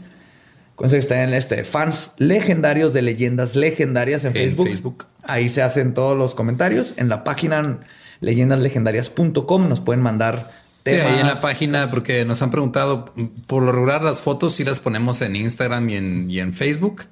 Con 0.79 0.89
que 0.89 0.97
están 0.97 1.19
en 1.19 1.35
este 1.35 1.65
fans 1.65 2.13
legendarios 2.19 2.93
de 2.93 3.03
leyendas 3.03 3.57
legendarias 3.57 4.25
en, 4.25 4.33
Facebook. 4.33 5.07
Ahí 5.25 5.49
se 5.49 5.61
hacen 5.61 5.93
todos 5.93 6.17
los 6.17 6.37
comentarios. 6.37 6.95
En 6.99 7.09
la 7.09 7.25
página 7.25 7.81
leyendaslegendarias.com 8.21 9.69
nos 9.69 9.81
pueden 9.81 10.01
mandar 10.03 10.49
temas. 10.85 11.01
Sí, 11.01 11.07
ahí 11.09 11.19
en 11.19 11.27
la 11.27 11.41
página, 11.41 11.91
porque 11.91 12.25
nos 12.25 12.43
han 12.43 12.53
preguntado, 12.53 13.13
por 13.49 13.65
lo 13.65 13.73
regular 13.73 14.03
las 14.03 14.21
fotos 14.23 14.55
sí 14.55 14.63
las 14.63 14.79
ponemos 14.79 15.21
en 15.21 15.35
Instagram 15.35 15.91
y 15.91 15.97
en, 15.97 16.31
y 16.31 16.39
en 16.39 16.55
Facebook. 16.55 17.07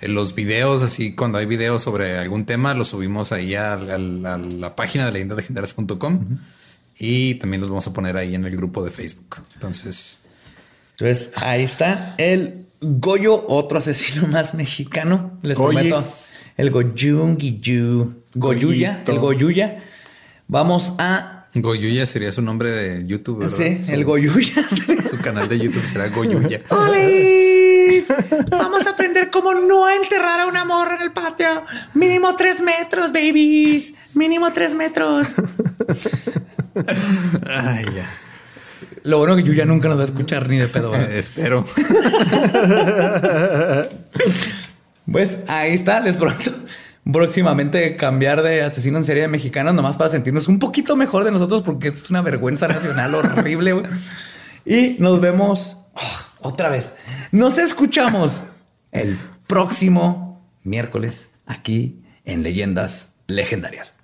En 0.00 0.14
los 0.14 0.34
videos, 0.34 0.80
así 0.82 1.14
cuando 1.14 1.36
hay 1.36 1.44
videos 1.44 1.82
sobre 1.82 2.16
algún 2.16 2.46
tema, 2.46 2.72
los 2.72 2.88
subimos 2.88 3.32
ahí 3.32 3.54
a, 3.54 3.76
la 3.76 4.74
página 4.74 5.04
de 5.04 5.12
leyendaslegendarias.com 5.12 6.38
y 6.98 7.34
también 7.34 7.60
los 7.60 7.68
vamos 7.68 7.86
a 7.86 7.92
poner 7.92 8.16
ahí 8.16 8.34
en 8.34 8.46
el 8.46 8.56
grupo 8.56 8.82
de 8.82 8.90
Facebook. 8.90 9.42
Entonces... 9.52 10.20
Entonces 10.92 11.32
ahí 11.36 11.62
está 11.62 12.14
el 12.16 12.69
Goyo, 12.80 13.44
otro 13.48 13.78
asesino 13.78 14.26
más 14.32 14.54
mexicano. 14.54 15.38
Les 15.42 15.58
prometo. 15.58 16.02
El 16.56 16.70
Goyungiyu. 16.70 18.22
Goyuya. 18.34 19.02
El 19.06 19.18
Goyuya. 19.18 19.78
Vamos 20.48 20.94
a. 20.98 21.48
Goyuya 21.54 22.06
sería 22.06 22.30
su 22.32 22.42
nombre 22.42 22.70
de 22.70 23.06
YouTube. 23.06 23.40
¿verdad? 23.40 23.56
Sí, 23.56 23.92
el 23.92 24.04
Goyuya. 24.04 24.54
Su 25.10 25.18
canal 25.18 25.48
de 25.48 25.58
YouTube 25.58 25.84
será 25.86 26.08
Goyuya. 26.08 26.62
Vamos 28.50 28.86
a 28.86 28.90
aprender 28.90 29.30
cómo 29.30 29.52
no 29.54 29.90
enterrar 29.90 30.40
a 30.40 30.46
una 30.46 30.64
morra 30.64 30.94
en 30.96 31.02
el 31.02 31.10
patio. 31.12 31.64
Mínimo 31.94 32.36
tres 32.36 32.60
metros, 32.62 33.12
babies. 33.12 33.94
Mínimo 34.14 34.52
tres 34.52 34.74
metros. 34.74 35.28
Ay, 37.48 37.84
ya. 37.96 38.29
Lo 39.02 39.18
bueno 39.18 39.36
que 39.36 39.42
Yuya 39.42 39.64
nunca 39.64 39.88
nos 39.88 39.98
va 39.98 40.02
a 40.02 40.06
escuchar 40.06 40.48
ni 40.48 40.58
de 40.58 40.68
pedo. 40.68 40.94
espero. 41.10 41.64
pues 45.10 45.38
ahí 45.48 45.74
está, 45.74 46.00
les 46.00 46.16
pronto. 46.16 46.52
Próximamente 47.10 47.96
cambiar 47.96 48.42
de 48.42 48.62
asesino 48.62 48.98
en 48.98 49.04
serie 49.04 49.22
de 49.22 49.28
mexicanos 49.28 49.74
nomás 49.74 49.96
para 49.96 50.10
sentirnos 50.10 50.48
un 50.48 50.58
poquito 50.58 50.96
mejor 50.96 51.24
de 51.24 51.30
nosotros 51.30 51.62
porque 51.62 51.88
es 51.88 52.10
una 52.10 52.20
vergüenza 52.22 52.68
nacional 52.68 53.14
horrible. 53.14 53.82
Y 54.64 54.96
nos 54.98 55.20
vemos 55.20 55.78
oh, 55.94 56.48
otra 56.48 56.68
vez. 56.68 56.94
Nos 57.32 57.58
escuchamos 57.58 58.42
el 58.92 59.18
próximo 59.46 60.46
miércoles 60.62 61.30
aquí 61.46 62.02
en 62.24 62.42
Leyendas 62.42 63.08
Legendarias. 63.26 63.94